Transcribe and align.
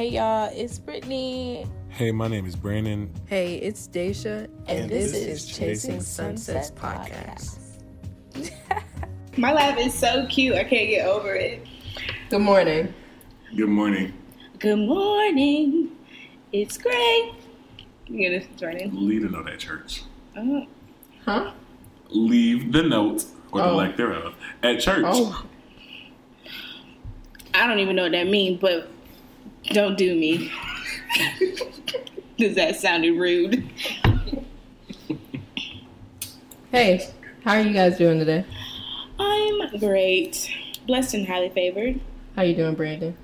Hey 0.00 0.12
y'all, 0.12 0.50
it's 0.54 0.78
Brittany. 0.78 1.66
Hey, 1.90 2.10
my 2.10 2.26
name 2.26 2.46
is 2.46 2.56
Brandon. 2.56 3.12
Hey, 3.26 3.56
it's 3.56 3.86
Daisha, 3.86 4.44
and, 4.66 4.68
And 4.68 4.90
this, 4.90 5.12
this 5.12 5.20
is 5.20 5.26
is 5.42 5.46
Chasing 5.46 5.66
Chasing 5.66 6.00
Sunsets 6.00 6.68
Sunsets 6.68 6.70
Podcast. 6.70 7.58
My 9.36 9.52
laugh 9.52 9.76
is 9.78 9.92
so 9.92 10.24
cute. 10.30 10.54
I 10.54 10.64
can't 10.64 10.88
get 10.88 11.04
over 11.06 11.34
it. 11.34 11.66
Good 12.30 12.40
morning. 12.40 12.94
Good 13.54 13.68
morning. 13.68 14.14
Good 14.58 14.78
morning. 14.78 15.90
It's 16.50 16.78
great. 16.78 17.32
You 18.06 18.30
gonna 18.40 18.46
join 18.56 18.78
in? 18.78 19.06
Leave 19.06 19.20
the 19.24 19.28
note 19.28 19.50
at 19.50 19.58
church. 19.58 20.04
Oh, 20.34 20.66
Huh? 21.26 21.52
Leave 22.08 22.72
the 22.72 22.84
note, 22.84 23.26
or 23.52 23.60
the 23.60 23.68
Oh. 23.68 23.76
lack 23.76 23.98
thereof, 23.98 24.34
at 24.62 24.80
church. 24.80 25.04
Oh, 25.06 25.44
I 27.52 27.66
don't 27.66 27.80
even 27.80 27.96
know 27.96 28.04
what 28.04 28.12
that 28.12 28.28
means, 28.28 28.58
but 28.62 28.88
don't 29.70 29.96
do 29.96 30.14
me. 30.14 30.50
Does 32.38 32.54
that 32.56 32.76
sounded 32.76 33.12
rude? 33.18 33.68
hey, 36.70 37.08
how 37.44 37.54
are 37.54 37.60
you 37.60 37.72
guys 37.72 37.98
doing 37.98 38.18
today? 38.18 38.44
I'm 39.18 39.78
great. 39.78 40.50
Blessed 40.86 41.14
and 41.14 41.26
highly 41.26 41.50
favored. 41.50 42.00
How 42.36 42.42
you 42.42 42.54
doing, 42.54 42.74
Brandon? 42.74 43.16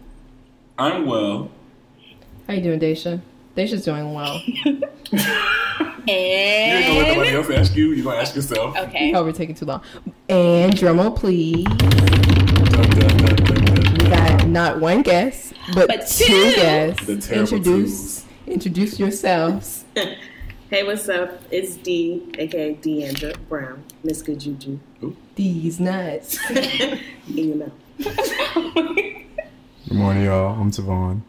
I'm 0.78 1.06
well. 1.06 1.50
How 2.46 2.54
you 2.54 2.62
doing, 2.62 2.80
Daisha? 2.80 3.20
Daisha's 3.56 3.84
doing 3.84 4.12
well. 4.12 4.42
And... 6.08 6.70
You 6.70 6.76
ain't 6.76 6.86
gonna 6.86 6.98
let 7.00 7.16
nobody 7.16 7.36
else 7.36 7.50
ask 7.50 7.76
you. 7.76 7.90
You're 7.90 8.04
gonna 8.04 8.18
ask 8.18 8.36
yourself. 8.36 8.76
okay. 8.76 9.12
Oh, 9.12 9.24
we're 9.24 9.32
taking 9.32 9.56
too 9.56 9.64
long. 9.64 9.82
And 10.28 10.72
drumroll, 10.72 11.16
please. 11.16 11.64
Dun, 11.64 12.90
dun, 12.90 13.36
dun, 13.36 13.65
dun, 14.10 14.26
dun. 14.26 14.38
Got 14.38 14.48
not 14.48 14.80
one 14.80 15.02
guest, 15.02 15.52
but, 15.74 15.88
But 15.88 16.06
two, 16.06 16.24
two. 16.24 16.54
guests. 16.54 17.06
The 17.06 17.16
terrible 17.16 17.54
Introduce, 17.56 18.24
introduce 18.46 18.98
yourselves. 18.98 19.84
Hey, 20.68 20.82
what's 20.82 21.08
up? 21.08 21.40
It's 21.52 21.76
D, 21.76 22.24
aka 22.38 22.74
Deandra 22.74 23.36
Brown, 23.48 23.84
Miss 24.02 24.20
Good 24.20 24.40
Juju. 24.40 24.80
These 25.36 25.78
nuts. 25.78 26.40
In 26.50 26.98
your 27.28 27.56
mouth. 27.56 27.70
Good 29.88 29.92
morning, 29.92 30.24
y'all. 30.24 30.60
I'm 30.60 30.72
Tavon. 30.72 31.20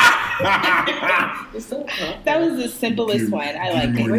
So. 1.60 1.86
That 2.24 2.40
was 2.40 2.56
the 2.56 2.68
simplest 2.68 3.30
one. 3.30 3.46
I 3.46 3.72
like 3.72 3.94
Good 3.94 4.10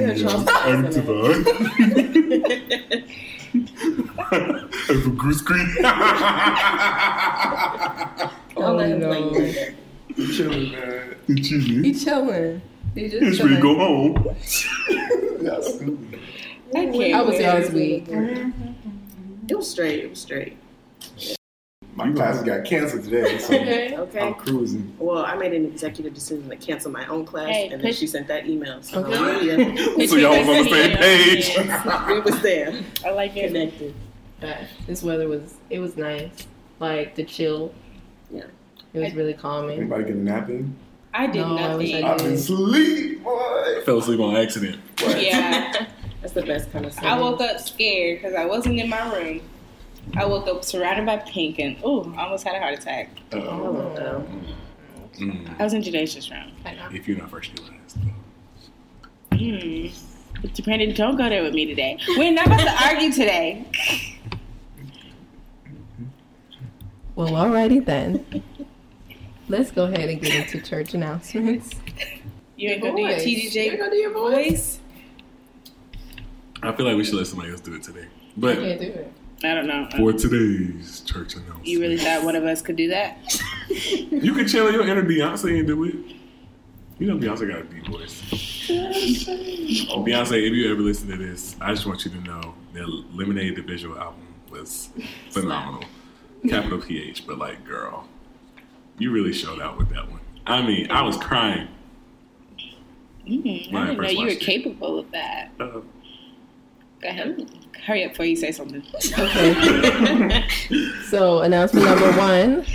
it. 3.55 3.99
morning, 4.15 4.29
Where 4.29 4.39
your 4.39 4.47
y'all. 4.47 4.59
I'm 4.59 4.69
Dawson 4.69 4.87
Tavon. 4.87 4.89
I'm 4.89 5.15
Goose 5.17 5.41
Creek. 5.41 5.67
Don't 8.55 8.77
let 8.77 8.89
him 8.91 9.03
Oh, 9.03 9.07
play 9.07 9.07
no. 9.09 9.13
you 9.13 9.19
like 9.31 9.55
that. 9.55 9.73
Chilling, 10.35 10.71
man. 10.71 11.15
He 11.27 11.35
Chilling. 11.41 11.93
chilling. 11.93 12.61
He 12.95 13.01
just 13.09 13.23
It's 13.23 13.37
to 13.39 13.43
chilling. 13.43 13.59
go 13.59 13.75
home. 13.75 14.15
Y'all 15.41 15.61
stupid. 15.61 16.19
I 16.75 16.85
can't. 16.87 17.13
How 17.13 17.23
was 17.25 17.35
wait. 17.35 17.41
y'all's 17.41 17.69
week? 17.71 18.05
Mm-hmm. 18.07 18.51
It 19.49 19.55
was 19.55 19.69
straight. 19.69 19.99
It 20.03 20.09
was 20.09 20.21
straight. 20.21 20.57
My 21.95 22.11
classes 22.11 22.43
got 22.43 22.65
canceled 22.65 23.03
today, 23.03 23.37
so 23.37 23.53
Okay. 23.53 23.95
Okay. 24.03 24.19
I'm 24.19 24.33
cruising. 24.33 24.95
Well, 24.99 25.23
I 25.25 25.35
made 25.35 25.53
an 25.53 25.65
executive 25.65 26.13
decision 26.13 26.49
to 26.49 26.55
cancel 26.55 26.91
my 26.91 27.05
own 27.07 27.25
class, 27.25 27.49
Hey, 27.49 27.69
and 27.69 27.81
then 27.81 27.93
she 27.93 28.07
sent 28.07 28.27
that 28.27 28.47
email. 28.47 28.81
So 28.81 29.03
Okay. 29.05 29.45
yeah, 29.45 30.05
So 30.07 30.15
y'all 30.15 30.31
was 30.39 30.47
on 30.49 30.63
the 30.63 30.69
same 30.69 30.97
page. 30.97 31.55
we 32.07 32.19
was 32.21 32.41
there, 32.41 32.81
I 33.05 33.11
like 33.11 33.37
it. 33.37 33.47
connected. 33.47 33.93
This 34.87 35.03
weather 35.03 35.27
was 35.27 35.55
it 35.69 35.79
was 35.79 35.95
nice. 35.95 36.31
Like 36.79 37.15
the 37.15 37.23
chill. 37.23 37.73
Yeah. 38.31 38.43
It 38.93 38.99
was 38.99 39.13
really 39.15 39.33
calming. 39.33 39.79
Anybody 39.79 40.03
get 40.05 40.15
a 40.15 40.17
nap 40.19 40.49
in? 40.49 40.75
I 41.13 41.27
did 41.27 41.41
No, 41.41 41.57
I 41.57 41.75
wish 41.75 41.91
nothing. 41.91 42.05
I 42.05 42.11
I've 42.11 42.17
been 42.17 42.33
asleep, 42.33 43.23
boy. 43.23 43.81
Fell 43.85 43.99
asleep 43.99 44.19
on 44.19 44.35
accident. 44.35 44.79
Yeah. 44.99 45.85
That's 46.21 46.33
the 46.33 46.41
best 46.43 46.71
kind 46.71 46.85
of. 46.85 46.93
Sleep. 46.93 47.05
I 47.05 47.19
woke 47.19 47.39
up 47.41 47.59
scared 47.59 48.19
because 48.19 48.35
I 48.35 48.45
wasn't 48.45 48.79
in 48.79 48.89
my 48.89 49.15
room. 49.15 49.41
I 50.15 50.25
woke 50.25 50.47
up 50.47 50.63
surrounded 50.63 51.05
by 51.05 51.17
pink 51.17 51.59
and 51.59 51.77
oh, 51.83 52.13
I 52.17 52.23
almost 52.25 52.43
had 52.43 52.55
a 52.55 52.59
heart 52.59 52.73
attack. 52.75 53.09
Oh, 53.31 53.39
Uh-oh. 53.39 54.25
Mm. 55.19 55.59
I 55.59 55.63
was 55.63 55.73
in 55.73 55.81
Jadacia's 55.81 56.29
room. 56.29 56.51
If 56.91 57.07
you're 57.07 57.17
not 57.17 57.29
first, 57.29 57.51
you 57.51 57.65
last. 57.65 57.97
Hmm. 59.31 60.63
Brandon, 60.63 60.93
don't 60.93 61.15
go 61.15 61.29
there 61.29 61.43
with 61.43 61.53
me 61.53 61.65
today. 61.65 61.97
We're 62.17 62.31
not 62.33 62.47
about 62.47 62.59
to 62.61 62.85
argue 62.85 63.11
today. 63.11 63.65
Well, 67.15 67.29
alrighty 67.29 67.85
then. 67.85 68.25
Let's 69.47 69.71
go 69.71 69.85
ahead 69.85 70.09
and 70.09 70.21
get 70.21 70.33
into 70.35 70.61
church 70.67 70.93
announcements. 70.93 71.71
You 72.55 72.69
ain't 72.69 72.81
gonna 72.81 72.95
do 72.95 73.01
your 73.01 73.11
Voice. 73.13 73.25
You 73.25 73.49
TDJ 73.51 73.55
ain't 73.57 73.79
gonna 73.79 73.91
do 73.91 73.97
your 73.97 74.13
voice? 74.13 74.79
I 76.61 76.71
feel 76.71 76.85
like 76.85 76.95
we 76.95 77.03
should 77.03 77.15
let 77.15 77.27
somebody 77.27 77.51
else 77.51 77.61
do 77.61 77.73
it 77.75 77.83
today. 77.83 78.05
I 78.05 78.31
But 78.37 78.55
can't 78.57 78.79
do 78.79 78.87
it. 78.87 79.13
I 79.43 79.53
don't 79.53 79.67
know. 79.67 79.87
for 79.97 80.13
today's 80.13 81.01
church 81.01 81.35
announcement, 81.35 81.65
You 81.67 81.81
really 81.81 81.97
thought 81.97 82.23
one 82.23 82.35
of 82.35 82.45
us 82.45 82.61
could 82.61 82.75
do 82.77 82.89
that? 82.89 83.17
You 83.69 84.33
can 84.33 84.47
channel 84.47 84.71
your 84.71 84.87
inner 84.87 85.03
Beyonce 85.03 85.57
and 85.57 85.67
do 85.67 85.83
it. 85.83 85.95
You 86.99 87.07
know 87.07 87.17
Beyonce 87.17 87.47
got 87.49 87.59
a 87.59 87.63
deep 87.63 87.87
voice. 87.87 88.21
Beyonce, 88.69 90.47
if 90.47 90.53
you 90.53 90.71
ever 90.71 90.81
listen 90.81 91.09
to 91.09 91.17
this, 91.17 91.55
I 91.59 91.73
just 91.73 91.85
want 91.85 92.05
you 92.05 92.11
to 92.11 92.21
know 92.21 92.53
that 92.73 92.87
Lemonade, 93.13 93.55
the 93.57 93.61
visual 93.61 93.97
album, 93.99 94.27
was 94.49 94.89
phenomenal. 95.31 95.83
Capital 96.47 96.79
PH, 96.79 97.25
but 97.25 97.37
like, 97.37 97.65
girl, 97.65 98.07
you 98.97 99.11
really 99.11 99.33
showed 99.33 99.59
out 99.61 99.77
with 99.77 99.89
that 99.89 100.09
one. 100.09 100.19
I 100.45 100.61
mean, 100.61 100.91
I 100.91 101.01
was 101.01 101.17
crying. 101.17 101.67
Mm, 103.27 103.73
I 103.73 103.85
didn't 103.87 104.01
know 104.01 104.09
you 104.09 104.25
were 104.25 104.31
it. 104.31 104.39
capable 104.41 104.99
of 104.99 105.09
that. 105.11 105.51
Uh, 105.59 105.79
Go 107.03 107.09
ahead. 107.09 107.49
Hurry 107.85 108.05
up 108.05 108.11
before 108.11 108.25
you 108.25 108.37
say 108.37 108.53
something. 108.53 108.81
Okay. 109.19 110.47
so 111.09 111.41
announcement 111.41 111.85
number 111.85 112.13
one, 112.13 112.65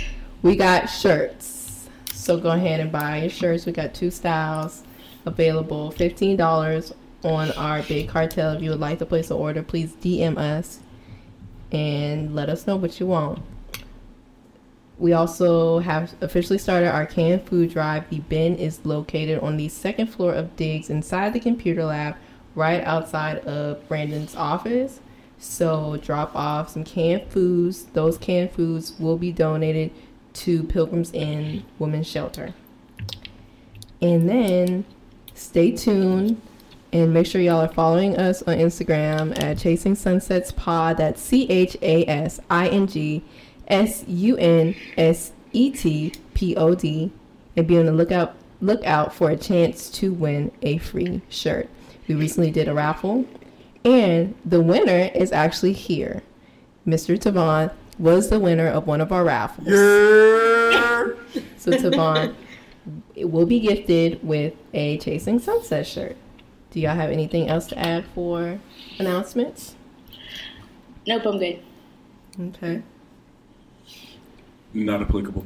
we 0.43 0.55
got 0.55 0.85
shirts. 0.85 1.89
So 2.13 2.37
go 2.37 2.51
ahead 2.51 2.79
and 2.79 2.91
buy 2.91 3.21
your 3.21 3.29
shirts. 3.31 3.65
We 3.65 3.71
got 3.71 3.95
two 3.95 4.11
styles 4.11 4.83
available. 5.25 5.89
Fifteen 5.89 6.37
dollars 6.37 6.93
on 7.23 7.51
our 7.53 7.81
big 7.81 8.07
cartel. 8.07 8.53
If 8.53 8.61
you 8.61 8.69
would 8.69 8.79
like 8.79 8.99
to 8.99 9.05
place 9.07 9.31
an 9.31 9.37
order, 9.37 9.63
please 9.63 9.93
DM 9.93 10.37
us 10.37 10.79
and 11.71 12.35
let 12.35 12.49
us 12.49 12.67
know 12.67 12.75
what 12.75 12.99
you 12.99 13.07
want. 13.07 13.41
We 14.99 15.13
also 15.13 15.79
have 15.79 16.13
officially 16.21 16.59
started 16.59 16.93
our 16.93 17.07
canned 17.07 17.47
food 17.47 17.71
drive. 17.71 18.07
The 18.11 18.19
bin 18.19 18.57
is 18.57 18.85
located 18.85 19.39
on 19.39 19.57
the 19.57 19.69
second 19.69 20.07
floor 20.07 20.33
of 20.33 20.55
Diggs 20.55 20.91
inside 20.91 21.33
the 21.33 21.39
computer 21.39 21.85
lab, 21.85 22.15
right 22.59 22.83
outside 22.83 23.39
of 23.47 23.87
Brandon's 23.87 24.35
office. 24.35 24.99
So 25.39 25.97
drop 26.03 26.35
off 26.35 26.69
some 26.69 26.83
canned 26.83 27.31
foods. 27.31 27.85
Those 27.85 28.17
canned 28.17 28.51
foods 28.51 28.93
will 28.99 29.17
be 29.17 29.31
donated 29.31 29.91
to 30.33 30.63
Pilgrims 30.63 31.11
Inn 31.13 31.63
Women's 31.79 32.07
Shelter. 32.07 32.53
And 34.01 34.29
then 34.29 34.85
stay 35.33 35.71
tuned 35.71 36.41
and 36.91 37.13
make 37.13 37.27
sure 37.27 37.39
y'all 37.39 37.61
are 37.61 37.69
following 37.69 38.17
us 38.17 38.41
on 38.43 38.57
Instagram 38.57 39.41
at 39.41 39.57
Chasing 39.57 39.95
Sunsets 39.95 40.51
Pod. 40.51 40.97
That's 40.97 41.21
C 41.21 41.47
H 41.49 41.77
A 41.81 42.05
S 42.05 42.41
I 42.49 42.67
N 42.67 42.87
G 42.87 43.23
S 43.69 44.03
U 44.07 44.35
N 44.37 44.75
S 44.97 45.31
E 45.53 45.71
T 45.71 46.13
P 46.33 46.55
O 46.57 46.75
D. 46.75 47.11
And 47.55 47.67
be 47.67 47.77
on 47.77 47.85
the 47.85 47.93
lookout 47.93 48.35
lookout 48.61 49.13
for 49.13 49.29
a 49.29 49.37
chance 49.37 49.89
to 49.89 50.11
win 50.11 50.51
a 50.61 50.77
free 50.79 51.21
shirt. 51.29 51.69
We 52.09 52.15
recently 52.15 52.49
did 52.49 52.67
a 52.67 52.73
raffle, 52.73 53.25
and 53.85 54.33
the 54.43 54.59
winner 54.59 55.11
is 55.13 55.31
actually 55.31 55.73
here. 55.73 56.23
Mr. 56.87 57.19
Tavon 57.19 57.71
was 57.99 58.29
the 58.29 58.39
winner 58.39 58.67
of 58.67 58.87
one 58.87 58.99
of 58.99 59.11
our 59.11 59.23
raffles. 59.23 59.67
Yeah. 59.67 61.09
So 61.57 61.71
Tavon 61.71 62.35
it 63.15 63.29
will 63.29 63.45
be 63.45 63.59
gifted 63.59 64.19
with 64.23 64.55
a 64.73 64.97
Chasing 64.97 65.37
Sunset 65.37 65.85
shirt. 65.85 66.17
Do 66.71 66.79
y'all 66.79 66.95
have 66.95 67.11
anything 67.11 67.47
else 67.47 67.67
to 67.67 67.77
add 67.77 68.05
for 68.15 68.59
announcements? 68.97 69.75
Nope, 71.05 71.25
I'm 71.27 71.37
good. 71.37 71.59
Okay. 72.41 72.81
not 74.73 75.01
applicable. 75.01 75.45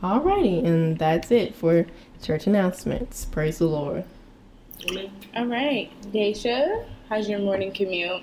Alrighty, 0.00 0.64
and 0.64 0.96
that's 0.96 1.32
it 1.32 1.56
for 1.56 1.86
church 2.22 2.46
announcements. 2.46 3.24
Praise 3.24 3.58
the 3.58 3.66
Lord. 3.66 4.04
All 5.36 5.46
right, 5.46 5.90
Daisha, 6.12 6.84
how's 7.08 7.28
your 7.28 7.38
morning 7.38 7.70
commute? 7.72 8.22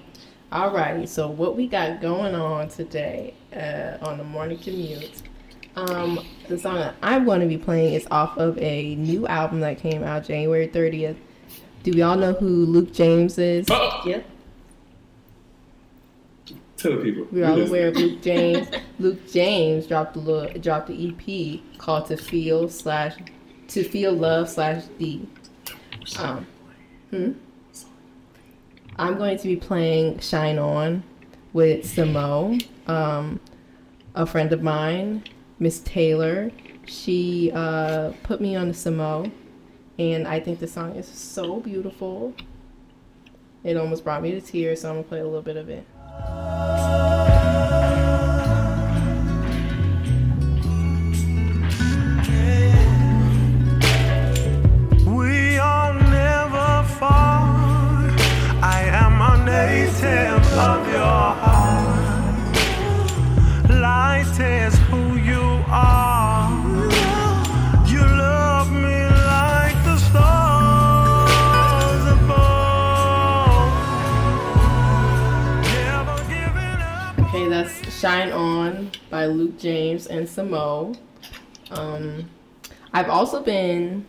All 0.52 0.72
righty. 0.74 1.06
so 1.06 1.30
what 1.30 1.56
we 1.56 1.68
got 1.68 2.02
going 2.02 2.36
on 2.36 2.68
today 2.68 3.34
uh, 3.56 3.98
on 4.06 4.18
the 4.18 4.24
morning 4.26 4.58
commute? 4.58 5.22
Um, 5.78 6.20
the 6.50 6.58
song 6.58 6.76
that 6.76 6.96
I'm 7.02 7.24
going 7.24 7.40
to 7.40 7.46
be 7.48 7.58
playing 7.58 7.94
is 7.94 8.06
off 8.12 8.38
of 8.38 8.58
a 8.58 8.96
new 8.96 9.26
album 9.28 9.62
that 9.62 9.78
came 9.78 10.04
out 10.04 10.26
January 10.26 10.68
30th. 10.68 11.16
Do 11.84 11.92
we 11.92 12.02
all 12.02 12.18
know 12.18 12.34
who 12.34 12.66
Luke 12.66 12.92
James 12.94 13.38
is? 13.38 13.68
Oh, 13.70 14.02
Yeah. 14.06 14.22
Tell 16.76 16.92
the 16.92 16.98
people. 17.04 17.28
We're 17.32 17.46
all 17.46 17.56
Who 17.56 17.62
is 17.62 17.70
aware 17.70 17.88
of? 17.90 17.96
Luke 17.96 18.22
James. 18.22 18.68
Luke 19.00 19.30
James 19.32 19.86
dropped 19.88 20.16
a 20.16 20.20
little, 20.20 20.60
dropped 20.62 20.88
the 20.88 21.10
EP 21.10 21.78
called 21.78 22.06
"To 22.08 22.16
Feel" 22.18 22.70
slash 22.70 23.16
"To 23.70 23.84
Feel 23.84 24.14
Love" 24.14 24.50
slash 24.50 24.86
D. 24.98 25.28
Um, 26.18 26.48
hmm? 27.10 27.32
I'm 28.98 29.18
going 29.18 29.38
to 29.38 29.48
be 29.48 29.56
playing 29.56 30.20
"Shine 30.20 30.58
On" 30.58 31.04
with 31.54 31.86
Samo, 31.86 32.62
um, 32.88 33.40
a 34.16 34.26
friend 34.26 34.52
of 34.52 34.62
mine, 34.62 35.24
Miss 35.60 35.80
Taylor. 35.80 36.52
She 36.86 37.52
uh, 37.54 38.12
put 38.24 38.42
me 38.42 38.56
on 38.56 38.68
the 38.68 38.74
Samo, 38.74 39.32
and 39.98 40.28
I 40.28 40.40
think 40.40 40.60
the 40.60 40.68
song 40.68 40.96
is 40.96 41.08
so 41.08 41.60
beautiful. 41.60 42.34
It 43.64 43.78
almost 43.78 44.04
brought 44.04 44.22
me 44.22 44.32
to 44.32 44.42
tears, 44.42 44.82
so 44.82 44.90
I'm 44.90 44.96
gonna 44.96 45.08
play 45.08 45.20
a 45.20 45.26
little 45.26 45.42
bit 45.42 45.58
of 45.58 45.70
it. 45.70 45.86
Shine 78.00 78.32
On 78.32 78.92
by 79.10 79.26
Luke 79.26 79.60
James 79.60 80.08
and 80.08 80.26
Samo. 80.26 80.98
Um, 81.70 82.30
I've 82.94 83.10
also 83.10 83.44
been 83.44 84.06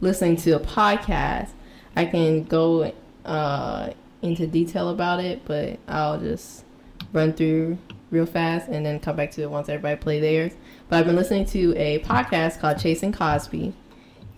listening 0.00 0.36
to 0.36 0.52
a 0.52 0.60
podcast. 0.60 1.50
I 1.94 2.06
can 2.06 2.44
go 2.44 2.90
uh, 3.26 3.90
into 4.22 4.46
detail 4.46 4.88
about 4.88 5.22
it, 5.22 5.42
but 5.44 5.78
I'll 5.86 6.18
just 6.18 6.64
run 7.12 7.34
through 7.34 7.76
real 8.10 8.24
fast 8.24 8.68
and 8.68 8.86
then 8.86 8.98
come 8.98 9.16
back 9.16 9.32
to 9.32 9.42
it 9.42 9.50
once 9.50 9.68
everybody 9.68 10.00
play 10.00 10.20
theirs. 10.20 10.54
But 10.88 11.00
I've 11.00 11.06
been 11.06 11.16
listening 11.16 11.44
to 11.46 11.76
a 11.76 11.98
podcast 11.98 12.60
called 12.60 12.78
Chasing 12.78 13.12
Cosby. 13.12 13.74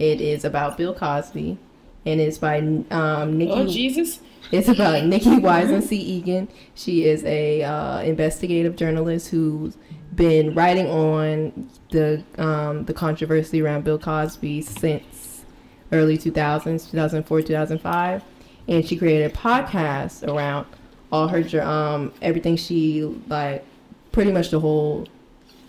It 0.00 0.20
is 0.20 0.44
about 0.44 0.76
Bill 0.76 0.92
Cosby, 0.92 1.58
and 2.04 2.20
it's 2.20 2.38
by 2.38 2.58
um, 2.90 3.38
Nikki. 3.38 3.52
Oh 3.52 3.66
Jesus! 3.68 4.18
It's 4.52 4.68
about 4.68 5.04
Nicki 5.04 5.36
Weisensee 5.36 5.92
Egan. 5.92 6.48
She 6.74 7.04
is 7.04 7.24
a 7.24 7.62
uh, 7.62 8.00
investigative 8.00 8.76
journalist 8.76 9.28
who's 9.28 9.76
been 10.14 10.54
writing 10.54 10.86
on 10.88 11.68
the 11.90 12.22
um, 12.38 12.84
the 12.84 12.94
controversy 12.94 13.60
around 13.60 13.84
Bill 13.84 13.98
Cosby 13.98 14.62
since 14.62 15.44
early 15.92 16.18
2000s, 16.18 16.90
2004, 16.90 17.42
2005, 17.42 18.22
and 18.68 18.86
she 18.86 18.96
created 18.96 19.30
a 19.30 19.34
podcast 19.34 20.26
around 20.26 20.66
all 21.12 21.28
her 21.28 21.62
um 21.62 22.12
everything 22.20 22.56
she 22.56 23.02
like 23.28 23.64
pretty 24.10 24.32
much 24.32 24.50
the 24.50 24.58
whole 24.58 25.06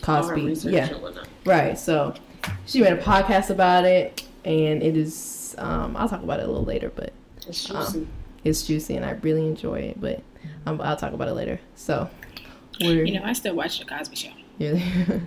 Cosby 0.02 0.54
yeah. 0.70 0.92
Right. 1.46 1.78
So 1.78 2.14
she 2.66 2.82
made 2.82 2.94
a 2.94 3.02
podcast 3.02 3.50
about 3.50 3.86
it, 3.86 4.24
and 4.46 4.82
it 4.82 4.96
is. 4.96 5.56
Um, 5.58 5.98
I'll 5.98 6.08
talk 6.08 6.24
about 6.24 6.40
it 6.40 6.44
a 6.44 6.48
little 6.48 6.64
later, 6.64 6.92
but 6.96 7.14
It's 7.48 7.64
juicy. 7.66 8.08
It's 8.48 8.66
juicy, 8.66 8.96
and 8.96 9.06
I 9.06 9.12
really 9.12 9.46
enjoy 9.46 9.80
it. 9.80 10.00
But 10.02 10.22
um, 10.66 10.80
I'll 10.82 10.98
talk 10.98 11.14
about 11.14 11.28
it 11.28 11.34
later. 11.34 11.60
So, 11.76 12.10
we're, 12.82 13.04
You 13.06 13.20
know, 13.20 13.26
I 13.26 13.34
still 13.34 13.56
watch 13.56 13.80
the 13.80 13.86
Cosby 13.86 14.16
Show. 14.16 14.30
yeah, 14.58 14.74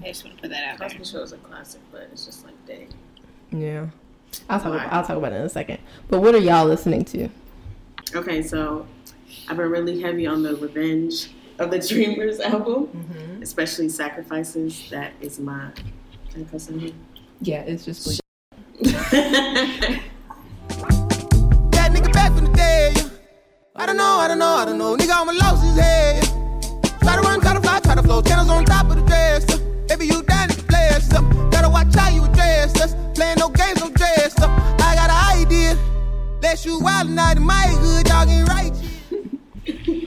I 0.03 0.05
just 0.09 0.25
want 0.25 0.37
to 0.37 0.43
put 0.43 0.51
that 0.51 0.65
out 0.73 0.79
there. 0.79 0.89
Cosby 0.89 1.05
Show 1.05 1.23
is 1.23 1.33
a 1.33 1.37
classic, 1.39 1.81
but 1.93 2.09
it's 2.13 2.25
just 2.27 2.45
like, 2.45 2.55
dang. 2.67 2.89
yeah. 3.53 3.87
I'll 4.49 4.61
talk. 4.61 4.75
About, 4.75 4.93
I'll 4.93 5.05
talk 5.05 5.17
about 5.17 5.33
it 5.33 5.37
in 5.37 5.43
a 5.43 5.49
second. 5.49 5.79
But 6.09 6.21
what 6.21 6.35
are 6.37 6.39
y'all 6.39 6.65
listening 6.67 7.05
to? 7.07 7.29
Okay, 8.15 8.43
so 8.43 8.87
I've 9.49 9.57
been 9.57 9.69
really 9.71 10.01
heavy 10.01 10.27
on 10.27 10.43
the 10.45 10.55
Revenge 10.57 11.31
of 11.59 11.71
the 11.73 11.79
Dreamers 11.81 12.39
album, 12.53 12.87
Mm-hmm. 12.87 13.43
especially 13.43 13.89
Sacrifices. 13.89 14.89
That 14.91 15.13
is 15.21 15.41
my. 15.41 15.71
Can 16.33 16.43
I 16.47 16.51
cuss 16.51 16.69
on 16.71 16.79
here? 16.79 16.93
Yeah, 17.41 17.63
it's 17.63 17.85
just. 17.85 18.21
I 24.21 24.29
don't 24.29 24.39
know, 24.39 24.55
I 24.55 24.67
don't 24.67 24.77
know. 24.77 24.97
Nigga, 24.99 25.13
I'ma 25.13 25.33
lost 25.33 25.65
his 25.65 25.79
head. 25.79 26.23
Try 27.01 27.17
to 27.17 27.23
run, 27.23 27.41
try 27.41 27.55
to 27.55 27.61
fly, 27.63 27.81
try 27.81 27.95
to 27.95 28.03
flow. 28.03 28.21
Channels 28.21 28.51
on 28.51 28.67
top 28.67 28.91
of 28.91 28.97
the 28.97 29.03
dresser. 29.07 29.57
Baby, 29.89 30.09
you 30.09 30.23
down 30.23 30.49
to 30.51 30.63
blast 30.65 31.15
up. 31.15 31.25
Gotta 31.51 31.71
watch 31.71 31.95
how 31.95 32.11
you 32.11 32.25
address 32.25 32.79
us. 32.83 32.95
Playing 33.15 33.39
no 33.39 33.49
games, 33.49 33.81
no 33.81 33.89
dress 33.89 34.39
up. 34.43 34.51
I 34.79 34.95
got 34.95 35.09
an 35.09 35.41
idea. 35.41 35.75
Let 36.43 36.67
you 36.67 36.81
wild 36.81 37.09
night 37.09 37.39
in 37.39 37.45
my 37.45 37.67
hood, 37.81 38.09
y'all 38.09 38.27
right. 38.45 38.73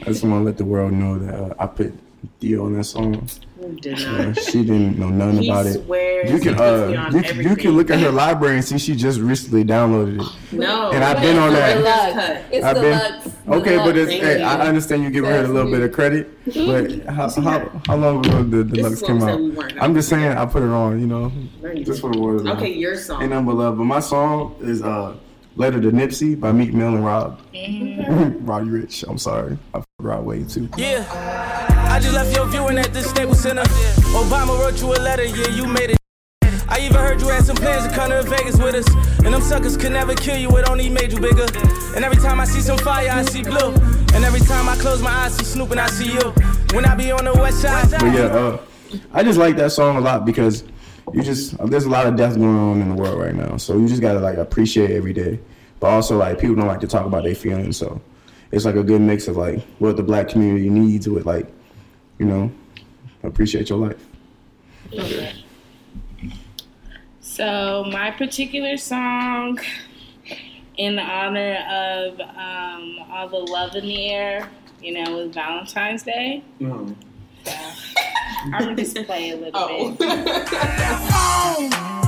I 0.04 0.06
just 0.06 0.24
want 0.24 0.42
to 0.42 0.46
let 0.46 0.58
the 0.58 0.66
world 0.66 0.94
know 0.94 1.18
that 1.18 1.34
uh, 1.34 1.56
I 1.58 1.66
put 1.66 1.94
Dio 2.40 2.66
on 2.66 2.74
that 2.74 2.84
song. 2.84 3.28
Who 3.64 3.74
did 3.80 3.98
not? 4.06 4.38
she 4.38 4.64
didn't 4.64 5.00
know 5.00 5.08
nothing 5.10 5.42
He 5.44 5.50
about 5.50 5.66
it. 5.68 5.78
You 6.30 6.40
can 6.40 6.54
he 6.54 6.56
puts 6.56 6.90
me 6.90 6.98
uh, 6.98 7.10
you, 7.12 7.22
can- 7.24 7.42
you 7.50 7.56
can 7.56 7.72
look 7.78 7.90
at 7.90 8.00
her 8.00 8.12
library 8.12 8.56
and 8.58 8.66
see 8.66 8.78
she 8.78 8.94
just 8.96 9.20
recently 9.22 9.64
downloaded 9.64 10.22
it. 10.22 10.54
No. 10.54 10.92
And 10.92 11.02
I've 11.04 11.22
been 11.22 11.38
on 11.38 11.54
that. 11.54 12.46
It's 12.52 12.66
I've 12.66 12.76
been 12.76 12.98
deluxe. 12.98 13.28
okay, 13.48 13.78
but 13.78 13.96
it's, 13.98 14.12
hey. 14.12 14.42
I 14.44 14.68
understand 14.68 15.04
you 15.04 15.10
giving 15.12 15.30
her 15.30 15.46
a 15.46 15.48
little 15.48 15.72
bit 15.72 15.82
of 15.82 15.92
credit, 15.94 16.30
but 16.46 16.92
how, 17.14 17.30
how, 17.42 17.82
how 17.88 17.96
long 17.96 18.26
ago 18.26 18.44
did 18.44 18.70
the 18.70 18.76
deluxe 18.76 18.96
is 18.96 19.02
what 19.04 19.08
come 19.08 19.24
out? 19.24 19.40
we. 19.40 19.80
I'm 19.80 19.94
just 19.96 20.10
saying 20.10 20.38
I 20.38 20.46
put 20.46 20.62
it 20.64 20.70
on, 20.70 21.00
you 21.00 21.08
know, 21.08 21.32
There 21.62 21.74
you 21.74 21.86
just 21.86 22.02
go. 22.02 22.10
for 22.10 22.14
the 22.14 22.20
words. 22.22 22.46
Okay, 22.46 22.74
your 22.74 22.98
song. 22.98 23.22
Ain't 23.22 23.32
nothing 23.32 23.46
but 23.46 23.56
love. 23.56 23.78
But 23.78 23.86
my 23.86 24.00
song 24.02 24.56
is 24.60 24.82
uh, 24.82 25.16
"Letter 25.56 25.80
to 25.82 25.92
Nipsey" 25.92 26.38
by 26.40 26.52
Meek 26.52 26.74
Mill 26.74 26.96
and 26.96 27.06
Rob. 27.06 27.40
Roddy 27.54 28.68
Ricch. 28.70 29.08
I'm 29.10 29.18
sorry, 29.18 29.58
I 29.74 29.78
f- 29.80 29.86
Rod 30.00 30.26
way 30.26 30.44
too. 30.44 30.70
Yeah, 30.78 31.04
I 31.94 32.00
just 32.00 32.16
left 32.16 32.36
your 32.36 32.48
viewing 32.48 32.80
at 32.80 32.92
the 32.92 33.04
Staples 33.04 33.40
Center. 33.42 33.62
Obama 34.18 34.60
wrote 34.60 34.82
you 34.82 34.88
a 34.94 34.98
letter, 34.98 35.26
yeah, 35.26 35.48
you 35.50 35.68
made 35.68 35.92
it. 35.92 35.98
I 36.68 36.80
even 36.80 36.98
heard 36.98 37.22
you 37.22 37.28
had 37.28 37.46
some 37.46 37.56
plans 37.56 37.86
to 37.86 37.94
come 37.94 38.10
to 38.10 38.24
Vegas 38.24 38.58
with 38.58 38.74
us. 38.74 38.88
And 39.24 39.32
them 39.32 39.44
suckers 39.44 39.78
could 39.78 39.92
never 39.92 40.16
kill 40.16 40.36
you, 40.36 40.50
it 40.58 40.68
only 40.68 40.90
made 40.90 41.14
you 41.14 41.20
bigger. 41.20 41.46
And 41.96 42.04
every 42.04 42.18
time 42.18 42.40
I 42.40 42.46
see 42.46 42.62
some 42.62 42.80
fire, 42.80 43.12
I 43.12 43.22
see 43.22 43.44
blue. 43.44 43.76
And 44.16 44.26
every 44.26 44.40
time 44.40 44.68
I 44.68 44.76
close 44.78 45.04
my 45.04 45.12
eyes, 45.12 45.38
see 45.38 45.46
Snoop 45.46 45.70
and 45.70 45.80
I 45.80 45.86
see 45.86 46.14
you. 46.14 46.34
When 46.74 46.84
I 46.84 46.96
be 46.96 47.12
on 47.12 47.26
the 47.26 47.34
west 47.34 47.62
side, 47.62 47.92
But 47.92 48.06
yeah, 48.06 48.24
uh, 48.24 48.58
I 49.12 49.22
just 49.22 49.38
like 49.38 49.56
that 49.58 49.72
song 49.72 49.96
a 49.96 50.02
lot 50.02 50.26
because 50.26 50.64
you 51.14 51.22
just 51.22 51.56
there's 51.70 51.86
a 51.86 51.90
lot 51.90 52.08
of 52.08 52.16
death 52.16 52.36
going 52.36 52.58
on 52.58 52.82
in 52.82 52.90
the 52.90 52.96
world 52.96 53.20
right 53.20 53.36
now, 53.36 53.58
so 53.58 53.78
you 53.78 53.88
just 53.88 54.02
gotta 54.02 54.20
like 54.20 54.38
appreciate 54.40 54.90
every 54.90 55.14
day. 55.14 55.40
But 55.80 55.92
also 55.92 56.18
like 56.18 56.40
people 56.40 56.56
don't 56.56 56.66
like 56.66 56.80
to 56.80 56.88
talk 56.88 57.06
about 57.06 57.24
their 57.24 57.36
feelings, 57.36 57.78
so 57.78 58.02
it's 58.52 58.66
like 58.66 58.78
a 58.78 58.84
good 58.84 59.02
mix 59.02 59.28
of 59.28 59.38
like 59.38 59.62
what 59.78 59.96
the 59.96 60.02
black 60.02 60.30
community 60.30 60.70
needs 60.70 61.08
with 61.08 61.28
like, 61.28 61.54
you 62.20 62.26
know, 62.26 62.52
appreciate 63.24 63.70
your 63.70 63.80
life. 63.80 64.06
So 67.22 67.86
my 67.92 68.12
particular 68.12 68.78
song, 68.78 69.60
in 70.78 71.00
honor 71.00 71.56
of 71.70 72.20
um, 72.20 72.98
all 73.12 73.28
the 73.30 73.38
love 73.38 73.76
in 73.76 73.86
the 73.86 74.10
air, 74.10 74.50
you 74.82 74.94
know, 75.04 75.18
with 75.18 75.34
Valentine's 75.34 76.04
Day. 76.04 76.44
No. 76.60 76.96
So 77.46 77.52
I'm 78.46 78.52
gonna 78.52 78.76
just 78.76 78.96
play 79.06 79.32
a 79.32 79.36
little 79.38 79.52
Oh. 79.56 79.92
bit. 79.92 81.94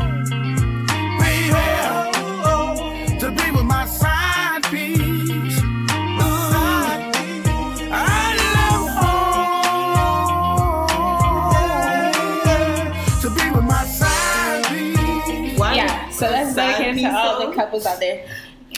couples 17.65 17.85
out 17.85 17.99
there. 17.99 18.25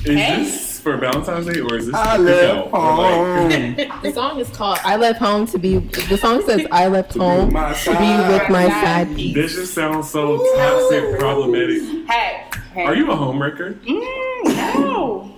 Is 0.06 0.16
Hey. 0.16 0.44
this 0.44 0.80
for 0.80 0.96
Valentine's 0.98 1.48
Day 1.48 1.60
or 1.60 1.76
is 1.76 1.88
this 1.88 1.96
I 1.96 2.18
for 2.18 2.24
left 2.24 2.72
cookout? 2.72 2.74
Or, 2.74 3.50
like- 3.50 4.02
The 4.04 4.12
song 4.14 4.40
is 4.40 4.50
called 4.50 4.80
"I 4.84 4.96
Left 4.96 5.20
Home 5.20 5.46
to 5.48 5.58
Be." 5.58 5.78
The 5.80 6.18
song 6.18 6.44
says 6.46 6.66
"I 6.72 6.88
left 6.88 7.16
home 7.16 7.52
my 7.54 7.74
to 7.74 7.92
be 7.92 7.96
with 8.32 8.50
my 8.50 8.68
side 8.70 9.08
side 9.08 9.16
piece." 9.16 9.36
This 9.36 9.56
just 9.56 9.74
sounds 9.74 10.10
so 10.10 10.38
toxic, 10.56 11.20
problematic. 11.20 11.82
Hey, 12.10 12.44
hey. 12.74 12.84
Are 12.86 12.96
you 12.96 13.12
a 13.12 13.16
homewrecker? 13.16 13.74
Mm, 13.84 14.44
no, 14.80 15.32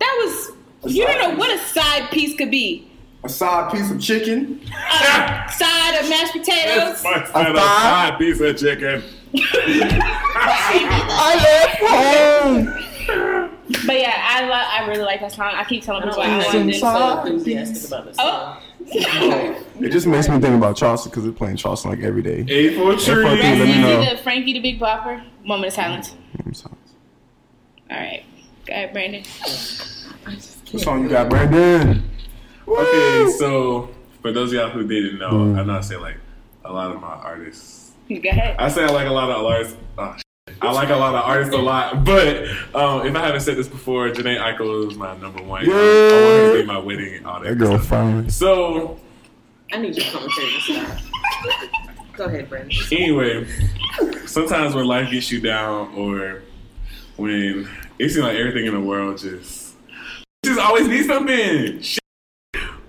that 0.00 0.12
was. 0.24 0.50
You 0.92 1.06
don't 1.06 1.18
know 1.20 1.38
what 1.38 1.50
a 1.54 1.58
side 1.68 2.10
piece 2.10 2.36
could 2.36 2.50
be. 2.50 2.90
A 3.22 3.28
side 3.28 3.70
piece 3.72 3.90
of 3.90 4.00
chicken. 4.00 4.60
A 4.66 5.52
side 5.52 5.94
of 6.00 6.08
mashed 6.10 6.32
potatoes. 6.32 7.04
My 7.04 7.24
side, 7.26 7.54
a 7.54 7.58
side 7.58 8.18
piece 8.18 8.40
of 8.40 8.56
chicken. 8.58 9.02
I 10.42 11.36
left 11.46 11.78
home 11.86 12.89
But 13.86 13.98
yeah, 14.00 14.14
I 14.28 14.46
love. 14.48 14.66
I 14.70 14.86
really 14.88 15.04
like 15.04 15.20
that 15.20 15.32
song. 15.32 15.52
I 15.54 15.64
keep 15.64 15.82
telling 15.82 16.02
I 16.02 16.06
don't 16.06 16.14
people 16.14 16.22
I 16.24 16.38
like 16.38 16.54
want 16.54 16.66
this. 16.66 16.80
so 16.80 17.24
enthusiastic 17.26 17.88
about 17.88 18.04
this. 18.06 18.16
Oh. 18.18 18.60
It 19.80 19.90
just 19.92 20.06
makes 20.06 20.28
me 20.28 20.38
think 20.40 20.54
about 20.56 20.76
Charleston 20.76 21.10
because 21.10 21.24
we're 21.24 21.32
playing 21.32 21.56
Charleston 21.56 21.90
like 21.90 22.00
every 22.00 22.22
day. 22.22 22.44
A 22.48 22.74
for 22.74 22.96
for 22.98 23.04
tree. 23.12 23.24
let 23.24 23.38
me 23.38 23.60
Rest 23.64 23.80
know. 23.80 24.00
into 24.00 24.16
the 24.16 24.22
Frankie 24.22 24.52
the 24.54 24.60
Big 24.60 24.80
Bopper. 24.80 25.24
Moment 25.44 25.68
of 25.68 25.72
silence. 25.74 26.14
I'm 26.44 26.52
sorry. 26.54 26.74
All 27.90 27.96
right. 27.98 28.24
Go 28.66 28.72
ahead, 28.72 28.92
Brandon. 28.92 29.22
What 30.70 30.80
song 30.82 31.02
you 31.04 31.08
got, 31.08 31.28
Brandon? 31.30 32.08
Okay, 32.68 33.30
so 33.38 33.90
for 34.22 34.32
those 34.32 34.50
of 34.52 34.58
y'all 34.58 34.70
who 34.70 34.86
didn't 34.86 35.18
know, 35.18 35.30
Mm. 35.30 35.58
I 35.58 35.64
know 35.64 35.74
I 35.78 35.80
say 35.80 35.96
like 35.96 36.16
a 36.64 36.72
lot 36.72 36.90
of 36.94 37.00
my 37.00 37.08
artists. 37.08 37.92
Go 38.08 38.16
ahead. 38.28 38.56
I 38.58 38.68
say 38.68 38.84
I 38.84 38.88
like 38.88 39.06
a 39.08 39.12
lot 39.12 39.30
of 39.30 39.44
artists. 39.44 39.76
Oh, 39.98 40.12
shit. 40.16 40.24
I 40.60 40.72
like 40.72 40.90
a 40.90 40.96
lot 40.96 41.14
of 41.14 41.22
artists 41.22 41.54
a 41.54 41.58
lot, 41.58 42.04
but 42.04 42.48
um, 42.74 43.06
if 43.06 43.14
I 43.14 43.24
haven't 43.26 43.40
said 43.40 43.56
this 43.56 43.68
before, 43.68 44.08
Jhené 44.10 44.38
Aiko 44.38 44.90
is 44.90 44.96
my 44.96 45.16
number 45.16 45.42
one. 45.42 45.64
I 45.64 45.68
want 45.68 45.72
her 45.72 46.52
to 46.56 46.60
be 46.62 46.66
my 46.66 46.78
wedding 46.78 47.14
and 47.16 47.26
all 47.26 47.40
that. 47.40 47.50
That 47.50 47.54
girl 47.56 47.78
stuff. 47.78 47.88
fine. 47.88 48.30
So 48.30 48.98
I 49.72 49.78
need 49.78 49.96
your 49.96 50.06
commentary 50.06 50.52
to 50.52 50.60
stop. 50.60 50.98
Go 52.14 52.24
ahead, 52.26 52.48
Brandon. 52.50 52.76
anyway, 52.92 53.46
sometimes 54.26 54.74
when 54.74 54.84
life 54.86 55.10
gets 55.10 55.30
you 55.30 55.40
down, 55.40 55.94
or 55.94 56.42
when 57.16 57.68
it 57.98 58.10
seems 58.10 58.18
like 58.24 58.36
everything 58.36 58.66
in 58.66 58.74
the 58.74 58.80
world 58.80 59.18
just 59.18 59.74
just 60.44 60.60
always 60.60 60.88
needs 60.88 61.06
something. 61.06 61.80
Shit. 61.80 62.00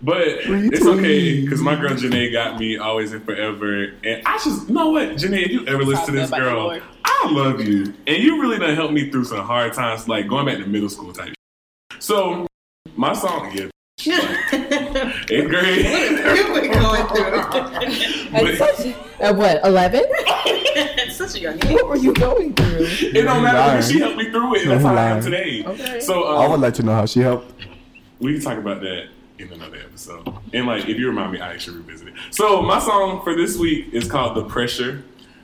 But 0.03 0.23
it's 0.23 0.85
okay 0.85 1.41
because 1.41 1.61
my 1.61 1.75
girl 1.75 1.91
Jhené 1.91 2.31
got 2.31 2.59
me 2.59 2.77
always 2.77 3.13
and 3.13 3.23
forever, 3.23 3.93
and 4.03 4.21
I 4.25 4.37
just 4.43 4.67
you 4.67 4.73
know 4.73 4.89
what 4.89 5.09
Jhené, 5.09 5.43
if 5.45 5.51
you 5.51 5.65
ever 5.67 5.83
listen 5.83 6.07
to 6.07 6.11
this 6.13 6.29
girl, 6.31 6.63
Lord. 6.63 6.83
I 7.23 7.31
love 7.31 7.61
you, 7.61 7.93
and 8.07 8.17
you 8.23 8.41
really 8.41 8.57
done 8.59 8.75
helped 8.75 8.93
me 8.93 9.09
through 9.11 9.25
some 9.25 9.45
hard 9.45 9.73
times, 9.73 10.07
like 10.07 10.27
going 10.27 10.45
back 10.45 10.57
to 10.57 10.65
middle 10.65 10.89
school 10.89 11.13
type. 11.13 11.33
So 11.99 12.47
my 12.95 13.13
song, 13.13 13.51
yeah, 13.53 13.69
eighth 15.29 15.49
grade. 15.49 15.85
You've 15.85 16.61
been 16.61 16.71
going 16.71 17.07
through 17.07 17.33
At, 18.33 18.57
such, 18.57 18.95
at 19.19 19.35
what, 19.35 19.63
11? 19.65 20.01
it. 20.05 21.11
Such 21.11 21.35
a 21.35 21.39
young 21.41 21.55
age. 21.65 21.73
What 21.73 21.87
were 21.89 21.97
you 21.97 22.13
going 22.13 22.53
through? 22.53 22.85
It 22.87 23.21
don't 23.23 23.43
matter 23.43 23.71
because 23.77 23.91
she 23.91 23.99
helped 23.99 24.17
me 24.17 24.31
through 24.31 24.55
it. 24.55 24.61
and 24.63 24.71
That's 24.71 24.83
how 24.83 24.95
I 24.95 25.09
am 25.09 25.21
today. 25.21 25.63
Okay. 25.65 25.99
So 25.99 26.23
I 26.23 26.45
um, 26.45 26.51
would 26.51 26.61
like 26.61 26.73
to 26.75 26.83
know 26.83 26.93
how 26.93 27.05
she 27.05 27.19
helped. 27.19 27.53
we 28.19 28.33
can 28.33 28.41
talk 28.41 28.57
about 28.57 28.81
that 28.81 29.09
in 29.37 29.51
another 29.51 29.77
episode. 29.77 30.27
And 30.53 30.65
like, 30.65 30.87
if 30.87 30.97
you 30.97 31.07
remind 31.09 31.33
me, 31.33 31.41
I 31.41 31.53
actually 31.53 31.77
revisit 31.77 32.07
it. 32.07 32.13
So 32.31 32.61
my 32.61 32.79
song 32.79 33.21
for 33.23 33.35
this 33.35 33.57
week 33.57 33.89
is 33.93 34.09
called 34.09 34.35
"The 34.37 34.45
Pressure" 34.45 35.03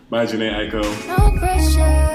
by 0.10 0.26
Jhené 0.26 0.50
Aiko. 0.54 0.82
No 1.08 1.32
pressure. 1.38 2.08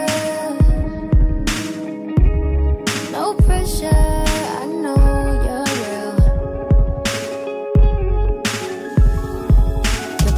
No 3.12 3.34
pressure. 3.34 3.90
I 3.92 4.66
know 4.66 4.96
you're 5.44 5.66
real. 5.82 6.16
The 10.24 10.32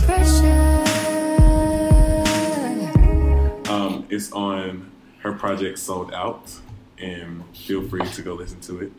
pressure. 3.64 3.72
Um, 3.72 4.06
it's 4.10 4.32
on 4.32 4.90
her 5.20 5.32
project 5.32 5.78
"Souled 5.78 6.12
Out," 6.12 6.50
and 6.98 7.44
feel 7.56 7.86
free 7.88 8.04
to 8.04 8.22
go 8.22 8.34
listen 8.34 8.60
to 8.62 8.80
it. 8.80 8.92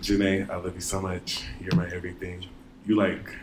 Jhené, 0.00 0.48
I 0.48 0.56
love 0.56 0.74
you 0.74 0.80
so 0.80 1.00
much. 1.00 1.44
You're 1.60 1.74
my 1.74 1.86
everything. 1.88 2.46
You 2.86 2.96
like, 2.96 3.34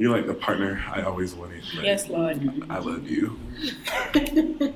you're 0.00 0.16
like 0.16 0.26
the 0.26 0.32
partner 0.32 0.82
I 0.90 1.02
always 1.02 1.34
wanted. 1.34 1.62
Like, 1.76 1.84
Yes, 1.84 2.08
Lord. 2.08 2.64
I 2.70 2.78
love 2.78 3.06
you. 3.08 3.38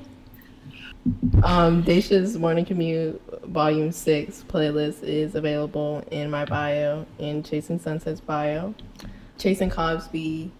Um, 1.43 1.83
Daisha's 1.83 2.35
Morning 2.35 2.65
Commute 2.65 3.21
Volume 3.43 3.91
6 3.91 4.45
playlist 4.47 5.03
is 5.03 5.35
available 5.35 6.03
in 6.09 6.31
my 6.31 6.45
bio, 6.45 7.05
in 7.19 7.43
Chasing 7.43 7.77
Sunset's 7.77 8.19
bio. 8.19 8.73
Chasing 9.37 9.69
Cosby 9.69 10.51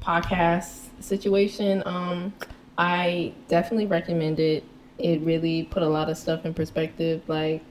podcast 0.00 0.86
situation, 1.00 1.82
um, 1.84 2.32
I 2.78 3.34
definitely 3.48 3.84
recommend 3.84 4.40
it. 4.40 4.64
It 4.96 5.20
really 5.20 5.64
put 5.64 5.82
a 5.82 5.88
lot 5.88 6.08
of 6.08 6.16
stuff 6.16 6.46
in 6.46 6.54
perspective, 6.54 7.20
like 7.26 7.62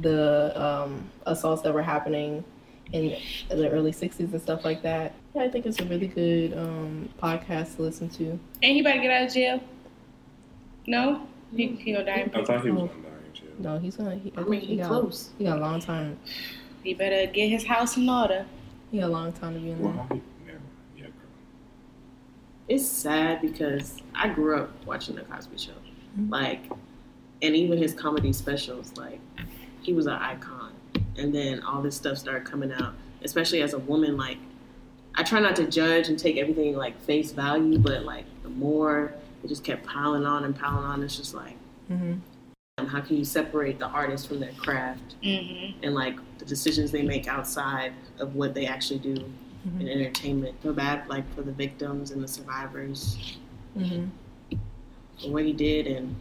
the 0.00 0.52
um, 0.54 1.10
assaults 1.26 1.62
that 1.62 1.74
were 1.74 1.82
happening 1.82 2.44
in 2.92 3.16
the 3.48 3.68
early 3.70 3.90
60s 3.90 4.20
and 4.20 4.40
stuff 4.40 4.64
like 4.64 4.82
that. 4.82 5.14
Yeah, 5.36 5.42
I 5.42 5.50
think 5.50 5.66
it's 5.66 5.78
a 5.80 5.84
really 5.84 6.06
good 6.06 6.56
um, 6.56 7.10
podcast 7.22 7.76
to 7.76 7.82
listen 7.82 8.08
to. 8.08 8.38
Anybody 8.62 9.00
get 9.00 9.10
out 9.10 9.26
of 9.28 9.34
jail? 9.34 9.60
No? 10.86 11.26
He, 11.54 11.66
he 11.76 11.92
gonna 11.92 12.06
die 12.06 12.20
in 12.20 12.34
I 12.34 12.42
thought 12.42 12.64
he 12.64 12.70
was 12.70 12.88
gonna 12.88 13.02
die 13.02 13.08
in 13.26 13.32
jail. 13.34 13.48
No, 13.58 13.78
he's 13.78 13.96
gonna. 13.96 14.14
He, 14.16 14.32
I, 14.34 14.40
I 14.40 14.44
mean, 14.44 14.60
he 14.62 14.66
he 14.68 14.76
got 14.76 14.88
close. 14.88 15.28
he 15.36 15.44
got 15.44 15.58
a 15.58 15.60
long 15.60 15.78
time. 15.80 16.18
He 16.82 16.94
better 16.94 17.30
get 17.30 17.50
his 17.50 17.66
house 17.66 17.98
in 17.98 18.08
order. 18.08 18.46
He 18.90 18.98
got 18.98 19.08
a 19.08 19.12
long 19.12 19.30
time 19.34 19.52
to 19.54 19.60
be 19.60 19.72
in 19.72 19.78
Well, 19.78 19.92
there. 19.92 20.02
how 20.04 20.14
he- 20.14 20.22
never 20.46 20.58
mind. 20.58 20.62
Yeah. 20.96 21.06
It's 22.68 22.86
sad 22.86 23.42
because 23.42 23.98
I 24.14 24.30
grew 24.30 24.56
up 24.58 24.70
watching 24.86 25.16
the 25.16 25.22
Cosby 25.22 25.58
Show, 25.58 25.72
Mhm. 26.18 26.30
like, 26.30 26.62
and 27.42 27.54
even 27.54 27.76
his 27.76 27.92
comedy 27.92 28.32
specials. 28.32 28.90
Like, 28.96 29.20
he 29.82 29.92
was 29.92 30.06
an 30.06 30.14
icon, 30.14 30.72
and 31.18 31.34
then 31.34 31.60
all 31.62 31.82
this 31.82 31.94
stuff 31.94 32.16
started 32.16 32.46
coming 32.46 32.72
out. 32.72 32.94
Especially 33.22 33.60
as 33.60 33.74
a 33.74 33.78
woman, 33.78 34.16
like, 34.16 34.38
I 35.16 35.22
try 35.22 35.40
not 35.40 35.56
to 35.56 35.66
judge 35.66 36.08
and 36.08 36.18
take 36.18 36.36
everything 36.36 36.76
like 36.76 37.00
face 37.02 37.32
value, 37.32 37.78
but 37.78 38.04
like 38.04 38.24
the 38.42 38.48
more 38.50 39.14
it 39.42 39.48
just 39.48 39.64
kept 39.64 39.86
piling 39.86 40.26
on 40.26 40.44
and 40.44 40.54
piling 40.58 40.84
on, 40.84 41.02
it's 41.02 41.16
just 41.16 41.34
like, 41.34 41.56
hmm 41.88 42.14
um, 42.78 42.86
how 42.86 43.00
can 43.00 43.16
you 43.16 43.24
separate 43.24 43.78
the 43.78 43.86
artist 43.86 44.28
from 44.28 44.38
their 44.40 44.52
craft 44.52 45.14
Mm-hmm. 45.22 45.82
and 45.82 45.94
like 45.94 46.18
the 46.38 46.44
decisions 46.44 46.90
they 46.90 47.00
make 47.00 47.26
outside 47.26 47.94
of 48.18 48.34
what 48.34 48.52
they 48.52 48.66
actually 48.66 48.98
do 49.00 49.14
in 49.80 49.88
entertainment? 49.88 50.60
Feel 50.62 50.74
bad, 50.74 51.08
like 51.08 51.24
for 51.34 51.40
the 51.42 51.52
victims 51.52 52.10
and 52.10 52.22
the 52.22 52.28
survivors. 52.28 53.38
hmm 53.76 54.06
for 55.22 55.30
what 55.30 55.44
he 55.46 55.54
did, 55.54 55.86
and 55.86 56.14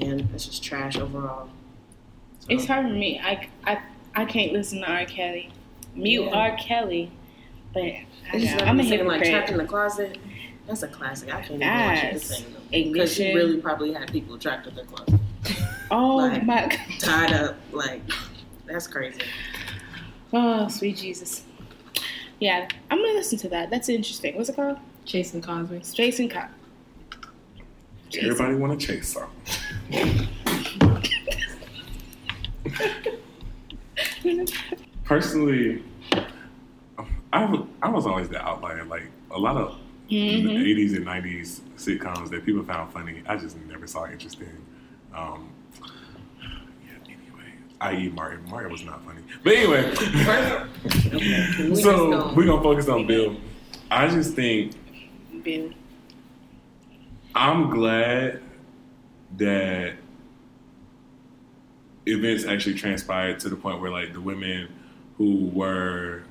and 0.00 0.28
that's 0.30 0.46
just 0.46 0.64
trash 0.64 0.96
overall. 0.98 1.48
So, 2.40 2.46
It's 2.48 2.66
hard 2.66 2.86
for 2.88 2.92
me. 2.92 3.20
I, 3.22 3.46
I, 3.64 3.80
I 4.16 4.24
can't 4.24 4.52
listen 4.52 4.80
to 4.80 4.90
R. 4.90 5.04
Kelly. 5.04 5.52
Mute 5.94 6.24
Yeah. 6.24 6.30
R. 6.50 6.56
Kelly. 6.56 7.12
But 7.72 7.82
I, 7.82 8.06
He's 8.32 8.52
I'm 8.52 8.58
a 8.60 8.64
I'm 8.64 8.82
saying 8.82 9.06
like 9.06 9.22
hypocrite. 9.22 9.30
trapped 9.30 9.50
in 9.50 9.56
the 9.58 9.64
closet. 9.64 10.18
That's 10.66 10.82
a 10.82 10.88
classic. 10.88 11.34
I 11.34 11.40
can't 11.42 11.62
even 11.62 11.68
watch 11.68 12.04
it 12.04 12.14
the 12.14 12.20
same. 12.20 12.92
Because 12.92 13.12
she 13.14 13.34
really 13.34 13.60
probably 13.60 13.92
had 13.92 14.10
people 14.12 14.38
trapped 14.38 14.66
in 14.66 14.74
the 14.74 14.84
closet, 14.84 15.20
oh 15.90 16.16
like- 16.16 16.44
my 16.44 16.68
God. 16.68 16.78
tied 17.00 17.32
up. 17.32 17.56
Like 17.72 18.02
that's 18.66 18.86
crazy. 18.86 19.20
Oh, 20.32 20.68
sweet 20.68 20.96
Jesus. 20.96 21.44
Yeah, 22.40 22.66
I'm 22.90 22.98
gonna 22.98 23.12
listen 23.12 23.38
to 23.40 23.48
that. 23.50 23.70
That's 23.70 23.88
interesting. 23.88 24.36
What's 24.36 24.48
it 24.48 24.56
called? 24.56 24.78
Chasing 25.04 25.42
Cosby. 25.42 25.76
It's 25.76 25.92
Jason 25.94 26.28
Cop. 26.28 26.50
Everybody 28.16 28.54
want 28.56 28.78
to 28.80 28.86
chase 28.86 29.08
something. 29.08 30.28
Personally, 35.04 35.82
I 37.32 37.44
was, 37.46 37.60
I 37.82 37.88
was 37.88 38.06
always 38.06 38.28
the 38.28 38.40
outlier. 38.40 38.84
Like 38.84 39.04
a 39.30 39.38
lot 39.38 39.56
of 39.56 39.76
Mhm. 40.10 40.62
80s 40.62 40.94
and 40.96 41.06
90s 41.06 41.60
sitcoms 41.76 42.28
that 42.30 42.44
people 42.44 42.62
found 42.64 42.92
funny, 42.92 43.22
I 43.26 43.36
just 43.36 43.56
never 43.66 43.86
saw 43.86 44.06
interesting. 44.10 44.48
Um, 45.14 45.48
yeah, 46.42 46.48
anyway, 47.06 47.52
i.e. 47.80 48.08
Martin. 48.10 48.44
Martin 48.50 48.70
was 48.72 48.84
not 48.84 49.02
funny. 49.04 49.22
But 49.42 49.54
anyway, 49.54 49.90
Okay. 49.90 51.74
So 51.74 52.10
just 52.22 52.36
we're 52.36 52.44
going 52.44 52.58
to 52.58 52.62
focus 52.62 52.88
on 52.88 53.06
Bill. 53.06 53.36
I 53.90 54.08
just 54.08 54.34
think 54.34 54.72
Bill. 55.42 55.70
I'm 57.34 57.70
glad 57.70 58.42
that 59.38 59.94
events 62.06 62.44
actually 62.44 62.74
transpired 62.74 63.38
to 63.40 63.48
the 63.48 63.56
point 63.56 63.80
where 63.80 63.90
like 63.90 64.12
the 64.12 64.20
women 64.20 64.68
who 65.16 65.46
were 65.54 66.22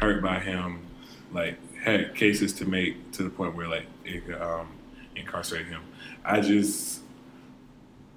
hurt 0.00 0.22
by 0.22 0.38
him 0.38 0.86
like 1.32 1.58
had 1.76 2.14
cases 2.14 2.52
to 2.54 2.64
make 2.64 3.12
to 3.12 3.22
the 3.22 3.30
point 3.30 3.54
where 3.54 3.68
like 3.68 3.86
it 4.04 4.22
um, 4.40 4.68
incarcerate 5.16 5.66
him. 5.66 5.82
I 6.24 6.40
just 6.40 7.00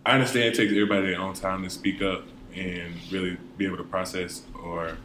I 0.06 0.14
understand 0.14 0.46
it 0.46 0.56
takes 0.56 0.72
everybody 0.72 1.08
their 1.08 1.20
own 1.20 1.34
time 1.34 1.64
to 1.64 1.70
speak 1.70 2.02
up 2.02 2.24
and 2.56 2.94
really 3.12 3.38
be 3.58 3.66
able 3.66 3.78
to 3.78 3.84
process 3.84 4.44
or 4.62 4.98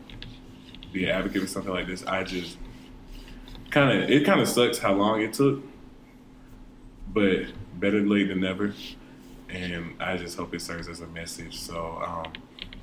be 0.93 1.05
an 1.05 1.11
advocate 1.11 1.43
for 1.43 1.49
something 1.49 1.73
like 1.73 1.87
this. 1.87 2.05
I 2.05 2.25
just 2.25 2.57
kind 3.71 4.03
of 4.03 4.11
it 4.11 4.25
kind 4.25 4.41
of 4.41 4.49
sucks 4.49 4.79
how 4.79 4.95
long 4.95 5.21
it 5.23 5.33
took 5.33 5.63
but 7.13 7.47
better 7.75 8.01
late 8.01 8.29
than 8.29 8.41
never. 8.41 8.75
And 9.49 9.95
I 9.99 10.17
just 10.19 10.37
hope 10.37 10.53
it 10.55 10.61
serves 10.61 10.89
as 10.89 11.01
a 11.01 11.07
message. 11.07 11.59
So 11.59 12.03
um, 12.07 12.33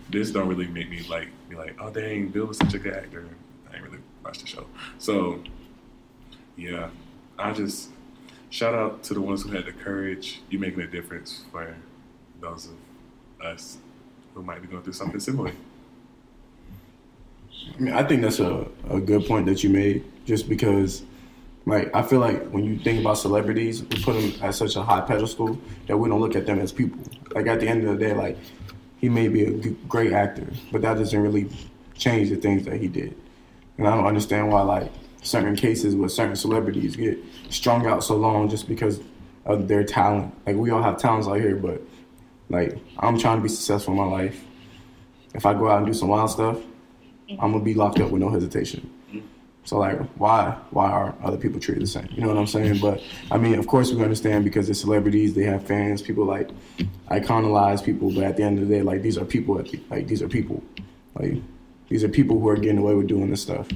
this 0.10 0.32
don't 0.32 0.48
really 0.48 0.68
make 0.68 0.90
me 0.90 1.06
like 1.10 1.28
be 1.50 1.56
like, 1.56 1.76
oh 1.80 1.92
dang, 1.92 2.30
Bill 2.30 2.46
was 2.46 2.58
such 2.58 2.74
a 2.74 2.80
good 2.80 2.94
actor. 2.94 3.28
Watched 4.26 4.42
the 4.42 4.48
show. 4.48 4.66
So 4.98 5.40
yeah, 6.58 6.90
I 7.38 7.54
just 7.54 7.92
shout 8.50 8.74
out 8.74 9.04
to 9.04 9.14
the 9.14 9.22
ones 9.22 9.44
who 9.44 9.52
had 9.52 9.66
the 9.66 9.72
courage. 9.72 10.42
You're 10.50 10.62
making 10.62 10.82
a 10.82 10.88
difference 10.88 11.44
for 11.52 11.76
those 12.42 12.68
of 12.68 13.46
us 13.46 13.78
who 14.34 14.42
might 14.42 14.64
be 14.64 14.68
going 14.68 14.82
through 14.82 14.94
something 14.94 15.20
similar. 15.20 15.52
I 17.78 17.80
mean, 17.80 17.94
I 17.94 18.04
think 18.04 18.22
that's 18.22 18.40
a, 18.40 18.68
a 18.90 19.00
good 19.00 19.26
point 19.26 19.46
that 19.46 19.64
you 19.64 19.70
made, 19.70 20.04
just 20.26 20.50
because, 20.50 21.04
like, 21.66 21.94
I 21.96 22.02
feel 22.02 22.20
like 22.20 22.50
when 22.50 22.64
you 22.64 22.78
think 22.78 23.02
about 23.02 23.18
celebrities, 23.18 23.84
we 23.84 24.02
put 24.02 24.14
them 24.14 24.34
at 24.42 24.56
such 24.56 24.76
a 24.76 24.84
high 24.84 25.02
pedestal 25.02 25.58
that 25.88 25.98
we 25.98 26.10
don't 26.10 26.20
look 26.20 26.36
at 26.36 26.46
them 26.46 26.60
as 26.60 26.72
people. 26.72 27.00
Like, 27.34 27.48
at 27.48 27.60
the 27.60 27.68
end 27.68 27.88
of 27.88 27.98
the 27.98 28.06
day, 28.06 28.14
like, 28.14 28.38
he 28.98 29.10
may 29.10 29.28
be 29.28 29.44
a 29.46 29.52
great 29.88 30.14
actor, 30.14 30.48
but 30.72 30.82
that 30.82 30.96
doesn't 30.96 31.20
really 31.20 31.50
change 31.96 32.30
the 32.30 32.36
things 32.36 32.66
that 32.66 32.80
he 32.80 32.88
did. 32.88 33.16
And 33.78 33.88
I 33.88 33.96
don't 33.96 34.06
understand 34.06 34.52
why, 34.52 34.62
like, 34.62 34.92
certain 35.22 35.56
cases 35.56 35.96
with 35.96 36.12
certain 36.12 36.36
celebrities 36.36 36.96
get 36.96 37.18
strung 37.50 37.86
out 37.86 38.04
so 38.04 38.16
long 38.16 38.50
just 38.50 38.68
because 38.68 39.00
of 39.46 39.68
their 39.68 39.84
talent. 39.84 40.34
Like, 40.46 40.56
we 40.56 40.70
all 40.72 40.82
have 40.82 40.98
talents 40.98 41.28
out 41.28 41.40
here, 41.40 41.56
but, 41.56 41.82
like, 42.50 42.78
I'm 43.00 43.18
trying 43.18 43.38
to 43.38 43.44
be 43.44 43.50
successful 43.50 43.94
in 43.94 44.00
my 44.00 44.06
life. 44.06 44.44
If 45.34 45.46
I 45.46 45.54
go 45.54 45.70
out 45.70 45.80
and 45.80 45.88
do 45.88 45.94
some 45.94 46.08
wild 46.08 46.30
stuff, 46.30 46.60
I'm 47.30 47.52
gonna 47.52 47.64
be 47.64 47.74
locked 47.74 48.00
up 48.00 48.12
with 48.12 48.22
no 48.22 48.30
hesitation. 48.30 48.90
So 49.66 49.80
like, 49.80 50.00
why 50.18 50.56
why 50.70 50.92
are 50.92 51.16
other 51.24 51.38
people 51.38 51.60
treated 51.60 51.84
the 51.84 51.88
same? 51.88 52.08
You 52.12 52.22
know 52.22 52.28
what 52.28 52.38
I'm 52.38 52.48
saying? 52.48 52.80
But 52.80 53.02
I 53.32 53.38
mean, 53.38 53.56
of 53.56 53.68
course 53.68 53.92
we 53.92 54.02
understand 54.04 54.44
because 54.44 54.68
they're 54.68 54.76
celebrities, 54.76 55.34
they 55.34 55.44
have 55.44 55.66
fans, 55.66 56.04
people 56.04 56.24
like 56.24 56.50
iconolize 57.10 57.84
people. 57.84 58.14
But 58.14 58.24
at 58.24 58.38
the 58.38 58.44
end 58.44 58.60
of 58.60 58.68
the 58.68 58.76
day, 58.76 58.84
like 58.84 59.02
these 59.02 59.18
are 59.18 59.26
people. 59.26 59.56
Like 59.90 60.08
these 60.08 60.22
are 60.22 60.30
people. 60.30 60.64
Like 61.20 61.42
these 61.90 62.04
are 62.04 62.10
people 62.10 62.40
who 62.40 62.50
are 62.50 62.56
getting 62.56 62.80
away 62.80 62.96
with 62.96 63.08
doing 63.08 63.30
this 63.30 63.42
stuff. 63.42 63.68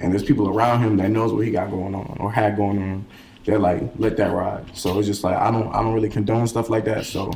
And 0.00 0.12
there's 0.12 0.24
people 0.24 0.48
around 0.48 0.82
him 0.82 0.96
that 0.98 1.10
knows 1.10 1.32
what 1.32 1.44
he 1.44 1.50
got 1.50 1.70
going 1.70 1.94
on 1.94 2.16
or 2.20 2.32
had 2.32 2.56
going 2.56 2.78
on. 2.78 3.06
They're 3.44 3.58
like, 3.58 3.82
let 3.98 4.16
that 4.16 4.32
ride. 4.32 4.76
So 4.76 4.98
it's 4.98 5.06
just 5.06 5.22
like 5.22 5.36
I 5.36 5.50
don't 5.50 5.68
I 5.74 5.82
don't 5.82 5.92
really 5.92 6.08
condone 6.08 6.46
stuff 6.46 6.70
like 6.70 6.84
that. 6.86 7.04
So 7.04 7.30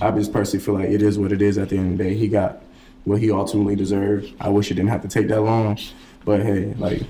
I 0.00 0.10
just 0.10 0.32
personally 0.32 0.64
feel 0.64 0.74
like 0.74 0.90
it 0.90 1.02
is 1.02 1.18
what 1.18 1.32
it 1.32 1.40
is. 1.40 1.56
At 1.58 1.70
the 1.70 1.78
end 1.78 1.92
of 1.92 1.98
the 1.98 2.04
day, 2.04 2.14
he 2.14 2.28
got 2.28 2.62
what 3.04 3.20
he 3.20 3.30
ultimately 3.30 3.74
deserved. 3.74 4.32
I 4.40 4.50
wish 4.50 4.70
it 4.70 4.74
didn't 4.74 4.90
have 4.90 5.02
to 5.02 5.08
take 5.08 5.28
that 5.28 5.40
long, 5.40 5.78
but 6.24 6.42
hey, 6.42 6.74
like 6.74 7.02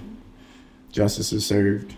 justice 0.92 1.32
is 1.32 1.44
served. 1.44 1.94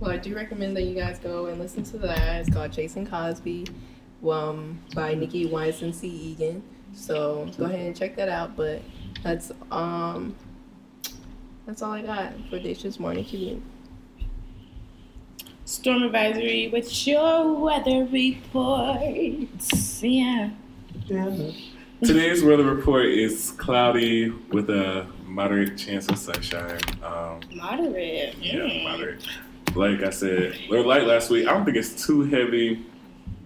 Well, 0.00 0.12
I 0.12 0.16
do 0.16 0.34
recommend 0.34 0.76
that 0.76 0.82
you 0.82 0.94
guys 0.94 1.18
go 1.18 1.46
and 1.46 1.58
listen 1.58 1.82
to 1.84 1.98
that. 1.98 2.40
It's 2.40 2.54
called 2.54 2.72
Chasing 2.72 3.06
Cosby, 3.06 3.66
um, 4.28 4.80
by 4.94 5.14
Nikki 5.14 5.52
and 5.52 5.94
C. 5.94 6.08
Egan. 6.08 6.62
So 6.98 7.48
go 7.56 7.64
ahead 7.66 7.80
and 7.86 7.96
check 7.96 8.16
that 8.16 8.28
out. 8.28 8.56
But 8.56 8.82
that's 9.22 9.52
um, 9.70 10.34
that's 11.66 11.80
all 11.82 11.92
I 11.92 12.02
got 12.02 12.32
for 12.50 12.58
Daisha's 12.58 12.98
Morning 12.98 13.24
Commute. 13.24 13.62
Storm 15.64 16.02
advisory 16.02 16.68
with 16.72 17.06
your 17.06 17.54
weather 17.60 18.04
reports. 18.10 20.02
Yeah. 20.02 20.50
Today's 22.02 22.42
weather 22.42 22.64
report 22.64 23.06
is 23.06 23.52
cloudy 23.52 24.30
with 24.30 24.70
a 24.70 25.06
moderate 25.26 25.76
chance 25.78 26.08
of 26.08 26.16
sunshine. 26.18 26.80
Um, 27.02 27.40
Moderate. 27.54 28.34
yeah, 28.40 28.54
Mm. 28.60 28.84
moderate. 28.84 29.26
Like 29.74 30.02
I 30.02 30.10
said, 30.10 30.58
we 30.70 30.76
were 30.78 30.84
light 30.84 31.04
last 31.06 31.28
week. 31.30 31.46
I 31.46 31.52
don't 31.52 31.64
think 31.64 31.76
it's 31.76 32.06
too 32.06 32.22
heavy, 32.22 32.86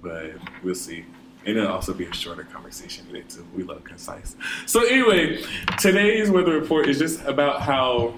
but 0.01 0.33
we'll 0.63 0.75
see. 0.77 1.05
And 1.45 1.57
it'll 1.57 1.73
also 1.73 1.93
be 1.93 2.05
a 2.05 2.13
shorter 2.13 2.45
conversation 2.45 3.07
today 3.07 3.25
too. 3.29 3.47
We 3.55 3.65
love 3.65 3.83
concise. 3.85 4.37
So 4.67 4.87
anyway, 4.87 5.43
today's 5.79 6.31
weather 6.31 6.53
report 6.59 6.89
is 6.89 6.99
just 6.99 7.25
about 7.25 7.63
how 7.63 8.15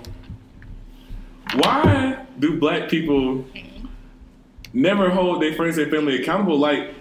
why 1.54 2.24
do 2.38 2.58
black 2.58 2.88
people 2.88 3.44
never 4.72 5.08
hold 5.08 5.40
their 5.40 5.54
friends 5.54 5.78
and 5.78 5.90
family 5.90 6.20
accountable? 6.20 6.58
Like 6.58 6.94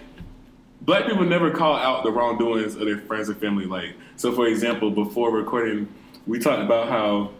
black 0.82 1.06
people 1.06 1.24
never 1.24 1.50
call 1.50 1.76
out 1.76 2.04
the 2.04 2.10
wrongdoings 2.10 2.76
of 2.76 2.86
their 2.86 2.98
friends 2.98 3.28
and 3.28 3.38
family. 3.38 3.66
Like, 3.66 3.94
so 4.16 4.32
for 4.32 4.46
example, 4.46 4.90
before 4.90 5.30
recording, 5.30 5.88
we 6.26 6.38
talked 6.38 6.62
about 6.62 6.88
how 6.88 7.30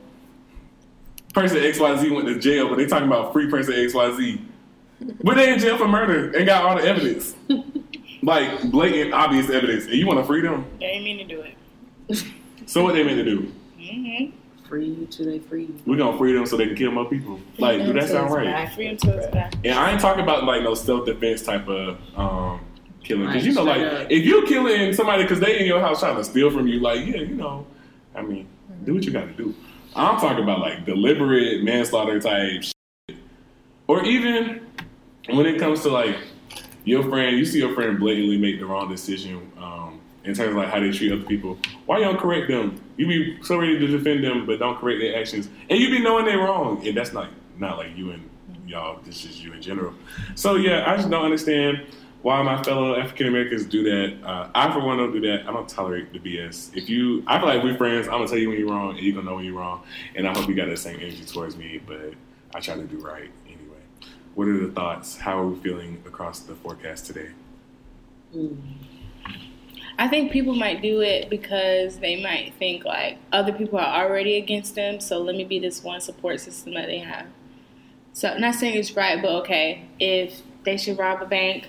person 1.32 1.58
XYZ 1.58 2.14
went 2.14 2.26
to 2.28 2.38
jail, 2.38 2.68
but 2.68 2.76
they 2.76 2.86
talking 2.86 3.08
about 3.08 3.32
free 3.32 3.48
person 3.48 3.74
XYZ. 3.74 4.40
But 5.22 5.36
they 5.36 5.52
in 5.52 5.58
jail 5.58 5.76
for 5.76 5.88
murder 5.88 6.30
and 6.36 6.46
got 6.46 6.64
all 6.64 6.76
the 6.76 6.82
evidence. 6.82 7.34
Like 8.24 8.70
blatant, 8.70 9.12
obvious 9.14 9.50
evidence. 9.50 9.84
And 9.84 9.94
you 9.94 10.06
want 10.06 10.18
to 10.18 10.24
free 10.24 10.40
them? 10.40 10.66
They 10.80 10.86
ain't 10.86 11.04
mean 11.04 11.18
to 11.18 11.24
do 11.24 11.42
it. 11.42 12.24
So 12.66 12.82
what 12.82 12.94
they 12.94 13.04
mean 13.04 13.16
to 13.18 13.24
do? 13.24 13.52
Mm-hmm. 13.78 14.66
Free 14.66 14.86
you 14.86 15.06
till 15.06 15.26
they 15.26 15.38
free 15.38 15.64
you. 15.64 15.80
We're 15.86 15.98
gonna 15.98 16.16
free 16.16 16.32
them 16.32 16.46
so 16.46 16.56
they 16.56 16.66
can 16.66 16.76
kill 16.76 16.92
more 16.92 17.04
people. 17.04 17.38
Like, 17.58 17.84
do 17.84 17.92
that 17.92 18.08
sound 18.08 18.32
right? 18.32 18.72
Free 18.72 18.86
him 18.86 18.96
to 18.96 19.12
his 19.12 19.26
back. 19.26 19.54
And 19.62 19.78
I 19.78 19.92
ain't 19.92 20.00
talking 20.00 20.22
about 20.22 20.44
like 20.44 20.62
no 20.62 20.74
self 20.74 21.04
defense 21.04 21.42
type 21.42 21.68
of 21.68 21.98
um, 22.16 22.64
killing. 23.02 23.26
Because 23.26 23.44
you 23.46 23.52
know, 23.52 23.64
like 23.64 23.82
up. 23.82 24.06
if 24.10 24.24
you 24.24 24.46
killing 24.46 24.94
somebody 24.94 25.24
because 25.24 25.40
they 25.40 25.60
in 25.60 25.66
your 25.66 25.80
house 25.80 26.00
trying 26.00 26.16
to 26.16 26.24
steal 26.24 26.50
from 26.50 26.66
you, 26.66 26.80
like 26.80 27.04
yeah, 27.04 27.18
you 27.18 27.34
know, 27.34 27.66
I 28.14 28.22
mean, 28.22 28.48
do 28.84 28.94
what 28.94 29.04
you 29.04 29.12
got 29.12 29.26
to 29.26 29.32
do. 29.32 29.54
I'm 29.94 30.18
talking 30.18 30.42
about 30.42 30.60
like 30.60 30.86
deliberate 30.86 31.62
manslaughter 31.62 32.18
type 32.18 32.62
shit, 32.62 33.18
or 33.86 34.04
even 34.04 34.66
when 35.28 35.44
it 35.44 35.58
comes 35.60 35.82
to 35.82 35.90
like 35.90 36.16
your 36.84 37.02
friend, 37.08 37.36
you 37.36 37.44
see 37.44 37.58
your 37.58 37.74
friend 37.74 37.98
blatantly 37.98 38.38
make 38.38 38.58
the 38.58 38.66
wrong 38.66 38.90
decision 38.90 39.50
um, 39.58 40.00
in 40.24 40.34
terms 40.34 40.50
of 40.50 40.56
like 40.56 40.68
how 40.68 40.80
they 40.80 40.90
treat 40.90 41.12
other 41.12 41.22
people. 41.24 41.58
Why 41.86 42.00
don't 42.00 42.18
correct 42.18 42.48
them? 42.48 42.80
You 42.96 43.06
be 43.06 43.38
so 43.42 43.58
ready 43.58 43.78
to 43.78 43.86
defend 43.86 44.22
them, 44.22 44.46
but 44.46 44.58
don't 44.58 44.78
correct 44.78 45.00
their 45.00 45.18
actions, 45.18 45.48
and 45.68 45.78
you 45.78 45.90
be 45.90 46.00
knowing 46.00 46.24
they're 46.24 46.38
wrong, 46.38 46.86
and 46.86 46.96
that's 46.96 47.12
not 47.12 47.28
not 47.58 47.78
like 47.78 47.96
you 47.96 48.10
and 48.10 48.28
y'all. 48.66 49.00
This 49.04 49.24
is 49.24 49.42
you 49.42 49.52
in 49.52 49.62
general. 49.62 49.94
So 50.34 50.56
yeah, 50.56 50.90
I 50.90 50.96
just 50.96 51.10
don't 51.10 51.24
understand 51.24 51.86
why 52.22 52.42
my 52.42 52.62
fellow 52.62 52.96
African 52.96 53.26
Americans 53.26 53.66
do 53.66 53.82
that. 53.84 54.26
Uh, 54.26 54.48
I 54.54 54.72
for 54.72 54.80
one 54.80 54.96
don't 54.96 55.12
do 55.12 55.20
that. 55.20 55.46
I 55.46 55.52
don't 55.52 55.68
tolerate 55.68 56.10
the 56.12 56.18
BS. 56.18 56.74
If 56.74 56.88
you, 56.88 57.22
I 57.26 57.38
feel 57.38 57.48
like 57.48 57.62
we 57.62 57.76
friends. 57.76 58.06
I'm 58.06 58.14
gonna 58.14 58.28
tell 58.28 58.38
you 58.38 58.48
when 58.48 58.58
you're 58.58 58.70
wrong, 58.70 58.96
and 58.96 59.00
you're 59.00 59.14
gonna 59.14 59.28
know 59.28 59.36
when 59.36 59.44
you're 59.44 59.58
wrong. 59.58 59.82
And 60.14 60.26
I 60.26 60.32
hope 60.32 60.48
you 60.48 60.54
got 60.54 60.68
the 60.68 60.76
same 60.76 60.96
energy 61.00 61.24
towards 61.24 61.56
me. 61.56 61.80
But 61.86 62.14
I 62.54 62.60
try 62.60 62.76
to 62.76 62.84
do 62.84 62.98
right. 62.98 63.30
What 64.34 64.48
are 64.48 64.66
the 64.66 64.72
thoughts? 64.72 65.18
How 65.18 65.38
are 65.38 65.46
we 65.46 65.60
feeling 65.60 66.02
across 66.06 66.40
the 66.40 66.54
forecast 66.54 67.06
today? 67.06 67.30
Mm. 68.34 68.56
I 69.96 70.08
think 70.08 70.32
people 70.32 70.54
might 70.54 70.82
do 70.82 71.02
it 71.02 71.30
because 71.30 71.98
they 71.98 72.20
might 72.20 72.54
think 72.58 72.84
like 72.84 73.18
other 73.32 73.52
people 73.52 73.78
are 73.78 74.04
already 74.04 74.36
against 74.36 74.74
them, 74.74 74.98
so 74.98 75.20
let 75.20 75.36
me 75.36 75.44
be 75.44 75.60
this 75.60 75.84
one 75.84 76.00
support 76.00 76.40
system 76.40 76.74
that 76.74 76.86
they 76.86 76.98
have. 76.98 77.26
So 78.12 78.36
not 78.38 78.56
saying 78.56 78.76
it's 78.76 78.96
right, 78.96 79.22
but 79.22 79.30
okay, 79.42 79.86
if 80.00 80.42
they 80.64 80.76
should 80.76 80.98
rob 80.98 81.22
a 81.22 81.26
bank 81.26 81.68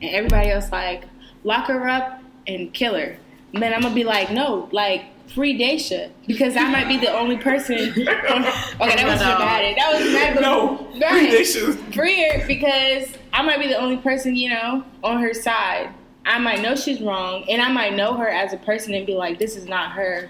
and 0.00 0.14
everybody 0.14 0.50
else 0.50 0.72
like 0.72 1.04
lock 1.44 1.66
her 1.66 1.86
up 1.86 2.22
and 2.46 2.72
kill 2.72 2.94
her, 2.94 3.18
then 3.52 3.74
I'm 3.74 3.82
gonna 3.82 3.94
be 3.94 4.04
like, 4.04 4.30
no, 4.30 4.68
like 4.72 5.04
free 5.34 5.58
Daisha 5.58 6.10
because 6.26 6.56
I 6.56 6.68
might 6.70 6.88
be 6.88 6.96
the 6.98 7.12
only 7.12 7.36
person. 7.36 7.76
okay, 7.90 8.04
that 8.04 8.80
was 8.80 9.20
No. 9.20 9.36
dramatic. 9.36 9.76
That 9.76 9.92
was 9.92 10.12
mad, 10.12 10.34
but 10.34 10.40
No, 10.40 10.88
right. 11.00 11.30
Daisha. 11.32 11.94
free 11.94 12.22
her 12.28 12.46
because 12.46 13.08
I 13.32 13.42
might 13.42 13.58
be 13.60 13.68
the 13.68 13.76
only 13.78 13.96
person, 13.98 14.34
you 14.36 14.50
know, 14.50 14.84
on 15.04 15.20
her 15.20 15.34
side. 15.34 15.90
I 16.24 16.38
might 16.38 16.60
know 16.60 16.74
she's 16.74 17.00
wrong, 17.00 17.44
and 17.48 17.62
I 17.62 17.70
might 17.70 17.94
know 17.94 18.14
her 18.14 18.28
as 18.28 18.52
a 18.52 18.56
person 18.56 18.94
and 18.94 19.06
be 19.06 19.14
like, 19.14 19.38
"This 19.38 19.54
is 19.56 19.66
not 19.66 19.92
her." 19.92 20.28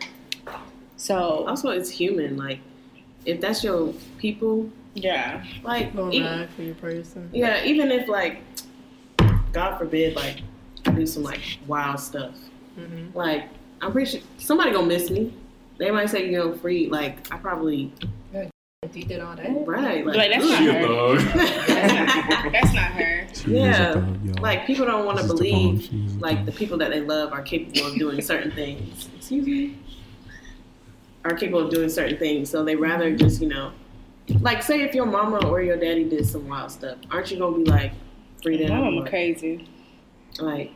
So 0.96 1.44
Also, 1.46 1.70
it's 1.70 1.90
human. 1.90 2.36
Like, 2.36 2.58
if 3.24 3.40
that's 3.40 3.62
your 3.64 3.92
people, 4.18 4.68
yeah, 4.94 5.44
like, 5.62 5.94
Go 5.94 6.10
e- 6.12 6.22
ride 6.22 6.48
for 6.50 6.62
your 6.62 6.74
person. 6.76 7.30
yeah, 7.32 7.64
even 7.64 7.90
if 7.90 8.08
like, 8.08 8.40
God 9.52 9.78
forbid, 9.78 10.16
like, 10.16 10.40
I 10.86 10.90
do 10.90 11.06
some 11.06 11.22
like 11.22 11.40
wild 11.66 12.00
stuff. 12.00 12.34
Mm-hmm. 12.78 13.16
Like, 13.16 13.44
I'm 13.80 13.92
pretty 13.92 14.10
sure 14.10 14.20
somebody 14.38 14.72
gonna 14.72 14.86
miss 14.86 15.10
me. 15.10 15.34
They 15.78 15.90
might 15.90 16.08
say 16.10 16.26
you 16.26 16.32
know 16.32 16.54
free. 16.56 16.88
Like, 16.88 17.30
I 17.32 17.36
probably 17.38 17.92
You 18.94 19.04
did 19.04 19.20
all 19.20 19.34
that. 19.36 19.66
right. 19.66 20.06
Like, 20.06 20.30
that's 20.30 20.44
not 20.46 20.58
She 20.58 20.66
her. 20.66 21.16
that's 21.16 21.34
not, 22.44 22.52
that's 22.52 22.72
not 22.74 22.84
her. 22.92 23.26
Yeah, 23.46 24.06
like 24.40 24.66
people 24.66 24.86
don't 24.86 25.04
want 25.04 25.18
to 25.18 25.24
This 25.26 25.38
the 25.38 25.50
bomb. 25.52 25.76
believe 25.76 26.14
the 26.14 26.20
like 26.20 26.46
the 26.46 26.52
people 26.52 26.78
that 26.78 26.90
they 26.90 27.00
love 27.00 27.32
are 27.32 27.42
capable 27.42 27.86
of 27.88 27.98
doing 27.98 28.20
certain 28.20 28.50
things. 28.52 29.08
Excuse 29.16 29.46
me. 29.46 29.78
Are 31.24 31.34
capable 31.34 31.64
of 31.66 31.70
doing 31.70 31.88
certain 31.88 32.16
things, 32.18 32.48
so 32.50 32.64
they 32.64 32.76
rather 32.76 33.14
just 33.16 33.42
you 33.42 33.48
know, 33.48 33.72
like 34.40 34.62
say 34.62 34.82
if 34.82 34.94
your 34.94 35.06
mama 35.06 35.46
or 35.48 35.60
your 35.60 35.76
daddy 35.76 36.04
did 36.08 36.24
some 36.26 36.48
wild 36.48 36.70
stuff, 36.70 36.98
aren't 37.10 37.30
you 37.32 37.38
gonna 37.38 37.58
be 37.58 37.64
like 37.64 37.92
free 38.42 38.56
them? 38.64 38.72
I'm 38.72 39.04
crazy. 39.06 39.68
like 40.38 40.70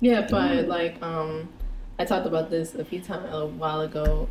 Yeah, 0.00 0.26
but 0.30 0.66
like 0.66 1.00
um, 1.02 1.48
I 2.00 2.06
talked 2.06 2.26
about 2.26 2.48
this 2.48 2.74
a 2.74 2.82
few 2.82 3.02
times 3.02 3.28
a 3.30 3.44
while 3.44 3.82
ago 3.82 4.26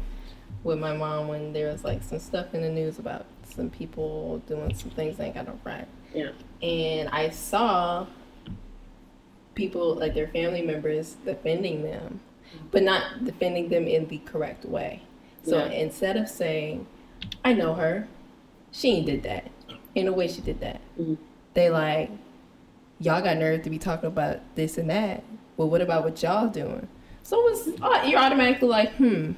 with 0.63 0.79
my 0.79 0.97
mom 0.97 1.27
when 1.27 1.53
there 1.53 1.71
was 1.71 1.83
like 1.83 2.01
some 2.01 2.17
stuff 2.17 2.55
in 2.55 2.63
the 2.63 2.69
news 2.69 2.97
about 2.97 3.27
some 3.43 3.69
people 3.69 4.39
doing 4.47 4.73
some 4.73 4.89
things 4.89 5.17
they 5.17 5.25
ain't 5.25 5.35
got 5.35 5.45
no 5.45 5.59
right. 5.63 5.87
Yeah. 6.11 6.31
And 6.63 7.09
I 7.09 7.29
saw 7.29 8.07
people 9.53 9.93
like 9.93 10.15
their 10.15 10.29
family 10.29 10.63
members 10.63 11.15
defending 11.23 11.83
them, 11.83 12.21
but 12.71 12.81
not 12.81 13.23
defending 13.23 13.69
them 13.69 13.87
in 13.87 14.07
the 14.07 14.17
correct 14.17 14.65
way. 14.65 15.03
So 15.43 15.59
Yeah. 15.59 15.69
instead 15.69 16.17
of 16.17 16.27
saying, 16.27 16.87
"I 17.45 17.53
know 17.53 17.75
her, 17.75 18.07
she 18.71 18.93
ain't 18.93 19.05
did 19.05 19.21
that," 19.23 19.43
in 19.93 20.07
a 20.07 20.11
way 20.11 20.27
she 20.27 20.41
did 20.41 20.59
that, 20.61 20.81
Mhm. 20.99 21.17
they 21.53 21.69
like, 21.69 22.09
y'all 22.99 23.21
got 23.21 23.37
nerve 23.37 23.61
to 23.61 23.69
be 23.69 23.77
talking 23.77 24.07
about 24.07 24.39
this 24.55 24.75
and 24.79 24.89
that. 24.89 25.23
Well, 25.55 25.69
what 25.69 25.81
about 25.81 26.03
what 26.03 26.23
y'all 26.23 26.47
doing? 26.47 26.87
So 27.29 27.47
it's 27.49 27.67
uh, 27.79 28.03
you're 28.07 28.19
automatically 28.19 28.67
like, 28.67 28.91
hmm. 28.95 29.33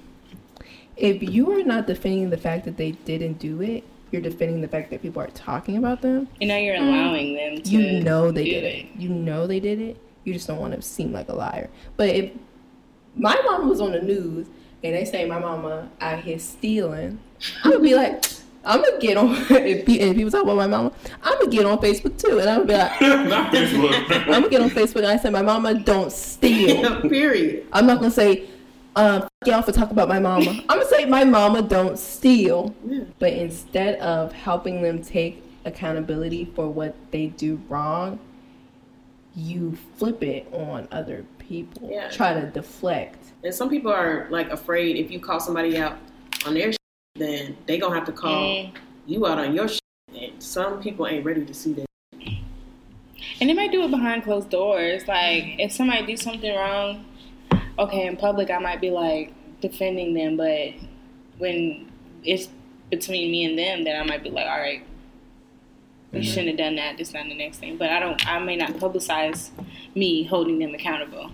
If 0.96 1.22
you 1.22 1.52
are 1.52 1.64
not 1.64 1.88
defending 1.88 2.30
the 2.30 2.38
fact 2.38 2.64
that 2.64 2.78
they 2.78 2.92
didn't 2.92 3.34
do 3.34 3.62
it, 3.62 3.84
you're 4.12 4.22
defending 4.22 4.62
the 4.62 4.70
fact 4.70 4.92
that 4.92 5.02
people 5.02 5.22
are 5.22 5.28
talking 5.32 5.76
about 5.76 6.02
them. 6.02 6.30
And 6.40 6.48
now 6.48 6.58
you're 6.58 6.76
allowing 6.76 7.36
them 7.36 7.62
to. 7.62 7.70
You 7.70 8.02
know 8.02 8.32
they 8.32 8.46
did 8.46 8.64
it. 8.64 8.86
You 8.98 9.10
know 9.10 9.46
they 9.46 9.60
did 9.60 9.82
it. 9.82 9.98
You 10.24 10.32
just 10.32 10.48
don't 10.48 10.60
want 10.60 10.74
to 10.74 10.82
seem 10.82 11.12
like 11.12 11.28
a 11.28 11.34
liar. 11.34 11.70
But 11.98 12.10
if 12.10 12.32
my 13.18 13.36
mom 13.44 13.68
was 13.68 13.82
on 13.82 13.92
the 13.92 14.02
news 14.02 14.48
and 14.86 14.96
they 14.96 15.04
say 15.04 15.26
my 15.26 15.40
mama 15.40 15.90
out 16.00 16.24
here 16.24 16.40
stealing, 16.40 17.20
I'm 17.66 17.72
gonna 17.72 17.84
be 17.84 17.94
like, 17.94 18.24
I'm 18.64 18.82
gonna 18.82 19.00
get 19.00 19.18
on. 19.18 19.32
If, 19.50 19.86
people 19.86 20.32
talk 20.32 20.44
about 20.44 20.58
my 20.58 20.68
mama, 20.68 20.92
I'm 21.24 21.40
gonna 21.40 21.52
get 21.52 21.66
on 21.66 21.78
Facebook 21.80 22.18
too, 22.18 22.40
and 22.40 22.50
I'm 22.50 22.66
gonna 22.66 22.90
be 23.00 23.06
like, 23.06 23.28
Not 23.30 23.54
Facebook. 23.54 24.12
I'm 24.28 24.42
gonna 24.42 24.50
get 24.50 24.62
on 24.62 24.70
Facebook 24.70 24.98
and 24.98 25.08
I 25.08 25.18
say 25.18 25.30
my 25.30 25.42
mama 25.42 25.74
don't 25.76 26.12
steal. 26.12 27.02
Period. 27.02 27.68
I'm 27.72 27.86
not 27.86 28.00
gonna 28.00 28.12
say, 28.12 28.50
um, 28.96 29.24
F- 29.24 29.30
y'all 29.46 29.62
for 29.62 29.72
talking 29.72 29.94
about 29.94 30.10
my 30.10 30.20
mama. 30.20 30.50
I'm 30.70 30.80
gonna 30.80 30.86
say 30.86 31.06
my 31.06 31.24
mama 31.24 31.62
don't 31.62 31.98
steal. 31.98 32.76
Yeah. 32.86 33.04
But 33.20 33.34
instead 33.34 34.00
of 34.00 34.32
helping 34.32 34.82
them 34.82 35.02
take 35.02 35.44
accountability 35.66 36.46
for 36.56 36.70
what 36.70 36.96
they 37.12 37.28
do 37.28 37.62
wrong, 37.70 38.20
you 39.36 39.78
flip 39.98 40.24
it 40.24 40.48
on 40.54 40.88
other 40.92 41.26
people. 41.40 41.90
Yeah. 41.90 42.10
Try 42.10 42.34
to 42.34 42.48
deflect. 42.48 43.18
And 43.44 43.54
some 43.54 43.70
people 43.70 43.92
are 43.92 44.28
like 44.30 44.50
afraid 44.50 44.98
if 44.98 45.10
you 45.10 45.20
call 45.20 45.40
somebody 45.40 45.78
out 45.78 45.98
on 46.46 46.54
their 46.54 46.72
shit, 46.72 46.81
then 47.16 47.58
they 47.66 47.78
gonna 47.78 47.96
have 47.96 48.06
to 48.06 48.12
call 48.12 48.44
Mm. 48.44 48.72
you 49.06 49.26
out 49.28 49.38
on 49.38 49.54
your 49.54 49.68
shit. 49.68 49.82
And 50.14 50.42
some 50.42 50.82
people 50.82 51.08
ain't 51.08 51.26
ready 51.26 51.46
to 51.46 51.54
see 51.54 51.74
that. 51.74 51.86
And 53.40 53.50
they 53.50 53.54
might 53.54 53.72
do 53.72 53.84
it 53.84 53.92
behind 53.92 54.24
closed 54.24 54.50
doors. 54.50 55.08
Like 55.08 55.56
if 55.60 55.72
somebody 55.72 56.06
do 56.06 56.18
something 56.18 56.54
wrong, 56.56 57.06
okay, 57.80 58.06
in 58.08 58.18
public 58.18 58.50
I 58.50 58.60
might 58.60 58.82
be 58.82 58.90
like 58.92 59.34
defending 59.62 60.14
them, 60.14 60.38
but 60.38 60.74
when 61.38 61.92
it's 62.24 62.50
between 62.90 63.32
me 63.32 63.46
and 63.46 63.58
them, 63.58 63.84
then 63.84 64.00
I 64.00 64.04
might 64.04 64.24
be 64.24 64.30
like, 64.30 64.46
all 64.46 64.60
right, 64.60 64.84
we 66.12 66.24
shouldn't 66.24 66.50
have 66.50 66.58
done 66.58 66.76
that. 66.76 66.98
This, 66.98 67.10
is 67.10 67.14
not 67.14 67.26
the 67.26 67.36
next 67.36 67.60
thing. 67.60 67.78
But 67.78 67.90
I 67.90 68.00
don't. 68.00 68.28
I 68.28 68.38
may 68.40 68.58
not 68.58 68.72
publicize 68.74 69.50
me 69.96 70.24
holding 70.24 70.60
them 70.60 70.74
accountable. 70.76 71.32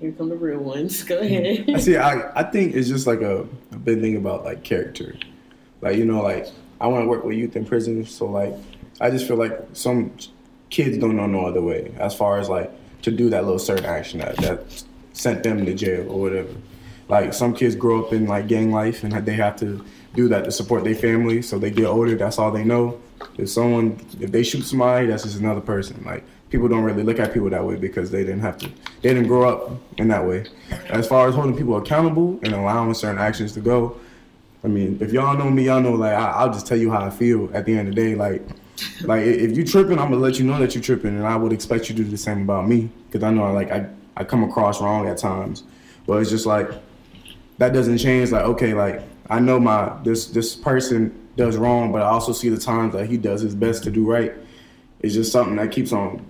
Here 0.00 0.12
come 0.12 0.28
the 0.28 0.36
real 0.36 0.58
ones. 0.58 1.02
Go 1.04 1.20
mm. 1.20 1.24
ahead. 1.24 1.74
I 1.74 1.78
see. 1.78 1.96
I, 1.96 2.40
I 2.40 2.42
think 2.42 2.74
it's 2.74 2.88
just 2.88 3.06
like 3.06 3.20
a, 3.20 3.42
a 3.72 3.76
big 3.76 4.00
thing 4.00 4.16
about 4.16 4.44
like 4.44 4.62
character. 4.62 5.16
Like 5.80 5.96
you 5.96 6.04
know, 6.04 6.22
like 6.22 6.48
I 6.80 6.86
want 6.86 7.04
to 7.04 7.08
work 7.08 7.24
with 7.24 7.36
youth 7.36 7.56
in 7.56 7.64
prison, 7.64 8.04
so 8.06 8.26
like 8.26 8.54
I 9.00 9.10
just 9.10 9.26
feel 9.26 9.36
like 9.36 9.58
some 9.72 10.12
kids 10.70 10.98
don't 10.98 11.16
know 11.16 11.26
no 11.26 11.46
other 11.46 11.62
way 11.62 11.94
as 11.98 12.14
far 12.14 12.38
as 12.38 12.48
like 12.48 12.70
to 13.02 13.10
do 13.10 13.30
that 13.30 13.44
little 13.44 13.58
certain 13.58 13.84
action 13.84 14.20
that 14.20 14.36
that 14.38 14.84
sent 15.12 15.42
them 15.42 15.64
to 15.64 15.74
jail 15.74 16.10
or 16.10 16.20
whatever. 16.20 16.54
Like 17.08 17.32
some 17.32 17.54
kids 17.54 17.76
grow 17.76 18.04
up 18.04 18.12
in 18.12 18.26
like 18.26 18.48
gang 18.48 18.72
life 18.72 19.04
and 19.04 19.12
they 19.24 19.34
have 19.34 19.56
to 19.56 19.84
do 20.14 20.28
that 20.28 20.44
to 20.44 20.50
support 20.50 20.84
their 20.84 20.94
family. 20.94 21.40
So 21.42 21.58
they 21.58 21.70
get 21.70 21.86
older, 21.86 22.16
that's 22.16 22.38
all 22.38 22.50
they 22.50 22.64
know. 22.64 23.00
If 23.38 23.48
someone 23.48 23.98
if 24.20 24.32
they 24.32 24.42
shoot 24.42 24.62
somebody, 24.62 25.06
that's 25.06 25.22
just 25.22 25.38
another 25.38 25.60
person. 25.60 26.02
Like 26.04 26.24
people 26.56 26.68
don't 26.68 26.84
really 26.84 27.02
look 27.02 27.18
at 27.18 27.34
people 27.34 27.50
that 27.50 27.62
way 27.62 27.76
because 27.76 28.10
they 28.10 28.24
didn't 28.24 28.40
have 28.40 28.56
to 28.56 28.66
they 29.02 29.12
didn't 29.12 29.26
grow 29.26 29.46
up 29.46 29.78
in 29.98 30.08
that 30.08 30.26
way. 30.26 30.46
As 30.88 31.06
far 31.06 31.28
as 31.28 31.34
holding 31.34 31.54
people 31.54 31.76
accountable 31.76 32.40
and 32.42 32.54
allowing 32.54 32.94
certain 32.94 33.20
actions 33.20 33.52
to 33.52 33.60
go, 33.60 34.00
I 34.64 34.68
mean, 34.68 34.96
if 35.02 35.12
y'all 35.12 35.36
know 35.36 35.50
me, 35.50 35.66
y'all 35.66 35.82
know 35.82 35.92
like 35.92 36.14
I, 36.14 36.30
I'll 36.30 36.50
just 36.50 36.66
tell 36.66 36.78
you 36.78 36.90
how 36.90 37.04
I 37.04 37.10
feel 37.10 37.50
at 37.52 37.66
the 37.66 37.76
end 37.76 37.90
of 37.90 37.94
the 37.94 38.00
day. 38.00 38.14
Like, 38.14 38.42
like 39.02 39.26
if 39.26 39.54
you 39.54 39.66
tripping, 39.66 39.98
I'm 39.98 40.10
gonna 40.10 40.16
let 40.16 40.38
you 40.38 40.46
know 40.46 40.58
that 40.58 40.74
you're 40.74 40.82
tripping, 40.82 41.14
and 41.14 41.26
I 41.26 41.36
would 41.36 41.52
expect 41.52 41.90
you 41.90 41.94
to 41.94 42.04
do 42.04 42.10
the 42.10 42.16
same 42.16 42.40
about 42.40 42.66
me 42.66 42.88
because 43.06 43.22
I 43.22 43.30
know 43.30 43.52
like 43.52 43.70
I 43.70 43.86
I 44.16 44.24
come 44.24 44.42
across 44.42 44.80
wrong 44.80 45.06
at 45.08 45.18
times, 45.18 45.62
but 46.06 46.22
it's 46.22 46.30
just 46.30 46.46
like 46.46 46.70
that 47.58 47.74
doesn't 47.74 47.98
change. 47.98 48.30
Like, 48.30 48.44
okay, 48.44 48.72
like 48.72 49.02
I 49.28 49.40
know 49.40 49.60
my 49.60 49.94
this 50.04 50.28
this 50.28 50.56
person 50.56 51.28
does 51.36 51.58
wrong, 51.58 51.92
but 51.92 52.00
I 52.00 52.06
also 52.06 52.32
see 52.32 52.48
the 52.48 52.56
times 52.56 52.94
that 52.94 53.10
he 53.10 53.18
does 53.18 53.42
his 53.42 53.54
best 53.54 53.84
to 53.84 53.90
do 53.90 54.10
right. 54.10 54.32
It's 55.00 55.12
just 55.12 55.30
something 55.30 55.56
that 55.56 55.70
keeps 55.70 55.92
on 55.92 56.24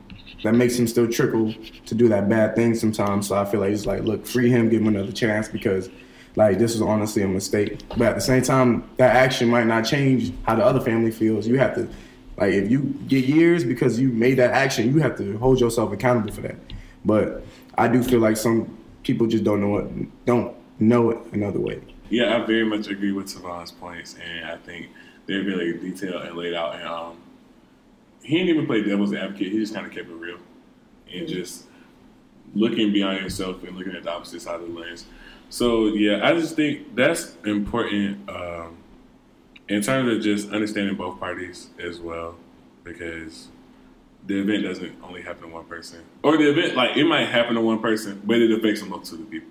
that 0.47 0.55
makes 0.55 0.79
him 0.79 0.87
still 0.87 1.11
trickle 1.11 1.53
to 1.87 1.95
do 1.95 2.09
that 2.09 2.29
bad 2.29 2.55
thing 2.55 2.75
sometimes. 2.75 3.29
So 3.29 3.37
I 3.37 3.45
feel 3.45 3.61
like 3.61 3.73
it's 3.73 3.87
like, 3.87 4.03
look, 4.03 4.27
free 4.27 4.49
him, 4.49 4.69
give 4.69 4.81
him 4.81 4.89
another 4.89 5.13
chance 5.13 5.49
because 5.49 5.91
like 6.37 6.59
this 6.59 6.73
was 6.73 6.83
honestly 6.83 7.23
a 7.23 7.29
mistake. 7.29 7.81
But 7.91 8.03
at 8.03 8.15
the 8.15 8.21
same 8.21 8.43
time, 8.43 8.89
that 8.97 9.17
action 9.17 9.49
might 9.49 9.67
not 9.67 9.85
change 9.85 10.33
how 10.45 10.55
the 10.55 10.65
other 10.65 10.81
family 10.81 11.11
feels. 11.11 11.47
You 11.47 11.59
have 11.59 11.75
to 11.75 11.89
like 12.37 12.53
if 12.53 12.71
you 12.71 12.81
get 13.09 13.25
years 13.25 13.65
because 13.65 13.99
you 13.99 14.11
made 14.11 14.35
that 14.35 14.53
action, 14.53 14.93
you 14.95 15.01
have 15.01 15.17
to 15.19 15.37
hold 15.39 15.61
yourself 15.61 15.93
accountable 15.93 16.33
for 16.33 16.43
that. 16.43 16.57
But 17.05 17.45
I 17.77 17.89
do 17.89 18.03
feel 18.03 18.21
like 18.21 18.37
some 18.37 18.77
people 19.03 19.27
just 19.27 19.45
don't 19.45 19.61
know 19.61 19.79
it 19.79 20.27
don't 20.27 20.55
know 20.79 21.11
it 21.11 21.19
another 21.33 21.61
way. 21.61 21.81
Yeah, 22.09 22.37
I 22.37 22.47
very 22.47 22.65
much 22.65 22.87
agree 22.89 23.13
with 23.13 23.27
Tavon's 23.27 23.73
points, 23.73 24.15
and 24.23 24.45
I 24.45 24.57
think 24.59 24.91
they're 25.27 25.43
very 25.43 25.79
detailed 25.79 26.23
and 26.23 26.37
laid 26.37 26.55
out. 26.55 26.77
And 26.77 26.85
um, 26.85 27.17
he 28.27 28.39
didn't 28.39 28.49
even 28.49 28.67
play 28.67 28.83
devil's 28.83 29.15
advocate; 29.15 29.53
he 29.53 29.59
just 29.59 29.75
kind 29.75 29.87
of 29.87 29.93
kept 29.93 30.09
it 30.09 30.15
real 30.15 30.39
and 31.13 31.29
just 31.29 31.65
looking 32.55 32.93
beyond 32.93 33.21
yourself 33.21 33.63
and 33.63 33.77
looking 33.77 33.95
at 33.95 34.03
the 34.03 34.11
opposite 34.11 34.43
side 34.43 34.57
of 34.61 34.63
the 34.63 34.81
lens. 34.81 35.07
So 35.49 35.87
yeah, 35.87 36.27
I 36.27 36.35
just 36.35 36.57
think 36.57 36.95
that's 36.97 37.37
important 37.45 38.29
um, 38.29 38.77
in 39.69 39.83
terms 39.83 40.13
of 40.13 40.23
just 40.23 40.51
understanding 40.51 40.97
both 40.97 41.21
parties 41.21 41.69
as 41.79 42.01
well, 42.01 42.37
because 42.83 43.49
the 44.27 44.41
event 44.41 44.65
doesn't 44.65 44.97
only 45.05 45.23
happen 45.23 45.43
to 45.43 45.49
one 45.49 45.65
person, 45.65 46.01
or 46.23 46.37
the 46.37 46.51
event 46.51 46.77
like 46.77 46.97
it 46.97 47.05
might 47.05 47.27
happen 47.27 47.55
to 47.55 47.61
one 47.61 47.81
person, 47.81 48.21
but 48.25 48.39
it 48.39 48.51
affects 48.51 48.83
a 48.83 48.87
multitude 48.87 49.21
of 49.21 49.31
people. 49.31 49.51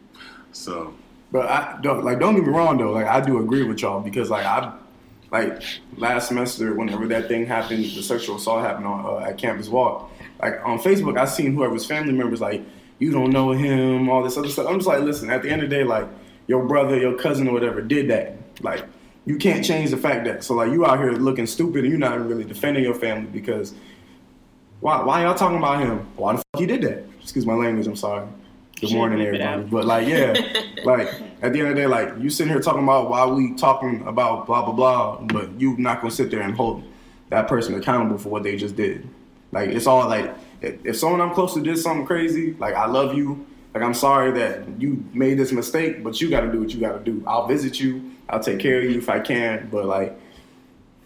So. 0.52 0.94
But 1.32 1.50
I 1.50 1.80
don't 1.82 2.06
like. 2.06 2.20
Don't 2.20 2.36
get 2.36 2.46
me 2.46 2.52
wrong 2.52 2.78
though. 2.78 2.92
Like 2.92 3.08
I 3.08 3.20
do 3.20 3.40
agree 3.40 3.64
with 3.64 3.82
y'all 3.82 4.00
because 4.00 4.30
like 4.30 4.46
I, 4.46 4.72
like 5.36 5.64
last 5.98 6.30
semester 6.30 6.74
whenever 6.74 7.08
that 7.08 7.28
thing 7.28 7.46
happened, 7.46 7.84
the 7.84 8.02
sexual 8.02 8.38
assault 8.38 8.62
happened 8.62 8.88
on 8.88 9.06
uh, 9.06 9.26
at 9.26 9.38
Campus 9.38 9.68
Walk. 9.68 10.10
Like 10.42 10.56
on 10.66 10.80
Facebook, 10.80 11.20
I 11.20 11.26
seen 11.26 11.54
whoever's 11.54 11.86
family 11.86 12.14
members 12.14 12.40
like 12.40 12.64
you 13.00 13.12
don't 13.12 13.32
know 13.32 13.52
him, 13.52 14.10
all 14.10 14.24
this 14.24 14.38
other 14.38 14.48
stuff. 14.48 14.68
I'm 14.68 14.76
just 14.76 14.88
like, 14.88 15.02
listen. 15.02 15.30
At 15.30 15.42
the 15.44 15.50
end 15.50 15.62
of 15.62 15.70
the 15.70 15.76
day, 15.76 15.84
like 15.84 16.08
your 16.48 16.66
brother, 16.66 16.98
your 16.98 17.18
cousin, 17.18 17.48
or 17.50 17.54
whatever 17.54 17.82
did 17.82 18.10
that. 18.10 18.38
Like 18.62 18.86
you 19.26 19.38
can't 19.38 19.66
change 19.66 19.90
the 19.92 19.98
fact 19.98 20.24
that. 20.26 20.44
So 20.44 20.54
like 20.54 20.72
you 20.72 20.86
out 20.86 21.00
here 21.00 21.12
looking 21.12 21.48
stupid 21.48 21.84
and 21.84 21.90
you're 21.90 22.00
not 22.00 22.26
really 22.26 22.46
defending 22.46 22.84
your 22.84 22.96
family 22.96 23.30
because 23.30 23.74
why? 24.80 25.04
Why 25.04 25.24
y'all 25.24 25.36
talking 25.36 25.58
about 25.58 25.82
him? 25.82 26.08
Why 26.16 26.34
the 26.34 26.38
fuck 26.38 26.60
he 26.60 26.66
did 26.66 26.82
that? 26.84 27.04
Excuse 27.22 27.46
my 27.46 27.56
language. 27.56 27.88
I'm 27.88 27.96
sorry. 27.96 28.28
Good 28.88 28.94
morning, 28.98 29.22
everybody. 29.26 29.64
But 29.64 29.86
like, 29.86 30.08
yeah, 30.08 30.34
like 30.84 31.08
at 31.42 31.54
the 31.54 31.60
end 31.60 31.70
of 31.70 31.76
the 31.76 31.82
day, 31.82 31.88
like 31.88 32.14
you 32.20 32.30
sitting 32.30 32.54
here 32.54 32.62
talking 32.62 32.84
about 32.84 33.10
why 33.10 33.26
we 33.26 33.56
talking 33.56 34.06
about 34.06 34.46
blah 34.46 34.64
blah 34.64 34.74
blah, 34.74 35.22
but 35.22 35.60
you 35.60 35.76
not 35.78 36.02
gonna 36.02 36.12
sit 36.12 36.30
there 36.30 36.42
and 36.42 36.56
hold 36.56 36.84
that 37.30 37.48
person 37.48 37.74
accountable 37.76 38.20
for 38.20 38.30
what 38.30 38.44
they 38.44 38.56
just 38.56 38.76
did. 38.76 39.08
Like 39.52 39.70
it's 39.70 39.88
all 39.88 40.08
like 40.08 40.34
if 40.62 40.96
someone 40.98 41.20
I'm 41.20 41.34
close 41.34 41.56
to 41.56 41.62
did 41.62 41.80
something 41.80 42.06
crazy, 42.06 42.54
like 42.60 42.76
I 42.76 42.86
love 42.86 43.16
you, 43.16 43.46
like 43.74 43.84
I'm 43.84 43.94
sorry 43.96 44.32
that 44.34 44.80
you 44.80 45.04
made 45.14 45.40
this 45.40 45.52
mistake, 45.52 46.04
but 46.04 46.22
you 46.22 46.30
got 46.30 46.42
to 46.42 46.52
do 46.52 46.60
what 46.60 46.72
you 46.72 46.80
got 46.80 46.94
to 46.94 47.04
do. 47.04 47.24
I'll 47.26 47.48
visit 47.48 47.80
you, 47.80 48.12
I'll 48.30 48.40
take 48.40 48.60
care 48.60 48.80
of 48.80 48.86
you 48.86 49.00
if 49.00 49.10
I 49.10 49.20
can, 49.20 49.68
but 49.72 49.86
like 49.86 50.16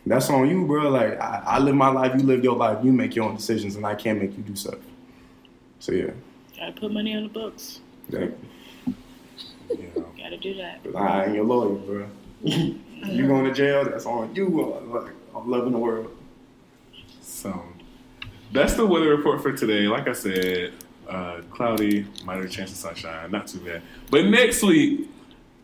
that's 0.05 0.29
on 0.29 0.49
you, 0.49 0.65
bro. 0.65 0.89
Like 0.89 1.19
I, 1.21 1.43
I 1.45 1.59
live 1.59 1.75
my 1.75 1.89
life, 1.89 2.13
you 2.19 2.25
live 2.25 2.43
your 2.43 2.57
life, 2.57 2.83
you 2.83 2.91
make 2.91 3.15
your 3.15 3.25
own 3.25 3.35
decisions, 3.35 3.77
and 3.77 3.85
I 3.85 3.95
can't 3.95 4.19
make 4.19 4.35
you 4.35 4.43
do 4.43 4.55
stuff. 4.55 4.79
So 5.79 5.93
yeah, 5.93 6.11
Gotta 6.59 6.73
put 6.73 6.91
money 6.91 7.15
on 7.15 7.23
the 7.23 7.29
books. 7.29 7.79
like, 8.09 8.37
You 9.69 9.91
know. 9.95 10.05
Gotta 10.17 10.37
do 10.37 10.55
that. 10.55 10.81
I 10.95 11.25
ain't 11.25 11.35
your 11.35 11.45
lawyer, 11.45 11.75
bro. 11.75 12.07
you 12.43 13.27
going 13.27 13.45
to 13.45 13.53
jail? 13.53 13.85
That's 13.85 14.05
on 14.05 14.35
you. 14.35 14.47
Like, 14.91 15.13
I'm 15.35 15.49
loving 15.49 15.71
the 15.71 15.77
world. 15.77 16.15
So 17.21 17.63
that's 18.51 18.73
the 18.73 18.85
weather 18.85 19.15
report 19.15 19.41
for 19.41 19.53
today. 19.53 19.87
Like 19.87 20.07
I 20.07 20.13
said, 20.13 20.73
uh, 21.07 21.41
cloudy, 21.51 22.05
minor 22.25 22.47
chance 22.47 22.71
of 22.71 22.77
sunshine, 22.77 23.31
not 23.31 23.47
too 23.47 23.59
bad. 23.59 23.81
But 24.11 24.25
next 24.25 24.61
week, 24.61 25.09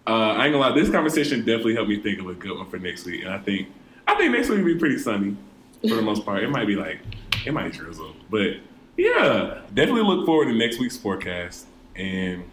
uh, 0.08 0.12
I 0.12 0.46
ain't 0.46 0.54
gonna 0.54 0.60
lie, 0.60 0.76
this 0.76 0.90
conversation 0.90 1.40
definitely 1.40 1.76
helped 1.76 1.90
me 1.90 2.00
think 2.00 2.20
of 2.20 2.28
a 2.28 2.34
good 2.34 2.58
one 2.58 2.70
for 2.70 2.78
next 2.78 3.06
week. 3.06 3.24
And 3.24 3.34
I 3.34 3.40
think 3.40 3.68
I 4.08 4.16
think 4.16 4.32
next 4.32 4.50
week 4.50 4.60
will 4.60 4.66
be 4.66 4.76
pretty 4.76 5.00
sunny 5.00 5.36
for 5.82 5.96
the 5.96 6.02
most 6.02 6.24
part. 6.26 6.44
It 6.44 6.50
might 6.50 6.68
be 6.68 6.76
like 6.76 7.00
it 7.46 7.54
might 7.54 7.74
drizzle, 7.74 8.16
but 8.30 8.58
yeah, 8.98 9.62
definitely 9.74 10.04
look 10.04 10.26
forward 10.26 10.46
to 10.46 10.54
next 10.54 10.80
week's 10.80 10.98
forecast. 10.98 11.66
And 11.96 12.44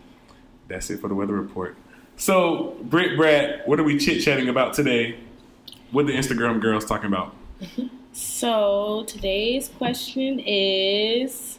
that's 0.68 0.90
it 0.90 1.00
for 1.00 1.08
the 1.08 1.14
weather 1.14 1.34
report. 1.34 1.76
So, 2.16 2.76
Britt, 2.82 3.16
Brad, 3.16 3.62
what 3.66 3.80
are 3.80 3.84
we 3.84 3.98
chit 3.98 4.22
chatting 4.22 4.48
about 4.48 4.74
today? 4.74 5.18
What 5.90 6.06
the 6.06 6.12
Instagram 6.12 6.60
girls 6.60 6.84
talking 6.84 7.06
about? 7.06 7.34
So 8.14 9.04
today's 9.04 9.68
question 9.70 10.38
is 10.38 11.58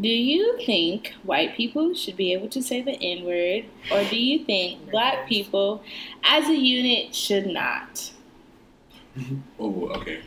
Do 0.00 0.08
you 0.08 0.58
think 0.64 1.12
white 1.24 1.54
people 1.54 1.92
should 1.92 2.16
be 2.16 2.32
able 2.32 2.48
to 2.48 2.62
say 2.62 2.80
the 2.80 2.92
N 2.92 3.24
word, 3.26 3.66
or 3.92 4.08
do 4.08 4.16
you 4.16 4.42
think 4.46 4.90
black 4.90 5.28
people 5.28 5.82
as 6.24 6.48
a 6.48 6.56
unit 6.56 7.14
should 7.14 7.46
not? 7.46 8.12
Oh, 9.58 9.88
okay. 9.96 10.20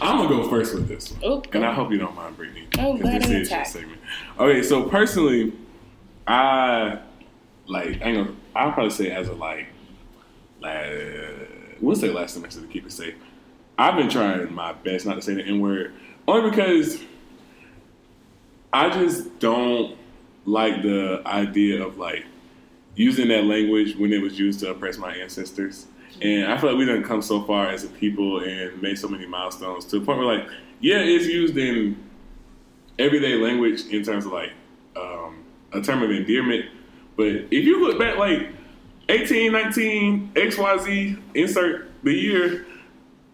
I'm 0.00 0.16
gonna 0.18 0.28
go 0.28 0.48
first 0.48 0.74
with 0.74 0.88
this 0.88 1.12
one, 1.12 1.20
Oh, 1.24 1.42
and 1.52 1.64
I 1.64 1.72
hope 1.72 1.90
you 1.90 1.98
don't 1.98 2.14
mind, 2.14 2.36
Brittany. 2.36 2.66
Oh, 2.78 2.96
this 2.96 3.26
is 3.28 3.50
your 3.50 3.64
segment. 3.64 4.00
Okay, 4.38 4.62
so 4.62 4.84
personally, 4.88 5.52
I 6.26 7.00
like. 7.66 8.00
I 8.02 8.06
ain't 8.06 8.26
gonna. 8.26 8.36
I'll 8.54 8.72
probably 8.72 8.90
say 8.90 9.10
as 9.10 9.28
a 9.28 9.32
like, 9.32 9.66
like 10.60 11.78
we'll 11.80 11.96
say 11.96 12.10
last 12.10 12.34
semester 12.34 12.60
to 12.60 12.66
keep 12.66 12.86
it 12.86 12.92
safe. 12.92 13.14
I've 13.76 13.96
been 13.96 14.08
trying 14.08 14.52
my 14.54 14.72
best 14.72 15.06
not 15.06 15.14
to 15.16 15.22
say 15.22 15.34
the 15.34 15.42
N 15.44 15.60
word, 15.60 15.92
only 16.28 16.50
because 16.50 17.00
I 18.72 18.90
just 18.90 19.38
don't 19.38 19.96
like 20.46 20.82
the 20.82 21.22
idea 21.26 21.84
of 21.84 21.98
like 21.98 22.24
using 22.96 23.28
that 23.28 23.44
language 23.44 23.96
when 23.96 24.12
it 24.12 24.22
was 24.22 24.38
used 24.38 24.60
to 24.60 24.70
oppress 24.70 24.98
my 24.98 25.14
ancestors. 25.14 25.86
And 26.22 26.52
I 26.52 26.58
feel 26.58 26.70
like 26.70 26.78
we 26.78 26.86
done 26.86 27.02
come 27.02 27.22
so 27.22 27.42
far 27.42 27.68
as 27.68 27.84
a 27.84 27.88
people 27.88 28.40
and 28.40 28.80
made 28.80 28.98
so 28.98 29.08
many 29.08 29.26
milestones 29.26 29.84
to 29.86 29.98
the 29.98 30.06
point 30.06 30.18
where 30.18 30.38
like, 30.38 30.48
yeah, 30.80 30.98
it's 30.98 31.26
used 31.26 31.56
in 31.56 32.02
everyday 32.98 33.34
language 33.34 33.86
in 33.86 34.02
terms 34.02 34.26
of 34.26 34.32
like 34.32 34.52
um, 34.96 35.44
a 35.72 35.80
term 35.80 36.02
of 36.02 36.10
endearment. 36.10 36.66
But 37.16 37.26
if 37.26 37.64
you 37.64 37.80
look 37.80 37.98
back 37.98 38.16
like 38.16 38.48
18, 39.08 39.52
19, 39.52 40.32
XYZ, 40.34 41.20
insert 41.34 41.90
the 42.02 42.12
year, 42.12 42.66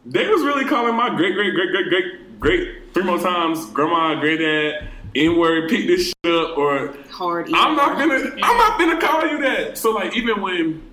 they 0.07 0.27
was 0.27 0.43
really 0.43 0.65
calling 0.65 0.95
my 0.95 1.15
great, 1.15 1.35
great, 1.35 1.55
great, 1.55 1.71
great, 1.71 1.89
great, 1.89 2.41
great 2.41 2.95
three 2.95 3.05
more 3.05 3.19
times, 3.19 3.67
grandma, 3.67 4.19
granddad, 4.21 4.89
N 5.15 5.39
word, 5.39 5.69
pick 5.69 5.87
this 5.87 6.07
shit 6.07 6.35
up, 6.35 6.57
or 6.57 6.95
Hard. 7.11 7.51
I'm 7.53 7.77
not 7.77 7.99
gonna 7.99 8.31
I'm 8.43 8.57
not 8.57 8.79
gonna 8.79 9.01
call 9.01 9.27
you 9.27 9.39
that. 9.43 9.77
So 9.77 9.91
like 9.93 10.17
even 10.17 10.41
when 10.41 10.90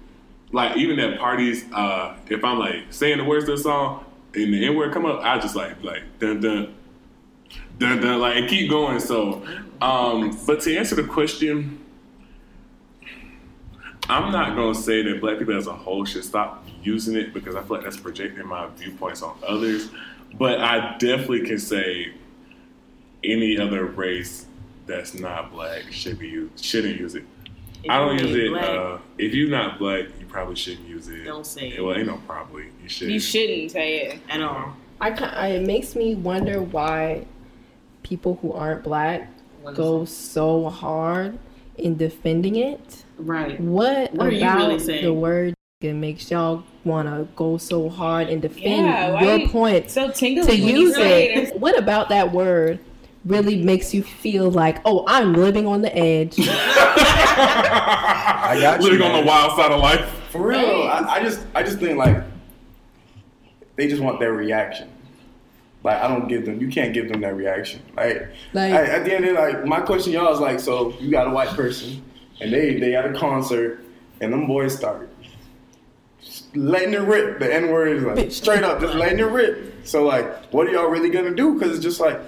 like 0.52 0.78
even 0.78 1.00
at 1.00 1.20
parties, 1.20 1.66
uh, 1.74 2.16
if 2.28 2.44
I'm 2.44 2.60
like 2.60 2.86
saying 2.90 3.18
the 3.18 3.24
words 3.24 3.46
to 3.46 3.52
the 3.52 3.58
song 3.58 4.06
and 4.34 4.54
the 4.54 4.66
N 4.66 4.76
word 4.76 4.94
come 4.94 5.06
up, 5.06 5.22
I 5.22 5.40
just 5.40 5.56
like 5.56 5.84
like 5.84 6.04
dun 6.20 6.40
dun 6.40 6.76
dun 7.78 8.02
dun 8.02 8.20
like 8.20 8.38
and 8.38 8.50
keep 8.50 8.70
going. 8.70 9.00
So 9.00 9.46
um 9.82 10.38
but 10.46 10.62
to 10.62 10.78
answer 10.78 10.96
the 10.96 11.04
question, 11.04 11.84
I'm 14.10 14.32
not 14.32 14.56
gonna 14.56 14.76
say 14.76 15.02
that 15.04 15.20
black 15.20 15.40
people 15.40 15.58
as 15.58 15.68
a 15.68 15.74
whole 15.74 16.06
should 16.06 16.24
stop 16.24 16.66
using 16.82 17.16
it 17.16 17.34
because 17.34 17.56
I 17.56 17.62
feel 17.64 17.78
like 17.78 17.84
that's 17.84 17.98
projecting 17.98 18.48
my 18.48 18.68
viewpoints 18.68 19.22
on 19.22 19.38
others. 19.46 19.90
But 20.38 20.60
I 20.60 20.98
definitely 20.98 21.42
can 21.42 21.60
say 21.60 22.14
any 23.24 23.58
other 23.58 23.86
race 23.86 24.46
that's 24.86 25.14
not 25.14 25.52
black 25.52 25.92
should 25.92 26.20
be 26.20 26.30
used, 26.30 26.64
shouldn't 26.64 27.00
use 27.00 27.16
it. 27.16 27.26
If 27.84 27.92
I 27.92 28.00
don't 28.00 28.18
use 28.20 28.36
it. 28.36 28.54
Uh, 28.54 28.98
if 29.18 29.34
you're 29.34 29.50
not 29.50 29.78
black, 29.78 30.06
probably 30.38 30.56
shouldn't 30.56 30.88
use 30.88 31.08
it. 31.08 31.24
Don't 31.24 31.48
say 31.48 31.70
it. 31.70 31.84
Well, 31.84 31.98
ain't 31.98 32.06
no 32.06 32.18
probably. 32.28 32.66
You 32.84 32.88
should. 32.90 33.10
You 33.10 33.20
shouldn't 33.20 33.72
say 33.72 34.02
it. 34.02 34.20
at 34.30 34.40
all. 34.44 34.76
I, 35.02 35.10
ki- 35.10 35.24
I 35.26 35.48
it 35.48 35.66
makes 35.66 35.96
me 35.96 36.14
wonder 36.14 36.62
why 36.62 37.26
people 38.04 38.38
who 38.44 38.54
aren't 38.54 38.84
black 38.84 39.30
go 39.74 40.06
so 40.06 40.70
hard 40.70 41.40
in 41.80 41.98
defending 41.98 42.56
it. 42.56 43.04
Right. 43.18 43.60
What, 43.60 44.14
What 44.14 44.28
are 44.28 44.32
you 44.32 44.38
about 44.44 44.58
really 44.60 44.78
saying? 44.80 45.06
the 45.06 45.14
word 45.14 45.56
it 45.82 45.94
makes 45.94 46.30
y'all 46.30 46.64
want 46.84 47.08
to 47.08 47.28
go 47.36 47.58
so 47.58 47.90
hard 47.90 48.30
and 48.30 48.40
defend 48.40 48.86
Yeah, 48.86 49.20
your 49.40 49.48
point 49.50 49.90
So 49.90 50.12
tingly 50.12 50.46
to 50.46 50.56
use 50.56 50.94
say 50.96 51.34
it? 51.34 51.60
What 51.60 51.78
about 51.80 52.10
that 52.10 52.32
word 52.32 52.80
really 53.26 53.62
makes 53.64 53.92
you 53.94 54.04
feel 54.04 54.52
like, 54.52 54.78
oh, 54.86 55.04
I'm 55.08 55.34
living 55.34 55.66
on 55.68 55.82
the 55.82 55.96
edge? 55.98 56.36
I 57.60 58.58
got 58.62 58.82
you. 58.82 58.90
Living 58.92 59.06
on 59.06 59.20
the 59.20 59.28
wild 59.28 59.56
side 59.58 59.72
of 59.72 59.80
life. 59.82 60.17
For 60.38 60.48
real, 60.48 60.84
I, 60.84 61.06
I 61.16 61.24
just 61.24 61.42
I 61.56 61.64
just 61.64 61.80
think 61.80 61.98
like 61.98 62.24
they 63.76 63.88
just 63.88 64.02
want 64.02 64.20
their 64.20 64.34
reaction. 64.34 64.90
Like 65.84 65.98
I 66.02 66.08
don't 66.08 66.28
give 66.28 66.46
them, 66.46 66.60
you 66.60 66.68
can't 66.70 66.94
give 66.94 67.10
them 67.10 67.22
that 67.22 67.36
reaction. 67.36 67.82
Like, 67.96 68.28
Like- 68.54 68.74
I- 68.74 68.86
at 68.86 69.06
the 69.06 69.16
end 69.16 69.26
of 69.26 69.36
the 69.36 69.42
like 69.42 69.66
my 69.66 69.80
question 69.80 70.12
to 70.14 70.20
y'all 70.20 70.34
is 70.34 70.40
like, 70.40 70.60
so 70.60 70.94
you 71.00 71.10
got 71.12 71.28
a 71.28 71.30
white 71.32 71.50
person 71.50 72.04
and 72.42 72.52
they 72.54 72.80
they 72.80 72.96
at 72.96 73.06
a 73.06 73.14
concert 73.18 73.84
and 74.22 74.32
them 74.34 74.48
boys 74.48 74.76
start 74.76 75.10
letting 76.56 76.94
it 76.94 77.02
rip. 77.02 77.40
The 77.40 77.54
N 77.54 77.70
word 77.72 77.98
is 77.98 78.04
like 78.04 78.32
straight 78.32 78.64
up, 78.64 78.80
just 78.82 78.96
letting 78.96 79.20
it 79.20 79.24
rip. 79.24 79.86
So 79.88 80.04
like, 80.06 80.52
what 80.54 80.68
are 80.68 80.72
y'all 80.72 80.88
really 80.90 81.10
gonna 81.10 81.34
do? 81.36 81.54
Because 81.56 81.76
it's 81.76 81.84
just 81.84 82.00
like. 82.00 82.20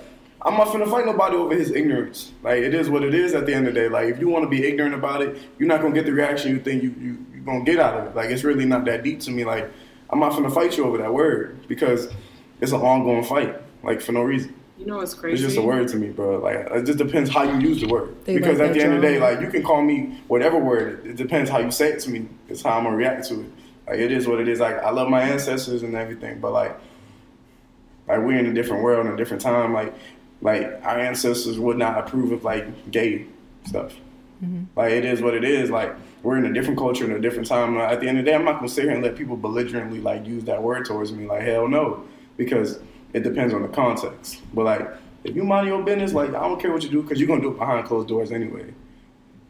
I'm 0.42 0.54
not 0.54 0.68
finna 0.70 0.90
fight 0.90 1.06
nobody 1.06 1.36
over 1.36 1.54
his 1.54 1.70
ignorance. 1.72 2.32
Like 2.44 2.60
it 2.60 2.74
is 2.74 2.90
what 2.90 3.04
it 3.04 3.14
is 3.14 3.34
at 3.34 3.46
the 3.46 3.54
end 3.54 3.68
of 3.68 3.74
the 3.74 3.80
day. 3.82 3.90
Like 3.90 4.08
if 4.08 4.20
you 4.22 4.30
want 4.30 4.44
to 4.46 4.50
be 4.50 4.66
ignorant 4.66 4.96
about 4.96 5.22
it, 5.22 5.38
you're 5.58 5.68
not 5.68 5.82
gonna 5.82 5.94
get 5.94 6.06
the 6.06 6.14
reaction 6.14 6.52
you 6.52 6.60
think 6.62 6.82
you 6.82 6.96
you 7.02 7.18
you 7.40 7.46
gonna 7.46 7.64
get 7.64 7.80
out 7.80 8.00
of 8.00 8.08
it. 8.08 8.16
Like 8.16 8.30
it's 8.30 8.44
really 8.44 8.66
not 8.66 8.86
that 8.86 9.04
deep 9.04 9.22
to 9.22 9.32
me. 9.32 9.46
Like 9.46 9.72
I'm 10.10 10.20
not 10.20 10.32
gonna 10.32 10.50
fight 10.50 10.78
you 10.78 10.86
over 10.86 10.98
that 10.98 11.14
word 11.14 11.68
because 11.68 12.10
it's 12.62 12.72
an 12.72 12.82
ongoing 12.82 13.24
fight. 13.24 13.56
Like 13.84 14.02
for 14.02 14.12
no 14.12 14.22
reason. 14.22 14.56
You 14.78 14.86
know 14.86 14.98
what's 14.98 15.14
crazy? 15.14 15.44
It's 15.44 15.54
just 15.54 15.58
a 15.58 15.66
word 15.66 15.88
to 15.90 15.98
me, 15.98 16.10
bro. 16.10 16.40
Like 16.40 16.56
it 16.56 16.86
just 16.86 16.98
depends 16.98 17.30
how 17.30 17.44
you 17.44 17.60
use 17.60 17.82
the 17.82 17.88
word. 17.88 18.16
They 18.26 18.38
because 18.38 18.60
at 18.60 18.74
the 18.74 18.80
that 18.80 18.86
end 18.86 18.94
of 18.96 19.02
the 19.02 19.08
day, 19.08 19.20
like 19.20 19.42
you 19.42 19.50
can 19.50 19.64
call 19.64 19.82
me 19.82 20.22
whatever 20.28 20.58
word. 20.58 21.06
It 21.06 21.16
depends 21.16 21.50
how 21.50 21.60
you 21.60 21.72
say 21.72 21.90
it 21.90 22.00
to 22.02 22.10
me. 22.10 22.28
It's 22.48 22.62
how 22.62 22.78
I'm 22.78 22.84
gonna 22.84 22.96
react 22.96 23.28
to 23.28 23.42
it. 23.42 23.52
Like 23.88 24.00
it 24.00 24.12
is 24.12 24.28
what 24.28 24.40
it 24.40 24.48
is. 24.48 24.60
Like 24.60 24.78
I 24.78 24.92
love 24.92 25.10
my 25.10 25.22
ancestors 25.22 25.84
and 25.84 25.96
everything, 25.96 26.40
but 26.40 26.52
like 26.52 26.78
like 28.08 28.20
we're 28.20 28.40
in 28.40 28.46
a 28.48 28.54
different 28.54 28.84
world 28.84 29.06
and 29.06 29.14
a 29.14 29.18
different 29.18 29.42
time. 29.42 29.74
Like 29.74 29.94
like 30.42 30.64
our 30.84 31.00
ancestors 31.00 31.60
would 31.60 31.78
not 31.78 31.98
approve 31.98 32.32
of 32.32 32.44
like 32.44 32.92
gay 32.92 33.26
stuff. 33.66 33.94
Mm-hmm. 34.44 34.64
Like 34.76 34.94
it 34.94 35.06
is 35.06 35.22
what 35.22 35.34
it 35.34 35.44
is. 35.44 35.70
Like 35.70 35.94
we're 36.24 36.38
in 36.38 36.46
a 36.46 36.54
different 36.54 36.78
culture 36.78 37.06
and 37.06 37.14
a 37.14 37.20
different 37.20 37.48
time. 37.48 37.78
At 37.78 38.02
the 38.02 38.08
end 38.08 38.20
of 38.20 38.26
the 38.26 38.32
day, 38.32 38.36
I'm 38.36 38.46
not 38.46 38.56
gonna 38.56 38.70
sit 38.70 38.84
here 38.86 38.94
and 38.94 39.04
let 39.04 39.16
people 39.16 39.38
belligerently 39.38 40.00
like 40.00 40.26
use 40.26 40.44
that 40.46 40.62
word 40.62 40.86
towards 40.86 41.12
me. 41.12 41.26
Like 41.26 41.42
hell 41.44 41.68
no, 41.68 42.04
because 42.38 42.80
it 43.14 43.24
depends 43.24 43.54
on 43.54 43.62
the 43.62 43.68
context. 43.70 44.42
But 44.54 44.66
like 44.66 44.90
if 45.24 45.36
you 45.36 45.44
mind 45.44 45.68
your 45.68 45.82
business, 45.84 46.14
like 46.14 46.30
I 46.30 46.42
don't 46.42 46.60
care 46.60 46.72
what 46.72 46.84
you 46.84 46.90
do 46.90 47.02
because 47.02 47.20
you're 47.20 47.28
gonna 47.28 47.42
do 47.42 47.52
it 47.52 47.58
behind 47.58 47.86
closed 47.88 48.08
doors 48.08 48.32
anyway. 48.32 48.74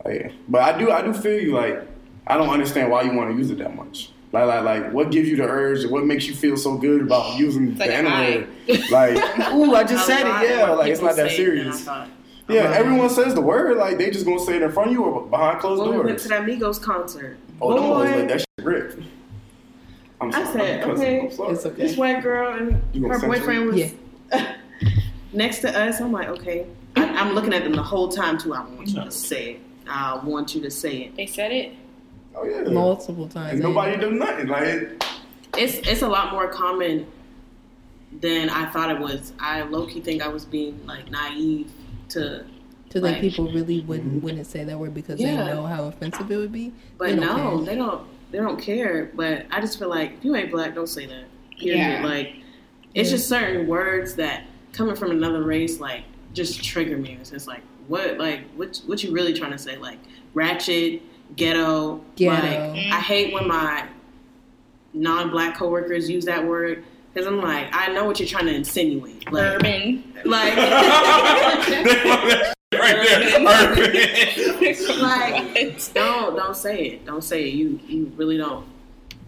Like, 0.05 0.33
but 0.47 0.61
I 0.61 0.77
do 0.77 0.91
I 0.91 1.01
do 1.01 1.13
feel 1.13 1.39
you. 1.39 1.53
Like 1.53 1.87
I 2.27 2.37
don't 2.37 2.49
understand 2.49 2.91
why 2.91 3.01
you 3.01 3.13
want 3.13 3.31
to 3.31 3.37
use 3.37 3.49
it 3.49 3.57
that 3.57 3.75
much. 3.75 4.11
Like, 4.31 4.45
like, 4.45 4.63
like, 4.63 4.93
what 4.93 5.09
gives 5.09 5.27
you 5.27 5.35
the 5.37 5.43
urge? 5.43 5.87
What 5.87 6.05
makes 6.05 6.27
you 6.27 6.35
feel 6.35 6.55
so 6.55 6.77
good 6.77 7.01
about 7.01 7.39
using 7.39 7.75
like 7.77 7.89
the 7.89 7.95
a 7.95 7.97
N 7.97 8.47
word? 8.67 8.91
Like, 8.91 9.17
ooh, 9.53 9.73
I 9.73 9.83
just 9.83 10.07
A 10.07 10.11
said 10.11 10.27
it. 10.27 10.49
Yeah, 10.49 10.69
like 10.69 10.91
it's 10.91 11.01
not 11.01 11.15
that 11.15 11.31
serious. 11.31 11.81
it 11.81 12.09
than 12.49 12.57
I 12.57 12.61
serious. 12.61 12.71
thought. 12.71 12.71
Yeah, 12.71 12.71
lot. 12.71 12.79
everyone 12.79 13.09
says 13.09 13.33
the 13.35 13.41
word. 13.41 13.77
Like 13.77 13.97
they 13.97 14.09
just 14.11 14.25
gonna 14.25 14.39
say 14.39 14.55
it 14.57 14.61
in 14.61 14.71
front 14.71 14.89
of 14.89 14.93
you 14.93 15.03
or 15.03 15.21
behind 15.27 15.59
closed 15.59 15.81
When 15.81 15.91
we 15.91 15.97
went 15.97 16.09
doors. 16.09 16.23
to 16.23 16.27
that 16.29 16.43
Migos 16.43 16.81
concert, 16.81 17.37
Oh, 17.61 17.73
them 17.73 17.83
boys 17.83 18.09
boy, 18.11 18.15
let 18.17 18.27
that 18.29 18.39
shit 18.39 18.65
rip. 18.65 19.01
I'm 20.21 20.33
I 20.35 20.43
said, 20.51 20.83
I'm 20.83 20.89
okay, 20.91 21.19
I'm 21.21 21.31
sorry. 21.31 21.53
It's 21.53 21.65
okay. 21.65 21.81
this 21.81 21.95
white 21.97 22.21
girl 22.21 22.53
and 22.53 22.81
You 22.93 23.07
her 23.07 23.19
boyfriend 23.19 23.67
was 23.67 23.77
Yeah. 23.77 24.55
next 25.33 25.59
to 25.59 25.69
us. 25.79 25.99
I'm 26.01 26.11
like, 26.11 26.27
okay. 26.29 26.65
I, 26.95 27.05
I'm 27.05 27.33
looking 27.35 27.53
at 27.53 27.63
them 27.63 27.73
the 27.73 27.83
whole 27.83 28.09
time 28.09 28.37
too. 28.37 28.53
I 28.53 28.59
want 28.61 28.89
you 28.89 29.01
to 29.03 29.11
say 29.11 29.51
it. 29.53 29.59
I 29.87 30.17
want 30.23 30.53
you 30.55 30.61
to 30.61 30.71
say 30.71 31.03
it. 31.03 31.15
They 31.15 31.25
said 31.25 31.51
it. 31.51 31.71
Oh 32.35 32.45
yeah. 32.45 32.61
Multiple 32.63 33.27
times. 33.27 33.53
And 33.53 33.61
eh? 33.61 33.67
nobody 33.67 33.97
do 33.97 34.11
nothing. 34.11 34.47
Like 34.47 34.63
it- 34.63 35.05
It's 35.57 35.75
it's 35.87 36.01
a 36.01 36.07
lot 36.07 36.31
more 36.31 36.47
common 36.47 37.07
than 38.21 38.49
I 38.49 38.65
thought 38.71 38.89
it 38.91 38.99
was. 38.99 39.33
I 39.39 39.61
low 39.63 39.85
key 39.87 40.01
think 40.01 40.21
I 40.21 40.27
was 40.27 40.43
being 40.45 40.85
like 40.85 41.09
naive 41.11 41.71
to, 42.09 42.43
To 42.89 42.93
think 42.99 43.03
Like- 43.03 43.21
people 43.21 43.51
really 43.51 43.81
wouldn't 43.81 44.23
wouldn't 44.23 44.47
say 44.47 44.63
that 44.63 44.79
word 44.79 44.93
because 44.95 45.19
Yeah. 45.19 45.35
they 45.45 45.53
know 45.53 45.63
how 45.67 45.83
offensive 45.85 46.31
it 46.31 46.37
would 46.37 46.51
be. 46.51 46.71
but 46.97 47.09
They 47.09 47.15
no, 47.17 47.57
care. 47.57 47.65
they 47.65 47.75
don't. 47.75 48.01
They 48.31 48.37
don't 48.39 48.59
care. 48.59 49.11
But 49.15 49.45
I 49.51 49.61
just 49.61 49.77
feel 49.77 49.89
like 49.89 50.13
if 50.17 50.25
you 50.25 50.35
ain't 50.35 50.49
black, 50.51 50.73
don't 50.75 50.87
say 50.87 51.05
that. 51.05 51.25
Period. 51.59 51.77
Yeah. 51.77 52.03
Like 52.05 52.33
it's 52.95 53.09
Yeah. 53.11 53.15
just 53.17 53.27
certain 53.29 53.67
words 53.67 54.15
that 54.15 54.43
coming 54.73 54.95
from 54.95 55.11
another 55.11 55.43
race 55.43 55.79
like 55.79 56.01
just 56.33 56.63
trigger 56.63 56.97
me. 56.97 57.17
It's 57.19 57.29
just 57.29 57.47
like 57.47 57.61
what 57.87 58.17
like 58.17 58.41
what 58.55 58.81
what 58.87 59.03
you 59.03 59.11
really 59.11 59.33
trying 59.33 59.51
to 59.51 59.57
say? 59.59 59.77
Like 59.77 59.99
ratchet, 60.33 61.01
ghetto. 61.35 62.01
Ghetto. 62.15 62.43
Like 62.43 62.71
I 62.91 62.99
hate 63.01 63.33
when 63.35 63.47
my 63.47 63.85
non-black 64.93 65.55
coworkers 65.57 66.09
use 66.09 66.25
that 66.25 66.45
word 66.47 66.83
because 67.13 67.27
I'm 67.27 67.41
like 67.41 67.67
I 67.71 67.93
know 67.93 68.05
what 68.05 68.19
you're 68.19 68.27
trying 68.27 68.47
to 68.47 68.55
insinuate. 68.55 69.31
Like 69.31 69.55
Urban. 69.55 70.03
like. 70.25 70.55
right 72.73 72.97
there, 72.97 73.47
urban. 73.47 74.59
like 75.01 75.93
don't 75.93 76.35
don't 76.35 76.55
say 76.55 76.85
it 76.85 77.05
don't 77.05 77.23
say 77.23 77.47
it 77.47 77.55
you 77.55 77.79
you 77.87 78.11
really 78.15 78.37
don't 78.37 78.65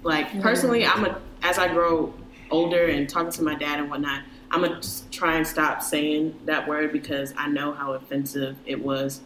like 0.03 0.39
personally 0.41 0.85
i'm 0.85 1.05
a 1.05 1.19
as 1.41 1.57
i 1.57 1.67
grow 1.67 2.13
older 2.51 2.87
and 2.87 3.09
talking 3.09 3.31
to 3.31 3.41
my 3.41 3.55
dad 3.55 3.79
and 3.79 3.89
whatnot 3.89 4.21
i'm 4.51 4.61
gonna 4.61 4.79
try 5.09 5.37
and 5.37 5.47
stop 5.47 5.81
saying 5.81 6.37
that 6.45 6.67
word 6.67 6.91
because 6.91 7.33
i 7.37 7.47
know 7.47 7.73
how 7.73 7.93
offensive 7.93 8.55
it 8.65 8.79
was 8.79 9.21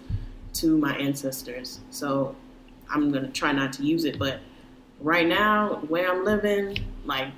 to 0.53 0.77
my 0.77 0.95
ancestors 0.97 1.81
so 1.89 2.35
i'm 2.89 3.11
gonna 3.11 3.27
try 3.29 3.51
not 3.51 3.73
to 3.73 3.83
use 3.83 4.05
it 4.05 4.17
but 4.17 4.39
right 5.01 5.27
now 5.27 5.75
the 5.75 5.87
way 5.87 6.05
i'm 6.05 6.23
living 6.23 6.77
like 7.03 7.27
if 7.27 7.33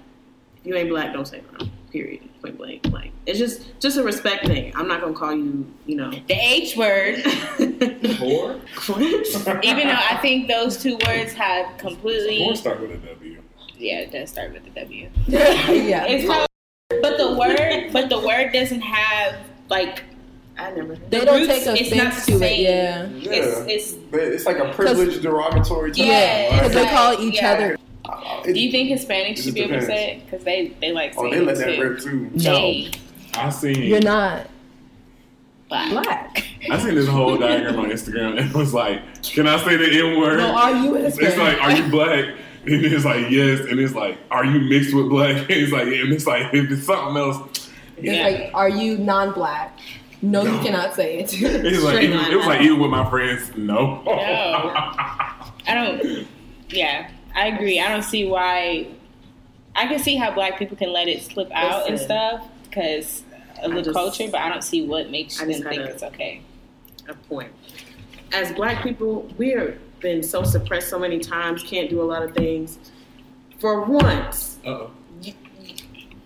you 0.67 0.75
ain't 0.75 0.89
black 0.89 1.13
don't 1.13 1.25
say 1.27 1.38
it 1.38 1.45
around 1.53 1.71
period 1.91 2.21
point 2.41 2.58
blank 2.58 2.86
like 2.91 3.12
it's 3.25 3.39
just 3.39 3.62
just 3.80 3.97
a 3.97 4.03
respect 4.03 4.45
thing 4.45 4.73
i'm 4.75 4.88
not 4.88 4.99
gonna 4.99 5.13
call 5.13 5.34
you 5.34 5.65
you 5.86 5.95
know 5.95 6.12
The 6.12 6.34
H 6.34 6.75
word. 6.75 7.15
Whore? 8.19 9.63
Even 9.63 9.88
though 9.88 9.93
I 9.95 10.17
think 10.21 10.47
those 10.49 10.77
two 10.77 10.97
words 11.08 11.34
have 11.34 11.77
completely 11.77 12.39
Whore 12.39 12.58
start 12.58 12.82
with 12.82 12.91
a 12.91 12.97
W. 12.97 13.41
yeah, 13.77 13.99
it 13.99 14.12
does 14.12 14.30
start 14.30 14.51
with 14.53 14.63
the 14.65 14.80
W. 14.82 15.10
yeah. 15.27 16.06
It's 16.06 16.30
how, 16.30 16.45
but 16.89 17.01
but 17.01 17.17
the 17.17 17.34
word, 17.38 17.93
but 17.93 18.10
the 18.10 18.19
word 18.19 18.51
doesn't 18.51 18.82
have 18.82 19.38
like 19.69 20.03
I 20.60 20.71
never. 20.71 20.95
They 20.95 21.23
don't 21.23 21.41
roots, 21.41 21.47
take 21.65 21.80
it's 21.80 21.93
not 21.95 22.08
offense 22.08 22.25
the 22.25 22.32
to 22.39 22.45
it. 22.45 22.60
Yeah. 22.60 23.08
Yeah. 23.10 23.32
It's, 23.32 23.93
it's 23.93 23.97
it's 24.13 24.45
like 24.45 24.58
a 24.58 24.73
privileged 24.73 25.21
derogatory 25.21 25.91
term. 25.91 26.06
Yeah, 26.08 26.56
Because 26.58 26.73
they 26.73 26.86
call 26.89 27.21
each 27.21 27.36
Yeah. 27.36 27.51
other. 27.53 27.76
Uh, 28.08 28.41
Do 28.43 28.60
you 28.60 28.72
think 28.72 28.89
Hispanics 28.89 29.43
should 29.43 29.54
be 29.54 29.62
able 29.62 29.80
to 29.80 29.86
say 29.86 30.12
it? 30.17 30.26
Because 30.26 30.43
they 30.43 30.70
they 30.82 30.91
like 30.91 31.13
Oh, 31.17 31.30
saying 31.30 31.46
they 31.46 31.54
let 31.54 31.58
it 31.58 31.60
that 31.60 31.76
too. 31.76 31.82
rip 31.82 32.00
too. 32.00 32.30
No. 32.36 32.54
They 32.60 32.91
I 33.36 33.50
seen. 33.50 33.82
You're 33.84 34.02
not 34.02 34.48
black. 35.70 35.91
black. 35.91 36.43
I 36.72 36.80
seen 36.80 36.96
this 36.96 37.08
whole 37.08 37.38
diagram 37.38 37.80
on 37.80 37.89
Instagram 37.89 38.38
and 38.39 38.50
it 38.50 38.56
was 38.56 38.74
like, 38.74 39.02
can 39.24 39.48
I 39.48 39.63
say 39.63 39.76
the 39.78 39.86
N 39.86 40.20
word? 40.20 40.38
No, 40.38 40.56
are 40.56 40.76
you 40.76 40.96
It's 40.96 41.17
Hispanic? 41.20 41.30
It's 41.30 41.38
like, 41.38 41.62
are 41.62 41.72
you 41.72 41.91
black? 41.91 42.26
And 42.65 42.84
it's 42.86 43.06
like, 43.06 43.30
yes. 43.30 43.62
And 43.62 43.80
it's 43.80 43.93
like, 43.93 44.17
are 44.32 44.43
you 44.46 44.60
mixed 44.60 44.93
with 44.93 45.10
black? 45.10 45.38
And 45.38 45.50
it's 45.52 45.72
like. 45.72 45.88
And 45.88 46.12
it's 46.13 46.28
like, 46.28 46.54
if 46.54 46.70
it's 46.72 46.84
something 46.86 47.15
else, 47.17 47.70
It's 47.98 48.41
like, 48.43 48.52
are 48.54 48.70
you 48.70 48.98
non-black? 48.98 49.78
No, 50.22 50.43
you 50.43 50.58
cannot 50.60 50.93
say 50.96 51.20
it. 51.20 51.32
it's 51.32 51.84
like, 51.84 51.93
Straight 51.93 52.10
even, 52.10 52.20
it 52.32 52.36
was 52.36 52.46
like, 52.48 52.60
out. 52.60 52.65
even 52.65 52.80
with 52.80 52.89
my 52.91 53.08
friends, 53.10 53.56
no. 53.56 54.02
No. 54.04 54.12
I 54.12 55.46
don't. 55.67 56.28
Yeah, 56.70 57.10
I 57.38 57.47
agree. 57.47 57.80
I 57.80 57.88
don't 57.89 58.04
see 58.04 58.28
why. 58.28 58.88
I 59.76 59.86
can 59.88 60.00
see 60.00 60.15
how 60.15 60.32
black 60.34 60.58
people 60.58 60.76
can 60.76 60.91
let 60.91 61.08
it 61.08 61.21
slip 61.21 61.52
out 61.52 61.88
and 61.88 62.00
stuff 62.00 62.47
because 62.63 63.23
of 63.62 63.73
the 63.73 63.82
just- 63.84 63.93
culture, 63.93 64.28
but 64.32 64.41
I 64.41 64.50
don't 64.50 64.63
see 64.63 64.86
what 64.88 65.12
makes 65.12 65.39
I 65.39 65.45
them 65.45 65.52
just 65.54 65.63
think 65.63 65.76
gotta- 65.82 65.91
it's 65.93 66.04
okay. 66.04 66.41
a 67.08 67.13
point. 67.13 67.52
As 68.34 68.52
black 68.54 68.82
people, 68.84 69.30
we've 69.38 69.80
been 70.00 70.23
so 70.23 70.43
suppressed 70.43 70.89
so 70.89 70.97
many 71.00 71.19
times, 71.19 71.63
can't 71.63 71.89
do 71.89 72.02
a 72.02 72.04
lot 72.04 72.23
of 72.23 72.34
things. 72.34 72.80
For 73.60 73.82
once, 73.82 74.58
Uh-oh. 74.65 74.89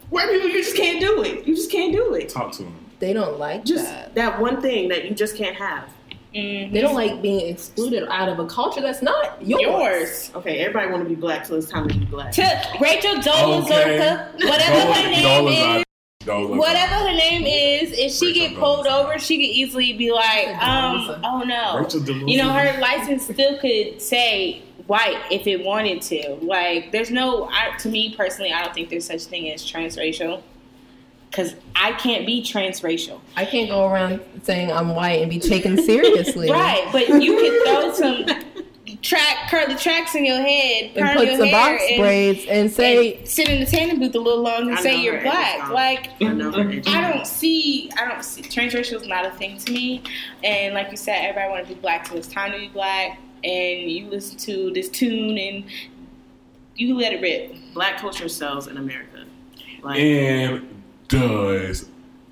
white 0.10 0.30
people, 0.30 0.48
you 0.50 0.64
just 0.64 0.76
can't 0.76 1.00
do 1.02 1.22
it. 1.24 1.46
You 1.46 1.56
just 1.56 1.72
can't 1.72 1.92
do 1.94 2.14
it. 2.14 2.30
Talk 2.30 2.52
to 2.54 2.64
them. 2.64 2.78
they 3.00 3.14
don't 3.14 3.38
like 3.40 3.66
Just 3.66 3.86
that. 3.86 4.14
that 4.16 4.40
one 4.40 4.62
thing 4.62 4.88
that 4.90 5.06
you 5.06 5.12
just 5.16 5.36
can't 5.36 5.56
have. 5.58 5.90
Mm. 6.36 6.72
They 6.72 6.80
don't 6.80 6.96
like 6.96 7.22
being 7.22 7.50
excluded 7.50 8.08
out 8.10 8.30
of 8.30 8.40
a 8.40 8.46
culture 8.46 8.80
that's 8.80 9.02
not 9.02 9.46
yours. 9.46 9.62
Yours. 9.62 10.32
Okay, 10.36 10.60
everybody 10.60 10.90
want 10.90 11.04
to 11.04 11.10
be 11.10 11.16
black, 11.16 11.46
so 11.46 11.56
it's 11.56 11.68
time 11.68 11.90
to 11.90 11.98
be 11.98 12.06
black. 12.06 12.32
To 12.34 12.42
Rachel 12.80 13.16
Dolezal, 13.16 14.34
whatever 14.36 14.94
her 14.94 15.10
name 15.10 15.48
is, 15.48 15.84
whatever 16.26 16.96
her 16.96 17.14
name 17.14 17.46
is, 17.46 17.92
if 17.98 18.14
she 18.14 18.28
Rachel 18.28 18.48
get 18.48 18.58
pulled 18.58 18.86
Dolezal. 18.86 19.04
over, 19.04 19.20
she 19.20 19.38
could 19.38 19.56
easily 19.56 19.92
be 19.94 20.14
like, 20.14 20.48
um, 20.64 21.20
oh 21.26 21.44
no. 21.46 21.80
Rachel 21.80 22.02
You 22.30 22.38
know, 22.38 22.50
her 22.54 22.80
license 22.80 23.24
still 23.24 23.58
could 23.60 24.02
say 24.02 24.62
white 24.88 25.22
if 25.32 25.48
it 25.48 25.66
wanted 25.66 26.02
to. 26.04 26.38
Like, 26.42 26.94
there's 26.94 27.12
no, 27.12 27.50
I, 27.52 27.76
to 27.80 27.90
me 27.90 28.16
personally, 28.16 28.54
I 28.54 28.64
don't 28.64 28.74
think 28.74 28.90
there's 28.90 29.06
such 29.06 29.24
thing 29.24 29.52
as 29.52 29.70
transracial. 29.70 30.44
Because 31.32 31.56
I 31.76 31.94
can't 31.94 32.26
be 32.28 32.44
transracial. 32.44 33.22
I 33.38 33.46
can't 33.46 33.70
go 33.70 33.88
around 33.88 34.20
saying 34.44 34.70
I'm 34.72 34.94
white 34.94 35.22
and 35.22 35.30
be 35.30 35.40
taken 35.40 35.82
seriously. 35.82 36.52
Right, 36.52 36.86
but 36.92 37.08
you 37.08 37.38
can 37.38 37.64
throw 37.66 37.94
some 37.94 38.98
track, 39.02 39.50
curly 39.50 39.76
tracks 39.76 40.14
in 40.14 40.26
your 40.26 40.42
head, 40.42 40.92
And 40.96 41.18
put 41.18 41.28
your 41.28 41.38
some 41.38 41.48
hair, 41.48 41.74
box 41.78 41.84
and- 41.90 42.00
braids 42.02 42.46
and 42.50 42.70
say, 42.70 43.16
and 43.16 43.28
sit 43.28 43.48
in 43.50 43.62
the 43.62 43.66
tanning 43.66 44.00
booth 44.00 44.14
a 44.14 44.20
little 44.20 44.44
longer 44.44 44.72
and 44.72 44.80
I 44.80 44.82
say 44.84 45.02
you're 45.02 45.22
black. 45.22 45.70
Like, 45.70 46.10
I 46.22 46.34
know 46.34 46.52
her 46.52 46.70
edge. 46.70 46.88
I 46.90 47.12
don't 47.14 47.26
see, 47.26 47.90
I 47.98 48.08
don't 48.10 48.24
see, 48.26 48.42
transracial 48.42 49.02
is 49.02 49.08
not 49.08 49.26
a 49.26 49.32
thing 49.32 49.58
to 49.58 49.72
me. 49.72 50.04
And 50.44 50.74
like 50.74 50.92
you 50.92 50.98
said, 50.98 51.24
everybody 51.24 51.50
want 51.50 51.68
to 51.68 51.74
be 51.74 51.80
black, 51.80 52.08
so 52.08 52.16
it's 52.16 52.28
time 52.28 52.52
to 52.52 52.58
be 52.60 52.68
black. 52.68 53.20
And 53.46 53.90
you 53.90 54.08
listen 54.10 54.38
to 54.40 54.72
this 54.74 54.90
tune 54.90 55.38
and 55.38 55.64
you 56.76 56.96
let 56.98 57.14
it 57.14 57.22
rip. 57.22 57.56
Black 57.74 57.98
culture 58.00 58.28
sells 58.28 58.68
in 58.68 58.76
America. 58.78 59.26
Like, 59.82 59.98
And 60.00 60.81
does. 61.12 61.90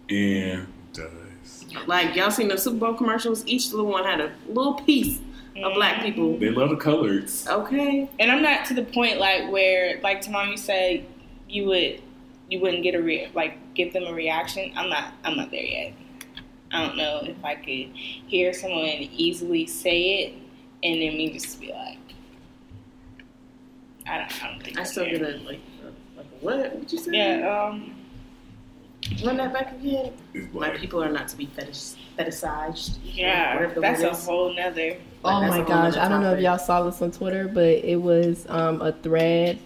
And 0.09 0.67
does. 0.93 1.65
like 1.85 2.15
y'all 2.15 2.31
seen 2.31 2.47
the 2.47 2.57
Super 2.57 2.77
Bowl 2.77 2.93
commercials? 2.95 3.45
Each 3.45 3.71
little 3.71 3.85
one 3.85 4.03
had 4.05 4.19
a 4.19 4.31
little 4.47 4.73
piece 4.73 5.19
of 5.63 5.73
black 5.73 6.01
people. 6.01 6.37
They 6.37 6.49
love 6.49 6.69
the 6.69 6.77
colors. 6.77 7.45
Okay, 7.47 8.09
And 8.19 8.31
I'm 8.31 8.41
not 8.41 8.65
to 8.67 8.73
the 8.73 8.83
point 8.83 9.19
like 9.19 9.51
where, 9.51 9.99
like 10.01 10.21
Tamar, 10.21 10.45
you 10.45 10.57
said 10.57 11.05
you 11.47 11.65
would, 11.65 12.01
you 12.49 12.59
wouldn't 12.59 12.83
get 12.83 12.95
a 12.95 13.01
re- 13.01 13.29
like 13.33 13.57
give 13.75 13.93
them 13.93 14.05
a 14.05 14.13
reaction. 14.13 14.71
I'm 14.75 14.89
not, 14.89 15.13
I'm 15.23 15.37
not 15.37 15.51
there 15.51 15.63
yet. 15.63 15.93
I 16.71 16.85
don't 16.85 16.97
know 16.97 17.21
if 17.23 17.43
I 17.43 17.55
could 17.55 17.65
hear 17.95 18.53
someone 18.53 18.85
easily 18.85 19.65
say 19.65 20.23
it 20.23 20.33
and 20.83 21.01
then 21.01 21.17
me 21.17 21.33
just 21.33 21.59
be 21.59 21.71
like, 21.71 21.97
I 24.07 24.19
don't, 24.19 24.43
I 24.43 24.51
don't 24.51 24.63
think 24.63 24.79
I 24.79 24.83
still 24.83 25.05
get 25.05 25.21
a 25.21 25.37
like, 25.45 25.59
like 26.15 26.25
what? 26.41 26.75
What 26.75 26.91
you 26.91 26.97
say? 26.97 27.11
Yeah, 27.11 27.69
um, 27.71 27.98
Run 29.23 29.37
that 29.37 29.53
back 29.53 29.73
again. 29.73 30.13
It's 30.33 30.47
Black 30.47 30.71
black. 30.71 30.81
people 30.81 31.03
are 31.03 31.11
not 31.11 31.27
to 31.29 31.37
be 31.37 31.45
fetish 31.45 31.93
fetishized. 32.17 32.97
yeah, 33.03 33.71
that's 33.77 34.01
a 34.01 34.13
whole 34.13 34.53
nother. 34.53 34.97
Oh 35.23 35.41
my 35.41 35.61
gosh, 35.61 35.95
I 35.95 36.07
don't 36.07 36.21
know 36.21 36.33
if 36.33 36.41
y'all 36.41 36.57
saw 36.57 36.83
this 36.83 37.01
on 37.01 37.11
Twitter, 37.11 37.47
but 37.47 37.63
it 37.63 37.97
was 38.01 38.45
um, 38.49 38.81
a 38.81 38.91
thread 38.91 39.59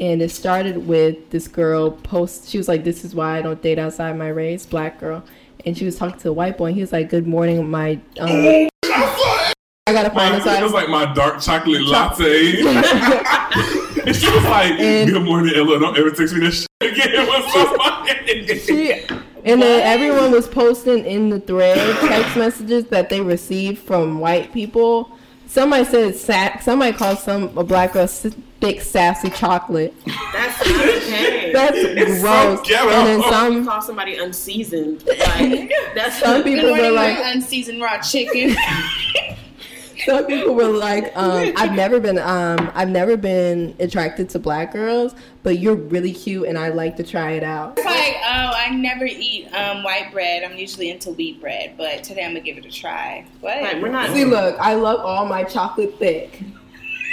and 0.00 0.20
it 0.20 0.30
started 0.30 0.86
with 0.86 1.30
this 1.30 1.48
girl 1.48 1.90
post 1.90 2.48
she 2.48 2.58
was 2.58 2.68
like, 2.68 2.84
This 2.84 3.04
is 3.04 3.14
why 3.14 3.38
I 3.38 3.42
don't 3.42 3.60
date 3.62 3.78
outside 3.78 4.16
my 4.16 4.28
race, 4.28 4.66
black 4.66 5.00
girl. 5.00 5.24
And 5.64 5.76
she 5.76 5.84
was 5.84 5.96
talking 5.96 6.20
to 6.20 6.30
a 6.30 6.32
white 6.32 6.58
boy 6.58 6.66
and 6.66 6.74
he 6.74 6.80
was 6.80 6.92
like, 6.92 7.08
Good 7.08 7.26
morning, 7.26 7.68
my 7.70 8.00
um 8.18 8.68
I 9.88 9.92
gotta 9.92 10.10
find 10.10 10.34
this 10.34 10.46
it 10.46 10.62
was 10.62 10.72
like 10.72 10.88
my 10.88 11.12
dark 11.14 11.40
chocolate 11.40 11.82
latte. 11.86 12.62
and 14.06 14.16
she 14.16 14.30
was 14.30 14.44
like, 14.44 14.72
And- 14.78 15.10
"Good 15.10 15.22
morning, 15.24 15.54
Ella. 15.56 15.78
Don't 15.80 15.96
ever 15.98 16.10
text 16.10 16.34
me 16.34 16.40
this 16.40 16.60
shit 16.82 16.92
again." 16.92 17.26
What's 17.26 17.56
up, 17.56 17.76
my 17.78 18.18
She, 18.64 18.92
and 19.44 19.62
then 19.62 19.80
everyone 19.82 20.32
was 20.32 20.48
posting 20.48 21.04
in 21.04 21.30
the 21.30 21.40
thread 21.40 21.76
text 22.08 22.36
messages 22.36 22.86
that 22.86 23.08
they 23.10 23.20
received 23.20 23.78
from 23.78 24.18
white 24.20 24.52
people. 24.52 25.10
Somebody 25.48 25.84
said 25.84 26.16
sa- 26.16 26.58
somebody 26.60 26.92
called 26.96 27.18
some 27.18 27.56
a 27.56 27.62
black 27.62 27.92
girl 27.92 28.02
s- 28.02 28.26
thick 28.60 28.80
sassy 28.80 29.30
chocolate. 29.30 29.94
That's 30.32 30.66
not 30.68 30.88
okay. 30.88 31.52
That's 31.54 31.76
It's 31.76 32.20
so 32.20 32.56
gross. 32.56 32.68
ghetto. 32.68 32.88
and 32.90 33.06
then 33.06 33.18
you 33.20 33.30
some 33.30 33.64
call 33.66 33.80
somebody 33.80 34.16
unseasoned. 34.16 35.04
Like 35.06 35.72
that's 35.94 36.18
some 36.18 36.42
people 36.42 36.64
Good 36.74 36.80
were 36.82 36.90
like 36.90 37.18
unseasoned 37.22 37.80
raw 37.80 38.00
chicken. 38.02 38.56
some 40.04 40.26
people 40.26 40.54
were 40.54 40.68
like 40.68 41.12
um, 41.16 41.52
I've 41.56 41.72
never 41.72 42.00
been 42.00 42.18
um, 42.18 42.70
I've 42.74 42.88
never 42.88 43.16
been 43.16 43.74
attracted 43.78 44.28
to 44.30 44.38
black 44.38 44.72
girls, 44.72 45.14
but 45.42 45.58
you're 45.58 45.74
really 45.74 46.12
cute 46.12 46.46
and 46.48 46.58
I'd 46.58 46.74
like 46.74 46.96
to 46.96 47.02
try 47.02 47.32
it 47.32 47.42
out. 47.42 47.78
It's 47.78 47.86
like, 47.86 48.16
oh, 48.24 48.52
I 48.54 48.74
never 48.74 49.06
eat 49.06 49.46
um, 49.52 49.82
white 49.82 50.10
bread. 50.12 50.42
I'm 50.42 50.56
usually 50.58 50.90
into 50.90 51.10
wheat 51.10 51.40
bread, 51.40 51.74
but 51.76 52.04
today 52.04 52.24
I'm 52.24 52.30
gonna 52.30 52.40
give 52.40 52.58
it 52.58 52.66
a 52.66 52.70
try. 52.70 53.24
What? 53.40 53.62
like 53.62 53.82
we're 53.82 53.88
not. 53.88 54.10
See, 54.10 54.24
look, 54.24 54.56
I 54.58 54.74
love 54.74 55.00
all 55.00 55.26
my 55.26 55.44
chocolate 55.44 55.98
thick. 55.98 56.42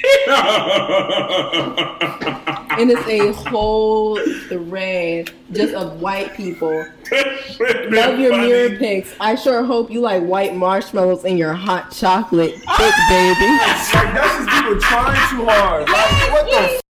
And 2.75 2.89
it's 2.89 3.07
a 3.07 3.31
whole 3.49 4.17
thread 4.47 5.29
just 5.51 5.75
of 5.75 6.01
white 6.01 6.33
people. 6.33 6.87
Love 7.11 8.19
your 8.19 8.35
mirror 8.35 8.75
pics. 8.77 9.13
I 9.19 9.35
sure 9.35 9.63
hope 9.63 9.91
you 9.91 10.01
like 10.01 10.23
white 10.23 10.55
marshmallows 10.55 11.23
in 11.23 11.37
your 11.37 11.53
hot 11.53 11.91
chocolate 11.91 12.53
thick, 12.55 12.93
baby. 13.09 13.45
Like 13.45 13.91
that's 13.91 13.91
just 13.91 14.49
people 14.49 14.79
trying 14.79 15.29
too 15.29 15.45
hard. 15.45 15.87
Like 15.87 16.31
what 16.31 16.45
the 16.49 16.57
f- 16.57 16.81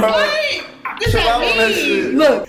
bro? 0.00 0.12
Chill 1.10 1.20
out 1.20 1.44
on 1.44 1.56
that 1.58 1.72
shit. 1.74 2.12
Look, 2.14 2.48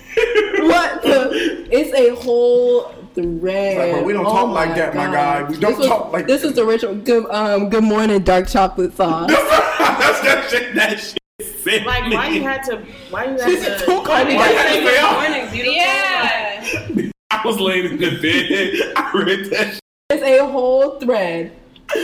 what 0.63 1.03
the? 1.03 1.67
It's 1.71 1.93
a 1.93 2.15
whole 2.19 2.95
thread. 3.13 3.77
Like, 3.77 3.91
bro, 3.93 4.03
we 4.03 4.13
don't 4.13 4.25
Oh 4.25 4.31
talk 4.31 4.49
like 4.49 4.75
that, 4.75 4.95
my 4.95 5.05
God. 5.05 5.13
guy. 5.13 5.43
We 5.49 5.57
don't 5.57 5.69
this 5.71 5.77
was, 5.79 5.87
talk 5.87 6.11
like 6.13 6.27
This 6.27 6.43
is 6.43 6.53
the 6.53 6.65
original. 6.65 6.95
Good, 6.95 7.25
um, 7.29 7.69
good 7.69 7.83
morning, 7.83 8.23
dark 8.23 8.47
chocolate 8.47 8.93
sauce. 8.95 9.27
That's 9.31 10.21
that 10.21 10.47
shit. 10.49 10.75
That 10.75 10.99
shit. 10.99 11.17
sick 11.63 11.85
Like 11.85 12.11
why 12.13 12.29
you 12.29 12.41
had 12.43 12.63
to? 12.65 12.77
Why 13.09 13.25
you 13.25 13.31
had 13.31 13.49
She's 13.49 13.63
to? 13.65 13.77
too 13.85 13.91
Why 14.01 14.21
you 14.21 14.27
funny. 14.27 14.33
had 14.35 14.53
to 14.53 14.69
say 14.69 15.01
Why 15.03 15.27
you 15.27 15.51
good 15.51 15.65
morning, 15.65 15.75
yeah. 15.75 17.11
I 17.31 17.41
was 17.45 17.59
laying 17.59 17.85
in 17.85 17.97
the 17.97 18.11
bed. 18.21 18.93
I 18.95 19.11
read 19.13 19.49
that. 19.51 19.67
Shit. 19.73 19.79
It's 20.11 20.23
a 20.23 20.45
whole 20.45 20.99
thread 20.99 21.53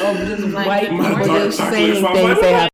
of 0.01 0.17
just 0.17 0.43
Like, 0.53 0.67
white 0.67 0.91
my 0.93 1.09
people 1.09 1.27
dark 1.27 1.51
saying 1.51 2.03
things 2.05 2.41
they 2.41 2.53
have. 2.53 2.69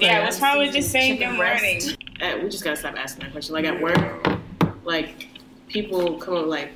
yeah, 0.00 0.24
what's 0.24 0.40
wrong 0.40 0.58
with 0.58 0.72
just 0.72 0.90
saying 0.90 1.18
Chicken 1.18 1.36
good 1.36 1.36
morning? 1.36 2.42
We 2.42 2.48
just 2.48 2.64
gotta 2.64 2.76
stop 2.76 2.96
asking 2.96 3.24
that 3.24 3.32
question. 3.32 3.54
Like 3.54 3.64
at 3.64 3.80
work, 3.80 4.38
like 4.84 5.28
people 5.68 6.18
come 6.18 6.36
up 6.36 6.46
like, 6.46 6.70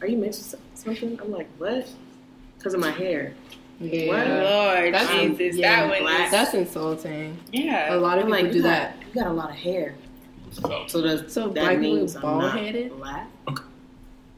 "Are 0.00 0.06
you 0.06 0.16
mixed 0.16 0.52
with 0.52 0.60
something?" 0.74 1.18
I'm 1.22 1.30
like, 1.32 1.48
"What?" 1.58 1.88
Because 2.58 2.74
of 2.74 2.80
my 2.80 2.90
hair. 2.90 3.34
Yeah. 3.80 4.12
Lord 4.12 4.92
That's- 4.94 5.10
Jesus, 5.38 5.56
yeah, 5.56 5.80
that 5.86 5.88
one 5.90 6.00
black. 6.02 6.30
That's 6.30 6.52
insulting. 6.54 7.38
Yeah, 7.52 7.94
a 7.94 7.96
lot 7.96 8.18
of 8.18 8.24
I'm 8.26 8.30
people 8.30 8.42
like, 8.44 8.52
do 8.52 8.56
you 8.58 8.62
that. 8.64 8.98
got, 9.00 9.06
you 9.08 9.14
got 9.22 9.30
a 9.30 9.32
lot 9.34 9.50
of 9.50 9.56
hair. 9.56 9.94
So, 10.50 10.84
So 10.88 11.00
does 11.00 11.32
So 11.32 11.44
that 11.48 11.54
black 11.54 11.78
means 11.78 12.14
I'm 12.16 12.22
not 12.22 12.52
bald-headed? 12.54 12.96
black? 12.98 13.28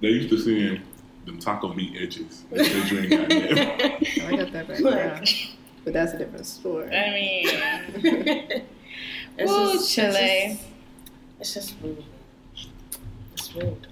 they 0.00 0.08
used 0.08 0.28
to 0.30 0.38
seeing 0.38 0.80
them 1.26 1.38
taco 1.40 1.72
meat 1.74 1.96
edges. 2.00 2.44
They 2.52 2.64
said 2.64 2.90
you 2.90 2.98
ain't 3.00 3.10
got 3.10 3.28
that. 3.28 4.02
Oh, 4.22 4.26
I 4.26 4.36
got 4.36 4.52
that 4.52 4.68
back. 4.68 4.78
Look. 4.80 4.94
Yeah. 4.94 5.24
But 5.84 5.92
that's 5.94 6.12
a 6.12 6.18
different 6.18 6.46
story. 6.46 6.94
I 6.96 7.10
mean, 7.10 7.48
it's 9.38 9.50
Woo, 9.50 9.72
just, 9.72 9.92
Chile. 9.92 10.58
It's 11.40 11.54
just, 11.54 11.70
it's 11.72 11.72
just 11.72 11.74
rude. 11.82 12.04
It's 13.34 13.54
rude. 13.56 13.86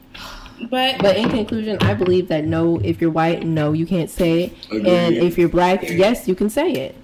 But, 0.69 0.99
But 1.01 1.17
in 1.17 1.29
conclusion, 1.31 1.79
I 1.81 1.95
believe 1.95 2.29
that 2.29 2.45
no, 2.45 2.79
if 2.85 3.01
you're 3.01 3.11
white, 3.11 3.45
no, 3.47 3.73
you 3.73 3.87
can't 3.87 4.11
say 4.11 4.45
it. 4.45 4.87
And 4.87 5.17
if 5.17 5.39
you're 5.39 5.49
black, 5.49 5.83
yes, 5.83 6.29
you 6.29 6.35
can 6.35 6.51
say 6.51 6.71
it. 6.73 6.95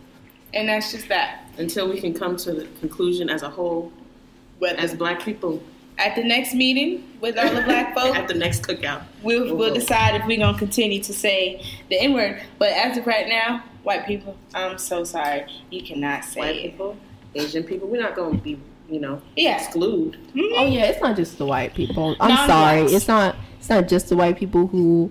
and 0.55 0.69
that's 0.69 0.93
just 0.93 1.09
that. 1.09 1.43
Until 1.59 1.89
we 1.89 2.01
can 2.01 2.13
come 2.13 2.37
to 2.37 2.53
the 2.53 2.67
conclusion 2.81 3.31
as 3.31 3.43
a 3.43 3.49
whole, 3.51 3.91
But 4.61 4.77
as 4.77 4.95
black 4.95 5.23
people, 5.23 5.63
at 5.99 6.15
the 6.15 6.23
next 6.25 6.53
meeting 6.55 7.05
with 7.23 7.39
all 7.39 7.49
the 7.55 7.63
black 7.63 7.95
folk, 7.95 8.15
at 8.21 8.29
the 8.29 8.35
next 8.35 8.63
cookout. 8.63 9.03
we'll, 9.23 9.57
we'll 9.57 9.73
decide 9.73 10.21
if 10.21 10.27
we're 10.27 10.39
gonna 10.39 10.59
continue 10.59 11.03
to 11.03 11.13
say 11.15 11.63
the 11.89 11.99
N 11.99 12.13
word. 12.13 12.43
But 12.59 12.73
as 12.73 12.99
of 12.99 13.07
right 13.07 13.27
now, 13.29 13.63
white 13.83 14.07
people, 14.07 14.37
I'm 14.55 14.77
so 14.79 15.05
sorry, 15.05 15.47
you 15.71 15.83
cannot 15.83 16.25
say 16.25 16.41
White 16.41 16.57
it. 16.57 16.71
people, 16.73 16.97
Asian 17.35 17.65
people, 17.65 17.89
we're 17.89 18.01
not 18.03 18.15
going 18.15 18.37
to 18.37 18.43
be, 18.43 18.59
you 18.89 19.01
know, 19.01 19.21
Yeah. 19.37 19.57
exclude. 19.57 20.17
Oh 20.57 20.67
yeah, 20.67 20.85
it's 20.87 21.01
not 21.01 21.17
just 21.17 21.39
the 21.39 21.47
white 21.47 21.75
people. 21.75 22.17
I'm 22.21 22.29
Non-blacks. 22.29 22.47
sorry, 22.53 22.83
it's 22.97 23.09
not. 23.09 23.37
It's 23.59 23.69
not 23.69 23.89
just 23.89 24.09
the 24.09 24.17
white 24.17 24.37
people 24.39 24.67
who 24.69 25.11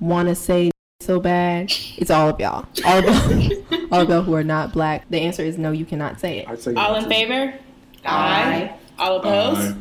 want 0.00 0.28
to 0.28 0.34
say 0.34 0.70
so 1.00 1.20
bad. 1.20 1.72
It's 1.96 2.10
all 2.10 2.28
of 2.30 2.38
y'all. 2.40 2.66
All 2.84 2.98
of 2.98 3.04
y'all, 3.04 3.86
all 3.92 4.00
of 4.02 4.08
y'all 4.08 4.22
who 4.22 4.34
are 4.34 4.44
not 4.44 4.72
black. 4.72 5.08
The 5.10 5.20
answer 5.20 5.42
is 5.42 5.56
no. 5.58 5.70
You 5.72 5.84
cannot 5.86 6.20
say 6.20 6.38
it. 6.46 6.62
Say 6.62 6.74
All 6.74 6.94
in 6.96 7.04
too. 7.04 7.08
favor? 7.10 7.54
Aye. 8.04 8.74
All 8.98 9.16
opposed? 9.16 9.72
Uh, 9.72 9.74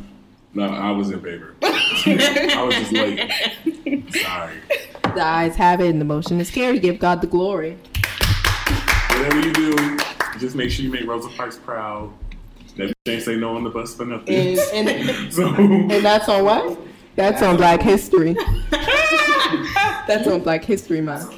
no, 0.53 0.63
I 0.65 0.91
was 0.91 1.09
in 1.11 1.19
favor. 1.21 1.55
I 1.63 2.63
was 2.65 2.75
just 2.75 2.91
late. 2.93 4.13
Sorry. 4.13 4.55
The 5.15 5.21
ayes 5.21 5.55
have 5.55 5.81
it, 5.81 5.89
and 5.89 5.99
the 5.99 6.05
motion 6.05 6.39
is 6.39 6.49
carried. 6.49 6.81
Give 6.81 6.97
God 6.99 7.21
the 7.21 7.27
glory. 7.27 7.77
Whatever 9.09 9.39
you 9.41 9.53
do, 9.53 9.97
just 10.39 10.55
make 10.55 10.69
sure 10.71 10.83
you 10.85 10.91
make 10.91 11.05
Rosa 11.05 11.29
Parks 11.29 11.57
proud. 11.57 12.11
That 12.77 12.87
bitch 13.05 13.13
ain't 13.13 13.23
say 13.23 13.35
no 13.35 13.55
on 13.55 13.63
the 13.63 13.69
bus 13.69 13.95
for 13.95 14.05
nothing. 14.05 14.57
And, 14.73 14.89
and, 14.89 15.33
so 15.33 15.47
and 15.55 15.89
that's 15.91 16.27
on 16.27 16.43
what? 16.45 16.79
That's 17.15 17.41
on 17.43 17.57
Black 17.57 17.81
History. 17.81 18.35
That's 20.05 20.27
on 20.27 20.41
Black 20.41 20.65
History 20.65 20.99
Month. 20.99 21.33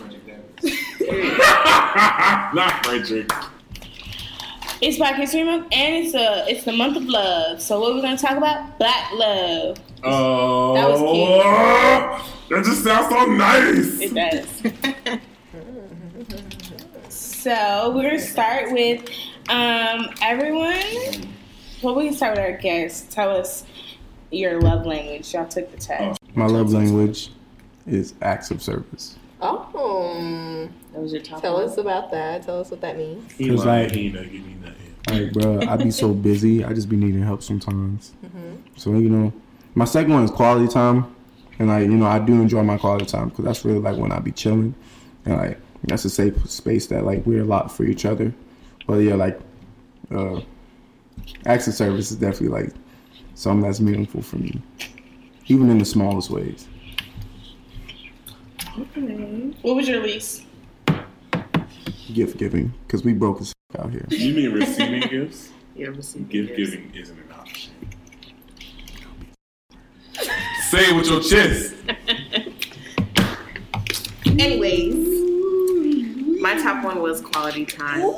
not 2.53 2.83
Frederick. 2.85 3.29
It's 4.81 4.97
Black 4.97 5.15
History 5.15 5.43
Month, 5.43 5.67
and 5.71 6.05
it's 6.05 6.15
a 6.15 6.45
it's 6.49 6.63
the 6.63 6.71
month 6.71 6.97
of 6.97 7.03
love. 7.03 7.61
So 7.61 7.79
what 7.79 7.91
are 7.91 7.95
we're 7.95 8.01
gonna 8.01 8.17
talk 8.17 8.37
about? 8.37 8.77
Black 8.79 9.11
love. 9.13 9.77
Oh, 10.03 10.73
That 10.73 10.89
was 10.89 10.99
cute. 10.99 11.11
Oh, 11.11 12.33
that 12.49 12.63
just 12.63 12.83
sounds 12.83 13.09
so 13.09 13.25
nice. 13.25 13.99
It 14.01 14.13
does. 14.15 14.49
so 17.09 17.91
we're 17.93 18.03
gonna 18.03 18.19
start 18.19 18.71
with 18.71 19.07
um, 19.49 20.09
everyone. 20.21 21.27
Well, 21.81 21.95
we 21.95 22.05
can 22.05 22.13
start 22.13 22.37
with 22.37 22.45
our 22.45 22.57
guests. 22.57 23.13
Tell 23.13 23.29
us 23.35 23.65
your 24.31 24.59
love 24.61 24.85
language. 24.85 25.33
Y'all 25.33 25.47
took 25.47 25.71
the 25.71 25.77
test. 25.77 26.19
My 26.33 26.45
love 26.47 26.71
language 26.73 27.31
is 27.85 28.13
acts 28.21 28.51
of 28.51 28.61
service. 28.61 29.17
Oh, 29.41 30.69
That 30.93 31.01
was 31.01 31.13
your 31.13 31.21
top 31.21 31.41
tell 31.41 31.57
us 31.57 31.77
about 31.77 32.09
that. 32.11 32.43
Tell 32.43 32.59
us 32.59 32.71
what 32.71 32.81
that 32.81 32.97
means. 32.97 33.31
Cause 33.33 33.65
lied. 33.65 33.83
like- 33.87 33.91
he 33.91 34.05
ain't 34.07 34.15
never 34.15 34.25
give 34.27 34.45
me 34.45 34.55
nothing. 34.63 34.81
Like, 35.07 35.33
bro, 35.33 35.59
I 35.69 35.77
be 35.77 35.91
so 35.91 36.13
busy. 36.29 36.63
I 36.65 36.73
just 36.73 36.89
be 36.89 36.95
needing 36.95 37.21
help 37.21 37.43
sometimes. 37.43 38.13
So 38.75 38.91
you 38.93 39.09
know, 39.09 39.31
my 39.75 39.85
second 39.85 40.13
one 40.13 40.23
is 40.23 40.31
quality 40.31 40.67
time, 40.67 41.13
and 41.59 41.67
like 41.67 41.83
you 41.83 41.95
know, 41.95 42.07
I 42.07 42.17
do 42.19 42.33
enjoy 42.41 42.63
my 42.63 42.77
quality 42.77 43.05
time 43.05 43.29
because 43.29 43.45
that's 43.45 43.63
really 43.65 43.79
like 43.79 43.97
when 43.97 44.11
I 44.11 44.17
be 44.19 44.31
chilling, 44.31 44.73
and 45.25 45.37
like 45.37 45.59
that's 45.83 46.05
a 46.05 46.09
safe 46.09 46.49
space 46.49 46.87
that 46.87 47.05
like 47.05 47.23
we're 47.27 47.41
a 47.43 47.45
lot 47.45 47.71
for 47.71 47.83
each 47.83 48.03
other. 48.05 48.33
But 48.87 48.97
yeah, 48.97 49.15
like, 49.15 49.39
uh, 50.11 50.41
acts 51.45 51.67
of 51.67 51.73
service 51.73 52.11
is 52.11 52.17
definitely 52.17 52.49
like 52.49 52.73
something 53.33 53.61
that's 53.63 53.79
meaningful 53.79 54.21
for 54.21 54.37
me, 54.37 54.61
even 55.47 55.69
in 55.69 55.77
the 55.77 55.85
smallest 55.85 56.29
ways. 56.29 56.67
What 59.61 59.75
was 59.75 59.87
your 59.87 60.03
least? 60.03 60.43
Gift 62.13 62.37
giving, 62.37 62.73
because 62.85 63.03
we 63.03 63.13
broke 63.13 63.41
as 63.41 63.53
f- 63.73 63.79
out 63.79 63.91
here. 63.91 64.05
You 64.09 64.33
mean 64.33 64.51
receiving 64.53 65.01
gifts? 65.09 65.51
You 65.75 65.87
ever 65.87 66.01
seen 66.01 66.27
Gift 66.27 66.55
gifts? 66.55 66.71
giving 66.71 66.93
isn't 66.93 67.17
an 67.17 67.31
option. 67.31 67.73
Say 70.69 70.89
it 70.89 70.95
with 70.95 71.07
your 71.07 71.21
chest. 71.21 71.73
Anyways, 74.39 74.95
my 76.41 76.61
top 76.61 76.83
one 76.83 77.01
was 77.01 77.21
quality 77.21 77.65
time. 77.65 78.13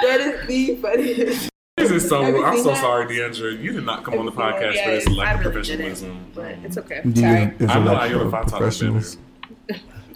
That 0.00 0.20
is 0.20 0.46
the 0.48 0.76
funniest. 0.76 1.50
This 1.76 1.90
is 1.90 2.08
so. 2.08 2.22
I'm 2.22 2.32
so 2.34 2.44
Everything 2.46 2.74
sorry, 2.76 3.06
Deandra. 3.06 3.62
You 3.62 3.72
did 3.72 3.84
not 3.84 4.04
come 4.04 4.18
on 4.18 4.26
the 4.26 4.32
podcast 4.32 4.82
for 4.84 4.90
this 4.90 5.08
lack 5.08 5.36
of 5.36 5.52
professionalism. 5.52 6.26
But 6.34 6.56
it's 6.64 6.78
okay. 6.78 7.00
Do 7.02 7.08
you 7.08 7.14
Sorry. 7.14 7.54
if 7.58 7.70
I 7.70 7.78
know 7.78 7.92
like 7.92 7.98
how 7.98 8.04
you're 8.06 8.24
the 8.24 8.30
five 8.30 8.46
professionals? 8.46 9.16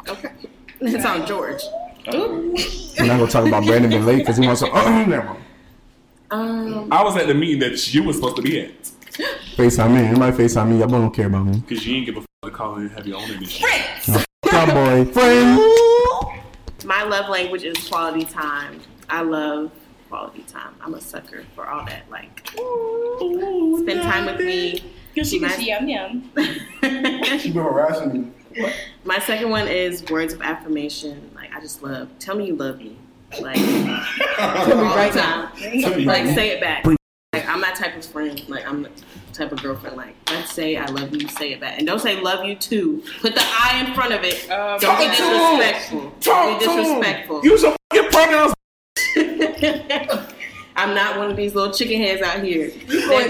Okay. 0.08 0.30
It's 0.80 1.04
on 1.04 1.26
George. 1.26 1.62
We're 2.06 3.06
not 3.06 3.18
gonna 3.18 3.26
talk 3.30 3.46
about 3.46 3.64
Brandon 3.64 3.90
being 3.90 4.04
late 4.04 4.18
because 4.18 4.36
he 4.36 4.46
wants 4.46 4.60
to. 4.62 4.70
Uh, 4.70 5.04
never. 5.08 5.36
Um, 6.30 6.92
I 6.92 7.02
was 7.02 7.16
at 7.16 7.26
the 7.26 7.34
meeting 7.34 7.60
that 7.60 7.94
you 7.94 8.02
was 8.02 8.16
supposed 8.16 8.36
to 8.36 8.42
be 8.42 8.60
at 8.60 8.82
FaceTime 9.56 9.92
me. 9.94 10.00
Anybody 10.08 10.36
FaceTime 10.36 10.68
me? 10.70 10.78
Y'all 10.80 10.88
don't 10.88 11.10
care 11.14 11.26
about 11.26 11.46
me. 11.46 11.60
because 11.60 11.86
you 11.86 11.94
didn't 11.94 12.06
give 12.06 12.16
a 12.16 12.20
fuck 12.20 12.28
to 12.44 12.50
call 12.50 12.74
and 12.76 12.90
have 12.90 13.06
your 13.06 13.18
own 13.18 13.30
initiative. 13.30 13.68
Y'all 14.08 14.24
boy, 14.62 15.04
friend. 15.12 15.58
my 16.84 17.02
love 17.04 17.28
language 17.28 17.64
is 17.64 17.76
quality 17.88 18.24
time. 18.24 18.80
I 19.08 19.22
love 19.22 19.70
quality 20.08 20.42
time. 20.42 20.74
I'm 20.80 20.94
a 20.94 21.00
sucker 21.00 21.44
for 21.54 21.68
all 21.68 21.84
that. 21.86 22.08
Like, 22.10 22.46
spend 22.48 24.02
time 24.02 24.26
with 24.26 24.38
me. 24.40 24.84
Gucci, 25.16 25.40
My- 25.40 25.48
Gucci, 25.48 25.66
yum 25.66 25.88
yum. 25.88 26.30
She 27.40 27.50
been 27.52 27.62
harassing 27.62 28.32
me. 28.56 28.72
My 29.04 29.18
second 29.18 29.50
one 29.50 29.66
is 29.68 30.04
words 30.10 30.32
of 30.32 30.42
affirmation. 30.42 31.30
Like, 31.34 31.52
I 31.54 31.60
just 31.60 31.82
love. 31.82 32.08
Tell 32.18 32.36
me 32.36 32.46
you 32.46 32.56
love 32.56 32.78
me. 32.78 32.96
Like, 33.40 33.56
Tell 33.56 33.86
me 33.86 33.92
all 34.86 34.96
right 34.96 35.12
the 35.12 35.18
now. 35.20 35.50
time. 35.90 36.04
Like, 36.04 36.26
say 36.34 36.50
it 36.50 36.60
back. 36.60 36.84
Like, 37.80 37.86
I'm 37.86 37.92
that 37.92 37.92
type 37.92 37.96
of 37.96 38.04
friend. 38.06 38.48
Like, 38.48 38.66
I'm 38.66 38.82
the 38.82 38.90
type 39.32 39.52
of 39.52 39.62
girlfriend. 39.62 39.96
Like, 39.96 40.14
let's 40.30 40.52
say 40.52 40.76
I 40.76 40.86
love 40.86 41.14
you, 41.14 41.28
say 41.28 41.52
it 41.52 41.60
back, 41.60 41.78
and 41.78 41.86
don't 41.86 41.98
say 42.00 42.20
love 42.20 42.44
you 42.44 42.54
too. 42.54 43.02
Put 43.20 43.34
the 43.34 43.42
I 43.42 43.84
in 43.86 43.94
front 43.94 44.12
of 44.14 44.22
it. 44.24 44.50
Um, 44.50 44.78
don't 44.80 44.98
be 44.98 45.06
talk 45.06 45.16
to 45.16 45.22
him. 45.22 45.58
disrespectful. 45.58 46.10
Talk 46.20 46.58
be 46.60 46.66
disrespectful. 46.66 47.44
Use 47.44 47.62
your 47.62 47.76
fucking 47.92 48.10
pronouns. 48.10 48.54
I'm 50.76 50.94
not 50.94 51.18
one 51.18 51.30
of 51.30 51.36
these 51.36 51.54
little 51.54 51.72
chicken 51.72 52.00
heads 52.00 52.20
out 52.22 52.42
here. 52.42 52.72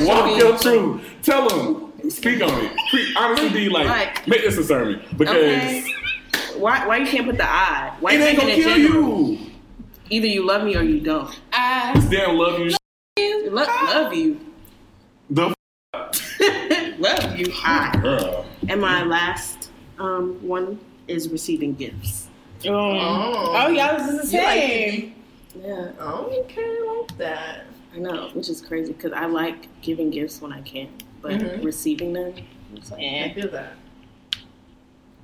Walk 0.06 0.38
your 0.38 0.58
truth. 0.58 1.02
Tell 1.22 1.48
them. 1.48 2.10
Speak 2.10 2.42
on 2.42 2.50
it. 2.64 2.72
Pre- 2.90 3.14
honestly, 3.16 3.48
be 3.50 3.68
like, 3.68 3.86
Like- 3.86 4.26
make 4.28 4.42
this 4.42 4.56
a 4.58 4.64
sermon 4.64 5.02
because 5.16 5.36
Okay. 5.36 5.84
Why? 6.56 6.86
Why 6.86 6.98
you 6.98 7.06
can't 7.06 7.26
put 7.26 7.36
the 7.36 7.44
I? 7.50 7.94
Why 8.00 8.12
it 8.12 8.20
ain't 8.20 8.38
gonna 8.38 8.54
kill 8.54 8.76
general? 8.76 9.30
you. 9.30 9.38
Either 10.10 10.26
you 10.26 10.44
love 10.46 10.64
me 10.64 10.76
or 10.76 10.82
you 10.82 11.00
don't. 11.00 11.28
I 11.52 11.94
Damn, 12.10 12.36
love 12.36 12.60
you. 12.60 12.70
Lo- 13.16 13.64
love 13.64 14.12
you. 14.12 14.40
The 15.30 15.54
love 16.98 17.36
you. 17.38 17.52
I. 17.64 17.96
girl. 18.02 18.44
And 18.68 18.80
my 18.80 19.04
last 19.04 19.70
um, 19.98 20.34
one 20.46 20.80
is 21.06 21.28
receiving 21.28 21.74
gifts. 21.74 22.28
oh, 22.66 22.70
oh, 22.72 23.68
y'all 23.68 23.96
is 24.00 24.28
the 24.30 24.36
You 24.36 24.42
like 24.42 24.60
same. 24.60 25.14
Yeah, 25.62 25.92
Okay, 26.00 26.78
like 26.88 27.16
that. 27.18 27.66
I 27.94 27.98
know, 27.98 28.30
which 28.32 28.48
is 28.48 28.60
crazy 28.60 28.92
because 28.92 29.12
I 29.12 29.26
like 29.26 29.68
giving 29.80 30.10
gifts 30.10 30.40
when 30.42 30.52
I 30.52 30.60
can, 30.62 30.88
but 31.22 31.38
Mhm. 31.38 31.62
receiving 31.62 32.12
them, 32.12 32.34
it's 32.74 32.90
like, 32.90 33.00
I 33.00 33.32
feel 33.32 33.48
that. 33.52 33.74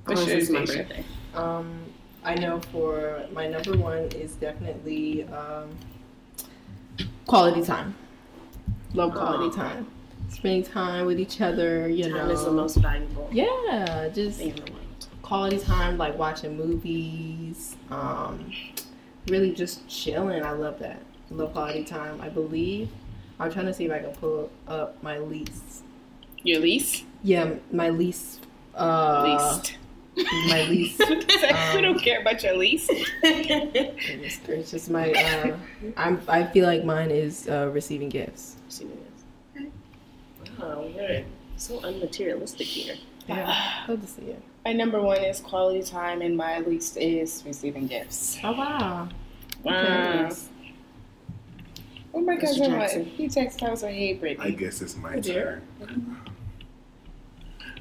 unless 0.07 0.25
sure, 0.25 0.37
it's 0.37 0.49
my 0.49 0.61
Deja. 0.61 0.77
birthday. 0.83 1.05
Um, 1.33 1.81
I 2.23 2.35
know 2.35 2.61
for 2.71 3.25
my 3.33 3.47
number 3.49 3.75
one 3.75 4.03
is 4.15 4.35
definitely 4.35 5.23
um, 5.25 5.69
quality 7.27 7.61
time. 7.63 7.95
Love 8.93 9.13
quality 9.13 9.45
Aw. 9.57 9.63
time. 9.63 9.87
Spending 10.29 10.63
time 10.63 11.05
with 11.05 11.19
each 11.19 11.41
other, 11.41 11.89
you 11.89 12.03
Time 12.05 12.13
know. 12.13 12.29
is 12.29 12.43
the 12.45 12.51
most 12.51 12.75
valuable 12.77 13.27
yeah, 13.31 14.07
just 14.13 14.37
thing 14.39 14.49
in 14.51 14.55
the 14.55 14.71
world. 14.71 15.07
quality 15.21 15.59
time, 15.59 15.97
like 15.97 16.17
watching 16.17 16.55
movies, 16.55 17.75
um, 17.89 18.49
really 19.27 19.53
just 19.53 19.87
chilling. 19.89 20.41
I 20.43 20.51
love 20.51 20.79
that. 20.79 21.01
Love 21.29 21.51
quality 21.51 21.83
time. 21.83 22.21
I 22.21 22.29
believe. 22.29 22.89
I'm 23.39 23.51
trying 23.51 23.65
to 23.65 23.73
see 23.73 23.85
if 23.85 23.91
I 23.91 23.99
can 23.99 24.11
pull 24.11 24.49
up 24.67 25.01
my 25.03 25.17
lease. 25.17 25.81
Your 26.43 26.59
lease? 26.61 27.03
Yeah, 27.23 27.55
my 27.71 27.89
lease. 27.89 28.39
Uh, 28.75 29.23
least. 29.53 29.77
My 30.17 30.63
lease. 30.69 30.99
we 31.75 31.81
don't 31.81 31.99
care 31.99 32.21
about 32.21 32.43
your 32.43 32.57
least. 32.57 32.91
Goodness 33.21 34.39
gracious, 34.45 34.89
my 34.89 35.11
uh, 35.11 35.57
I'm 35.97 36.21
I 36.27 36.43
feel 36.45 36.65
like 36.65 36.83
mine 36.83 37.11
is 37.11 37.47
uh, 37.47 37.69
receiving 37.73 38.09
gifts. 38.09 38.57
Receiving 38.65 38.97
gifts. 38.97 39.69
Wow, 40.59 40.85
we're 40.93 41.23
so 41.55 41.79
unmaterialistic 41.79 42.61
here. 42.61 42.95
Yeah, 43.27 43.83
good 43.87 44.01
to 44.01 44.07
see 44.07 44.23
you. 44.25 44.41
My 44.65 44.73
number 44.73 45.01
one 45.01 45.23
is 45.23 45.39
quality 45.39 45.81
time, 45.81 46.21
and 46.21 46.35
my 46.35 46.59
least 46.59 46.97
is 46.97 47.43
receiving 47.45 47.87
gifts. 47.87 48.37
Oh 48.43 48.51
wow. 48.51 49.09
Wow. 49.63 50.29
Oh 52.13 52.19
my 52.19 52.35
Mr. 52.35 52.41
cousin. 52.41 52.71
Jackson. 52.71 53.05
He 53.05 53.27
texted 53.27 53.69
us 53.69 53.83
like, 53.83 53.95
"Hey, 53.95 54.13
Brittany." 54.13 54.49
I 54.49 54.51
guess 54.51 54.81
it's 54.81 54.97
my 54.97 55.19
dear. 55.19 55.61
turn. 55.79 56.19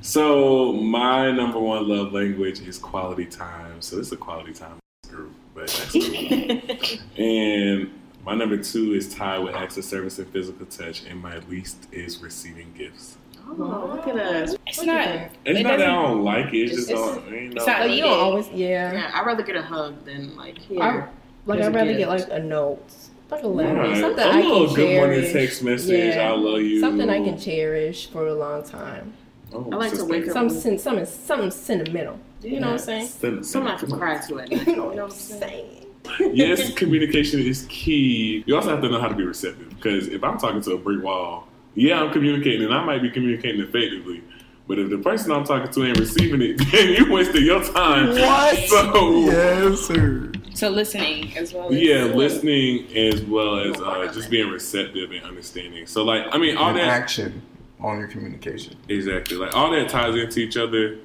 So 0.02 0.72
my 0.72 1.30
number 1.30 1.58
one 1.58 1.86
love 1.88 2.12
language 2.12 2.60
is 2.60 2.78
quality 2.78 3.26
time. 3.26 3.80
So 3.82 3.96
this 3.96 4.06
is 4.08 4.12
a 4.12 4.16
quality 4.16 4.52
time 4.52 4.78
group, 5.08 5.32
but 5.54 5.66
that's 5.68 5.94
and 7.18 7.90
my 8.24 8.34
number 8.34 8.56
two 8.56 8.94
is 8.94 9.14
tied 9.14 9.38
with 9.38 9.54
acts 9.54 9.76
of 9.76 9.84
service 9.84 10.18
and 10.18 10.28
physical 10.28 10.66
touch, 10.66 11.04
and 11.04 11.20
my 11.20 11.38
least 11.48 11.86
is 11.92 12.18
receiving 12.22 12.72
gifts. 12.76 13.16
Oh, 13.48 13.90
look 13.94 14.06
at 14.06 14.16
us. 14.16 14.54
It's 14.66 14.78
Look 14.78 14.86
not. 14.86 15.08
It's 15.08 15.32
It 15.44 15.62
not 15.64 15.78
that 15.78 15.88
I 15.88 15.92
don't 15.92 16.22
like 16.22 16.52
it. 16.54 16.58
It's 16.58 16.76
just 16.76 16.90
it's- 16.90 17.06
don't, 17.16 17.32
ain't 17.34 17.54
it's 17.56 17.66
no- 17.66 17.72
not- 17.72 17.78
But 17.80 17.90
you 17.90 18.02
don't 18.02 18.18
always, 18.20 18.48
yeah. 18.50 18.92
Yeah, 18.92 19.10
I'd 19.14 19.26
rather 19.26 19.42
get 19.42 19.56
a 19.56 19.62
hug 19.62 20.04
than 20.04 20.36
like 20.36 20.58
here. 20.58 20.82
I, 20.82 21.08
like 21.46 21.60
I'd 21.60 21.74
rather 21.74 21.94
get 21.94 22.08
like 22.08 22.28
a 22.30 22.38
note, 22.38 22.84
like 23.30 23.42
a 23.42 23.48
letter, 23.48 23.74
Right. 23.74 23.96
something 23.98 24.24
a 24.24 24.28
I 24.28 24.36
little 24.40 24.66
can 24.66 24.74
good 24.76 24.96
morning 24.96 25.32
text 25.32 25.62
message. 25.64 26.14
Yeah. 26.14 26.30
I 26.30 26.36
love 26.36 26.60
you. 26.62 26.80
Something 26.80 27.10
I 27.10 27.24
can 27.24 27.38
cherish 27.38 28.08
for 28.08 28.26
a 28.28 28.34
long 28.34 28.62
time. 28.62 29.14
Oh, 29.52 29.68
I 29.72 29.76
like 29.76 29.90
to 29.90 29.96
sister. 29.96 30.10
wake 30.10 30.26
up- 30.28 30.32
Some, 30.32 30.50
sen- 30.50 30.78
some, 30.78 31.04
something 31.04 31.50
sentimental. 31.50 32.18
You 32.42 32.60
know 32.60 32.68
what 32.68 32.72
I'm 32.74 32.78
saying? 32.78 33.06
Send- 33.08 33.46
Someone 33.46 33.72
I 33.74 33.76
can 33.78 33.90
cry 33.90 34.18
to 34.18 34.38
at 34.40 34.50
night. 34.50 34.66
You 34.66 34.72
You 34.72 34.76
know 34.76 34.82
know 34.82 34.86
what 34.86 34.94
what 34.96 34.98
I'm 34.98 35.04
I'm 35.06 35.10
saying? 35.10 35.86
saying? 36.18 36.30
yes, 36.34 36.72
communication 36.74 37.40
is 37.40 37.66
key. 37.68 38.42
You 38.46 38.56
also 38.56 38.70
have 38.70 38.80
to 38.82 38.88
know 38.88 39.00
how 39.00 39.08
to 39.08 39.14
be 39.14 39.24
receptive 39.24 39.68
because 39.70 40.08
if 40.08 40.24
I'm 40.24 40.38
talking 40.38 40.60
to 40.62 40.72
a 40.72 40.78
brick 40.78 41.02
wall, 41.04 41.46
yeah, 41.74 42.00
I'm 42.02 42.10
communicating 42.12 42.64
and 42.64 42.74
I 42.74 42.82
might 42.84 43.02
be 43.02 43.10
communicating 43.10 43.60
effectively. 43.60 44.22
But 44.66 44.78
if 44.78 44.88
the 44.88 44.98
person 44.98 45.32
I'm 45.32 45.44
talking 45.44 45.70
to 45.72 45.84
ain't 45.84 45.98
receiving 45.98 46.40
it, 46.42 46.56
then 46.72 46.88
you 46.94 47.12
wasted 47.12 47.42
your 47.42 47.62
time. 47.62 48.10
What? 48.10 48.56
So 48.68 49.20
Yes, 49.26 49.80
sir. 49.80 50.32
So 50.54 50.68
listening 50.70 51.36
as 51.36 51.52
well. 51.52 51.72
As 51.72 51.80
yeah, 51.80 52.04
listening 52.04 52.86
as 52.96 53.20
well 53.22 53.58
as 53.60 53.80
uh, 53.80 54.10
just 54.12 54.30
being 54.30 54.48
receptive 54.50 55.10
and 55.12 55.22
understanding. 55.24 55.86
So 55.86 56.02
like, 56.04 56.24
I 56.32 56.38
mean, 56.38 56.56
all 56.56 56.68
And 56.70 56.78
that 56.78 56.88
action 56.88 57.42
on 57.82 57.98
your 57.98 58.08
communication. 58.08 58.76
exactly 58.88 59.36
like 59.36 59.54
all 59.56 59.70
that 59.70 59.88
ties 59.88 60.14
into 60.14 60.40
each 60.40 60.56
other. 60.56 60.98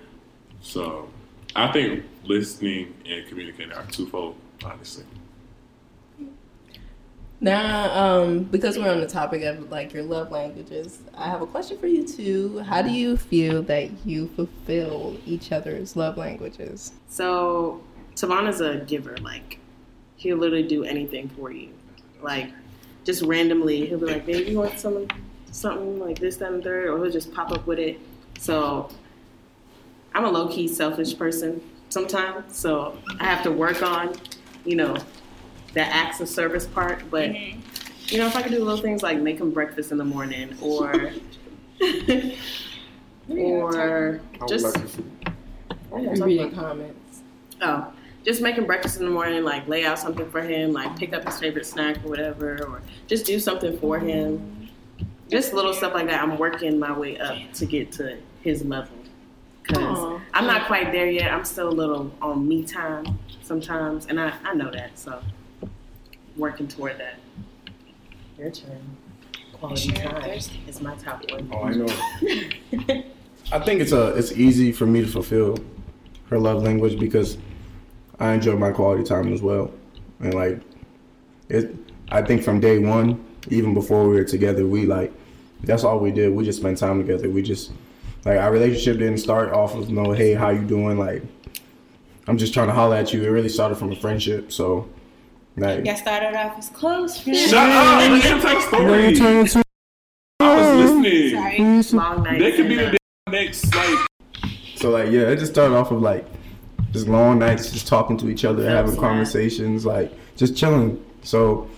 So 0.62 1.10
I 1.56 1.72
think 1.72 2.04
listening 2.24 2.94
and 3.06 3.28
communicating 3.28 3.72
are 3.72 3.86
twofold, 3.86 4.36
honestly. 4.64 5.06
Now, 7.42 8.24
um, 8.24 8.44
because 8.44 8.78
we're 8.78 8.90
on 8.90 9.02
the 9.02 9.08
topic 9.08 9.44
of 9.44 9.70
like 9.70 9.94
your 9.94 10.04
love 10.04 10.32
languages, 10.32 11.00
I 11.16 11.30
have 11.30 11.42
a 11.42 11.46
question 11.46 11.78
for 11.78 11.88
you 11.88 12.06
too. 12.08 12.60
How 12.60 12.82
do 12.82 12.90
you 12.90 13.18
feel 13.18 13.62
that 13.64 14.06
you 14.06 14.28
fulfill 14.30 15.18
each 15.26 15.52
other's 15.52 15.96
love 15.96 16.18
languages? 16.18 16.94
So 17.08 17.84
Savannah's 18.16 18.62
a 18.62 18.78
giver. 18.78 19.18
Like 19.18 19.60
he'll 20.16 20.38
literally 20.38 20.68
do 20.68 20.84
anything 20.86 21.30
for 21.30 21.52
you. 21.52 21.70
Like 22.22 22.50
just 23.04 23.22
randomly, 23.22 23.86
he'll 23.86 24.00
be 24.00 24.08
like, 24.08 24.26
"Babe, 24.26 24.48
you 24.48 24.58
want 24.58 24.80
some 24.80 25.08
something 25.56 26.00
like 26.00 26.20
this, 26.20 26.38
that, 26.38 26.52
and 26.52 26.64
third? 26.64 26.88
or 26.90 27.02
he'll 27.04 27.12
just 27.12 27.34
pop 27.34 27.52
up 27.52 27.66
with 27.66 27.80
it. 27.80 28.00
So 28.40 28.90
I'm 30.14 30.26
a 30.26 30.30
low 30.30 30.48
key 30.50 30.68
selfish 30.68 31.18
person 31.18 31.62
sometimes. 31.90 32.58
So 32.58 32.98
I 33.20 33.26
have 33.26 33.44
to 33.44 33.52
work 33.52 33.82
on, 33.82 34.16
you 34.66 34.76
know, 34.76 34.98
the 35.74 35.82
acts 35.82 36.20
of 36.20 36.28
service 36.30 36.66
part. 36.68 37.10
But 37.10 37.30
Mm-hmm. 37.32 37.60
you 38.14 38.18
know, 38.20 38.28
if 38.28 38.36
I 38.36 38.42
could 38.42 38.52
do 38.52 38.64
little 38.64 38.82
things 38.82 39.02
like 39.02 39.20
make 39.20 39.40
him 39.40 39.52
breakfast 39.52 39.92
in 39.92 39.98
the 39.98 40.06
morning, 40.06 40.56
or 40.62 41.12
or 43.30 44.22
just 44.48 44.78
I'm 45.94 46.22
reading 46.22 46.52
comments. 46.52 47.22
Oh, 47.62 47.92
just 48.26 48.42
making 48.42 48.66
breakfast 48.66 49.00
in 49.00 49.06
the 49.06 49.12
morning, 49.12 49.44
like 49.44 49.68
lay 49.68 49.86
out 49.86 49.98
something 50.00 50.30
for 50.30 50.42
him, 50.42 50.74
like 50.74 50.98
pick 50.98 51.14
up 51.14 51.24
his 51.26 51.40
favorite 51.40 51.66
snack 51.66 52.04
or 52.04 52.10
whatever, 52.10 52.64
or 52.68 52.82
just 53.08 53.26
do 53.26 53.40
something 53.40 53.78
for 53.80 53.98
him. 54.00 54.55
Just 55.30 55.54
little 55.54 55.74
stuff 55.74 55.94
like 55.94 56.08
that. 56.08 56.22
I'm 56.22 56.38
working 56.38 56.80
my 56.80 56.98
way 56.98 57.18
up 57.18 57.38
to 57.54 57.66
get 57.66 57.92
to 57.94 58.18
his 58.42 58.64
level. 58.64 58.96
Because 59.64 60.22
I'm 60.34 60.46
not 60.46 60.68
quite 60.68 60.92
there 60.92 61.10
yet. 61.10 61.32
I'm 61.32 61.44
still 61.44 61.70
a 61.70 61.72
little 61.72 62.12
on 62.22 62.48
me 62.48 62.64
time 62.64 63.18
sometimes, 63.42 64.06
and 64.06 64.20
I, 64.20 64.34
I 64.44 64.54
know 64.54 64.70
that. 64.70 65.00
So, 65.00 65.20
working 66.38 66.68
toward 66.68 67.00
that. 67.00 67.16
Your 68.38 68.52
turn. 68.52 68.98
Quality 69.54 69.92
time 69.94 70.40
is 70.68 70.82
my 70.82 70.96
top 70.98 71.24
one. 71.32 71.50
Oh, 71.52 71.64
I 71.64 71.74
know. 71.74 73.04
I 73.52 73.60
think 73.60 73.82
it's 73.82 73.92
a 73.92 74.10
it's 74.16 74.32
easy 74.34 74.72
for 74.72 74.86
me 74.86 75.02
to 75.02 75.08
fulfill 75.08 75.58
her 76.30 76.38
love 76.38 76.62
language 76.62 77.00
because 77.00 77.38
I 78.20 78.34
enjoy 78.34 78.58
my 78.58 78.72
quality 78.72 79.04
time 79.04 79.34
as 79.34 79.42
well, 79.42 79.72
and 80.20 80.34
like 80.34 80.62
it. 81.50 81.74
I 82.10 82.22
think 82.22 82.44
from 82.44 82.60
day 82.60 82.78
one, 82.78 83.24
even 83.50 83.74
before 83.74 84.08
we 84.08 84.16
were 84.16 84.24
together, 84.24 84.66
we 84.66 84.86
like 84.86 85.14
that's 85.64 85.84
all 85.84 86.00
we 86.00 86.12
did. 86.12 86.34
We 86.34 86.44
just 86.44 86.60
spent 86.60 86.78
time 86.78 87.00
together. 87.00 87.30
We 87.30 87.42
just 87.42 87.72
like 88.24 88.38
our 88.38 88.52
relationship 88.52 88.98
didn't 88.98 89.18
start 89.18 89.52
off 89.52 89.76
of 89.76 89.90
no, 89.90 90.12
hey, 90.12 90.34
how 90.34 90.50
you 90.50 90.64
doing? 90.64 90.98
Like 90.98 91.24
I'm 92.28 92.38
just 92.38 92.54
trying 92.54 92.68
to 92.68 92.74
holler 92.74 92.96
at 92.96 93.14
you. 93.14 93.24
It 93.24 93.30
really 93.30 93.50
started 93.50 93.76
from 93.76 93.92
a 93.92 93.96
friendship. 93.96 94.52
So 94.52 94.90
like. 95.58 95.86
Y'all 95.86 95.96
started 95.96 96.36
off 96.36 96.58
as 96.58 96.70
close 96.70 97.20
friends. 97.20 97.50
Shut 97.50 97.70
up! 97.70 98.00
Let 98.00 98.24
him 98.24 98.42
tell 98.42 98.58
a 98.58 99.48
story. 99.48 99.64
I 100.40 100.56
was 100.56 100.92
listening. 100.92 101.30
Sorry. 101.32 101.98
Long 101.98 102.24
nights. 102.24 102.40
They 102.40 102.52
could 102.52 102.68
be 102.68 102.76
the 102.76 102.98
next 103.30 103.74
like 103.74 104.08
So 104.76 104.90
like 104.90 105.10
yeah, 105.10 105.30
it 105.30 105.38
just 105.38 105.54
started 105.54 105.76
off 105.76 105.92
of 105.92 106.02
like 106.02 106.26
just 106.96 107.08
long 107.08 107.40
nights, 107.40 107.72
just 107.72 107.88
talking 107.88 108.18
to 108.18 108.30
each 108.30 108.46
other, 108.46 108.68
having 108.70 108.96
conversations, 108.96 109.86
like 109.86 110.12
just 110.38 110.56
chilling. 110.56 111.04
So, 111.24 111.70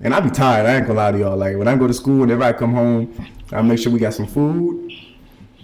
and 0.00 0.14
I 0.14 0.20
be 0.20 0.30
tired. 0.30 0.66
I 0.66 0.76
ain't 0.76 0.86
gonna 0.86 0.98
lie 0.98 1.12
to 1.12 1.18
y'all. 1.18 1.36
Like 1.36 1.56
when 1.56 1.68
I 1.68 1.76
go 1.76 1.86
to 1.86 1.94
school, 1.94 2.20
whenever 2.20 2.42
I 2.42 2.52
come 2.52 2.74
home, 2.74 3.12
I 3.52 3.62
make 3.62 3.78
sure 3.78 3.92
we 3.92 3.98
got 3.98 4.14
some 4.14 4.26
food, 4.26 4.92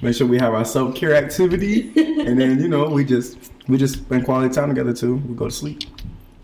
make 0.03 0.14
sure 0.14 0.26
we 0.26 0.39
have 0.39 0.55
our 0.55 0.64
self 0.64 0.95
care 0.95 1.14
activity, 1.14 1.93
and 2.26 2.41
then 2.41 2.61
you 2.61 2.68
know 2.68 2.89
we 2.89 3.05
just 3.05 3.53
we 3.68 3.76
just 3.76 3.95
spend 3.95 4.24
quality 4.24 4.55
time 4.55 4.68
together 4.68 4.93
too. 4.93 5.16
We 5.16 5.35
go 5.35 5.47
to 5.47 5.51
sleep. 5.51 5.83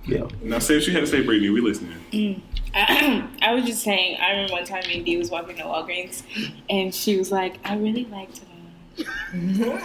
Yeah. 0.05 0.28
now. 0.43 0.61
Say 0.61 0.76
what 0.76 0.87
you 0.87 0.93
had 0.93 1.01
to 1.01 1.07
say, 1.07 1.22
Brittany. 1.22 1.51
We 1.51 1.61
listening. 1.61 1.97
Mm. 2.12 2.41
I 3.43 3.55
was 3.55 3.64
just 3.64 3.82
saying, 3.82 4.18
I 4.20 4.32
remember 4.32 4.53
one 4.53 4.64
time 4.64 4.82
me 4.87 4.99
and 4.99 5.07
Dee 5.07 5.16
was 5.16 5.30
walking 5.30 5.57
to 5.57 5.62
Walgreens, 5.62 6.22
and 6.68 6.95
she 6.95 7.16
was 7.16 7.32
like, 7.32 7.59
I 7.64 7.76
really 7.76 8.05
liked 8.05 8.39
him. 8.39 8.47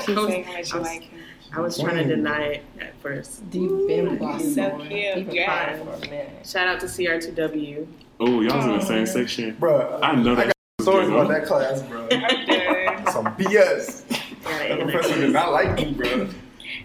She 0.06 0.14
was 0.14 0.28
saying 0.28 0.44
how 0.44 0.54
much 0.54 0.74
I 0.74 0.78
you 0.78 0.84
like 0.84 1.02
him. 1.04 1.20
I 1.54 1.60
was 1.60 1.78
trying 1.78 1.98
to 2.08 2.16
deny 2.16 2.44
it 2.44 2.64
at 2.80 2.96
first. 3.02 3.50
Deep 3.50 3.70
in 3.90 4.18
blossom. 4.18 4.54
So 4.54 4.78
cute, 4.78 5.16
Deep 5.16 5.34
yeah. 5.34 5.76
for 5.84 5.92
a 5.92 6.00
minute. 6.00 6.48
Shout 6.48 6.68
out 6.68 6.80
to 6.80 6.86
CR2W. 6.86 7.88
Oh, 8.22 8.42
y'all 8.42 8.58
was 8.58 8.66
in 8.66 8.72
the 8.74 8.86
same 8.86 9.06
section. 9.06 9.56
Bro, 9.56 10.00
I 10.02 10.16
know 10.16 10.36
that. 10.36 10.54
stories 10.80 11.10
about 11.10 11.28
that 11.28 11.46
class, 11.46 11.82
bro. 11.82 12.08
Some 13.12 13.26
BS. 13.36 14.04
Gotta 14.44 14.84
professor 14.84 15.16
did 15.16 15.32
not 15.32 15.52
like 15.52 15.76
me, 15.76 15.94
bro. 15.94 16.30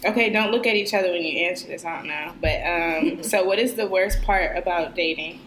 Okay, 0.04 0.30
don't 0.30 0.50
look 0.50 0.66
at 0.66 0.74
each 0.74 0.94
other 0.94 1.10
when 1.10 1.22
you 1.22 1.38
answer 1.46 1.68
this. 1.68 1.84
I 1.84 1.96
don't 1.98 2.08
know. 2.08 2.32
But 2.40 2.62
um, 2.66 3.22
so 3.22 3.44
what 3.44 3.58
is 3.58 3.74
the 3.74 3.86
worst 3.86 4.22
part 4.22 4.56
about 4.56 4.94
dating? 4.96 5.40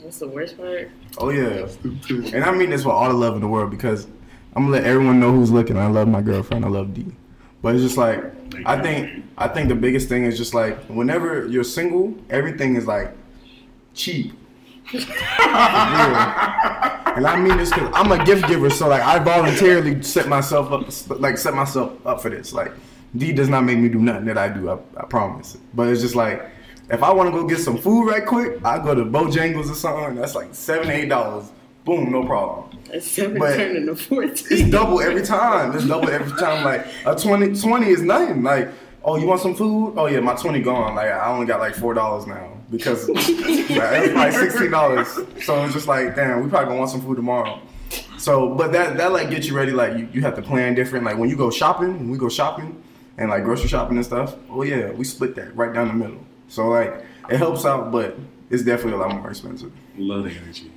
What's 0.00 0.18
the 0.18 0.28
worst 0.28 0.56
part? 0.56 0.90
Oh 1.18 1.30
yeah, 1.30 1.68
and 1.84 2.44
I 2.44 2.52
mean 2.52 2.70
this 2.70 2.84
with 2.84 2.94
all 2.94 3.08
the 3.08 3.14
love 3.14 3.34
in 3.34 3.40
the 3.40 3.48
world 3.48 3.70
because 3.70 4.06
I'm 4.54 4.64
gonna 4.64 4.70
let 4.70 4.84
everyone 4.84 5.20
know 5.20 5.30
who's 5.30 5.50
looking. 5.50 5.78
I 5.78 5.86
love 5.86 6.08
my 6.08 6.22
girlfriend. 6.22 6.64
I 6.64 6.68
love 6.68 6.92
D. 6.92 7.06
But 7.66 7.74
it's 7.74 7.82
just 7.82 7.96
like 7.96 8.22
I 8.64 8.80
think 8.80 9.24
I 9.36 9.48
think 9.48 9.68
the 9.68 9.74
biggest 9.74 10.08
thing 10.08 10.24
is 10.24 10.38
just 10.38 10.54
like 10.54 10.78
whenever 10.84 11.48
you're 11.48 11.64
single, 11.64 12.14
everything 12.30 12.76
is 12.76 12.86
like 12.86 13.12
cheap. 13.92 14.34
And 14.92 15.02
I 17.26 17.34
mean 17.36 17.56
this 17.56 17.70
because 17.70 17.90
I'm 17.92 18.12
a 18.12 18.24
gift 18.24 18.46
giver, 18.46 18.70
so 18.70 18.86
like 18.86 19.02
I 19.02 19.18
voluntarily 19.18 20.00
set 20.00 20.28
myself 20.28 20.70
up, 20.70 21.18
like 21.20 21.38
set 21.38 21.54
myself 21.54 22.06
up 22.06 22.22
for 22.22 22.30
this. 22.30 22.52
Like 22.52 22.70
D 23.16 23.32
does 23.32 23.48
not 23.48 23.62
make 23.62 23.78
me 23.78 23.88
do 23.88 23.98
nothing 23.98 24.26
that 24.26 24.38
I 24.38 24.48
do. 24.48 24.70
I, 24.70 24.78
I 24.96 25.04
promise. 25.06 25.58
But 25.74 25.88
it's 25.88 26.02
just 26.02 26.14
like 26.14 26.48
if 26.88 27.02
I 27.02 27.12
want 27.12 27.26
to 27.26 27.32
go 27.32 27.48
get 27.48 27.58
some 27.58 27.78
food 27.78 28.06
right 28.06 28.24
quick, 28.24 28.64
I 28.64 28.78
go 28.78 28.94
to 28.94 29.04
Bojangles 29.04 29.68
or 29.72 29.74
something. 29.74 30.14
That's 30.14 30.36
like 30.36 30.54
seven, 30.54 30.88
eight 30.88 31.08
dollars. 31.08 31.50
Boom, 31.86 32.10
no 32.10 32.24
problem. 32.24 32.78
It's 32.92 33.10
seven 33.10 33.38
But- 33.38 33.56
turned 33.56 33.76
into 33.78 33.94
fourteen. 33.96 34.46
It's 34.50 34.70
double 34.70 35.00
every 35.00 35.22
time. 35.22 35.74
It's 35.74 35.86
double 35.86 36.10
every 36.10 36.36
time. 36.38 36.64
Like 36.64 36.84
a 37.06 37.14
20, 37.14 37.58
20 37.58 37.86
is 37.86 38.02
nothing. 38.02 38.42
Like, 38.42 38.68
oh, 39.04 39.16
you 39.16 39.26
want 39.26 39.40
some 39.40 39.54
food? 39.54 39.94
Oh 39.96 40.06
yeah, 40.06 40.20
my 40.20 40.34
twenty 40.34 40.60
gone. 40.60 40.96
Like 40.96 41.08
I 41.10 41.28
only 41.32 41.46
got 41.46 41.60
like 41.60 41.74
four 41.76 41.94
dollars 41.94 42.26
now 42.26 42.50
because 42.70 43.08
like, 43.08 43.24
it's 43.28 44.14
like 44.14 44.32
sixteen 44.32 44.70
dollars. 44.72 45.08
So 45.44 45.64
it's 45.64 45.74
just 45.74 45.86
like, 45.86 46.16
damn, 46.16 46.42
we 46.42 46.50
probably 46.50 46.66
gonna 46.66 46.78
want 46.80 46.90
some 46.90 47.00
food 47.02 47.16
tomorrow. 47.16 47.60
So, 48.18 48.54
but 48.54 48.72
that 48.72 48.96
that 48.96 49.12
like 49.12 49.30
gets 49.30 49.46
you 49.46 49.56
ready. 49.56 49.70
Like 49.72 49.96
you, 49.96 50.08
you 50.12 50.20
have 50.22 50.34
to 50.36 50.42
plan 50.42 50.74
different. 50.74 51.04
Like 51.04 51.18
when 51.18 51.30
you 51.30 51.36
go 51.36 51.50
shopping, 51.50 51.98
when 51.98 52.10
we 52.10 52.18
go 52.18 52.28
shopping 52.28 52.82
and 53.16 53.30
like 53.30 53.44
grocery 53.44 53.68
shopping 53.68 53.96
and 53.96 54.04
stuff. 54.04 54.34
Oh 54.50 54.62
yeah, 54.62 54.90
we 54.90 55.04
split 55.04 55.36
that 55.36 55.54
right 55.56 55.72
down 55.72 55.86
the 55.88 55.94
middle. 55.94 56.18
So 56.48 56.66
like 56.68 57.04
it 57.30 57.36
helps 57.36 57.64
out, 57.64 57.92
but 57.92 58.16
it's 58.50 58.64
definitely 58.64 58.94
a 58.94 58.96
lot 59.04 59.14
more 59.14 59.30
expensive. 59.30 59.70
Love 59.96 60.24
the 60.24 60.30
energy. 60.30 60.72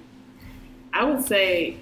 I 0.94 1.04
would 1.04 1.24
say 1.24 1.78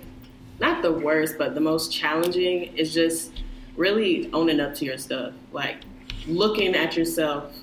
not 0.60 0.82
the 0.82 0.91
worst, 0.91 1.38
but 1.38 1.55
the 1.55 1.62
most 1.62 1.91
challenging 1.91 2.76
is 2.76 2.93
just 2.93 3.32
really 3.76 4.30
owning 4.34 4.60
up 4.60 4.74
to 4.76 4.86
your 4.86 4.97
stuff. 4.97 5.34
Like 5.51 5.78
looking 6.28 6.76
at 6.76 6.97
yourself 6.97 7.53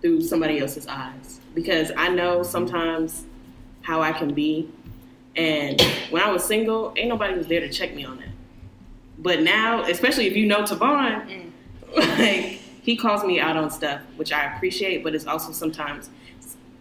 through 0.00 0.22
somebody 0.22 0.58
else's 0.58 0.86
eyes. 0.86 1.40
Because 1.54 1.92
I 1.96 2.08
know 2.08 2.42
sometimes 2.42 3.24
how 3.82 4.02
I 4.02 4.12
can 4.12 4.34
be. 4.34 4.68
And 5.36 5.80
when 6.10 6.22
I 6.22 6.30
was 6.30 6.44
single, 6.44 6.92
ain't 6.96 7.08
nobody 7.08 7.36
was 7.36 7.46
there 7.46 7.60
to 7.60 7.68
check 7.68 7.94
me 7.94 8.04
on 8.04 8.18
that. 8.18 8.28
But 9.18 9.42
now, 9.42 9.82
especially 9.84 10.26
if 10.26 10.36
you 10.36 10.46
know 10.46 10.62
Tavon, 10.62 11.26
mm. 11.26 12.18
like 12.18 12.60
he 12.82 12.96
calls 12.96 13.24
me 13.24 13.38
out 13.40 13.56
on 13.56 13.70
stuff, 13.70 14.00
which 14.16 14.32
I 14.32 14.54
appreciate. 14.54 15.04
But 15.04 15.14
it's 15.14 15.26
also 15.26 15.52
sometimes 15.52 16.10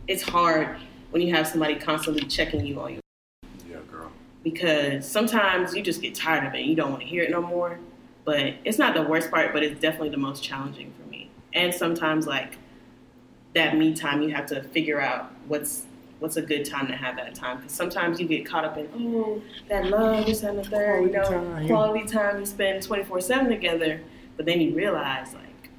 it's 0.07 0.23
hard 0.23 0.77
when 1.11 1.21
you 1.21 1.33
have 1.33 1.47
somebody 1.47 1.75
constantly 1.75 2.23
checking 2.23 2.65
you 2.65 2.79
on 2.79 2.93
your. 2.93 3.01
Because 4.43 5.09
sometimes 5.09 5.75
you 5.75 5.81
just 5.81 6.01
get 6.01 6.15
tired 6.15 6.45
of 6.45 6.55
it. 6.55 6.61
You 6.61 6.75
don't 6.75 6.91
want 6.91 7.01
to 7.01 7.07
hear 7.07 7.23
it 7.23 7.31
no 7.31 7.41
more. 7.41 7.79
But 8.25 8.55
it's 8.63 8.77
not 8.77 8.93
the 8.93 9.03
worst 9.03 9.31
part, 9.31 9.53
but 9.53 9.63
it's 9.63 9.79
definitely 9.79 10.09
the 10.09 10.17
most 10.17 10.43
challenging 10.43 10.93
for 10.93 11.09
me. 11.09 11.29
And 11.53 11.73
sometimes 11.73 12.27
like 12.27 12.57
that 13.55 13.75
me 13.75 13.93
time, 13.93 14.21
you 14.21 14.29
have 14.35 14.45
to 14.47 14.61
figure 14.63 15.01
out 15.01 15.31
what's 15.47 15.85
what's 16.19 16.35
a 16.35 16.41
good 16.41 16.65
time 16.65 16.87
to 16.87 16.95
have 16.95 17.15
that 17.15 17.33
time. 17.33 17.57
Because 17.57 17.71
sometimes 17.71 18.19
you 18.19 18.27
get 18.27 18.45
caught 18.45 18.65
up 18.65 18.77
in 18.77 18.87
oh 18.95 19.41
that 19.67 19.85
love, 19.85 20.25
this 20.25 20.43
and 20.43 20.59
the 20.59 20.63
third, 20.63 21.05
you 21.05 21.11
know, 21.11 21.23
time. 21.23 21.67
quality 21.67 22.05
time 22.05 22.39
you 22.39 22.45
spend 22.45 22.83
twenty 22.83 23.03
four 23.03 23.19
seven 23.19 23.47
together. 23.49 24.01
But 24.37 24.45
then 24.45 24.61
you 24.61 24.73
realize 24.75 25.33
like, 25.33 25.71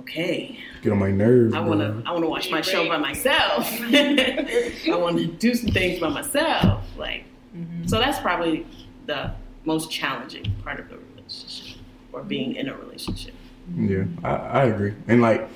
okay, 0.00 0.58
Get 0.82 0.92
on 0.92 0.98
my 0.98 1.10
nerves. 1.10 1.54
I 1.54 1.60
wanna 1.60 2.02
I 2.04 2.12
wanna 2.12 2.28
watch 2.28 2.50
my 2.50 2.60
show 2.60 2.86
by 2.88 2.98
myself. 2.98 3.66
I 3.82 4.76
wanna 4.86 5.26
do 5.26 5.54
some 5.54 5.70
things 5.70 5.98
by 5.98 6.08
myself. 6.08 6.84
Like 6.96 7.24
Mm-hmm. 7.58 7.86
so 7.86 7.98
that's 7.98 8.20
probably 8.20 8.66
the 9.06 9.32
most 9.64 9.90
challenging 9.90 10.54
part 10.62 10.78
of 10.78 10.88
the 10.88 10.98
relationship 10.98 11.78
or 12.12 12.22
being 12.22 12.54
in 12.54 12.68
a 12.68 12.76
relationship. 12.76 13.34
Yeah, 13.76 14.04
I, 14.24 14.30
I 14.30 14.64
agree. 14.64 14.94
And 15.08 15.20
like, 15.20 15.48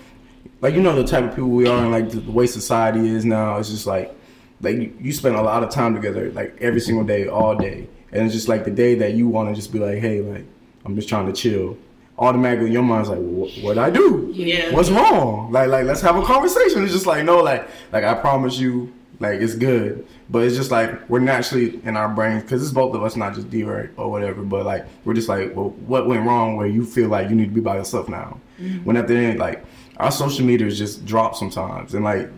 like 0.60 0.74
you 0.74 0.82
know 0.82 0.94
the 0.94 1.04
type 1.04 1.24
of 1.24 1.30
people 1.30 1.50
we 1.50 1.66
are, 1.66 1.78
and 1.78 1.90
like 1.90 2.10
the, 2.10 2.20
the 2.20 2.30
way 2.30 2.46
society 2.46 3.08
is 3.08 3.24
now. 3.24 3.58
It's 3.58 3.70
just 3.70 3.86
like, 3.86 4.14
like 4.60 4.76
you, 4.76 4.96
you 5.00 5.12
spend 5.12 5.36
a 5.36 5.42
lot 5.42 5.62
of 5.62 5.70
time 5.70 5.94
together, 5.94 6.30
like 6.32 6.56
every 6.60 6.80
single 6.80 7.04
day, 7.04 7.26
all 7.26 7.56
day, 7.56 7.88
and 8.12 8.24
it's 8.24 8.34
just 8.34 8.48
like 8.48 8.64
the 8.64 8.70
day 8.70 8.94
that 8.96 9.14
you 9.14 9.28
want 9.28 9.48
to 9.48 9.54
just 9.54 9.72
be 9.72 9.78
like, 9.78 9.98
hey, 9.98 10.20
like 10.20 10.44
I'm 10.84 10.94
just 10.96 11.08
trying 11.08 11.26
to 11.26 11.32
chill. 11.32 11.76
Automatically, 12.18 12.70
your 12.70 12.82
mind's 12.82 13.08
like, 13.08 13.18
what 13.18 13.50
what 13.62 13.78
I 13.78 13.90
do? 13.90 14.30
Yeah. 14.34 14.72
What's 14.72 14.90
wrong? 14.90 15.50
Like, 15.50 15.68
like 15.68 15.86
let's 15.86 16.02
have 16.02 16.16
a 16.16 16.22
conversation. 16.22 16.84
It's 16.84 16.92
just 16.92 17.06
like, 17.06 17.24
no, 17.24 17.38
like, 17.42 17.66
like 17.90 18.04
I 18.04 18.14
promise 18.14 18.58
you, 18.58 18.92
like 19.22 19.40
it's 19.40 19.54
good. 19.54 20.06
But 20.28 20.44
it's 20.44 20.56
just 20.56 20.70
like 20.70 21.08
we're 21.08 21.20
naturally 21.20 21.80
in 21.84 21.96
our 21.96 22.08
brains 22.08 22.42
because 22.42 22.62
it's 22.62 22.72
both 22.72 22.94
of 22.94 23.02
us, 23.02 23.16
not 23.16 23.34
just 23.34 23.48
D 23.48 23.62
right 23.62 23.88
or 23.96 24.10
whatever. 24.10 24.42
But 24.42 24.66
like 24.66 24.84
we're 25.04 25.14
just 25.14 25.28
like, 25.28 25.54
well, 25.54 25.70
what 25.86 26.06
went 26.06 26.26
wrong 26.26 26.56
where 26.56 26.66
you 26.66 26.84
feel 26.84 27.08
like 27.08 27.30
you 27.30 27.36
need 27.36 27.46
to 27.46 27.54
be 27.54 27.60
by 27.60 27.76
yourself 27.76 28.08
now? 28.08 28.40
Mm-hmm. 28.60 28.84
When 28.84 28.96
at 28.96 29.06
the 29.06 29.16
end, 29.16 29.38
like 29.38 29.64
our 29.98 30.10
social 30.10 30.44
media 30.44 30.66
is 30.66 30.76
just 30.76 31.06
drop 31.06 31.36
sometimes, 31.36 31.94
and 31.94 32.04
like 32.04 32.28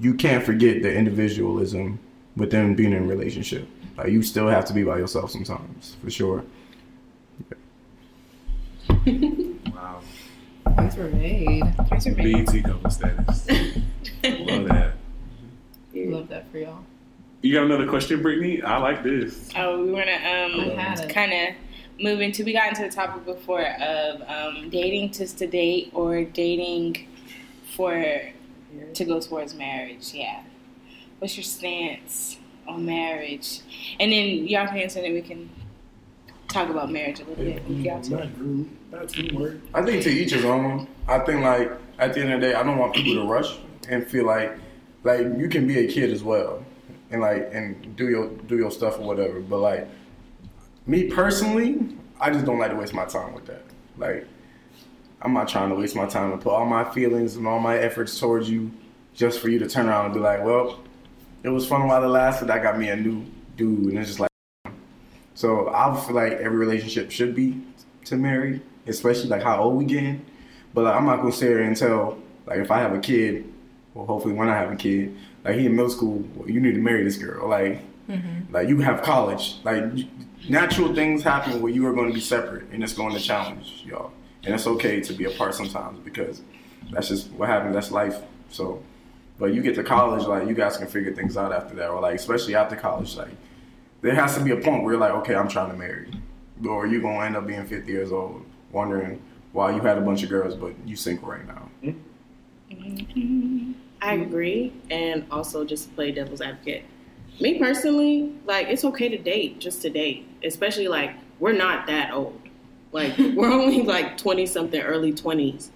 you 0.00 0.14
can't 0.14 0.44
forget 0.44 0.82
the 0.82 0.94
individualism 0.94 1.98
within 2.36 2.76
being 2.76 2.92
in 2.92 3.02
a 3.02 3.06
relationship. 3.06 3.68
Like 3.96 4.10
you 4.10 4.22
still 4.22 4.48
have 4.48 4.64
to 4.66 4.72
be 4.72 4.84
by 4.84 4.98
yourself 4.98 5.32
sometimes, 5.32 5.96
for 6.02 6.10
sure. 6.10 6.44
Wow. 9.74 10.00
Points 10.76 10.96
were 10.96 11.08
made. 11.08 11.62
BET 11.88 12.64
couple 12.64 12.90
status. 12.90 13.48
Love 14.24 14.68
that. 14.68 14.91
Love 15.94 16.28
that 16.28 16.50
for 16.50 16.58
y'all. 16.58 16.84
You 17.42 17.52
got 17.52 17.64
another 17.64 17.88
question, 17.88 18.22
Brittany? 18.22 18.62
I 18.62 18.78
like 18.78 19.02
this. 19.02 19.50
Oh, 19.56 19.84
we 19.84 19.90
want 19.90 20.06
to 20.06 20.14
um, 20.14 21.08
kind 21.08 21.32
of 21.32 21.54
move 22.02 22.20
into. 22.20 22.44
We 22.44 22.52
got 22.52 22.68
into 22.68 22.82
the 22.82 22.90
topic 22.90 23.24
before 23.24 23.66
of 23.66 24.22
um, 24.22 24.70
dating 24.70 25.12
just 25.12 25.38
to 25.38 25.46
date 25.46 25.90
or 25.92 26.24
dating 26.24 27.08
for 27.76 28.22
to 28.94 29.04
go 29.04 29.20
towards 29.20 29.54
marriage. 29.54 30.12
Yeah. 30.14 30.42
What's 31.18 31.36
your 31.36 31.44
stance 31.44 32.38
on 32.66 32.86
marriage? 32.86 33.60
And 33.98 34.12
then 34.12 34.46
y'all 34.46 34.68
can 34.68 34.78
answer, 34.78 35.00
and 35.00 35.06
then 35.06 35.14
we 35.14 35.22
can 35.22 35.50
talk 36.48 36.68
about 36.68 36.92
marriage 36.92 37.20
a 37.20 37.24
little 37.24 37.44
bit. 37.44 37.68
Y'all 37.68 38.00
too. 38.00 38.70
I 39.74 39.82
think 39.82 40.02
to 40.04 40.10
each 40.10 40.32
his 40.32 40.44
own. 40.44 40.86
I 41.08 41.18
think 41.20 41.42
like 41.42 41.72
at 41.98 42.14
the 42.14 42.20
end 42.20 42.32
of 42.34 42.40
the 42.40 42.48
day, 42.48 42.54
I 42.54 42.62
don't 42.62 42.78
want 42.78 42.94
people 42.94 43.14
to 43.14 43.28
rush 43.28 43.58
and 43.88 44.06
feel 44.06 44.26
like 44.26 44.56
like 45.04 45.26
you 45.36 45.48
can 45.48 45.66
be 45.66 45.78
a 45.78 45.88
kid 45.88 46.10
as 46.10 46.22
well 46.22 46.64
and 47.10 47.20
like 47.20 47.50
and 47.52 47.94
do 47.96 48.08
your 48.08 48.28
do 48.28 48.56
your 48.56 48.70
stuff 48.70 48.98
or 48.98 49.02
whatever. 49.02 49.40
But 49.40 49.58
like 49.58 49.88
me 50.86 51.04
personally, 51.04 51.96
I 52.20 52.30
just 52.30 52.44
don't 52.44 52.58
like 52.58 52.70
to 52.70 52.76
waste 52.76 52.94
my 52.94 53.04
time 53.04 53.34
with 53.34 53.46
that. 53.46 53.62
Like 53.98 54.26
I'm 55.20 55.32
not 55.32 55.48
trying 55.48 55.68
to 55.68 55.76
waste 55.76 55.94
my 55.94 56.06
time 56.06 56.32
and 56.32 56.40
put 56.40 56.50
all 56.50 56.66
my 56.66 56.84
feelings 56.92 57.36
and 57.36 57.46
all 57.46 57.60
my 57.60 57.78
efforts 57.78 58.18
towards 58.18 58.50
you 58.50 58.72
just 59.14 59.40
for 59.40 59.48
you 59.48 59.58
to 59.58 59.68
turn 59.68 59.88
around 59.88 60.06
and 60.06 60.14
be 60.14 60.20
like, 60.20 60.42
well, 60.42 60.80
it 61.42 61.50
was 61.50 61.66
fun 61.66 61.86
while 61.86 62.02
it 62.02 62.08
lasted. 62.08 62.50
I 62.50 62.60
got 62.60 62.78
me 62.78 62.88
a 62.88 62.96
new 62.96 63.24
dude, 63.56 63.90
and 63.90 63.98
it's 63.98 64.08
just 64.08 64.20
like. 64.20 64.30
So 65.34 65.68
I 65.72 65.94
feel 66.00 66.14
like 66.14 66.32
every 66.32 66.58
relationship 66.58 67.10
should 67.10 67.34
be 67.34 67.62
to 68.06 68.16
marry, 68.16 68.60
especially 68.86 69.28
like 69.28 69.42
how 69.42 69.62
old 69.62 69.76
we 69.76 69.84
getting. 69.84 70.24
But 70.74 70.84
like, 70.84 70.94
I'm 70.94 71.04
not 71.04 71.18
gonna 71.18 71.32
sit 71.32 71.48
here 71.48 71.60
and 71.60 71.76
tell 71.76 72.18
like 72.46 72.58
if 72.58 72.70
I 72.70 72.78
have 72.78 72.94
a 72.94 72.98
kid, 72.98 73.51
well 73.94 74.06
hopefully 74.06 74.34
when 74.34 74.48
I 74.48 74.56
have 74.56 74.72
a 74.72 74.76
kid, 74.76 75.16
like 75.44 75.56
he 75.56 75.66
in 75.66 75.76
middle 75.76 75.90
school, 75.90 76.24
well, 76.34 76.48
you 76.48 76.60
need 76.60 76.74
to 76.74 76.80
marry 76.80 77.04
this 77.04 77.16
girl. 77.16 77.48
Like 77.48 77.82
mm-hmm. 78.08 78.52
like 78.52 78.68
you 78.68 78.78
have 78.80 79.02
college, 79.02 79.56
like 79.64 79.84
natural 80.48 80.94
things 80.94 81.22
happen 81.22 81.60
where 81.60 81.72
you 81.72 81.86
are 81.86 81.92
going 81.92 82.08
to 82.08 82.14
be 82.14 82.20
separate, 82.20 82.64
and 82.70 82.82
it's 82.82 82.94
going 82.94 83.14
to 83.14 83.20
challenge 83.20 83.82
y'all. 83.86 84.12
And 84.44 84.54
it's 84.54 84.66
okay 84.66 85.00
to 85.00 85.12
be 85.12 85.24
apart 85.24 85.54
sometimes 85.54 86.00
because 86.00 86.42
that's 86.90 87.08
just 87.08 87.30
what 87.32 87.48
happens. 87.48 87.74
That's 87.74 87.90
life. 87.92 88.20
So, 88.50 88.82
but 89.38 89.54
you 89.54 89.62
get 89.62 89.74
to 89.76 89.84
college, 89.84 90.26
like 90.26 90.48
you 90.48 90.54
guys 90.54 90.76
can 90.76 90.88
figure 90.88 91.14
things 91.14 91.36
out 91.36 91.52
after 91.52 91.74
that, 91.76 91.90
or 91.90 92.00
like 92.00 92.16
especially 92.16 92.54
after 92.54 92.76
college, 92.76 93.16
like 93.16 93.30
there 94.00 94.14
has 94.14 94.36
to 94.36 94.42
be 94.42 94.50
a 94.50 94.56
point 94.56 94.82
where 94.82 94.94
you're 94.94 95.00
like, 95.00 95.12
okay, 95.12 95.34
I'm 95.34 95.48
trying 95.48 95.70
to 95.70 95.76
marry, 95.76 96.10
or 96.66 96.86
you're 96.86 97.00
gonna 97.00 97.24
end 97.24 97.36
up 97.36 97.46
being 97.46 97.64
50 97.64 97.90
years 97.90 98.10
old, 98.12 98.44
wondering 98.72 99.22
why 99.52 99.74
you 99.74 99.80
had 99.80 99.98
a 99.98 100.00
bunch 100.00 100.22
of 100.22 100.30
girls 100.30 100.54
but 100.54 100.74
you 100.86 100.96
single 100.96 101.28
right 101.28 101.46
now. 101.46 101.68
Mm-hmm. 101.82 101.98
Mm-hmm. 102.72 103.72
I 104.02 104.16
mm-hmm. 104.16 104.22
agree, 104.24 104.72
and 104.90 105.24
also 105.30 105.64
just 105.64 105.94
play 105.94 106.10
devil's 106.10 106.40
advocate. 106.40 106.84
Me 107.40 107.58
personally, 107.58 108.32
like 108.44 108.66
it's 108.66 108.84
okay 108.84 109.08
to 109.08 109.16
date 109.16 109.60
just 109.60 109.80
to 109.82 109.90
date, 109.90 110.26
especially 110.44 110.88
like 110.88 111.14
we're 111.38 111.52
not 111.52 111.86
that 111.86 112.12
old. 112.12 112.38
Like 112.90 113.16
we're 113.34 113.50
only 113.50 113.82
like 113.82 114.18
twenty 114.18 114.44
something, 114.44 114.80
early 114.80 115.12
twenties. 115.12 115.70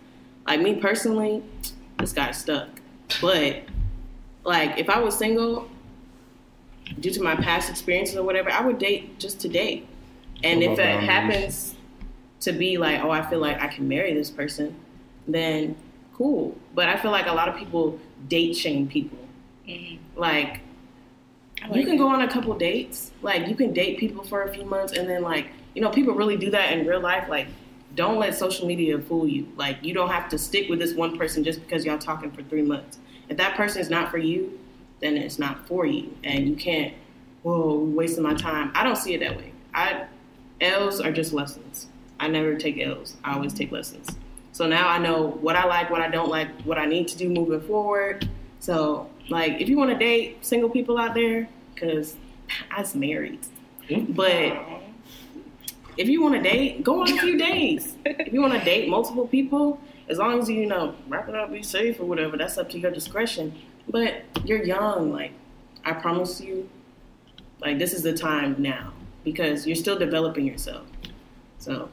Like 0.46 0.60
me 0.60 0.74
personally, 0.74 1.42
this 1.98 2.12
guy 2.12 2.32
stuck. 2.32 2.68
But 3.20 3.62
like 4.44 4.78
if 4.78 4.90
I 4.90 4.98
was 4.98 5.16
single, 5.16 5.70
due 6.98 7.10
to 7.12 7.22
my 7.22 7.36
past 7.36 7.70
experiences 7.70 8.16
or 8.16 8.24
whatever, 8.24 8.50
I 8.50 8.60
would 8.60 8.78
date 8.78 9.18
just 9.20 9.40
to 9.40 9.48
date. 9.48 9.86
And 10.42 10.62
if 10.62 10.72
it 10.72 10.76
boundaries? 10.76 11.08
happens 11.08 11.74
to 12.40 12.52
be 12.52 12.76
like, 12.76 13.02
oh, 13.02 13.10
I 13.10 13.22
feel 13.28 13.38
like 13.38 13.60
I 13.62 13.68
can 13.68 13.88
marry 13.88 14.12
this 14.14 14.30
person, 14.30 14.78
then 15.26 15.76
cool. 16.14 16.56
But 16.76 16.90
I 16.90 16.96
feel 16.98 17.10
like 17.10 17.26
a 17.26 17.32
lot 17.32 17.48
of 17.48 17.56
people 17.56 17.98
date 18.28 18.52
shame 18.52 18.86
people. 18.86 19.18
Mm-hmm. 19.66 20.20
Like, 20.20 20.60
I 21.62 21.74
you 21.74 21.86
can 21.86 21.96
go 21.96 22.06
on 22.06 22.20
a 22.20 22.28
couple 22.28 22.54
dates. 22.56 23.12
Like, 23.22 23.48
you 23.48 23.56
can 23.56 23.72
date 23.72 23.98
people 23.98 24.22
for 24.22 24.42
a 24.42 24.52
few 24.52 24.66
months, 24.66 24.92
and 24.92 25.08
then 25.08 25.22
like, 25.22 25.48
you 25.74 25.80
know, 25.80 25.88
people 25.88 26.14
really 26.14 26.36
do 26.36 26.50
that 26.50 26.72
in 26.72 26.86
real 26.86 27.00
life. 27.00 27.30
Like, 27.30 27.48
don't 27.94 28.18
let 28.18 28.36
social 28.36 28.66
media 28.66 28.98
fool 28.98 29.26
you. 29.26 29.48
Like, 29.56 29.82
you 29.82 29.94
don't 29.94 30.10
have 30.10 30.28
to 30.28 30.38
stick 30.38 30.68
with 30.68 30.78
this 30.78 30.92
one 30.92 31.16
person 31.16 31.42
just 31.42 31.62
because 31.62 31.86
y'all 31.86 31.98
talking 31.98 32.30
for 32.30 32.42
three 32.42 32.60
months. 32.62 32.98
If 33.30 33.38
that 33.38 33.56
person 33.56 33.80
is 33.80 33.88
not 33.88 34.10
for 34.10 34.18
you, 34.18 34.60
then 35.00 35.16
it's 35.16 35.38
not 35.38 35.66
for 35.66 35.86
you, 35.86 36.14
and 36.24 36.46
you 36.46 36.56
can't. 36.56 36.94
Whoa, 37.42 37.78
wasting 37.78 38.22
my 38.22 38.34
time. 38.34 38.70
I 38.74 38.84
don't 38.84 38.96
see 38.96 39.14
it 39.14 39.20
that 39.20 39.34
way. 39.36 39.52
I 39.72 40.06
L's 40.60 41.00
are 41.00 41.12
just 41.12 41.32
lessons. 41.32 41.88
I 42.20 42.28
never 42.28 42.54
take 42.54 42.78
L's. 42.78 43.16
I 43.24 43.32
always 43.34 43.54
take 43.54 43.72
lessons. 43.72 44.10
So 44.56 44.66
now 44.66 44.88
I 44.88 44.96
know 44.96 45.32
what 45.42 45.54
I 45.54 45.66
like, 45.66 45.90
what 45.90 46.00
I 46.00 46.08
don't 46.08 46.30
like, 46.30 46.48
what 46.62 46.78
I 46.78 46.86
need 46.86 47.08
to 47.08 47.18
do 47.18 47.28
moving 47.28 47.60
forward. 47.60 48.26
So, 48.58 49.10
like, 49.28 49.60
if 49.60 49.68
you 49.68 49.76
want 49.76 49.90
to 49.90 49.98
date 49.98 50.46
single 50.46 50.70
people 50.70 50.96
out 50.96 51.12
there, 51.12 51.46
because 51.74 52.16
I 52.70 52.80
was 52.80 52.94
married, 52.94 53.40
mm-hmm. 53.86 54.14
but 54.14 54.56
if 55.98 56.08
you 56.08 56.22
want 56.22 56.36
to 56.36 56.40
date, 56.40 56.82
go 56.82 57.02
on 57.02 57.12
a 57.12 57.18
few 57.18 57.36
days. 57.50 57.96
If 58.06 58.32
you 58.32 58.40
want 58.40 58.54
to 58.54 58.64
date 58.64 58.88
multiple 58.88 59.28
people, 59.28 59.78
as 60.08 60.16
long 60.16 60.40
as 60.40 60.48
you, 60.48 60.62
you 60.62 60.66
know, 60.66 60.94
wrap 61.06 61.28
it 61.28 61.34
up, 61.34 61.52
be 61.52 61.62
safe 61.62 62.00
or 62.00 62.06
whatever, 62.06 62.38
that's 62.38 62.56
up 62.56 62.70
to 62.70 62.78
your 62.78 62.90
discretion. 62.90 63.54
But 63.90 64.24
you're 64.46 64.64
young. 64.64 65.12
Like, 65.12 65.32
I 65.84 65.92
promise 65.92 66.40
you, 66.40 66.66
like, 67.60 67.78
this 67.78 67.92
is 67.92 68.02
the 68.02 68.14
time 68.14 68.56
now 68.58 68.94
because 69.22 69.66
you're 69.66 69.76
still 69.76 69.98
developing 69.98 70.46
yourself. 70.46 70.86
So, 71.58 71.90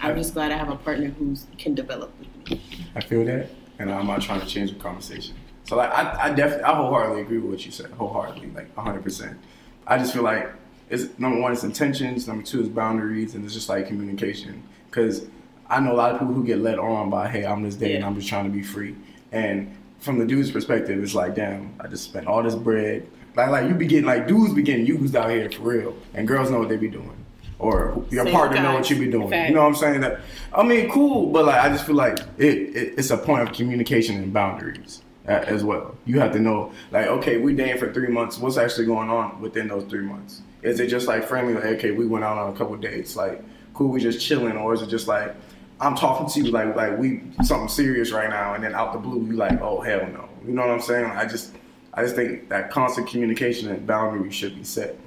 I'm 0.00 0.16
just 0.16 0.34
glad 0.34 0.52
I 0.52 0.56
have 0.56 0.70
a 0.70 0.76
partner 0.76 1.08
who 1.08 1.36
can 1.58 1.74
develop 1.74 2.12
with 2.18 2.50
me. 2.50 2.60
I 2.94 3.00
feel 3.00 3.24
that, 3.26 3.50
and 3.78 3.90
I'm 3.90 4.06
not 4.06 4.22
trying 4.22 4.40
to 4.40 4.46
change 4.46 4.72
the 4.72 4.78
conversation. 4.78 5.34
So 5.64 5.76
like, 5.76 5.90
I, 5.90 6.26
I 6.26 6.32
definitely, 6.32 6.64
I 6.64 6.74
wholeheartedly 6.74 7.22
agree 7.22 7.38
with 7.38 7.50
what 7.50 7.66
you 7.66 7.72
said, 7.72 7.90
wholeheartedly, 7.90 8.50
like 8.52 8.74
100. 8.76 9.02
percent 9.02 9.38
I 9.86 9.98
just 9.98 10.12
feel 10.12 10.22
like 10.22 10.48
it's 10.88 11.18
number 11.18 11.40
one, 11.40 11.52
it's 11.52 11.64
intentions. 11.64 12.26
Number 12.26 12.42
two 12.44 12.60
is 12.60 12.68
boundaries, 12.68 13.34
and 13.34 13.44
it's 13.44 13.54
just 13.54 13.68
like 13.68 13.86
communication. 13.88 14.62
Because 14.88 15.26
I 15.68 15.80
know 15.80 15.92
a 15.92 15.94
lot 15.96 16.12
of 16.12 16.20
people 16.20 16.34
who 16.34 16.44
get 16.44 16.58
led 16.60 16.78
on 16.78 17.10
by, 17.10 17.28
hey, 17.28 17.44
I'm 17.44 17.64
just 17.64 17.78
dating, 17.80 18.00
Yeah. 18.00 18.06
I'm 18.06 18.14
just 18.14 18.28
trying 18.28 18.44
to 18.44 18.50
be 18.50 18.62
free, 18.62 18.94
and 19.32 19.74
from 19.98 20.18
the 20.18 20.24
dude's 20.26 20.50
perspective, 20.50 21.02
it's 21.02 21.14
like, 21.14 21.34
damn, 21.34 21.74
I 21.80 21.88
just 21.88 22.04
spent 22.04 22.26
all 22.26 22.42
this 22.42 22.54
bread. 22.54 23.08
Like, 23.34 23.50
like 23.50 23.68
you 23.68 23.74
be 23.74 23.86
getting 23.86 24.06
like 24.06 24.26
dudes 24.28 24.54
be 24.54 24.62
getting 24.62 24.86
used 24.86 25.14
out 25.16 25.30
here 25.30 25.50
for 25.50 25.62
real, 25.62 25.96
and 26.14 26.26
girls 26.26 26.50
know 26.50 26.58
what 26.60 26.68
they 26.68 26.76
be 26.76 26.88
doing, 26.88 27.16
or 27.58 28.04
your 28.10 28.24
Same 28.24 28.34
partner 28.34 28.62
know 28.62 28.74
what 28.74 28.90
you 28.90 28.98
be 28.98 29.10
doing. 29.10 29.30
Fact. 29.30 29.48
You 29.48 29.54
know 29.54 29.62
what 29.62 29.68
I'm 29.68 29.74
saying? 29.74 30.00
That 30.00 30.20
I 30.52 30.62
mean, 30.62 30.90
cool, 30.90 31.32
but 31.32 31.46
like 31.46 31.62
I 31.64 31.68
just 31.68 31.86
feel 31.86 31.94
like 31.96 32.18
it, 32.38 32.76
it 32.76 32.94
it's 32.98 33.10
a 33.10 33.16
point 33.16 33.48
of 33.48 33.54
communication 33.54 34.16
and 34.16 34.32
boundaries 34.32 35.02
as 35.26 35.64
well. 35.64 35.96
You 36.04 36.20
have 36.20 36.32
to 36.32 36.38
know, 36.38 36.72
like, 36.92 37.06
okay, 37.06 37.38
we 37.38 37.54
dating 37.54 37.78
for 37.78 37.92
three 37.92 38.08
months. 38.08 38.38
What's 38.38 38.56
actually 38.56 38.86
going 38.86 39.10
on 39.10 39.40
within 39.40 39.68
those 39.68 39.84
three 39.84 40.02
months? 40.02 40.42
Is 40.62 40.80
it 40.80 40.88
just 40.88 41.08
like 41.08 41.24
friendly? 41.24 41.54
Like, 41.54 41.64
okay, 41.64 41.90
we 41.90 42.06
went 42.06 42.24
out 42.24 42.38
on 42.38 42.54
a 42.54 42.56
couple 42.56 42.76
dates. 42.76 43.16
Like, 43.16 43.42
cool, 43.74 43.88
we 43.88 44.00
just 44.00 44.20
chilling, 44.20 44.56
or 44.56 44.74
is 44.74 44.82
it 44.82 44.88
just 44.88 45.08
like 45.08 45.34
I'm 45.80 45.94
talking 45.94 46.28
to 46.28 46.46
you 46.46 46.52
like 46.52 46.74
like 46.76 46.98
we 46.98 47.22
something 47.42 47.68
serious 47.68 48.12
right 48.12 48.30
now, 48.30 48.54
and 48.54 48.62
then 48.62 48.74
out 48.74 48.92
the 48.92 48.98
blue 48.98 49.24
you 49.26 49.32
like, 49.32 49.60
oh 49.60 49.80
hell 49.80 50.06
no. 50.12 50.28
You 50.46 50.52
know 50.52 50.62
what 50.62 50.70
I'm 50.70 50.80
saying? 50.80 51.06
I 51.06 51.26
just 51.26 51.52
I 51.94 52.02
just 52.02 52.14
think 52.14 52.48
that 52.48 52.70
constant 52.70 53.08
communication 53.08 53.70
and 53.70 53.86
boundaries 53.86 54.34
should 54.34 54.54
be 54.54 54.64
set. 54.64 54.98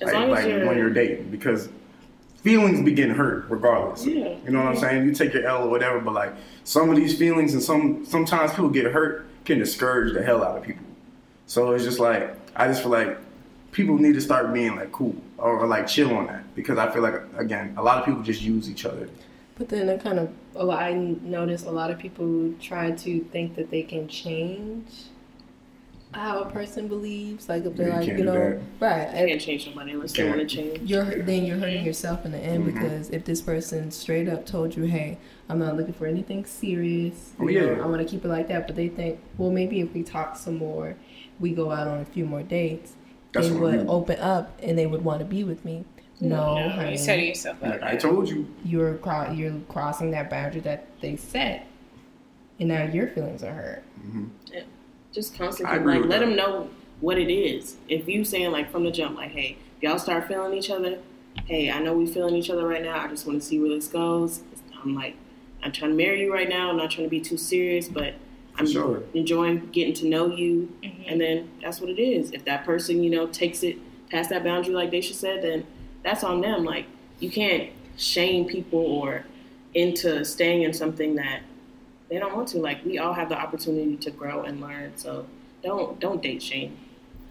As 0.00 0.06
like, 0.06 0.14
long 0.14 0.24
as 0.24 0.30
like 0.30 0.46
you're- 0.46 0.66
when 0.66 0.78
you're 0.78 0.90
dating, 0.90 1.30
because 1.30 1.68
feelings 2.42 2.80
be 2.84 2.92
getting 2.92 3.14
hurt 3.14 3.46
regardless. 3.48 4.06
Yeah. 4.06 4.36
You 4.44 4.50
know 4.50 4.60
what 4.60 4.68
I'm 4.68 4.76
saying? 4.76 5.04
You 5.04 5.12
take 5.12 5.34
your 5.34 5.44
L 5.46 5.64
or 5.64 5.70
whatever, 5.70 6.00
but 6.00 6.14
like 6.14 6.34
some 6.64 6.88
of 6.90 6.96
these 6.96 7.18
feelings 7.18 7.52
and 7.54 7.62
some 7.62 8.04
sometimes 8.06 8.52
people 8.52 8.68
get 8.70 8.86
hurt 8.86 9.26
can 9.44 9.58
discourage 9.58 10.14
the 10.14 10.22
hell 10.22 10.44
out 10.44 10.56
of 10.56 10.62
people. 10.62 10.84
So 11.46 11.72
it's 11.72 11.84
just 11.84 11.98
like 11.98 12.34
I 12.54 12.68
just 12.68 12.82
feel 12.82 12.90
like 12.92 13.18
people 13.72 13.98
need 13.98 14.14
to 14.14 14.20
start 14.20 14.52
being 14.52 14.76
like 14.76 14.92
cool 14.92 15.16
or, 15.36 15.66
like 15.66 15.86
chill 15.86 16.14
on 16.16 16.26
that 16.26 16.54
because 16.54 16.78
I 16.78 16.90
feel 16.90 17.02
like 17.02 17.20
again 17.36 17.74
a 17.76 17.82
lot 17.82 17.98
of 17.98 18.04
people 18.04 18.22
just 18.22 18.42
use 18.42 18.70
each 18.70 18.84
other. 18.84 19.08
But 19.56 19.68
then 19.68 19.90
I 19.90 19.96
kind 19.96 20.20
of, 20.20 20.30
a 20.54 20.70
I 20.70 20.94
notice 20.94 21.64
a 21.64 21.70
lot 21.72 21.90
of 21.90 21.98
people 21.98 22.54
try 22.60 22.92
to 22.92 23.20
think 23.24 23.56
that 23.56 23.70
they 23.72 23.82
can 23.82 24.06
change 24.06 24.84
how 26.12 26.40
a 26.40 26.50
person 26.50 26.88
believes. 26.88 27.48
Like 27.48 27.64
if 27.64 27.76
they're 27.76 27.88
Yeah, 27.88 27.94
you 27.94 28.00
like, 28.00 28.08
you 28.08 28.16
do 28.18 28.24
know, 28.24 28.60
right? 28.80 29.08
You 29.20 29.26
can't 29.28 29.40
change 29.40 29.64
somebody 29.64 29.92
unless 29.92 30.12
they 30.12 30.22
Can't. 30.24 30.36
want 30.36 30.48
to 30.48 30.56
change. 30.56 30.90
You're 30.90 31.22
then 31.22 31.44
you're 31.44 31.58
hurting 31.58 31.84
yourself 31.84 32.24
in 32.24 32.32
the 32.32 32.38
end 32.38 32.64
Mhm. 32.64 32.72
because 32.74 33.10
if 33.10 33.24
this 33.24 33.40
person 33.42 33.90
straight 33.90 34.28
up 34.28 34.46
told 34.46 34.74
you, 34.76 34.84
"Hey, 34.84 35.18
I'm 35.48 35.58
not 35.58 35.76
looking 35.76 35.92
for 35.94 36.06
anything 36.06 36.44
serious. 36.44 37.32
Oh, 37.38 37.46
you 37.48 37.60
know, 37.60 37.72
yeah. 37.76 37.82
I 37.82 37.86
want 37.86 38.00
to 38.00 38.04
keep 38.06 38.24
it 38.24 38.28
like 38.28 38.48
that," 38.48 38.66
but 38.66 38.74
they 38.76 38.88
think, 38.88 39.18
well, 39.36 39.50
maybe 39.50 39.80
if 39.80 39.92
we 39.92 40.02
talk 40.02 40.36
some 40.36 40.56
more, 40.56 40.96
we 41.40 41.50
go 41.52 41.70
out 41.70 41.86
on 41.86 42.00
a 42.00 42.04
few 42.04 42.24
more 42.24 42.42
dates, 42.42 42.94
That's 43.32 43.48
they 43.48 43.54
what 43.54 43.60
I 43.60 43.62
would 43.76 43.78
mean. 43.80 43.88
open 43.88 44.18
up 44.18 44.58
and 44.62 44.78
they 44.78 44.86
would 44.86 45.04
want 45.04 45.18
to 45.20 45.24
be 45.26 45.44
with 45.44 45.64
me. 45.64 45.84
No, 46.20 46.56
No, 46.58 46.68
honey, 46.70 46.88
you're 46.90 46.98
setting 46.98 47.26
yourself 47.28 47.62
up. 47.62 47.70
Like 47.70 47.82
I 47.82 47.96
told 47.96 48.28
you, 48.28 48.46
you're 48.64 48.94
cro- 48.94 49.30
you're 49.30 49.52
crossing 49.68 50.10
that 50.12 50.28
boundary 50.30 50.62
that 50.62 50.86
they 51.00 51.14
set, 51.16 51.66
and 52.58 52.70
now 52.70 52.84
your 52.84 53.06
feelings 53.08 53.44
are 53.44 53.52
hurt. 53.52 53.82
Just 55.12 55.36
constantly 55.36 55.78
like 55.78 56.00
let 56.02 56.08
that. 56.08 56.18
them 56.20 56.36
know 56.36 56.68
what 57.00 57.18
it 57.18 57.32
is. 57.32 57.76
If 57.88 58.08
you 58.08 58.24
saying 58.24 58.50
like 58.50 58.70
from 58.70 58.84
the 58.84 58.90
jump, 58.90 59.16
like, 59.16 59.30
hey, 59.30 59.56
y'all 59.80 59.98
start 59.98 60.28
feeling 60.28 60.54
each 60.54 60.70
other, 60.70 60.98
hey, 61.46 61.70
I 61.70 61.78
know 61.80 61.94
we 61.94 62.06
feeling 62.06 62.34
each 62.34 62.50
other 62.50 62.66
right 62.66 62.82
now. 62.82 62.98
I 63.04 63.08
just 63.08 63.26
want 63.26 63.40
to 63.40 63.46
see 63.46 63.58
where 63.60 63.70
this 63.70 63.88
goes. 63.88 64.42
I'm 64.82 64.94
like, 64.94 65.16
I'm 65.62 65.72
trying 65.72 65.92
to 65.92 65.96
marry 65.96 66.22
you 66.22 66.32
right 66.32 66.48
now. 66.48 66.70
I'm 66.70 66.76
not 66.76 66.90
trying 66.90 67.06
to 67.06 67.10
be 67.10 67.20
too 67.20 67.36
serious, 67.36 67.88
but 67.88 68.14
I'm 68.56 68.66
sure. 68.66 69.02
enjoying 69.14 69.66
getting 69.70 69.94
to 69.94 70.06
know 70.06 70.26
you. 70.26 70.72
Mhm. 70.82 71.04
And 71.06 71.20
then 71.20 71.50
that's 71.62 71.80
what 71.80 71.90
it 71.90 72.00
is. 72.00 72.32
If 72.32 72.44
that 72.44 72.64
person, 72.64 73.02
you 73.02 73.10
know, 73.10 73.26
takes 73.26 73.62
it 73.62 73.78
past 74.10 74.30
that 74.30 74.44
boundary, 74.44 74.74
like 74.74 74.90
Daisha 74.90 75.14
said, 75.14 75.42
then 75.42 75.66
that's 76.02 76.22
on 76.24 76.40
them. 76.40 76.64
Like 76.64 76.86
you 77.18 77.30
can't 77.30 77.70
shame 77.96 78.44
people 78.46 78.80
or 78.80 79.24
into 79.74 80.24
staying 80.24 80.62
in 80.62 80.72
something 80.72 81.16
that 81.16 81.40
they 82.08 82.18
don't 82.18 82.34
want 82.34 82.48
to. 82.48 82.58
Like 82.58 82.84
we 82.84 82.98
all 82.98 83.12
have 83.12 83.28
the 83.28 83.38
opportunity 83.38 83.96
to 83.96 84.10
grow 84.10 84.42
and 84.42 84.60
learn. 84.60 84.92
So 84.96 85.26
don't 85.62 85.98
don't 86.00 86.22
date 86.22 86.42
shame. 86.42 86.76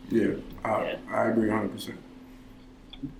yeah, 0.10 0.34
I, 0.64 0.84
Yeah. 0.84 0.98
I 1.12 1.28
agree 1.30 1.50
100. 1.50 1.72
percent 1.72 1.98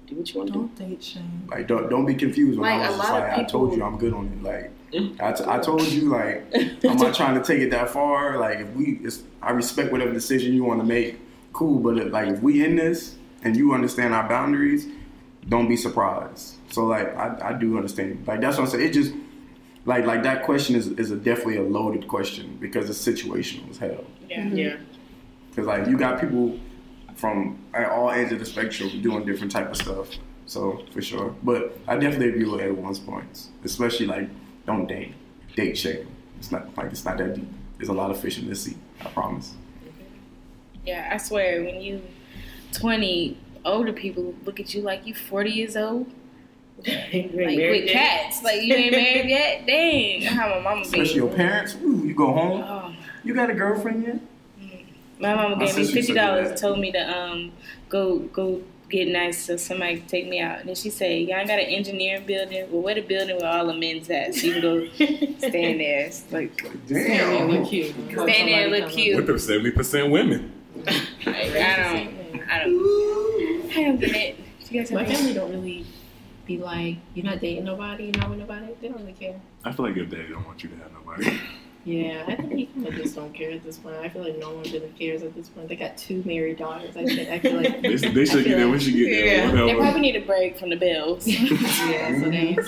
Do 0.08 0.16
what 0.16 0.30
you 0.34 0.38
want 0.40 0.48
to 0.48 0.54
do. 0.54 0.60
Don't 0.60 0.76
date 0.76 1.04
shame. 1.04 1.48
Like 1.50 1.68
don't 1.68 1.90
don't 1.90 2.06
be 2.06 2.16
confused 2.16 2.60
when 2.60 2.70
Like, 2.70 2.82
I 2.82 2.86
a 2.86 2.92
was 2.92 2.98
just 2.98 3.10
lot 3.10 3.24
of 3.24 3.30
like 3.30 3.40
I 3.40 3.44
told 3.44 3.76
you 3.76 3.84
I'm 3.84 3.98
good 3.98 4.14
on 4.14 4.28
it. 4.28 4.44
Like 4.44 4.72
mm-hmm. 4.92 5.22
I, 5.24 5.32
t- 5.34 5.44
I 5.48 5.60
told 5.60 5.84
you 5.88 6.10
like 6.10 6.46
I'm 6.86 6.98
not 6.98 7.16
trying 7.16 7.36
to 7.36 7.44
take 7.44 7.62
it 7.62 7.72
that 7.72 7.90
far. 7.90 8.38
Like 8.38 8.60
if 8.60 8.70
we, 8.74 9.00
it's, 9.04 9.24
I 9.42 9.52
respect 9.52 9.92
whatever 9.92 10.14
decision 10.14 10.54
you 10.54 10.64
want 10.64 10.80
to 10.80 10.86
make. 10.86 11.20
Cool, 11.54 11.80
but 11.80 11.98
if, 11.98 12.12
like 12.12 12.28
if 12.28 12.42
we 12.42 12.64
in 12.64 12.76
this 12.76 13.16
and 13.44 13.56
you 13.56 13.74
understand 13.74 14.14
our 14.14 14.28
boundaries, 14.28 14.88
don't 15.50 15.68
be 15.68 15.78
surprised. 15.78 16.56
So 16.72 16.86
like 16.86 17.16
I, 17.16 17.50
I 17.50 17.54
do 17.54 17.78
understand. 17.78 18.28
Like 18.28 18.42
that's 18.42 18.58
what 18.58 18.66
I'm 18.66 18.70
saying. 18.70 18.86
It 18.86 18.94
just 18.94 19.14
like 19.88 20.06
like 20.06 20.22
that 20.24 20.44
question 20.44 20.76
is 20.76 20.88
is 20.90 21.10
a 21.12 21.16
definitely 21.16 21.58
a 21.58 21.64
loaded 21.64 22.08
question 22.08 22.58
because 22.60 22.90
it's 22.90 23.00
situational 23.04 23.70
as 23.72 23.78
hell. 23.78 24.04
Yeah. 24.30 24.42
Mm-hmm. 24.42 24.58
Yeah. 24.58 24.76
Because 25.50 25.66
like 25.66 25.88
you 25.88 25.98
got 25.98 26.20
people 26.20 26.60
from 27.16 27.58
at 27.74 27.90
all 27.90 28.12
ends 28.12 28.32
of 28.32 28.40
the 28.40 28.46
spectrum 28.46 29.02
doing 29.02 29.26
different 29.26 29.52
type 29.52 29.70
of 29.72 29.78
stuff. 29.78 30.10
So 30.46 30.84
for 30.92 31.02
sure, 31.02 31.34
but 31.42 31.78
I 31.88 31.96
definitely 31.96 32.30
agree 32.30 32.46
with 32.46 32.62
everyone's 32.62 33.00
points, 33.00 33.50
especially 33.64 34.06
like 34.06 34.30
don't 34.66 34.88
date, 34.88 35.14
date 35.56 35.78
shame. 35.78 36.08
It's 36.38 36.52
not 36.52 36.76
like 36.78 36.92
it's 36.92 37.06
not 37.06 37.18
that 37.18 37.36
deep. 37.36 37.48
There's 37.78 37.90
a 37.90 37.94
lot 37.94 38.12
of 38.12 38.20
fish 38.20 38.38
in 38.38 38.48
this 38.48 38.64
sea. 38.64 38.78
I 39.02 39.10
promise. 39.10 39.54
Yeah, 40.86 41.10
I 41.12 41.18
swear, 41.18 41.64
when 41.64 41.82
you 41.82 42.02
20, 42.72 43.38
older 43.66 43.92
people 43.92 44.34
look 44.46 44.60
at 44.60 44.74
you 44.74 44.82
like 44.82 45.06
you 45.06 45.14
40 45.14 45.50
years 45.50 45.76
old. 45.76 46.10
You 46.86 46.94
ain't 47.12 47.36
Like 47.36 47.58
married 47.58 47.82
with 47.84 47.92
yet? 47.92 47.94
cats. 47.94 48.44
Like 48.44 48.62
you 48.62 48.74
ain't 48.76 48.92
married 48.92 49.30
yet? 49.30 49.66
Dang. 49.66 50.22
How 50.24 50.50
my 50.50 50.60
mama 50.62 50.82
Especially 50.82 51.14
be. 51.14 51.20
your 51.20 51.30
parents. 51.30 51.76
Ooh, 51.84 52.04
you 52.06 52.14
go 52.14 52.32
home. 52.32 52.62
Oh, 52.64 52.94
You 53.24 53.34
got 53.34 53.50
a 53.50 53.54
girlfriend 53.54 54.04
yet? 54.04 54.20
my 55.20 55.34
mama 55.34 55.56
My 55.56 55.66
gave 55.66 55.76
me 55.78 55.92
fifty 55.92 56.14
dollars, 56.14 56.50
and 56.50 56.58
told 56.60 56.78
me 56.80 56.92
to 56.92 57.00
um 57.00 57.52
go 57.90 58.20
go 58.20 58.62
get 58.90 59.08
nice 59.10 59.44
so 59.44 59.58
somebody 59.58 59.98
can 59.98 60.08
take 60.08 60.30
me 60.30 60.40
out. 60.40 60.60
And 60.60 60.70
then 60.70 60.76
she 60.76 60.90
said, 60.92 61.28
Y'all 61.28 61.38
ain't 61.40 61.48
got 61.48 61.60
an 61.60 61.66
engineering 61.66 62.26
building? 62.28 62.72
Well 62.72 62.84
where 62.84 62.94
the 62.96 63.02
building 63.02 63.38
where 63.38 63.50
all 63.52 63.66
the 63.66 63.74
men's 63.74 64.10
at? 64.12 64.36
So 64.36 64.46
you 64.48 64.54
can 64.54 64.62
go 64.62 64.88
stand 65.40 65.80
there. 65.80 66.06
It's 66.06 66.32
like 66.32 66.64
Damn. 66.88 67.50
look 67.50 67.68
cute. 67.70 67.94
stand 68.12 68.28
there 68.28 68.64
and 68.64 68.72
look 68.72 68.86
With 68.86 68.94
cute. 68.94 69.26
them 69.26 69.40
seventy 69.40 69.72
percent 69.72 70.12
women. 70.12 70.52
Like, 70.86 70.96
I 71.26 71.76
don't 71.82 72.42
I 72.50 72.64
don't 72.64 73.72
I 73.76 73.84
don't 73.84 74.00
get 74.00 74.16
it. 74.16 74.36
You 74.70 74.80
guys 74.82 74.92
My 74.92 75.04
have 75.04 75.18
family 75.18 75.34
don't 75.34 75.52
really 75.52 75.86
be 76.48 76.58
like, 76.58 76.98
you're 77.14 77.26
not 77.26 77.40
dating 77.42 77.66
nobody, 77.66 78.06
you're 78.06 78.18
not 78.18 78.30
with 78.30 78.40
nobody. 78.40 78.68
They 78.82 78.88
don't 78.88 79.00
really 79.00 79.14
care. 79.14 79.40
I 79.66 79.72
feel 79.72 79.86
like 79.86 79.96
your 79.96 80.06
daddy 80.06 80.30
don't 80.30 80.46
want 80.48 80.64
you 80.64 80.70
to 80.70 80.76
have 80.78 80.92
nobody. 80.94 81.40
Yeah, 81.86 82.26
I 82.28 82.36
think 82.36 82.52
he 82.52 82.66
kind 82.66 82.86
of 82.88 82.96
just 82.96 83.16
don't 83.16 83.34
care 83.34 83.52
at 83.52 83.64
this 83.64 83.78
point. 83.78 83.96
I 83.96 84.10
feel 84.10 84.22
like 84.22 84.38
no 84.38 84.52
one 84.56 84.64
really 84.64 84.94
cares 85.00 85.24
at 85.24 85.34
this 85.34 85.48
point. 85.48 85.70
They 85.70 85.78
got 85.78 85.96
two 85.96 86.22
married 86.26 86.58
daughters. 86.58 86.98
I 86.98 87.06
think 87.06 87.30
I 87.30 87.40
feel 87.40 87.56
like 87.56 87.82
They, 87.82 87.96
they 87.96 88.26
should 88.26 88.44
get 88.44 88.58
there 88.58 88.68
when 88.68 88.78
she 88.82 88.92
get 88.92 89.06
there. 89.10 89.56
Yeah, 89.56 89.66
they 89.68 89.74
probably 89.74 90.02
need 90.02 90.18
a 90.18 90.26
break 90.26 90.60
from 90.60 90.70
the 90.70 90.76
bills. 90.76 91.26
yeah, 91.28 92.20
so 92.20 92.30
they 92.30 92.58
ain't 92.58 92.68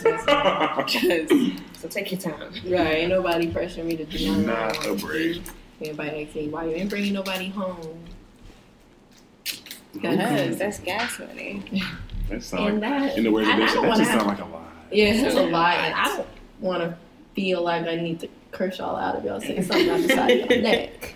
So 1.76 1.90
take 1.90 2.14
your 2.14 2.22
time. 2.22 2.54
Right, 2.66 3.00
ain't 3.00 3.10
nobody 3.10 3.52
pressuring 3.52 3.88
me 3.88 3.98
to 3.98 4.06
do 4.06 4.26
nothing. 4.26 4.50
I 4.50 4.54
Not 4.68 4.74
don't 4.84 5.04
a 5.04 5.06
break. 5.06 5.44
do. 5.44 5.52
Everybody 5.82 6.26
asking 6.26 6.46
me 6.46 6.50
why 6.54 6.66
you 6.68 6.76
ain't 6.76 6.90
bringing 6.90 7.12
nobody 7.12 7.50
home. 7.50 8.00
because 9.92 10.58
that's 10.58 10.80
gas 10.80 11.20
money. 11.20 11.62
That 12.30 12.44
sound 12.44 12.68
And 12.70 12.82
like, 12.82 12.90
that, 12.92 13.18
in 13.18 13.24
the 13.24 13.32
words 13.32 13.48
of 13.48 13.54
I, 13.54 13.58
I 13.58 13.60
that, 13.60 13.74
don't 13.74 13.82
that 13.84 13.88
want 13.90 13.98
to 13.98 14.04
just 14.04 14.12
have, 14.12 14.22
sound 14.22 14.40
like 14.40 14.48
a 14.48 14.52
lie. 14.56 14.66
yeah, 14.92 15.06
it's 15.14 15.36
a 15.36 15.42
lie, 15.44 15.74
and 15.76 15.96
I 15.96 16.06
don't 16.18 16.28
want 16.60 16.82
to 16.84 16.98
feel 17.36 17.62
like 17.64 17.86
I 17.86 17.96
need 17.96 18.20
to 18.22 18.30
curse 18.52 18.80
y'all 18.80 18.96
out 18.96 19.18
if 19.18 19.24
y'all 19.24 19.40
say 19.42 19.62
something 19.62 19.90
on 19.90 20.02
the 20.02 20.10
side 20.10 20.40
of 20.42 20.50
your 20.52 20.62
neck. 20.64 21.16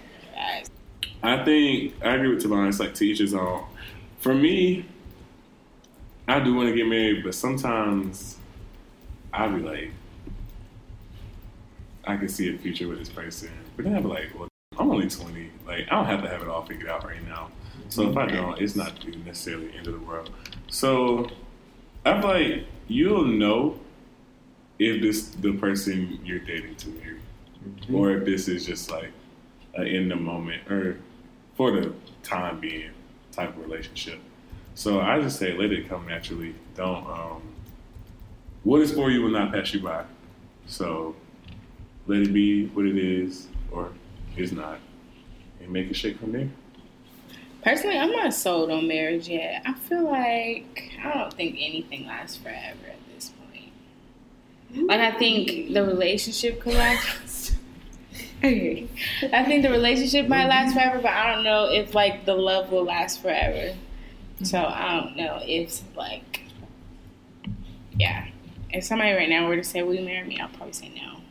I 1.21 1.43
think 1.45 1.93
I 2.03 2.15
agree 2.15 2.29
with 2.33 2.43
Tavon. 2.43 2.67
It's 2.67 2.79
like 2.79 2.93
to 2.95 3.05
each 3.05 3.19
his. 3.19 3.33
For 4.19 4.33
me, 4.33 4.85
I 6.27 6.39
do 6.39 6.53
want 6.53 6.69
to 6.69 6.75
get 6.75 6.87
married, 6.87 7.23
but 7.23 7.33
sometimes 7.35 8.37
I 9.31 9.47
be 9.47 9.61
like, 9.61 9.91
I 12.05 12.17
can 12.17 12.27
see 12.29 12.53
a 12.53 12.57
future 12.57 12.87
with 12.87 12.99
this 12.99 13.09
person, 13.09 13.49
but 13.75 13.85
then 13.85 13.95
I 13.95 14.01
be 14.01 14.07
like, 14.07 14.37
well, 14.37 14.47
I'm 14.77 14.89
only 14.91 15.09
20. 15.09 15.49
Like, 15.65 15.85
I 15.89 15.95
don't 15.95 16.05
have 16.05 16.21
to 16.23 16.29
have 16.29 16.41
it 16.41 16.47
all 16.49 16.65
figured 16.65 16.89
out 16.89 17.05
right 17.05 17.25
now. 17.25 17.49
So 17.93 18.09
if 18.09 18.17
I 18.17 18.25
don't, 18.25 18.59
it's 18.59 18.75
not 18.75 19.05
necessarily 19.23 19.67
the 19.67 19.73
end 19.75 19.85
of 19.85 19.93
the 19.93 19.99
world. 19.99 20.31
So 20.67 21.29
I 22.03 22.19
feel 22.19 22.29
like 22.29 22.65
you'll 22.87 23.25
know 23.25 23.79
if 24.79 24.99
this 24.99 25.27
the 25.27 25.53
person 25.53 26.19
you're 26.25 26.39
dating 26.39 26.75
to 26.77 26.89
marry, 26.89 27.19
or 27.93 28.17
if 28.17 28.25
this 28.25 28.47
is 28.47 28.65
just 28.65 28.89
like 28.89 29.11
a 29.75 29.83
in 29.83 30.09
the 30.09 30.15
moment 30.15 30.67
or 30.71 30.97
for 31.53 31.69
the 31.69 31.93
time 32.23 32.59
being 32.59 32.89
type 33.31 33.49
of 33.49 33.59
relationship. 33.59 34.19
So 34.73 34.99
I 34.99 35.21
just 35.21 35.37
say 35.37 35.55
let 35.55 35.71
it 35.71 35.87
come 35.87 36.07
naturally. 36.07 36.55
Don't 36.75 37.05
um, 37.05 37.43
what 38.63 38.81
is 38.81 38.91
for 38.91 39.11
you 39.11 39.21
will 39.21 39.29
not 39.29 39.51
pass 39.51 39.71
you 39.71 39.81
by. 39.81 40.03
So 40.65 41.15
let 42.07 42.21
it 42.21 42.33
be 42.33 42.65
what 42.69 42.87
it 42.87 42.97
is 42.97 43.49
or 43.71 43.91
is 44.35 44.51
not, 44.51 44.79
and 45.61 45.69
make 45.69 45.91
it 45.91 45.95
shake 45.95 46.19
from 46.19 46.31
there. 46.31 46.49
Personally, 47.63 47.97
I'm 47.97 48.11
not 48.11 48.33
sold 48.33 48.69
on 48.71 48.87
marriage 48.87 49.29
yet. 49.29 49.61
I 49.65 49.73
feel 49.73 50.03
like 50.03 50.91
I 51.03 51.13
don't 51.13 51.33
think 51.33 51.55
anything 51.59 52.05
lasts 52.05 52.35
forever 52.35 52.87
at 52.87 53.15
this 53.15 53.31
point. 53.31 54.87
Like 54.87 54.99
I 54.99 55.17
think 55.17 55.73
the 55.73 55.85
relationship 55.85 56.59
could 56.59 56.73
last. 56.73 57.55
I 58.43 58.87
think 59.45 59.61
the 59.61 59.69
relationship 59.69 60.27
might 60.27 60.47
last 60.47 60.73
forever, 60.73 60.97
but 60.97 61.11
I 61.11 61.33
don't 61.33 61.45
know 61.45 61.71
if 61.71 61.95
like 61.95 62.25
the 62.25 62.35
love 62.35 62.69
will 62.69 62.83
last 62.83 63.21
forever. 63.21 63.73
So 64.43 64.59
I 64.59 64.99
don't 64.99 65.15
know 65.15 65.39
if 65.41 65.81
like, 65.95 66.41
yeah. 67.97 68.27
If 68.71 68.83
somebody 68.83 69.13
right 69.13 69.29
now 69.29 69.47
were 69.47 69.55
to 69.55 69.63
say, 69.63 69.83
"Will 69.83 69.93
you 69.93 70.03
marry 70.03 70.27
me?" 70.27 70.39
I'll 70.39 70.49
probably 70.49 70.73
say 70.73 70.89
no. 70.89 71.21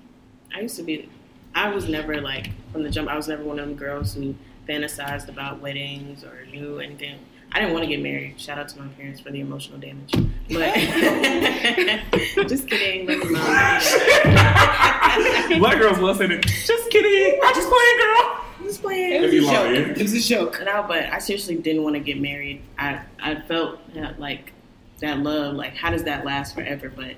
I 0.54 0.60
used 0.60 0.76
to 0.76 0.82
be. 0.82 1.10
I 1.54 1.74
was 1.74 1.88
never 1.88 2.20
like 2.22 2.50
from 2.72 2.84
the 2.84 2.88
jump. 2.88 3.10
I 3.10 3.16
was 3.16 3.28
never 3.28 3.42
one 3.42 3.58
of 3.58 3.68
them 3.68 3.76
girls 3.76 4.14
who 4.14 4.34
fantasized 4.72 5.28
about 5.28 5.60
weddings 5.60 6.24
or 6.24 6.46
knew 6.46 6.78
anything. 6.78 7.18
I 7.54 7.60
didn't 7.60 7.74
want 7.74 7.84
to 7.84 7.88
get 7.88 8.00
married. 8.02 8.40
Shout 8.40 8.58
out 8.58 8.70
to 8.70 8.80
my 8.80 8.88
parents 8.94 9.20
for 9.20 9.30
the 9.30 9.40
emotional 9.40 9.78
damage. 9.78 10.10
But 10.48 10.74
just 12.48 12.66
kidding. 12.66 13.06
Love 13.06 13.18
you, 13.18 13.32
mom. 13.32 13.42
Black 15.60 15.78
girls 15.78 15.98
love 15.98 16.16
saying 16.16 16.32
it. 16.32 16.46
Just 16.46 16.88
kidding. 16.90 17.38
I 17.42 17.52
just 17.54 17.68
playing, 17.68 17.98
girl. 17.98 18.40
I'm 18.58 18.64
just 18.64 18.80
playing. 18.80 19.12
It 19.12 19.20
was 19.20 19.34
a 19.34 19.40
joke. 19.40 19.98
It 19.98 20.02
was 20.02 20.14
a 20.14 20.20
joke. 20.20 20.62
No, 20.64 20.82
but 20.88 21.04
I 21.04 21.18
seriously 21.18 21.56
didn't 21.56 21.82
want 21.82 21.94
to 21.96 22.00
get 22.00 22.18
married. 22.18 22.62
I 22.78 23.02
I 23.20 23.34
felt 23.42 23.80
that 23.94 24.18
like 24.18 24.54
that 25.00 25.18
love. 25.18 25.54
Like 25.54 25.76
how 25.76 25.90
does 25.90 26.04
that 26.04 26.24
last 26.24 26.54
forever? 26.54 26.88
But 26.88 27.16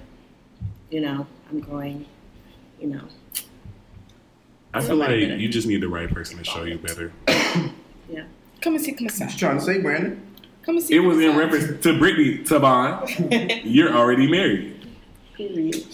you 0.90 1.00
know, 1.00 1.28
I'm 1.48 1.60
growing. 1.60 2.06
You 2.80 2.88
know, 2.88 3.02
I 4.74 4.80
feel 4.80 4.96
like 4.96 5.10
you 5.12 5.48
just 5.48 5.68
need 5.68 5.80
the 5.80 5.88
right 5.88 6.12
person 6.12 6.38
to 6.38 6.44
show 6.44 6.64
you 6.64 6.78
better. 6.78 7.12
Yeah. 8.08 8.24
Come 8.60 8.74
and 8.76 8.84
see, 8.84 8.92
come 8.92 9.06
and 9.06 9.16
What 9.18 9.20
you 9.20 9.30
see. 9.30 9.38
trying 9.38 9.58
to 9.58 9.64
say, 9.64 9.80
Brandon? 9.80 10.20
Come 10.62 10.76
and 10.76 10.84
see. 10.84 10.94
It 10.96 11.00
was 11.00 11.18
in 11.18 11.32
come 11.32 11.40
and 11.40 11.50
see. 11.52 11.58
reference 11.58 11.82
to 11.84 11.98
Brittany 11.98 12.38
Tavon. 12.38 13.60
You're 13.64 13.92
already 13.94 14.30
married. 14.30 14.86
Period. 15.34 15.84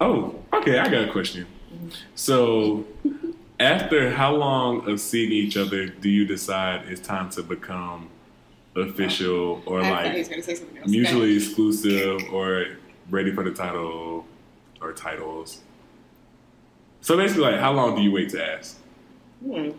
Oh, 0.00 0.34
okay. 0.52 0.78
I 0.78 0.88
got 0.88 1.08
a 1.08 1.12
question. 1.12 1.46
So, 2.14 2.84
after 3.58 4.10
how 4.10 4.34
long 4.34 4.88
of 4.88 5.00
seeing 5.00 5.32
each 5.32 5.56
other 5.56 5.86
do 5.86 6.08
you 6.08 6.24
decide 6.26 6.86
it's 6.88 7.00
time 7.00 7.30
to 7.30 7.42
become 7.42 8.10
official 8.74 9.62
or 9.64 9.80
I 9.80 9.88
thought 9.88 10.12
he 10.12 10.18
was 10.18 10.28
like 10.28 10.30
gonna 10.36 10.42
say 10.42 10.54
something 10.56 10.78
else. 10.78 10.90
mutually 10.90 11.36
exclusive 11.36 12.20
or 12.30 12.66
ready 13.08 13.32
for 13.34 13.42
the 13.42 13.52
title 13.52 14.26
or 14.82 14.92
titles? 14.92 15.62
So 17.00 17.16
basically, 17.16 17.44
like, 17.44 17.60
how 17.60 17.72
long 17.72 17.94
do 17.96 18.02
you 18.02 18.10
wait 18.12 18.28
to 18.30 18.44
ask? 18.44 18.76
Hmm. 19.44 19.70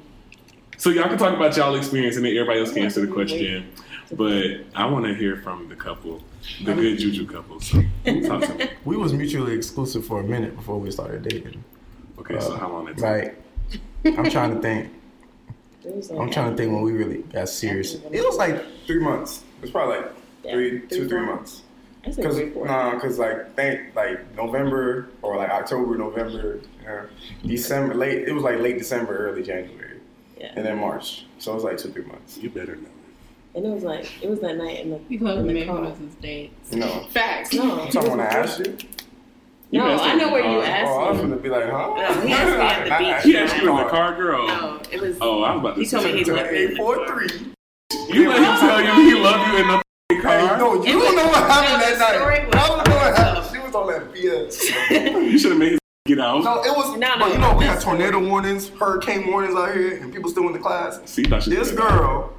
So 0.78 0.91
y'all 0.91 1.07
can 1.09 1.17
talk 1.17 1.36
about 1.36 1.57
y'all 1.57 1.75
experience, 1.75 2.17
and 2.17 2.25
then 2.25 2.36
everybody 2.36 2.59
else 2.59 2.71
can 2.71 2.84
answer 2.84 3.05
the 3.05 3.11
question. 3.11 3.71
But 4.11 4.61
I 4.75 4.86
want 4.86 5.05
to 5.05 5.13
hear 5.13 5.38
from 5.38 5.67
the 5.69 5.75
couple, 5.75 6.21
the 6.63 6.73
good 6.73 6.99
juju 6.99 7.25
couple. 7.25 7.59
So 7.59 7.82
talk 8.25 8.41
to. 8.43 8.69
We 8.86 8.95
was 8.95 9.11
mutually 9.11 9.53
exclusive 9.53 10.05
for 10.05 10.21
a 10.21 10.23
minute 10.23 10.55
before 10.55 10.80
we 10.80 10.91
started 10.91 11.23
dating. 11.23 11.63
Okay, 12.19 12.39
so 12.39 12.55
how 12.55 12.71
long 12.71 12.86
that 12.86 12.95
took? 12.95 13.03
Right. 13.03 13.36
I'm 14.05 14.30
trying 14.30 14.55
to 14.55 14.61
think. 14.61 14.93
Like 15.84 16.19
I'm 16.19 16.30
trying 16.30 16.51
to 16.51 16.57
think 16.57 16.71
when 16.71 16.82
we 16.82 16.91
really 16.91 17.23
got 17.23 17.49
serious. 17.49 17.95
It 17.95 18.25
was 18.25 18.38
like 18.38 18.63
three 18.86 18.99
months. 18.99 19.43
It 19.57 19.63
was 19.63 19.71
probably 19.71 19.97
like 19.97 20.11
three, 20.43 20.80
three, 20.80 20.88
two, 20.89 21.09
three 21.09 21.25
four. 21.25 21.36
months. 21.36 21.63
I 22.05 22.11
said 22.11 22.23
Cause 22.23 22.39
nah, 22.65 22.99
cause 22.99 23.19
like 23.19 23.55
think 23.55 23.95
like 23.95 24.36
November 24.36 25.09
or 25.21 25.38
like 25.38 25.49
October, 25.49 25.97
November, 25.97 26.61
uh, 26.88 27.03
December, 27.45 27.93
late. 27.95 28.28
It 28.28 28.34
was 28.34 28.43
like 28.43 28.59
late 28.59 28.78
December, 28.78 29.17
early 29.17 29.43
January, 29.43 29.86
Yeah. 30.39 30.51
and 30.55 30.65
then 30.65 30.77
March. 30.79 31.25
So 31.39 31.51
it 31.51 31.55
was 31.55 31.63
like 31.63 31.77
two, 31.77 31.89
three 31.91 32.05
months. 32.05 32.38
You 32.38 32.49
better 32.49 32.75
know. 32.75 32.89
And 33.55 33.65
it 33.65 33.69
was 33.69 33.83
like 33.83 34.05
it 34.21 34.29
was 34.29 34.39
that 34.41 34.57
night 34.57 34.81
in 34.81 34.91
the 34.91 34.97
Because 34.97 35.39
in 35.39 35.47
the 35.47 35.65
car. 35.65 35.83
it 35.85 35.97
his 35.97 36.13
dates. 36.15 36.71
You 36.71 36.79
know. 36.79 37.07
Facts. 37.09 37.53
No, 37.53 37.81
I'm 37.81 37.89
talking 37.91 38.11
when 38.11 38.19
I 38.19 38.25
asked 38.25 38.59
you. 38.59 38.77
You 39.71 39.79
no, 39.79 39.97
I 39.97 40.13
know 40.15 40.31
where 40.31 40.41
you 40.41 40.59
Oh, 40.59 40.61
asked 40.61 40.89
oh, 40.89 40.99
I 41.03 41.11
was 41.11 41.19
gonna 41.19 41.35
be 41.35 41.49
like, 41.49 41.65
huh? 41.69 41.93
No, 41.95 42.21
he 42.21 42.31
asked 42.33 42.57
me 42.57 42.61
at 42.63 42.83
the 42.83 42.89
beach. 43.25 43.33
He 43.33 43.38
asked 43.38 43.57
you 43.61 43.69
in 43.69 43.75
the 43.77 43.89
car, 43.89 44.15
girl. 44.15 44.47
No, 44.47 44.79
it 44.91 45.01
was. 45.01 45.17
Oh, 45.19 45.43
I 45.43 45.55
was 45.55 45.59
about 45.59 45.75
to 45.75 45.81
He 45.81 45.88
told 45.89 46.03
say. 46.03 46.13
me 46.13 46.23
he 46.23 46.31
loved 46.31 46.51
me. 46.51 46.57
in 46.63 46.63
Eight 46.63 46.69
the 46.71 46.75
four 46.77 46.95
You 48.15 48.29
let 48.29 48.38
him 48.39 48.59
tell 48.59 48.81
you 48.81 49.09
he 49.15 49.19
loved 49.21 49.51
you 49.51 49.57
in 49.59 49.67
the 49.67 49.73
f***ing 49.73 50.17
Hey, 50.17 50.21
car. 50.21 50.57
no, 50.57 50.83
you 50.85 50.93
don't 50.93 51.15
know 51.15 51.25
what 51.27 51.51
happened 51.51 51.81
that 51.83 51.99
night. 51.99 52.45
was- 52.47 52.55
I 52.55 52.67
don't 52.67 52.88
know 52.88 52.95
what 52.95 53.17
happened. 53.17 53.45
She 53.53 53.59
was 53.59 53.75
on 53.75 53.88
that 53.88 54.13
BS. 54.13 55.21
You 55.31 55.38
should 55.39 55.51
have 55.51 55.59
made 55.59 55.77
his 56.08 56.16
get 56.16 56.20
out. 56.26 56.43
No, 56.43 56.62
it 56.64 56.76
was. 56.76 56.97
No, 56.97 57.14
but 57.20 57.32
you 57.34 57.38
know, 57.39 57.53
we 57.55 57.66
that's- 57.66 57.84
had 57.84 57.89
tornado 57.91 58.20
warnings, 58.28 58.70
hurricane 58.70 59.28
warnings 59.32 59.55
out 59.55 59.74
here, 59.76 59.97
and 59.97 60.14
people 60.14 60.30
still 60.30 60.47
in 60.47 60.53
the 60.53 60.60
class. 60.60 60.99
See, 61.05 61.24
thought 61.24 61.43
she 61.43 61.49
This 61.51 61.72
was- 61.72 61.80
girl 61.80 62.34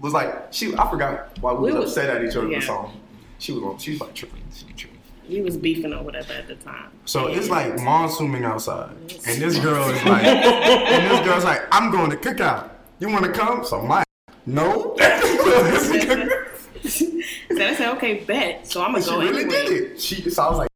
was 0.00 0.12
like, 0.12 0.52
she. 0.52 0.74
I 0.76 0.88
forgot 0.90 1.36
why 1.40 1.52
we, 1.52 1.58
We 1.66 1.72
was 1.72 1.84
was- 1.84 1.96
upset 1.96 2.16
at 2.16 2.24
each 2.24 2.36
other 2.36 2.48
yeah. 2.48 2.60
for 2.60 2.66
something. 2.66 3.00
She 3.38 3.52
was 3.52 3.62
on. 3.62 3.78
She 3.78 3.90
was 3.92 4.00
like 4.00 4.14
tripping. 4.14 4.42
She 4.54 4.64
was 4.66 4.74
tripping. 4.76 4.98
He 5.26 5.40
was 5.40 5.56
beefing 5.56 5.92
or 5.94 6.02
whatever 6.02 6.34
at 6.34 6.48
the 6.48 6.54
time. 6.56 6.90
So 7.06 7.28
it's 7.28 7.48
like 7.48 7.78
monsooning 7.80 8.44
outside, 8.44 8.90
and 9.26 9.40
this 9.40 9.58
girl 9.58 9.88
is 9.88 10.04
like, 10.06 10.24
and 10.24 11.10
this 11.10 11.26
girl's 11.26 11.44
like, 11.44 11.62
I'm 11.72 11.90
going 11.90 12.10
to 12.10 12.16
cookout. 12.16 12.70
You 13.00 13.08
want 13.08 13.24
to 13.24 13.32
come? 13.32 13.64
So 13.64 13.80
my 13.82 14.04
no. 14.46 14.96
So 16.84 17.64
I 17.64 17.74
said, 17.74 17.88
okay, 17.96 18.24
bet. 18.24 18.66
So 18.66 18.82
I'm 18.82 18.92
gonna 18.92 19.02
she 19.04 19.10
go 19.10 19.20
really 19.20 19.44
anyway. 19.44 19.64
did 19.66 19.92
it. 19.92 20.00
She. 20.00 20.28
So 20.28 20.42
I 20.42 20.48
was 20.50 20.58
like, 20.58 20.58
all 20.58 20.62
right. 20.62 20.68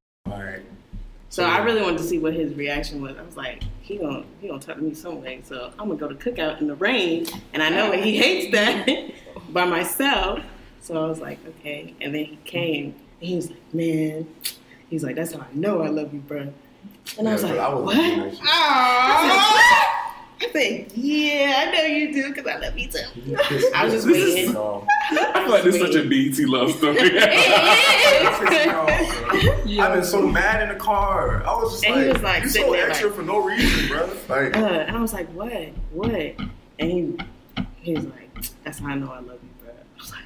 So 1.31 1.45
I 1.45 1.59
really 1.59 1.83
wanted 1.83 1.99
to 1.99 2.05
see 2.05 2.19
what 2.19 2.33
his 2.33 2.55
reaction 2.55 3.03
was. 3.03 3.17
I 3.17 3.23
was 3.23 3.37
like, 3.37 3.63
he 3.83 3.99
gonna 3.99 4.25
he 4.41 4.49
gonna 4.49 4.61
talk 4.61 4.77
to 4.77 4.83
me 4.83 4.95
some 4.95 5.21
way. 5.23 5.43
So 5.45 5.73
I'm 5.79 5.89
gonna 5.89 6.01
go 6.01 6.09
to 6.09 6.15
cookout 6.15 6.61
in 6.61 6.69
the 6.69 6.75
rain, 6.75 7.27
and 7.53 7.63
I 7.63 7.69
know 7.69 7.93
he 7.93 8.17
hates 8.17 8.51
that 8.53 9.13
by 9.53 9.65
myself. 9.67 10.41
So 10.81 11.05
I 11.05 11.07
was 11.07 11.21
like, 11.21 11.39
okay. 11.47 11.95
And 12.01 12.15
then 12.15 12.25
he 12.25 12.39
came, 12.45 12.95
and 13.21 13.29
he 13.29 13.37
was 13.37 13.51
like, 13.51 13.75
man, 13.75 14.27
he's 14.89 15.05
like, 15.05 15.17
that's 15.17 15.33
how 15.33 15.41
I 15.41 15.47
know 15.53 15.83
I 15.83 15.89
love 15.89 16.15
you, 16.15 16.21
bro. 16.21 16.53
And 17.19 17.29
I 17.29 17.33
was 17.35 17.43
like, 17.43 17.59
I 17.59 17.75
what? 17.75 17.95
doing 17.95 18.19
that 18.21 18.31
shit. 18.33 18.45
Aww. 18.45 19.75
I 20.41 20.49
said, 20.53 20.93
yeah, 20.95 21.65
I 21.67 21.71
know 21.77 21.83
you 21.83 22.13
do 22.13 22.29
because 22.33 22.47
I 22.47 22.59
love 22.59 22.79
you 22.79 22.89
too. 22.89 22.99
I 23.75 23.85
was 23.85 23.93
just 23.95 24.07
This 24.07 24.35
waiting. 24.35 24.53
No. 24.53 24.87
I 25.11 25.43
feel 25.43 25.51
like 25.51 25.65
this 25.65 25.75
is 25.75 25.81
such 25.81 25.95
a 25.97 26.05
BT 26.09 26.47
love 26.47 26.71
story. 26.73 27.19
I've 29.81 29.95
been 29.95 30.05
so 30.05 30.27
mad 30.27 30.63
in 30.63 30.69
the 30.69 30.77
car. 30.83 31.43
I 31.45 31.55
was 31.55 31.73
just 31.73 31.85
And 31.87 31.95
like, 31.97 32.05
he 32.07 32.13
was 32.13 32.23
like 32.23 32.43
you 32.45 32.49
sitting 32.51 32.69
so 32.69 32.73
there 32.73 32.89
extra 32.91 33.09
like- 33.09 33.17
for 33.17 33.23
no 33.23 33.43
reason, 33.45 33.89
bro. 33.89 34.07
Like, 34.29 34.57
Uh, 34.57 34.61
and 34.61 34.97
I 34.97 35.01
was 35.01 35.13
like, 35.13 35.29
what? 35.31 35.53
What? 35.93 36.11
And 36.79 36.91
he 36.91 37.17
he 37.81 37.95
was 37.95 38.05
like, 38.05 38.31
that's 38.65 38.79
how 38.79 38.87
I 38.89 38.95
know 38.95 39.11
I 39.11 39.17
love 39.21 39.39
you, 39.43 39.49
bro. 39.65 39.73
I 39.73 40.01
was 40.01 40.11
like, 40.13 40.21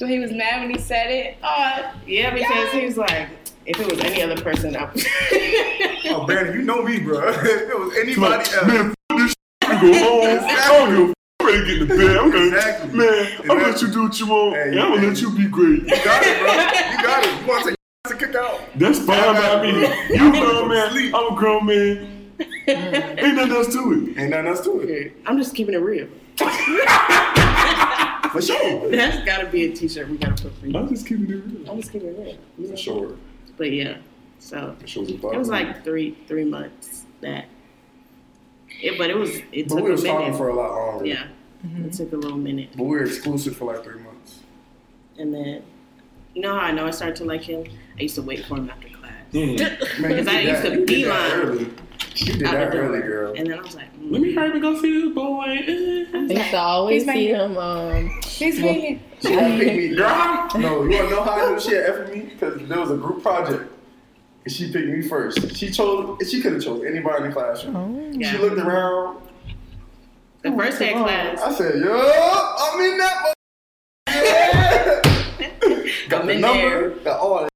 So 0.00 0.06
he 0.06 0.18
was 0.18 0.32
mad 0.32 0.60
when 0.62 0.70
he 0.70 0.78
said 0.78 1.10
it. 1.10 1.36
Oh, 1.42 1.92
yeah, 2.06 2.30
because 2.32 2.72
he 2.72 2.84
was 2.86 2.96
like, 2.96 3.28
if 3.66 3.78
it 3.78 3.86
was 3.90 4.00
any 4.00 4.22
other 4.22 4.40
person, 4.40 4.74
I 4.76 4.84
would. 4.90 5.04
oh, 6.14 6.24
Brandon, 6.26 6.54
you 6.54 6.62
know 6.62 6.82
me, 6.82 6.98
bro. 7.00 7.28
if 7.28 7.44
it 7.44 7.78
was 7.78 7.94
anybody 7.98 8.50
else, 8.54 8.94
Man, 9.82 9.94
f- 9.94 10.00
this 10.00 10.00
shit, 10.00 10.04
go 10.04 10.08
home. 10.08 10.48
I 10.48 10.78
don't 10.78 10.90
give 10.90 10.98
a 10.98 11.10
f- 11.10 11.14
I'm 11.40 11.46
ready 11.46 11.58
to 11.58 11.64
get 11.66 11.82
in 11.82 11.88
the 11.88 11.94
bed. 11.96 12.16
I'm 12.16 12.30
gonna, 12.30 12.46
Exactly. 12.46 12.94
Man, 12.98 13.26
I'm 13.42 13.46
gonna 13.48 13.62
let 13.62 13.82
you 13.82 13.88
do 13.88 14.02
what 14.02 14.20
you 14.20 14.26
want. 14.26 14.54
Hey, 14.56 14.62
and 14.70 14.80
I'm 14.80 14.88
gonna 14.90 15.00
hey. 15.00 15.06
let 15.08 15.20
you 15.20 15.30
be 15.36 15.46
great. 15.48 15.82
you 15.82 16.04
got 16.04 16.22
it, 16.26 16.38
bro. 16.40 16.52
You 16.52 17.02
got 17.06 17.24
it. 17.24 17.40
You 17.40 17.46
want 17.48 17.64
to 17.64 17.70
take 17.70 18.18
to 18.18 18.26
kick 18.26 18.34
out? 18.36 18.60
That's 18.76 18.98
fine 18.98 19.34
by 19.34 19.62
me. 19.62 19.70
You 20.14 20.28
a 20.28 20.32
grown 20.32 20.68
man. 20.68 21.14
I'm 21.14 21.32
a 21.32 21.36
grown 21.36 21.66
man. 21.66 22.14
Mm. 22.38 23.22
Ain't 23.22 23.36
nothing 23.36 23.52
else 23.52 23.72
to 23.72 23.92
it. 23.92 24.18
Ain't 24.18 24.30
nothing 24.30 24.46
else 24.46 24.60
to 24.64 24.80
it. 24.80 25.12
I'm 25.26 25.38
just 25.38 25.54
keeping 25.54 25.74
it 25.74 25.78
real. 25.78 26.06
For 28.32 28.42
sure. 28.42 28.90
That's 28.90 29.24
gotta 29.24 29.46
be 29.46 29.64
a 29.64 29.74
t-shirt 29.74 30.08
we 30.08 30.18
gotta 30.18 30.40
put 30.42 30.54
for 30.58 30.66
you. 30.66 30.76
I'm 30.78 30.88
just 30.88 31.06
keeping 31.06 31.30
it 31.30 31.34
real. 31.46 31.70
I'm 31.70 31.78
just 31.80 31.90
keeping 31.92 32.08
it 32.08 32.38
real. 32.58 32.70
For 32.70 32.76
sure. 32.76 33.16
But 33.56 33.72
yeah, 33.72 33.96
so 34.38 34.76
For 34.80 34.86
sure. 34.86 35.04
it 35.08 35.38
was 35.38 35.48
like 35.48 35.82
three 35.82 36.16
three 36.26 36.44
months 36.44 37.04
that. 37.22 37.46
It, 38.82 38.98
but 38.98 39.10
it 39.10 39.16
was 39.16 39.30
it 39.52 39.68
But 39.68 39.76
took 39.76 39.84
we 39.84 39.90
a 39.90 39.92
was 39.92 40.04
talking 40.04 40.34
for 40.34 40.48
a 40.48 40.54
lot 40.54 40.70
longer. 40.72 41.06
yeah, 41.06 41.26
it 41.84 41.92
took 41.92 42.12
a 42.12 42.16
little 42.16 42.38
minute, 42.38 42.70
But 42.76 42.84
we 42.84 42.90
were 42.96 43.04
exclusive 43.04 43.56
for 43.56 43.72
like 43.72 43.84
three 43.84 44.00
months. 44.00 44.40
and 45.18 45.34
then 45.34 45.62
you 46.34 46.42
know 46.42 46.54
how 46.54 46.60
I 46.60 46.70
know 46.72 46.86
I 46.86 46.90
started 46.90 47.16
to 47.16 47.24
like 47.24 47.42
him. 47.42 47.64
I 47.98 48.02
used 48.02 48.14
to 48.16 48.22
wait 48.22 48.44
for 48.44 48.56
him 48.56 48.70
after 48.70 48.88
class. 48.88 49.12
Man, 49.32 49.48
you 49.48 49.56
Because 49.56 50.28
I 50.28 50.40
used 50.40 50.62
that- 50.62 50.70
to 50.72 50.80
you 50.80 50.86
did 50.86 50.86
that 50.86 50.86
beeline 50.86 51.30
early. 51.32 51.70
You 52.14 52.32
did 52.34 52.40
that 52.46 52.74
early, 52.74 53.00
girl. 53.00 53.34
And 53.36 53.46
then 53.48 53.58
I 53.58 53.62
was 53.62 53.74
like, 53.74 53.92
mm. 53.98 54.12
Let 54.12 54.20
me 54.20 54.32
hurry 54.34 54.52
and 54.52 54.60
go 54.62 54.80
see 54.80 55.02
this 55.02 55.14
boy. 55.14 55.42
I 55.42 55.52
used 56.28 56.50
to 56.50 56.56
always 56.58 57.02
He's 57.02 57.06
my- 57.06 57.14
see 57.14 57.26
him. 57.28 57.56
Um, 57.58 58.10
he's 58.24 58.60
banging. 58.60 59.02
She 59.20 59.32
had 59.32 59.58
picked 59.60 59.76
me, 59.76 59.88
girl. 59.96 60.48
No, 60.58 60.84
you 60.84 60.90
wanna 60.96 61.10
know 61.10 61.22
how 61.24 61.32
I 61.46 61.50
knew 61.50 61.60
she 61.60 61.74
had 61.74 61.84
F 61.86 62.10
me? 62.12 62.20
Because 62.20 62.68
there 62.68 62.78
was 62.80 62.90
a 62.92 62.96
group 62.96 63.22
project. 63.22 63.72
And 64.48 64.56
she 64.56 64.72
picked 64.72 64.88
me 64.88 65.02
first. 65.02 65.54
She 65.56 65.70
chose. 65.70 66.16
She 66.26 66.40
could 66.40 66.54
have 66.54 66.64
chose 66.64 66.82
anybody 66.82 67.24
in 67.24 67.28
the 67.28 67.34
classroom. 67.34 68.14
Yeah. 68.14 68.32
She 68.32 68.38
looked 68.38 68.56
around. 68.56 69.20
the 70.40 70.52
first 70.52 70.78
day 70.78 70.94
of 70.94 71.02
class. 71.02 71.38
I 71.38 71.52
said, 71.52 71.74
"Yo, 71.82 71.92
I'm 71.92 72.80
in 72.80 72.96
that." 72.96 73.34
Yeah. 74.08 75.02
got 76.08 76.22
I'm 76.22 76.26
the 76.28 76.32
in 76.32 76.40
number. 76.40 76.88
Got 77.00 77.20
all 77.20 77.42
that. 77.42 77.50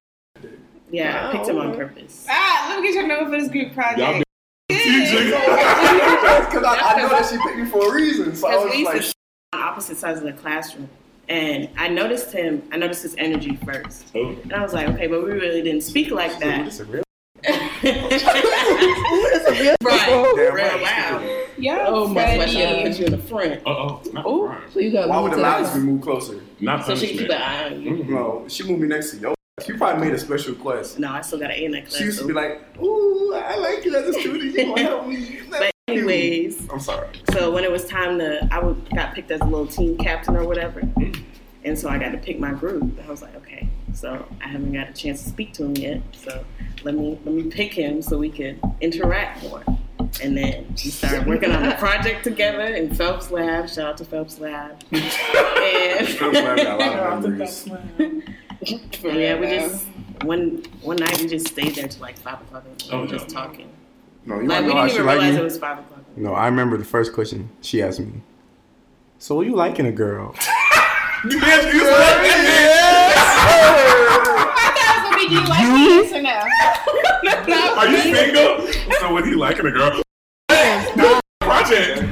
Yeah, 0.90 1.30
I 1.30 1.32
picked 1.32 1.48
him 1.48 1.56
on 1.56 1.74
purpose. 1.74 2.26
Ah, 2.28 2.66
let 2.68 2.82
me 2.82 2.88
get 2.88 2.94
your 2.94 3.06
number 3.06 3.30
for 3.30 3.40
this 3.40 3.50
group 3.50 3.72
project. 3.72 3.98
Y'all 3.98 4.12
been 4.12 4.24
Because 4.68 4.82
I, 6.62 6.92
I 6.94 7.00
know 7.00 7.08
that 7.08 7.26
she 7.30 7.38
picked 7.38 7.56
me 7.58 7.64
for 7.70 7.90
a 7.90 7.94
reason. 7.94 8.36
So 8.36 8.48
I 8.48 8.50
Because 8.50 8.64
was 8.66 8.72
we 8.74 8.78
used 8.80 8.92
like, 8.92 8.96
to 9.00 9.02
sit 9.04 9.14
on 9.54 9.60
opposite 9.62 9.96
sides 9.96 10.18
of 10.20 10.26
the 10.26 10.34
classroom. 10.34 10.90
And 11.32 11.70
I 11.78 11.88
noticed 11.88 12.30
him, 12.30 12.62
I 12.72 12.76
noticed 12.76 13.02
his 13.02 13.14
energy 13.16 13.56
first. 13.64 14.04
Oh. 14.14 14.36
And 14.42 14.52
I 14.52 14.62
was 14.62 14.74
like, 14.74 14.86
okay, 14.88 15.06
but 15.06 15.24
we 15.24 15.30
really 15.30 15.62
didn't 15.62 15.80
speak 15.80 16.10
like 16.10 16.38
that. 16.40 16.66
"This 16.66 16.78
is 16.80 16.86
real." 16.86 17.02
right, 17.42 17.92
Damn 19.82 20.54
real 20.54 20.54
right. 20.54 20.82
loud. 20.82 21.48
Yo, 21.56 21.84
Oh 21.86 22.06
my 22.06 22.14
That's 22.20 22.38
why 22.38 22.46
she 22.46 22.58
God. 22.58 22.82
put 22.86 22.98
you 22.98 23.04
in 23.06 23.10
the 23.12 23.18
front. 23.18 23.52
Uh 23.66 23.70
oh, 23.70 24.02
Oh, 24.16 24.60
so 24.74 24.80
you 24.80 24.92
got 24.92 25.08
Why 25.08 25.20
would 25.20 25.32
the 25.32 25.36
to 25.36 25.74
be 25.74 25.80
moved 25.80 26.02
closer? 26.02 26.38
Not 26.60 26.84
So 26.84 26.94
she 26.94 27.08
can 27.08 27.18
keep 27.18 27.30
an 27.30 27.40
eye 27.40 27.64
on 27.72 27.80
you. 27.82 28.04
No, 28.04 28.44
she 28.48 28.64
moved 28.64 28.82
me 28.82 28.88
next 28.88 29.12
to 29.12 29.16
yo. 29.16 29.34
She 29.64 29.72
probably 29.72 30.04
made 30.06 30.14
a 30.14 30.18
special 30.18 30.52
request. 30.52 30.98
No, 30.98 31.10
I 31.12 31.22
still 31.22 31.38
got 31.38 31.50
an 31.50 31.56
A 31.56 31.64
in 31.64 31.70
that 31.72 31.86
class. 31.86 31.96
She 31.96 32.04
used 32.04 32.18
to 32.20 32.26
be 32.26 32.34
like, 32.34 32.60
"Ooh, 32.82 33.32
I 33.34 33.56
like 33.56 33.84
you 33.86 33.96
as 33.96 34.14
a 34.14 34.20
student. 34.20 34.54
You 34.54 34.66
gonna 34.66 34.82
help 34.82 35.06
me?" 35.06 35.40
But 35.50 35.71
anyways, 35.98 36.68
I'm 36.70 36.80
sorry. 36.80 37.08
so 37.32 37.50
when 37.50 37.64
it 37.64 37.70
was 37.70 37.84
time 37.86 38.18
to, 38.18 38.48
I 38.50 38.58
would, 38.62 38.88
got 38.94 39.14
picked 39.14 39.30
as 39.30 39.40
a 39.40 39.44
little 39.44 39.66
team 39.66 39.96
captain 39.98 40.36
or 40.36 40.46
whatever, 40.46 40.80
mm. 40.80 41.22
and 41.64 41.78
so 41.78 41.88
I 41.88 41.98
got 41.98 42.10
to 42.12 42.18
pick 42.18 42.38
my 42.38 42.52
group. 42.52 42.98
I 43.06 43.10
was 43.10 43.22
like, 43.22 43.34
okay, 43.36 43.68
so 43.92 44.26
I 44.42 44.48
haven't 44.48 44.72
got 44.72 44.88
a 44.90 44.92
chance 44.92 45.22
to 45.24 45.28
speak 45.30 45.52
to 45.54 45.64
him 45.64 45.76
yet, 45.76 46.00
so 46.12 46.44
let 46.84 46.94
me 46.94 47.18
let 47.24 47.34
me 47.34 47.44
pick 47.44 47.72
him 47.74 48.02
so 48.02 48.18
we 48.18 48.30
could 48.30 48.60
interact 48.80 49.42
more. 49.44 49.62
And 50.22 50.36
then 50.36 50.66
we 50.70 50.90
started 50.90 51.26
working 51.26 51.52
on 51.52 51.64
a 51.64 51.74
project 51.78 52.24
together 52.24 52.62
in 52.74 52.94
Phelps 52.94 53.30
Lab. 53.30 53.68
Shout 53.68 53.86
out 53.92 53.96
to 53.98 54.04
Phelps 54.04 54.38
Lab. 54.40 54.82
and 54.92 55.00
Phelps 56.08 56.34
Lab 56.36 56.56
got 56.58 56.80
a 56.80 57.00
lot 57.00 57.24
of 57.24 57.30
memories. 57.30 57.68
yeah, 59.02 59.40
we 59.40 59.46
just 59.46 59.86
one 60.24 60.62
one 60.82 60.96
night 60.96 61.18
we 61.20 61.28
just 61.28 61.48
stayed 61.48 61.74
there 61.76 61.88
till 61.88 62.00
like 62.02 62.18
five 62.18 62.40
o'clock 62.42 62.64
in 62.66 62.76
the 62.76 62.84
Oh, 62.92 62.96
morning, 62.98 63.12
no. 63.12 63.18
just 63.18 63.30
talking. 63.34 63.70
No, 64.24 64.40
you 64.40 64.46
Like 64.46 64.62
wanna 64.62 64.66
we 64.66 64.72
know 64.74 64.80
how 64.80 64.86
didn't 64.86 64.90
she 64.90 64.94
even 64.94 65.06
like 65.06 65.14
realize 65.18 65.34
me? 65.34 65.40
it 65.40 65.44
was 65.44 65.58
five 65.58 65.78
o'clock. 65.78 66.00
No, 66.16 66.34
I 66.34 66.46
remember 66.46 66.76
the 66.76 66.84
first 66.84 67.12
question 67.12 67.50
she 67.60 67.82
asked 67.82 68.00
me. 68.00 68.22
So, 69.18 69.34
what 69.36 69.46
you 69.46 69.54
liking 69.54 69.86
a 69.86 69.92
girl? 69.92 70.34
You 71.24 71.38
asked 71.38 71.72
you 71.72 71.82
I 71.86 71.86
thought 74.74 74.74
it 74.76 74.86
was 74.90 75.02
gonna 75.04 75.16
be 75.16 75.28
do 75.28 75.34
you 75.34 75.46
like 75.46 75.68
me? 75.72 75.84
Yes 75.86 76.12
or 76.12 76.22
no? 76.22 76.34
Are 77.80 77.86
you 77.88 77.98
single? 78.02 78.98
So 78.98 79.12
what 79.12 79.24
he 79.24 79.34
liking 79.36 79.66
a 79.66 79.70
girl? 79.70 80.02
Project. 81.40 82.02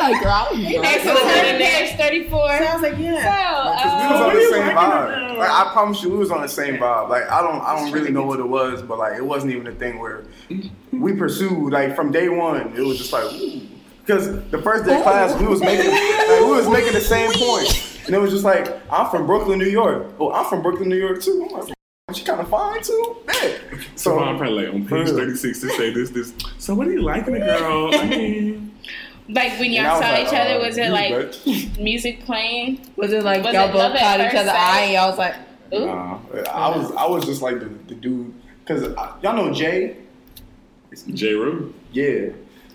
Like, 0.00 0.22
girl, 0.22 0.32
I'm 0.32 0.56
Okay, 0.56 1.04
so 1.04 1.14
the 1.14 1.20
page 1.58 1.96
34. 1.96 2.30
So 2.30 2.38
I 2.40 2.72
was 2.74 2.82
like, 2.82 2.94
So, 2.94 2.98
yeah. 3.00 4.08
we 4.08 4.12
was 4.12 4.20
uh, 4.20 4.24
on 4.24 4.34
the 4.34 4.48
same 4.50 4.76
vibe. 4.76 5.38
Like 5.38 5.50
I 5.50 5.70
promise 5.72 6.02
you, 6.02 6.10
we 6.10 6.18
was 6.18 6.30
on 6.30 6.40
the 6.42 6.48
same 6.48 6.76
vibe. 6.78 7.08
Like 7.10 7.28
I 7.30 7.42
don't, 7.42 7.60
I 7.62 7.76
don't 7.76 7.92
really 7.92 8.10
know 8.10 8.24
what 8.24 8.40
it 8.40 8.48
was, 8.48 8.82
but 8.82 8.98
like 8.98 9.16
it 9.16 9.24
wasn't 9.24 9.52
even 9.52 9.66
a 9.66 9.72
thing 9.74 9.98
where 9.98 10.24
we 10.92 11.12
pursued. 11.12 11.72
Like 11.72 11.94
from 11.94 12.10
day 12.10 12.28
one, 12.28 12.74
it 12.76 12.80
was 12.82 12.98
just 12.98 13.12
like, 13.12 13.30
because 14.00 14.26
the 14.50 14.60
first 14.62 14.86
day 14.86 14.96
of 14.96 15.02
class, 15.02 15.38
we 15.40 15.46
was 15.46 15.60
making, 15.60 15.90
like, 15.90 16.40
we 16.40 16.50
was 16.50 16.68
making 16.68 16.94
the 16.94 17.00
same 17.00 17.30
point, 17.32 18.00
and 18.06 18.14
it 18.14 18.18
was 18.18 18.30
just 18.30 18.44
like, 18.44 18.68
I'm 18.90 19.10
from 19.10 19.26
Brooklyn, 19.26 19.58
New 19.58 19.68
York. 19.68 20.12
Oh, 20.18 20.32
I'm 20.32 20.46
from 20.46 20.62
Brooklyn, 20.62 20.88
New 20.88 20.96
York 20.96 21.22
too. 21.22 21.46
I'm 21.50 21.66
like, 21.66 21.74
she 22.14 22.24
kind 22.24 22.40
of 22.40 22.48
fine 22.48 22.82
too. 22.82 23.16
Yeah. 23.28 23.58
So 23.94 24.16
So 24.16 24.18
I'm 24.20 24.36
probably 24.38 24.66
like 24.66 24.74
on 24.74 24.86
page 24.86 25.08
36 25.08 25.60
to 25.60 25.70
say 25.70 25.92
this, 25.92 26.10
this. 26.10 26.34
So 26.58 26.74
what 26.74 26.88
are 26.88 26.92
you 26.92 27.02
liking 27.02 27.36
a 27.36 27.38
girl? 27.40 27.94
I 27.94 28.06
mean, 28.06 28.74
like 29.34 29.58
when 29.58 29.72
y'all 29.72 30.00
saw 30.00 30.08
like, 30.08 30.26
each 30.26 30.34
other, 30.34 30.54
uh, 30.54 30.66
was 30.66 30.78
it 30.78 30.90
like 30.90 31.12
bitch. 31.12 31.78
music 31.78 32.24
playing? 32.24 32.80
Was 32.96 33.12
it 33.12 33.22
like 33.22 33.44
Was 33.44 33.54
y'all 33.54 33.68
it 33.68 33.72
both 33.72 33.94
at 33.94 34.00
caught 34.00 34.20
each 34.20 34.26
first 34.26 34.36
other 34.36 34.48
sight? 34.50 34.58
eye 34.58 34.80
and 34.82 34.92
y'all 34.92 35.08
was 35.10 35.18
like, 35.18 35.34
ooh? 35.74 35.86
Nah, 35.86 36.18
I 36.50 36.76
was, 36.76 36.92
I 36.92 37.06
was 37.06 37.24
just 37.24 37.42
like 37.42 37.60
the, 37.60 37.66
the 37.66 37.94
dude, 37.94 38.34
because 38.64 38.82
y'all 39.22 39.36
know 39.36 39.52
Jay. 39.52 39.96
J. 41.14 41.34
Rue. 41.34 41.72
Yeah. 41.92 42.30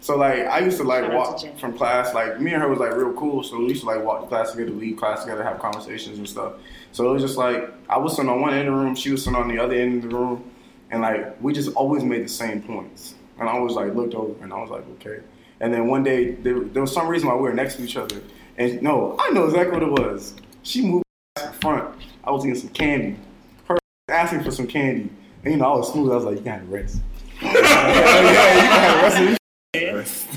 So 0.06 0.16
like 0.18 0.46
I 0.46 0.60
used 0.60 0.78
to 0.78 0.84
like 0.84 1.04
Shout 1.04 1.14
walk 1.16 1.40
to 1.40 1.52
from 1.58 1.76
class. 1.76 2.14
Like 2.14 2.40
me 2.40 2.54
and 2.54 2.62
her 2.62 2.70
was 2.70 2.78
like 2.80 2.96
real 2.96 3.14
cool. 3.14 3.42
So 3.44 3.58
we 3.58 3.70
used 3.70 3.82
to 3.82 3.88
like 3.88 4.04
walk 4.04 4.22
to 4.22 4.28
class 4.28 4.52
together, 4.52 4.70
leave 4.70 4.98
class 4.98 5.24
together, 5.24 5.44
have 5.44 5.60
conversations 5.60 6.20
and 6.20 6.30
stuff. 6.30 6.54
So 6.92 7.10
it 7.10 7.14
was 7.14 7.24
just 7.24 7.38
like 7.38 7.74
I 7.90 7.98
was 7.98 8.16
sitting 8.16 8.30
on 8.30 8.40
one 8.40 8.54
end 8.54 8.68
of 8.68 8.76
the 8.76 8.80
room, 8.80 8.96
she 8.96 9.12
was 9.12 9.24
sitting 9.24 9.36
on 9.36 9.48
the 9.48 9.58
other 9.58 9.74
end 9.74 10.04
of 10.04 10.10
the 10.12 10.16
room, 10.16 10.52
and 10.92 11.02
like 11.02 11.42
we 11.42 11.54
just 11.54 11.74
always 11.74 12.04
made 12.04 12.24
the 12.24 12.30
same 12.30 12.62
points. 12.62 13.16
And 13.40 13.50
I 13.50 13.58
was 13.60 13.74
like 13.74 13.96
looked 13.96 14.14
over 14.14 14.42
and 14.44 14.54
I 14.54 14.62
was 14.62 14.70
like, 14.70 14.84
okay. 15.00 15.24
And 15.60 15.74
then 15.74 15.88
one 15.88 16.04
day 16.04 16.32
there, 16.32 16.60
there 16.60 16.82
was 16.82 16.92
some 16.92 17.08
reason 17.08 17.30
why 17.30 17.36
we 17.36 17.42
were 17.42 17.54
next 17.54 17.76
to 17.76 17.84
each 17.84 17.98
other, 17.98 18.22
and 18.58 18.82
no, 18.82 19.16
I 19.20 19.30
know 19.32 19.46
exactly 19.46 19.80
what 19.80 19.84
it 19.84 19.92
was. 19.92 20.34
She 20.64 20.82
moved 20.82 21.06
to 21.38 21.46
the 21.46 21.54
front. 21.54 21.96
I 22.24 22.32
was 22.32 22.46
eating 22.46 22.60
some 22.60 22.70
candy. 22.70 23.18
Her 23.66 23.78
asking 24.10 24.44
for 24.44 24.52
some 24.52 24.68
candy, 24.68 25.10
and 25.44 25.54
you 25.54 25.58
know 25.58 25.66
I 25.66 25.78
was 25.78 25.92
smooth. 25.92 26.12
I 26.12 26.16
was 26.16 26.26
like, 26.26 26.38
you 26.38 26.42
got 26.42 26.60
to 26.60 26.66
rest. 26.66 27.02
yeah, 27.42 27.54
yeah, 27.54 28.62
you 28.62 28.68
gotta 28.68 29.08
rest 29.08 29.40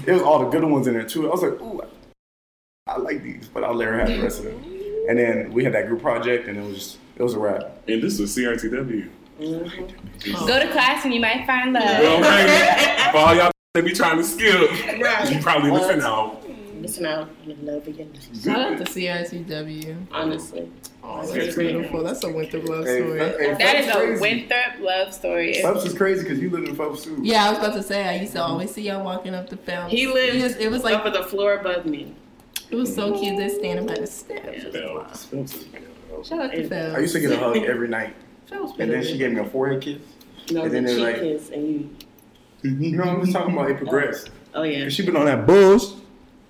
it 0.07 0.13
was 0.13 0.23
all 0.23 0.39
the 0.41 0.49
good 0.49 0.65
ones 0.65 0.87
in 0.87 0.95
there 0.95 1.05
too. 1.05 1.29
I 1.29 1.31
was 1.31 1.43
like, 1.43 1.61
ooh, 1.61 1.83
I, 2.87 2.95
I 2.95 2.97
like 2.99 3.23
these, 3.23 3.49
but 3.49 3.65
I'll 3.65 3.75
let 3.75 3.89
her 3.89 3.99
have 3.99 4.09
the 4.09 4.23
rest 4.23 4.41
of 4.41 4.47
them. 4.47 4.63
And 5.09 5.19
then 5.19 5.53
we 5.53 5.65
had 5.65 5.75
that 5.75 5.87
group 5.87 6.03
project, 6.03 6.49
and 6.49 6.59
it 6.59 6.63
was 6.63 6.75
just, 6.75 6.99
it 7.17 7.23
was 7.23 7.35
a 7.35 7.39
wrap. 7.39 7.83
And 7.89 8.03
this 8.03 8.19
was 8.19 8.37
CRTW. 8.37 9.09
Go 9.39 10.61
to 10.61 10.73
class 10.73 11.05
and 11.05 11.15
you 11.15 11.21
might 11.21 11.47
find 11.47 11.73
love. 11.73 11.85
Well, 11.85 12.23
hey, 12.23 13.09
for 13.13 13.19
all 13.19 13.35
y'all 13.35 13.53
that 13.75 13.85
be 13.85 13.93
trying 13.93 14.17
to 14.17 14.25
skip, 14.25 14.71
Right. 15.01 15.31
you 15.35 15.41
probably 15.43 15.71
listen 15.71 16.01
out. 16.01 16.43
Listen 16.81 17.05
out, 17.07 17.29
you 17.45 17.55
love 17.63 17.87
again. 17.87 18.11
Shout 18.43 18.59
out 18.73 18.79
to 18.79 18.85
CRTW. 18.85 20.07
Honestly. 20.13 20.71
Oh, 21.03 21.27
that's 21.27 21.55
beautiful. 21.57 22.03
That's 22.03 22.23
a 22.25 22.33
Winthrop 22.33 22.65
love 22.69 22.85
Hey, 22.87 23.01
story. 23.03 23.19
hey, 23.19 23.55
That 23.59 23.77
is 23.77 23.87
Phelps 23.87 24.19
a. 24.19 24.23
Winthrop 24.23 24.79
love 24.81 25.13
story. 25.13 25.55
Phelps 25.61 25.85
is 25.85 25.93
crazy 25.95 26.23
because 26.23 26.39
you 26.39 26.49
live 26.51 26.65
in 26.65 26.77
Phelps 26.77 27.05
too. 27.05 27.19
Yeah, 27.23 27.47
I 27.47 27.51
was 27.51 27.59
about 27.59 27.75
to 27.75 27.83
say 27.83 28.07
I 28.09 28.21
used 28.21 28.33
to 28.35 28.43
always 28.43 28.73
see 28.73 28.83
y'all 28.83 29.05
walking 29.05 29.35
up 29.35 29.51
the 29.51 29.57
Phelps. 29.59 29.93
He 29.93 30.07
lived 30.07 30.37
It 30.37 30.43
was, 30.43 30.57
it 30.57 30.71
was 30.71 30.83
like 30.85 30.95
like 31.05 31.07
over 31.07 31.19
the 31.19 31.25
floor 31.29 31.55
above 31.55 31.85
me. 31.85 32.15
it 32.71 32.77
was 32.77 32.95
so 32.95 33.19
cute. 33.19 33.37
They 33.37 33.49
standing 33.49 33.87
by 33.87 33.97
the 33.97 34.07
steps. 34.07 34.63
Phelps. 34.73 35.25
Phelps. 35.27 35.65
Shout 36.27 36.41
out 36.41 36.53
to 36.53 36.69
Phelps. 36.69 36.97
I 36.97 37.01
used 37.01 37.13
to 37.15 37.21
get 37.21 37.33
a 37.33 37.37
hug 37.39 37.57
every 37.67 37.89
night, 37.89 38.15
Phelps 38.47 38.79
and 38.79 38.91
then 38.91 39.05
she 39.05 39.19
gave 39.19 39.33
me 39.33 39.41
a 39.41 39.45
forehead 39.45 39.83
kiss. 39.83 39.99
No, 40.53 40.63
And 40.63 40.73
then 40.73 40.85
they're 40.85 40.95
cheek 40.95 41.05
like- 41.05 41.17
kiss 41.21 41.51
and 41.51 41.69
you. 41.69 41.91
You 42.63 42.97
know 42.97 43.05
I'm 43.05 43.21
just 43.21 43.33
talking 43.33 43.55
about? 43.55 43.71
It 43.71 43.77
progressed. 43.77 44.31
Oh 44.55 44.63
yeah. 44.63 44.89
She 44.89 45.05
been 45.05 45.17
on 45.17 45.27
that 45.27 45.47
bulls. 45.47 45.97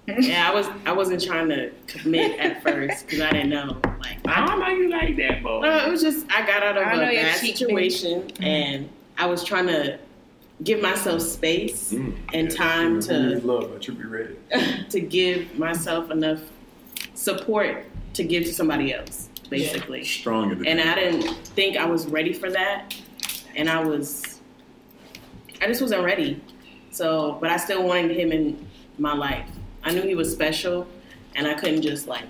Yeah, 0.06 0.50
I 0.50 0.54
was. 0.54 0.66
I 0.86 0.92
wasn't 0.92 1.22
trying 1.22 1.50
to 1.50 1.70
commit 1.86 2.38
at 2.40 2.62
first 2.62 3.04
because 3.06 3.20
I 3.20 3.30
didn't 3.30 3.50
know. 3.50 3.78
Like, 4.00 4.26
I 4.26 4.46
don't 4.46 4.58
know 4.58 4.68
you 4.68 4.88
like 4.88 5.16
that, 5.18 5.42
boy. 5.42 5.60
no, 5.60 5.86
it 5.86 5.90
was 5.90 6.00
just 6.00 6.24
I 6.30 6.46
got 6.46 6.62
out 6.62 6.78
of 6.78 6.86
I 6.86 6.92
a 6.94 6.96
know 6.96 7.12
bad 7.12 7.38
cheek 7.40 7.58
situation 7.58 8.30
and 8.40 8.88
I 9.18 9.26
was 9.26 9.44
trying 9.44 9.66
to 9.66 9.98
give 10.64 10.80
myself 10.80 11.20
space 11.20 11.92
Mm. 11.92 12.14
and 12.32 12.50
time 12.50 13.00
to 13.02 13.28
needs 13.34 13.44
love? 13.44 13.70
But 13.70 13.86
you 13.86 13.92
be 13.94 14.04
ready. 14.04 14.36
to 14.88 15.00
give 15.00 15.58
myself 15.58 16.10
enough 16.10 16.40
support 17.14 17.84
to 18.14 18.24
give 18.24 18.44
to 18.44 18.52
somebody 18.54 18.94
else, 18.94 19.28
basically. 19.50 20.04
Strong 20.04 20.52
in 20.52 20.58
the 20.60 20.68
And 20.68 20.80
I 20.80 20.94
didn't 20.94 21.34
think 21.48 21.76
I 21.76 21.84
was 21.84 22.06
ready 22.06 22.32
for 22.32 22.50
that. 22.50 22.94
And 23.56 23.68
I 23.68 23.84
was, 23.84 24.27
I 25.60 25.66
just 25.66 25.80
wasn't 25.82 26.04
ready. 26.04 26.40
So, 26.90 27.38
but 27.40 27.50
I 27.50 27.56
still 27.56 27.82
wanted 27.86 28.16
him 28.16 28.32
in 28.32 28.66
my 28.98 29.14
life. 29.14 29.48
I 29.84 29.92
knew 29.92 30.02
he 30.02 30.14
was 30.14 30.32
special 30.32 30.86
and 31.36 31.46
I 31.46 31.54
couldn't 31.54 31.82
just 31.82 32.06
like 32.08 32.24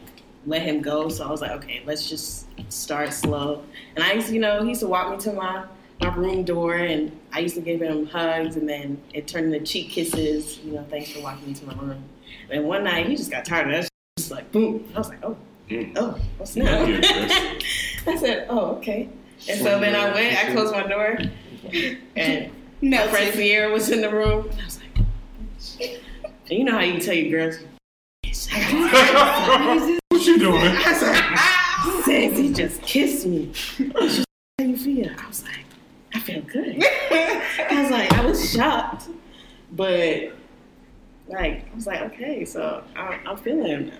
let 0.47 0.62
him 0.62 0.81
go. 0.83 1.09
So 1.09 1.26
I 1.26 1.31
was 1.31 1.41
like, 1.41 1.51
okay, 1.53 1.83
let's 1.87 2.09
just 2.09 2.47
start 2.72 3.12
slow. 3.12 3.62
And 3.97 4.05
I 4.05 4.12
used 4.12 4.29
to, 4.29 4.35
you 4.35 4.41
know, 4.41 4.62
he 4.62 4.70
used 4.70 4.81
to 4.81 4.89
walk 4.89 5.11
me 5.11 5.16
to 5.18 5.33
my, 5.33 5.64
my 6.01 6.14
room 6.14 6.45
door 6.45 6.74
and 6.74 7.16
I 7.33 7.41
used 7.41 7.55
to 7.57 7.61
give 7.61 7.81
him 7.81 8.07
hugs 8.07 8.57
and 8.57 8.68
then 8.68 9.01
it 9.14 9.26
turned 9.29 9.53
into 9.53 9.64
cheek 9.66 9.91
kisses, 9.91 10.59
you 10.61 10.72
know, 10.72 10.87
thanks 10.91 11.12
for 11.12 11.20
walking 11.22 11.49
me 11.49 11.55
to 11.55 11.66
my 11.66 11.74
room. 11.74 12.03
And 12.51 12.64
one 12.64 12.85
night 12.85 13.07
he 13.07 13.16
just 13.16 13.31
got 13.31 13.45
tired 13.45 13.66
of 13.68 13.72
that. 13.72 13.83
shit. 13.85 13.91
Just 14.18 14.31
like 14.31 14.51
boom. 14.53 14.91
I 14.95 14.99
was 14.99 15.09
like, 15.09 15.24
oh, 15.24 15.37
Mm. 15.68 15.93
oh, 15.99 16.18
what's 16.39 16.57
now? 16.57 16.83
I 16.83 18.16
said, 18.18 18.47
oh, 18.49 18.76
okay. 18.76 19.07
And 19.51 19.61
so 19.61 19.79
then 19.79 19.95
I 19.95 20.14
went, 20.14 20.35
I 20.35 20.51
closed 20.55 20.72
my 20.72 20.87
door, 20.87 21.18
and 22.16 22.51
my 22.83 23.07
friend 23.09 23.35
Sierra 23.35 23.72
was 23.72 23.91
in 23.91 24.01
the 24.01 24.11
room. 24.11 24.49
And 24.51 24.61
I 24.61 24.64
was 24.64 24.79
like, 24.81 26.01
and 26.51 26.59
you 26.59 26.64
know 26.64 26.72
how 26.72 26.81
you 26.81 27.01
tell 27.01 27.14
your 27.14 27.31
girls, 27.51 27.59
What 30.09 30.26
you 30.26 30.39
doing? 30.39 30.57
I 30.62 30.93
was 30.93 31.03
like, 31.03 31.22
ah. 31.22 32.03
Sexy 32.05 32.53
just 32.53 32.83
kissed 32.83 33.26
me. 33.26 33.51
She's 33.55 34.18
like, 34.18 34.24
how 34.59 34.64
you 34.64 34.76
feel? 34.76 35.11
I 35.18 35.26
was 35.29 35.43
like, 35.45 35.64
I 36.14 36.18
feel 36.20 36.41
good. 36.43 36.76
I 37.11 37.83
was 37.83 37.91
like, 37.91 38.12
I 38.12 38.24
was 38.24 38.53
shocked, 38.53 39.09
but 39.72 40.33
like, 41.29 41.70
I 41.70 41.74
was 41.74 41.87
like, 41.87 42.01
okay, 42.12 42.45
so 42.45 42.83
I'm, 42.97 43.20
I'm 43.26 43.37
feeling 43.37 43.66
him 43.66 43.87
now. 43.89 43.95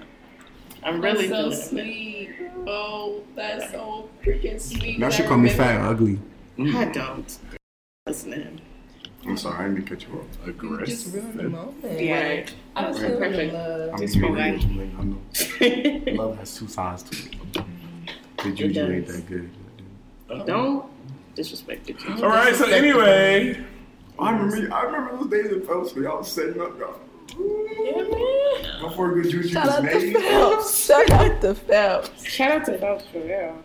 I'm 0.83 1.01
really 1.03 1.27
That's 1.27 1.69
so 1.69 1.71
feeling 1.71 1.87
him. 1.87 2.35
sweet. 2.49 2.51
Oh, 2.67 3.23
that's 3.35 3.71
so 3.73 4.09
freaking 4.25 4.61
sweet. 4.61 4.99
Now 4.99 5.11
she 5.11 5.25
I 5.25 5.27
call 5.27 5.39
me 5.39 5.51
fat 5.51 5.77
and 5.77 5.87
ugly. 5.87 6.19
I 6.77 6.87
don't. 6.87 7.39
Listen 8.07 8.31
to 8.31 8.37
him. 8.39 8.61
I'm 9.29 9.37
sorry, 9.37 9.57
I 9.57 9.63
didn't 9.69 9.75
mean 9.75 9.85
to 9.87 9.91
cut 9.95 10.03
you 10.09 10.15
off. 10.19 10.47
You 10.47 10.51
Aggressive. 10.51 10.87
just 10.89 11.15
ruined 11.15 11.35
the 11.39 11.49
moment. 11.49 12.01
Yeah. 12.01 12.47
I 12.77 12.89
was 12.89 13.01
Right. 13.01 13.07
feeling 13.13 13.23
Perfect. 13.33 13.53
love. 13.55 13.91
I'm 13.93 13.99
Just 13.99 14.15
being 14.21 14.33
for 14.33 14.39
like- 14.39 14.53
like, 14.55 14.93
I 14.99 15.05
know. 15.05 16.23
Love 16.25 16.39
has 16.39 16.59
two 16.59 16.69
sides 16.69 17.03
to 17.05 17.17
it. 17.17 17.65
The 18.45 18.53
juju 18.53 18.87
ain't 18.93 19.07
that 19.09 19.27
good. 19.27 19.51
Don't 20.47 20.85
disrespect 21.35 21.87
the 21.87 21.93
teacher. 21.95 22.25
All 22.25 22.31
right. 22.31 22.55
So 22.55 22.67
anyway, 22.67 23.61
I 24.17 24.31
remember, 24.31 24.73
I 24.73 24.83
remember 24.85 25.17
those 25.17 25.29
days 25.29 25.51
in 25.53 25.67
Phelps 25.67 25.93
where 25.95 26.05
y'all 26.05 26.19
was 26.19 26.31
setting 26.31 26.61
up, 26.61 26.79
y'all. 26.79 27.01
Before 28.81 29.13
good 29.15 29.29
juju 29.31 29.49
Shout 29.49 29.67
was 29.67 29.75
out 29.75 29.81
to 29.81 29.85
made. 30.01 30.17
Phelps. 30.17 30.85
Shout 30.87 31.11
out 31.11 31.41
to 31.41 31.55
Phelps. 31.57 32.25
Shout 32.25 32.51
out 32.53 32.65
to 32.67 32.79
Phelps 32.79 33.05
for 33.13 33.21
real. 33.21 33.63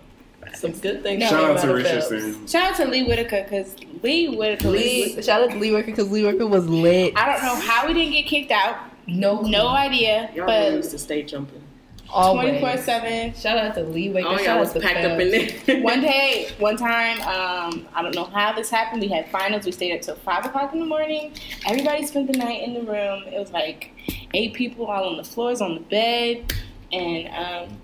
Some 0.55 0.71
good 0.73 1.03
things. 1.03 1.23
Shout 1.23 1.43
out 1.43 1.55
to 1.55 1.61
came 1.61 1.69
of 1.71 1.75
Richard 1.77 2.03
Sims. 2.03 2.51
Shout 2.51 2.71
out 2.71 2.75
to 2.77 2.85
Lee 2.85 3.03
Wicker 3.03 3.43
because 3.43 3.75
Lee 4.03 4.29
Wicker. 4.29 4.69
Lee, 4.69 5.13
was- 5.15 5.25
shout 5.25 5.41
out 5.41 5.49
to 5.51 5.57
Lee 5.57 5.71
Wicker 5.71 5.87
because 5.87 6.11
Lee 6.11 6.25
Wicker 6.25 6.47
was 6.47 6.67
lit. 6.67 7.13
I 7.17 7.25
don't 7.31 7.41
know 7.43 7.55
how 7.55 7.87
we 7.87 7.93
didn't 7.93 8.13
get 8.13 8.25
kicked 8.27 8.51
out. 8.51 8.77
No, 9.07 9.41
No 9.41 9.67
idea. 9.67 10.29
Y'all 10.35 10.45
really 10.45 10.77
used 10.77 10.91
to 10.91 10.99
stay 10.99 11.23
jumping. 11.23 11.61
always. 12.09 12.43
twenty 12.43 12.59
four 12.59 12.77
seven. 12.77 13.33
Shout 13.33 13.57
out 13.57 13.73
to 13.75 13.83
Lee 13.83 14.09
Wicker. 14.09 14.27
Oh, 14.29 14.37
shout 14.37 14.45
y'all 14.45 14.53
out 14.55 14.59
was 14.61 14.73
to 14.73 14.79
packed 14.79 15.03
up 15.03 15.19
in 15.19 15.31
there. 15.31 15.81
One 15.81 15.99
day, 16.01 16.49
one 16.59 16.77
time, 16.77 17.19
um, 17.21 17.87
I 17.93 18.01
don't 18.01 18.13
know 18.15 18.25
how 18.25 18.53
this 18.53 18.69
happened. 18.69 19.01
We 19.01 19.07
had 19.09 19.27
finals. 19.29 19.65
We 19.65 19.71
stayed 19.71 19.95
up 19.95 20.01
till 20.01 20.15
five 20.15 20.45
o'clock 20.45 20.71
in 20.73 20.79
the 20.79 20.85
morning. 20.85 21.33
Everybody 21.65 22.05
spent 22.05 22.31
the 22.31 22.37
night 22.37 22.61
in 22.61 22.73
the 22.75 22.81
room. 22.83 23.23
It 23.27 23.39
was 23.39 23.51
like 23.51 23.91
eight 24.33 24.53
people 24.53 24.85
all 24.85 25.09
on 25.09 25.17
the 25.17 25.23
floors, 25.23 25.59
on 25.59 25.73
the 25.75 25.81
bed, 25.81 26.53
and 26.93 27.27
um, 27.69 27.77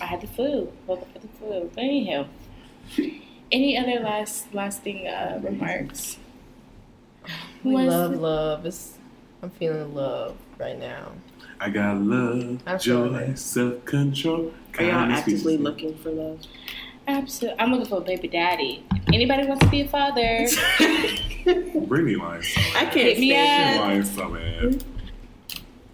I 0.00 0.06
had 0.06 0.20
the 0.20 0.26
flu. 0.26 0.72
Woke 0.86 1.02
up 1.02 1.12
with 1.14 1.22
the 1.22 1.28
flu. 1.38 1.70
But 1.74 1.84
anyhow, 1.84 2.26
any 3.52 3.76
other 3.78 4.00
last 4.00 4.52
lasting 4.54 5.06
uh, 5.06 5.40
remarks? 5.42 6.18
We 7.62 7.72
Was- 7.74 7.86
love 7.86 8.16
love. 8.16 8.66
It's, 8.66 8.98
I'm 9.42 9.50
feeling 9.50 9.94
love 9.94 10.36
right 10.58 10.78
now. 10.78 11.12
I 11.60 11.70
got 11.70 11.96
love, 11.98 12.60
Absolutely. 12.66 13.26
joy, 13.28 13.34
self 13.34 13.84
control. 13.84 14.52
Are 14.78 14.84
y'all 14.84 15.10
actively 15.10 15.56
looking 15.56 15.96
for 15.98 16.10
love? 16.10 16.40
Absolutely. 17.06 17.60
I'm 17.60 17.70
looking 17.70 17.86
for 17.86 17.98
a 17.98 18.00
baby 18.00 18.28
daddy. 18.28 18.84
Anybody 19.12 19.46
wants 19.46 19.64
to 19.64 19.70
be 19.70 19.82
a 19.82 19.88
father? 19.88 20.46
Brittany 21.44 22.16
lying 22.16 22.42
so 22.42 22.60
I 22.74 22.84
can't 22.86 22.94
Hit 22.94 23.18
me 23.20 23.30
stand 23.30 23.74
She 23.74 23.78
up. 23.78 23.84
lying 23.86 24.04
so 24.04 24.30
bad. 24.30 24.64
it. 24.74 24.84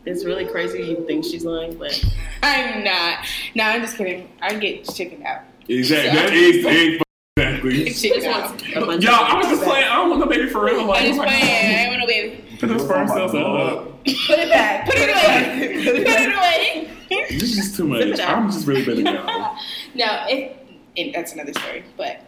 It's 0.07 0.25
really 0.25 0.47
crazy 0.47 0.83
you 0.83 1.05
think 1.07 1.25
she's 1.25 1.45
lying, 1.45 1.77
but 1.77 2.03
I'm 2.43 2.85
not. 2.85 3.27
No, 3.55 3.65
I'm 3.65 3.83
just 3.83 3.97
kidding. 3.97 4.31
I 4.41 4.55
get 4.55 4.85
chickened 4.89 5.25
out. 5.25 5.43
Exactly. 5.69 6.19
That 6.19 6.33
is 6.33 7.01
exactly. 7.37 7.85
Chickened 7.93 8.23
just 8.23 8.27
out. 8.27 8.51
wants 8.51 8.65
a 8.75 8.81
bunch 8.81 9.05
Y'all, 9.05 9.15
I 9.15 9.37
was 9.37 9.47
just 9.47 9.63
playing. 9.63 9.89
I 9.89 9.97
don't 9.97 10.11
want 10.11 10.21
no 10.21 10.27
baby 10.27 10.49
for 10.49 10.65
real. 10.65 10.85
Like, 10.85 11.03
I 11.03 11.07
just 11.07 11.21
playing. 11.21 11.33
I 11.33 11.47
God. 11.47 11.79
ain't 11.79 11.89
want 11.91 12.01
no 12.01 12.07
baby. 12.07 12.45
Put 12.59 12.69
the 12.69 12.79
sperm 12.79 13.09
cells 13.09 13.35
up. 13.35 14.05
Put 14.05 14.39
it 14.39 14.51
back. 14.51 14.87
Put 14.87 14.95
it 14.97 15.11
away. 15.11 15.85
Put 15.85 15.97
it 15.97 16.35
away. 16.35 16.91
This 17.31 17.43
is 17.43 17.57
just 17.57 17.77
too 17.77 17.87
much. 17.87 18.21
I'm 18.21 18.51
just 18.51 18.67
really 18.67 18.85
better 18.85 19.03
now. 19.03 19.59
no, 19.95 20.25
it, 20.29 20.67
it. 20.97 21.13
That's 21.13 21.33
another 21.33 21.53
story. 21.53 21.85
But 21.97 22.23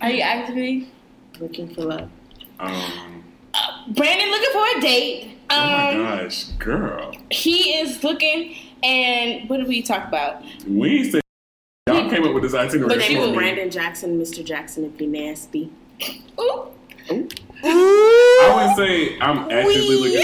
are 0.00 0.10
you 0.10 0.20
actively 0.22 0.88
looking 1.40 1.74
for 1.74 1.82
love. 1.82 2.10
Um, 2.58 3.24
Brandon 3.88 4.30
looking 4.30 4.52
for 4.52 4.78
a 4.78 4.80
date? 4.80 5.38
oh 5.50 5.56
my 5.66 5.90
Um, 5.90 6.02
gosh, 6.02 6.44
girl. 6.58 7.12
he 7.30 7.74
is 7.78 8.02
looking. 8.02 8.56
And 8.82 9.48
what 9.48 9.56
did 9.58 9.68
we 9.68 9.82
talk 9.82 10.06
about? 10.08 10.42
We 10.68 10.98
ain't 11.00 11.12
say 11.12 11.20
y'all 11.88 12.10
came 12.10 12.24
up 12.24 12.34
with 12.34 12.42
this 12.42 12.54
itinerary. 12.54 12.88
But 12.88 12.98
name 12.98 13.18
for 13.20 13.26
was. 13.28 13.36
Brandon 13.36 13.70
Jackson, 13.70 14.20
Mr. 14.20 14.44
Jackson, 14.44 14.84
if 14.84 15.00
you 15.00 15.06
nasty. 15.08 15.70
Ooh. 16.40 16.66
I 17.08 18.52
wouldn't 18.54 18.76
say 18.76 19.18
I'm 19.20 19.38
actively 19.50 19.96
looking 19.96 20.20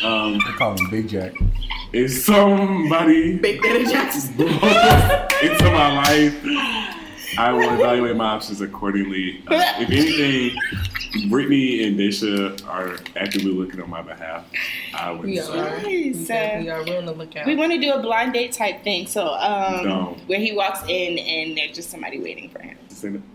for 0.00 0.06
um, 0.06 0.38
I 0.46 0.54
call 0.56 0.76
him 0.76 0.90
Big 0.90 1.08
Jack. 1.08 1.32
is 1.92 2.24
somebody 2.24 3.36
Big 3.38 3.62
Daddy 3.62 3.84
Jackson. 3.86 4.32
into 4.40 5.64
my 5.64 5.96
life. 5.96 6.44
I 7.38 7.52
will 7.52 7.72
evaluate 7.74 8.16
my 8.16 8.26
options 8.26 8.60
accordingly. 8.60 9.42
Uh, 9.46 9.54
if 9.78 9.90
anything, 9.90 11.28
Brittany 11.30 11.84
and 11.84 11.98
Daisha 11.98 12.66
are 12.68 12.96
actively 13.16 13.52
looking 13.52 13.80
on 13.82 13.90
my 13.90 14.02
behalf. 14.02 14.44
I 14.94 15.10
would 15.12 15.24
We 15.24 15.36
say. 15.36 15.58
are. 15.58 15.80
We 15.84 16.10
Nice. 16.10 16.26
definitely 16.28 16.70
are. 16.70 16.84
We're 16.84 16.98
on 16.98 17.06
the 17.06 17.12
lookout. 17.12 17.46
We 17.46 17.54
want 17.56 17.72
to 17.72 17.78
do 17.78 17.92
a 17.92 18.00
blind 18.00 18.32
date 18.32 18.52
type 18.52 18.82
thing. 18.84 19.06
So, 19.06 19.28
um, 19.34 19.84
No. 19.86 20.16
where 20.26 20.38
he 20.38 20.52
walks 20.52 20.80
in 20.88 21.18
and 21.18 21.56
there's 21.56 21.72
just 21.74 21.90
somebody 21.90 22.18
waiting 22.20 22.48
for 22.50 22.60
him. 22.60 22.76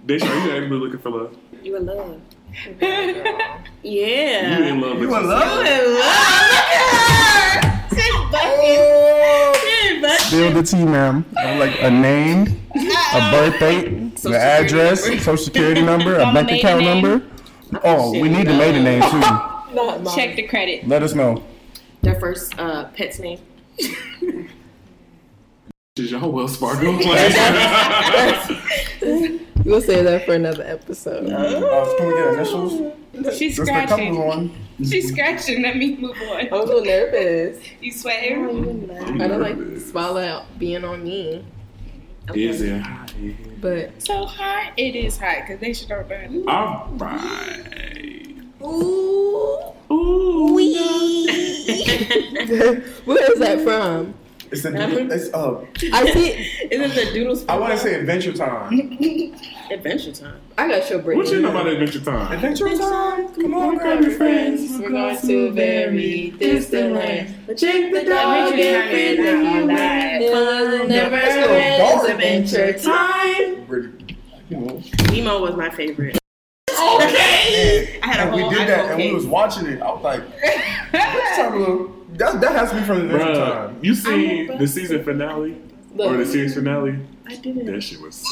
Daisha, 0.08 0.24
are 0.30 0.46
you 0.48 0.52
actively 0.52 0.78
looking 0.78 1.00
for 1.00 1.10
love? 1.12 1.36
You 1.64 1.78
in 1.78 1.86
love. 1.86 2.20
Yeah. 2.82 3.58
You 3.84 4.02
Yeah. 4.02 4.66
in 4.68 4.82
love 4.82 4.98
with 5.00 5.10
You 5.10 5.16
in 5.16 5.24
yourself? 10.02 10.28
Spill 10.28 10.52
the 10.52 10.64
tea, 10.64 10.86
ma'am. 10.86 11.26
I 11.38 11.52
would 11.52 11.60
like 11.60 11.82
a 11.82 11.90
name, 11.90 12.48
a 12.74 13.32
birth 13.32 13.60
date, 13.60 14.16
the 14.18 14.38
address, 14.38 15.06
social 15.06 15.38
security 15.38 15.82
number, 15.82 16.16
a 16.16 16.34
bank 16.34 16.52
account 16.52 16.84
name. 16.84 17.02
number. 17.02 17.26
Oh, 17.84 18.12
we 18.12 18.30
need 18.30 18.48
the 18.48 18.54
maiden 18.54 18.84
name 18.84 19.02
too. 19.02 20.12
Check 20.16 20.36
the 20.36 20.44
credit. 20.48 20.88
Let 20.88 21.04
us 21.04 21.14
know. 21.14 21.44
Their 22.02 22.20
first 22.20 22.58
uh, 22.60 22.90
pet's 22.90 23.20
name. 23.20 23.40
Is 25.98 26.12
y'all 26.12 26.32
Wells 26.32 26.58
Fargo? 26.58 26.92
Like, 29.62 29.66
We'll 29.66 29.82
say 29.82 30.02
that 30.04 30.26
for 30.26 30.34
another 30.34 30.64
episode. 30.64 31.30
Uh, 31.30 31.96
can 31.98 32.08
we 32.08 32.14
get 32.14 32.34
initials? 32.34 32.94
She's 33.38 33.56
Just 33.56 33.68
scratching. 33.68 34.18
one. 34.18 34.52
She's 34.80 35.10
scratching. 35.12 35.62
Let 35.62 35.78
me 35.78 35.98
move 35.98 36.18
on. 36.30 36.42
I'm 36.48 36.54
a 36.54 36.58
little 36.64 36.84
nervous. 36.84 37.60
You 37.82 37.92
sweating? 37.92 38.90
I 39.22 39.28
don't 39.28 39.42
like 39.42 39.58
spotlight 39.80 40.44
being 40.58 40.84
on 40.84 41.04
me, 41.04 41.46
Is 42.34 42.62
it 42.62 42.82
high? 42.82 43.06
but 43.60 44.02
So 44.02 44.26
hot. 44.26 44.74
It 44.78 44.96
is 44.96 45.18
hot 45.20 45.42
because 45.42 45.60
they 45.60 45.74
should 45.74 45.90
know 45.90 46.04
better. 46.04 46.30
All 46.48 46.90
right. 46.96 48.36
ooh, 48.64 49.60
Ooh. 49.92 50.54
Wee. 50.56 50.76
where 53.06 53.32
is 53.32 53.40
that 53.40 53.62
from? 53.64 54.14
It's 54.52 54.64
the 54.64 55.08
it's 55.12 55.34
uh. 55.34 55.66
I 55.94 56.12
see. 56.12 56.68
Isn't 56.72 56.94
the 56.94 57.14
Doodles? 57.14 57.46
I 57.48 57.58
want 57.58 57.72
to 57.72 57.80
say 57.80 57.96
Adventure 57.96 58.34
Time. 58.34 58.74
Adventure 59.72 60.12
Time. 60.12 60.42
I 60.58 60.68
got 60.68 60.84
show 60.84 61.00
Brittany. 61.00 61.24
What 61.24 61.34
you 61.34 61.42
know 61.42 61.52
about 61.52 61.68
Adventure 61.68 62.02
Time? 62.02 62.34
Adventure 62.34 62.78
Time. 62.78 63.34
Come 63.34 63.54
on, 63.54 63.78
grab 63.78 64.02
your 64.02 64.12
friends. 64.12 64.78
We're 64.78 64.90
going 64.90 65.18
to 65.18 65.48
a 65.48 65.52
very 65.52 66.32
distant 66.32 66.94
land. 66.94 67.58
Check 67.58 67.94
the 67.94 68.04
dog 68.04 68.54
Adventure 68.54 68.82
and 68.82 69.70
time 69.70 69.70
is 69.72 70.30
friends 70.30 70.34
our 70.36 70.82
and 70.82 70.90
never 70.90 71.16
Let's 71.16 72.52
ends. 72.52 72.52
Adventure 72.52 72.74
time. 72.80 74.12
You 74.50 74.58
know, 74.58 74.82
Nemo 75.12 75.40
was 75.40 75.56
my 75.56 75.70
favorite. 75.70 76.18
Okay. 76.70 77.31
I 77.54 78.08
had 78.08 78.20
a 78.28 78.32
and 78.32 78.36
we 78.36 78.50
did 78.58 78.68
that, 78.68 78.86
iPhone 78.86 78.90
and 78.92 78.98
we 79.04 79.14
was 79.14 79.26
watching 79.26 79.66
it. 79.68 79.82
I 79.82 79.92
was 79.92 80.04
like, 80.04 80.22
"Let's 80.94 81.36
talk 81.38 81.54
a 81.54 81.58
little." 81.58 81.96
That, 82.14 82.42
that 82.42 82.52
has 82.52 82.70
to 82.72 82.76
be 82.76 82.84
from 82.84 83.02
Adventure 83.02 83.26
Bruh, 83.26 83.68
Time. 83.68 83.80
you 83.82 83.96
seen 83.96 84.58
the 84.58 84.68
season 84.68 85.04
finale 85.04 85.56
or 85.98 86.18
the 86.18 86.26
series 86.26 86.54
finale? 86.56 87.00
I 87.26 87.36
didn't. 87.36 87.66
That 87.66 87.82
shit 87.82 88.02
was 88.02 88.16
so 88.16 88.28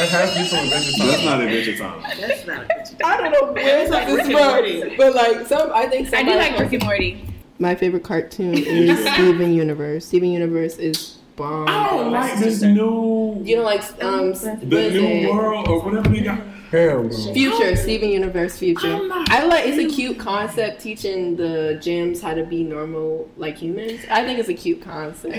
That 0.00 0.08
has 0.08 0.32
to 0.34 0.40
be 0.40 0.48
from 0.48 0.58
Adventure 0.64 0.90
good. 0.92 0.98
Time. 0.98 1.08
That's 1.08 1.24
not 1.24 1.40
Adventure 1.40 1.76
Time. 1.78 2.02
That's 2.20 2.46
not 2.46 2.62
Adventure 2.62 2.96
Time. 2.96 3.04
I 3.04 3.16
don't 3.16 3.32
know 3.32 3.52
where 3.52 3.88
like 3.88 4.06
this 4.06 4.16
Rick 4.16 4.26
and 4.26 4.32
from, 4.34 4.46
Morty. 4.48 4.96
but 4.96 5.14
like 5.14 5.46
some, 5.46 5.70
I 5.72 5.86
think 5.86 6.12
I 6.12 6.22
do 6.22 6.34
like 6.34 6.58
Rick 6.58 6.72
and 6.72 6.82
Morty. 6.84 7.24
My 7.58 7.74
favorite 7.74 8.02
cartoon 8.04 8.54
is 8.58 8.98
Steven 9.14 9.52
Universe. 9.52 10.06
Steven 10.06 10.30
Universe 10.30 10.76
is 10.76 11.18
bomb. 11.40 11.68
I 11.68 11.90
don't 11.90 12.12
like 12.12 12.38
this 12.38 12.60
new, 12.62 13.40
You 13.44 13.56
don't 13.56 13.64
like 13.64 13.82
um 14.02 14.32
the 14.32 14.90
new 14.92 15.06
it? 15.06 15.32
world 15.32 15.68
or 15.68 15.80
whatever 15.82 16.08
they 16.08 16.20
got. 16.20 16.38
Hell. 16.70 17.08
Future, 17.32 17.74
Steven 17.74 18.10
Universe 18.10 18.56
Future. 18.58 18.86
I'm 18.94 19.08
not- 19.08 19.28
I 19.30 19.44
like 19.44 19.64
it's 19.66 19.78
a 19.78 19.88
cute 19.96 20.18
concept 20.20 20.80
teaching 20.80 21.34
the 21.36 21.78
gems 21.82 22.20
how 22.22 22.32
to 22.34 22.44
be 22.44 22.62
normal 22.62 23.28
like 23.36 23.56
humans. 23.58 24.00
I 24.10 24.24
think 24.24 24.38
it's 24.38 24.48
a 24.48 24.54
cute 24.54 24.80
concept. 24.82 25.36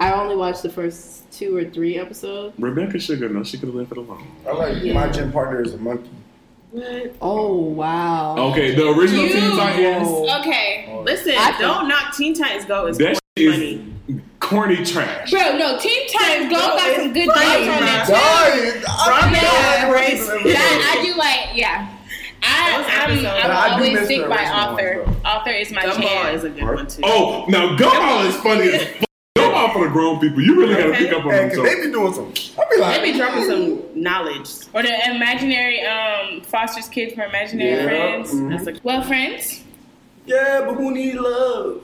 I 0.00 0.12
only 0.12 0.36
watched 0.36 0.62
the 0.62 0.68
first 0.70 1.30
two 1.32 1.56
or 1.56 1.64
three 1.64 1.98
episodes. 1.98 2.54
Rebecca 2.58 2.98
Sugar, 2.98 3.28
no, 3.30 3.42
she 3.44 3.56
could 3.58 3.68
have 3.68 3.74
left 3.76 3.92
it 3.92 3.98
alone. 3.98 4.26
I 4.46 4.52
like 4.52 4.82
Yeah. 4.82 4.92
my 4.92 5.08
gym 5.08 5.32
partner 5.32 5.62
is 5.62 5.72
a 5.74 5.78
monkey. 5.78 6.10
What? 6.70 7.14
Oh 7.22 7.54
wow. 7.56 8.36
Okay, 8.50 8.74
the 8.74 8.86
original 8.90 9.24
You- 9.24 9.32
Teen 9.32 9.56
Titans. 9.56 10.08
Okay. 10.40 11.00
Listen, 11.02 11.32
I 11.38 11.58
don't 11.58 11.88
knock 11.88 12.14
Teen 12.14 12.34
Titans 12.34 12.66
Go. 12.66 12.86
It's 12.86 12.98
That 12.98 13.18
funny. 13.38 13.80
is 14.08 14.17
corny 14.48 14.84
trash. 14.84 15.30
Bro, 15.30 15.56
no, 15.58 15.78
Teen 15.78 16.08
Titans 16.10 16.50
Go 16.50 16.58
got 16.58 16.96
some 16.96 17.12
good 17.12 17.28
funny, 17.30 17.64
games 17.64 17.68
on 17.68 17.78
bro. 17.78 17.86
it 17.86 18.06
too. 18.06 18.12
Dying. 18.12 18.82
I 18.88 19.30
Yeah, 20.44 20.60
know. 20.62 21.00
I 21.00 21.02
do 21.04 21.14
like, 21.16 21.56
yeah. 21.56 21.94
I, 22.42 22.78
Those 22.78 23.26
I'm, 23.26 23.26
I'm 23.26 23.50
I 23.50 23.70
always 23.74 23.92
miss 23.94 24.04
stick 24.06 24.28
by 24.28 24.44
author. 24.50 25.02
ones, 25.04 25.16
Arthur 25.24 25.50
is 25.50 25.72
my 25.72 25.82
Gumball 25.82 26.00
jam. 26.02 26.34
is 26.34 26.44
a 26.44 26.50
good 26.50 26.62
one 26.64 26.86
too. 26.86 27.02
Oh, 27.04 27.44
now 27.48 27.76
Gumball 27.76 28.26
is 28.26 28.36
funny 28.36 28.68
as 28.70 28.82
fuck. 28.98 29.08
Gumball 29.36 29.72
for 29.72 29.84
the 29.84 29.90
grown 29.90 30.20
people. 30.20 30.40
You 30.40 30.56
really 30.56 30.74
gotta 30.74 30.92
pick 30.94 31.12
up 31.12 31.24
on 31.24 31.32
Hey, 31.32 31.48
them. 31.48 31.50
'cause 31.50 31.64
they 31.64 31.74
be 31.86 31.90
doing 31.92 32.14
some. 32.14 32.26
I 32.26 32.68
be 32.70 32.76
They 32.76 32.80
like, 32.80 33.02
be 33.02 33.12
dropping 33.14 33.44
some 33.44 33.82
knowledge. 33.94 34.48
Or 34.72 34.82
the 34.82 35.10
imaginary 35.10 35.80
um, 35.84 36.40
Foster's 36.42 36.88
Kids 36.88 37.14
for 37.14 37.24
Imaginary 37.24 37.70
Yeah. 37.72 37.84
Friends. 37.84 38.32
Mhm. 38.32 38.50
That's 38.50 38.64
like 38.66 38.76
Well, 38.84 39.02
friends, 39.02 39.64
yeah, 40.26 40.62
but 40.64 40.74
who 40.74 40.92
need 40.92 41.16
love? 41.16 41.80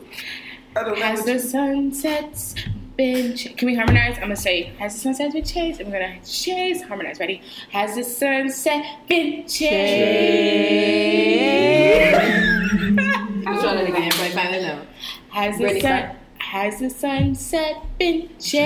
I 0.77 0.83
don't 0.83 0.99
know. 0.99 1.05
has 1.05 1.25
the 1.25 1.33
you- 1.35 1.39
sunsets 1.39 2.55
been? 2.97 3.37
Ch- 3.37 3.57
Can 3.57 3.67
we 3.67 3.75
harmonize? 3.75 4.17
I'm 4.17 4.23
gonna 4.23 4.37
say, 4.37 4.73
has 4.79 4.95
the 4.95 5.01
sunsets 5.01 5.35
been 5.35 5.45
chased? 5.45 5.81
And 5.81 5.91
we're 5.93 6.01
gonna 6.01 6.19
chase, 6.25 6.83
harmonize. 6.83 7.19
Ready? 7.21 7.41
Has 7.71 7.95
the 7.97 8.05
sunset 8.05 8.85
been 9.09 9.47
chased? 9.49 9.65
I'm 13.47 13.59
trying 13.61 13.87
to 13.87 13.93
get 13.93 14.03
everybody 14.13 14.31
find 14.33 14.55
it 14.55 14.63
now. 14.63 14.83
Has 15.31 15.57
the 15.57 15.63
Brittany, 15.65 15.81
sun? 15.81 15.99
start. 16.03 16.17
Has 16.39 16.79
the 16.81 16.91
sunset 16.91 17.77
been 17.99 18.29
changed? 18.39 18.65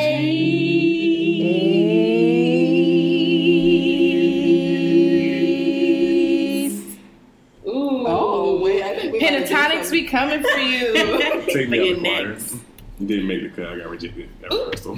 Pentatonix, 9.29 9.91
we 9.91 10.07
coming 10.07 10.43
for 10.43 10.59
you. 10.59 10.93
Take 11.53 11.69
me 11.69 11.79
For 11.79 11.83
out 11.83 11.87
your 11.87 11.97
the 11.97 12.03
next. 12.03 12.57
You 13.01 13.07
didn't 13.07 13.27
make 13.29 13.43
the 13.43 13.49
cut. 13.51 13.73
I 13.73 13.79
got 13.79 13.89
rejected 13.91 14.29
at 14.45 14.51
first. 14.53 14.83
So. 14.85 14.97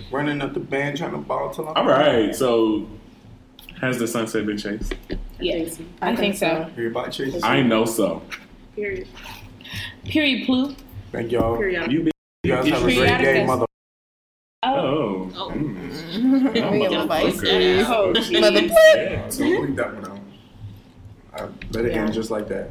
Running 0.12 0.40
up 0.42 0.54
the 0.54 0.60
band 0.60 0.96
trying 0.96 1.12
to 1.12 1.18
ball 1.18 1.50
till 1.52 1.68
I'm 1.68 1.76
All 1.76 1.86
right. 1.86 2.34
So, 2.34 2.88
has 3.80 3.98
the 3.98 4.06
sunset 4.06 4.46
been 4.46 4.56
chased? 4.58 4.94
yes, 5.40 5.78
I 6.00 6.14
think 6.14 6.36
so. 6.36 6.46
Everybody 6.72 7.10
chase. 7.10 7.42
I 7.42 7.62
know 7.62 7.84
so. 7.84 8.22
Period. 8.74 9.08
Period, 10.04 10.46
Plu. 10.46 10.74
Thank 11.12 11.32
y'all. 11.32 11.56
Period. 11.56 11.90
You 11.90 12.10
You 12.44 12.52
guys 12.52 12.68
have 12.68 12.78
a 12.80 12.84
great 12.84 12.94
day, 12.96 13.06
Periodicus. 13.16 13.46
mother. 13.48 13.66
Oh. 14.62 15.30
Oh. 15.34 15.50
Mm. 15.50 16.52
We 16.52 16.60
a 16.60 16.70
little 16.70 17.06
motherfucker. 17.08 17.32
spicy. 17.32 17.84
Oh, 17.86 18.12
geez. 18.14 18.40
Mother 18.40 18.60
Yeah. 18.62 19.28
Don't 19.30 19.62
leave 19.66 19.76
that 19.76 19.94
one 19.94 20.04
out. 20.10 20.20
I 21.34 21.48
let 21.72 21.84
it 21.86 21.92
Yeah. 21.92 22.04
end 22.04 22.12
just 22.14 22.30
like 22.30 22.48
that. 22.48 22.70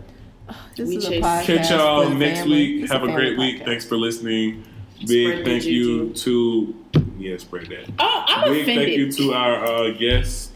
This 0.76 0.90
We 0.90 0.98
is 0.98 1.06
a 1.08 1.12
podcast. 1.22 1.44
Catch 1.46 1.70
y'all 1.72 2.10
next 2.10 2.40
family. 2.42 2.56
week. 2.74 2.84
It's 2.84 2.92
Have 2.92 3.04
a 3.04 3.08
family 3.08 3.22
great 3.36 3.38
week. 3.38 3.62
podcast. 3.62 3.66
Thanks 3.66 3.86
for 3.86 3.98
listening. 3.98 4.64
Big 5.06 5.38
the 5.40 5.44
thank 5.44 5.66
you 5.66 6.14
to 6.14 6.76
yeah, 7.18 7.38
spread 7.38 7.68
that. 7.68 7.90
Oh, 8.00 8.24
I'm 8.28 8.52
Big 8.54 8.62
offended. 8.64 8.86
thank 8.86 8.98
you 8.98 9.12
to 9.12 9.34
our 9.34 9.66
uh, 9.66 9.92
guests, 9.92 10.52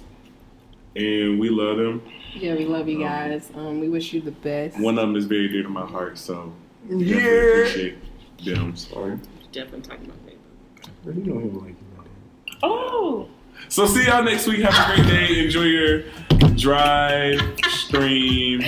and 0.95 1.39
we 1.39 1.49
love 1.49 1.77
them. 1.77 2.01
Yeah, 2.33 2.55
we 2.55 2.65
love 2.65 2.87
you 2.87 2.99
guys. 2.99 3.49
Um, 3.55 3.79
we 3.79 3.89
wish 3.89 4.13
you 4.13 4.21
the 4.21 4.31
best. 4.31 4.79
One 4.79 4.97
of 4.97 5.01
them 5.07 5.15
is 5.15 5.25
very 5.25 5.47
dear 5.49 5.63
to 5.63 5.69
my 5.69 5.85
heart, 5.85 6.17
so 6.17 6.53
definitely 6.83 7.05
Yeah. 7.07 7.17
appreciate 7.61 7.97
them. 8.45 8.75
Sorry. 8.75 9.17
Definitely 9.51 9.81
talking 9.81 10.05
about 10.05 10.25
paper. 10.27 11.19
You 11.19 11.33
know 11.33 11.39
him 11.39 11.65
like 11.65 11.75
Oh. 12.61 13.27
So 13.67 13.85
see 13.85 14.05
y'all 14.05 14.23
next 14.23 14.47
week. 14.47 14.61
Have 14.61 14.89
a 14.89 14.95
great 14.95 15.07
day. 15.07 15.43
Enjoy 15.45 15.63
your 15.63 16.03
drive, 16.55 17.39
stream, 17.69 18.61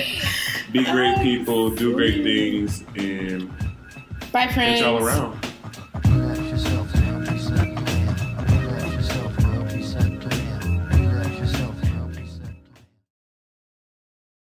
be 0.72 0.84
great 0.86 1.18
people, 1.20 1.70
do 1.72 1.94
great 1.94 2.24
things, 2.24 2.84
and 2.96 3.50
Bye, 4.32 4.46
catch 4.46 4.54
friends. 4.54 4.80
y'all 4.82 5.04
around. 5.04 5.51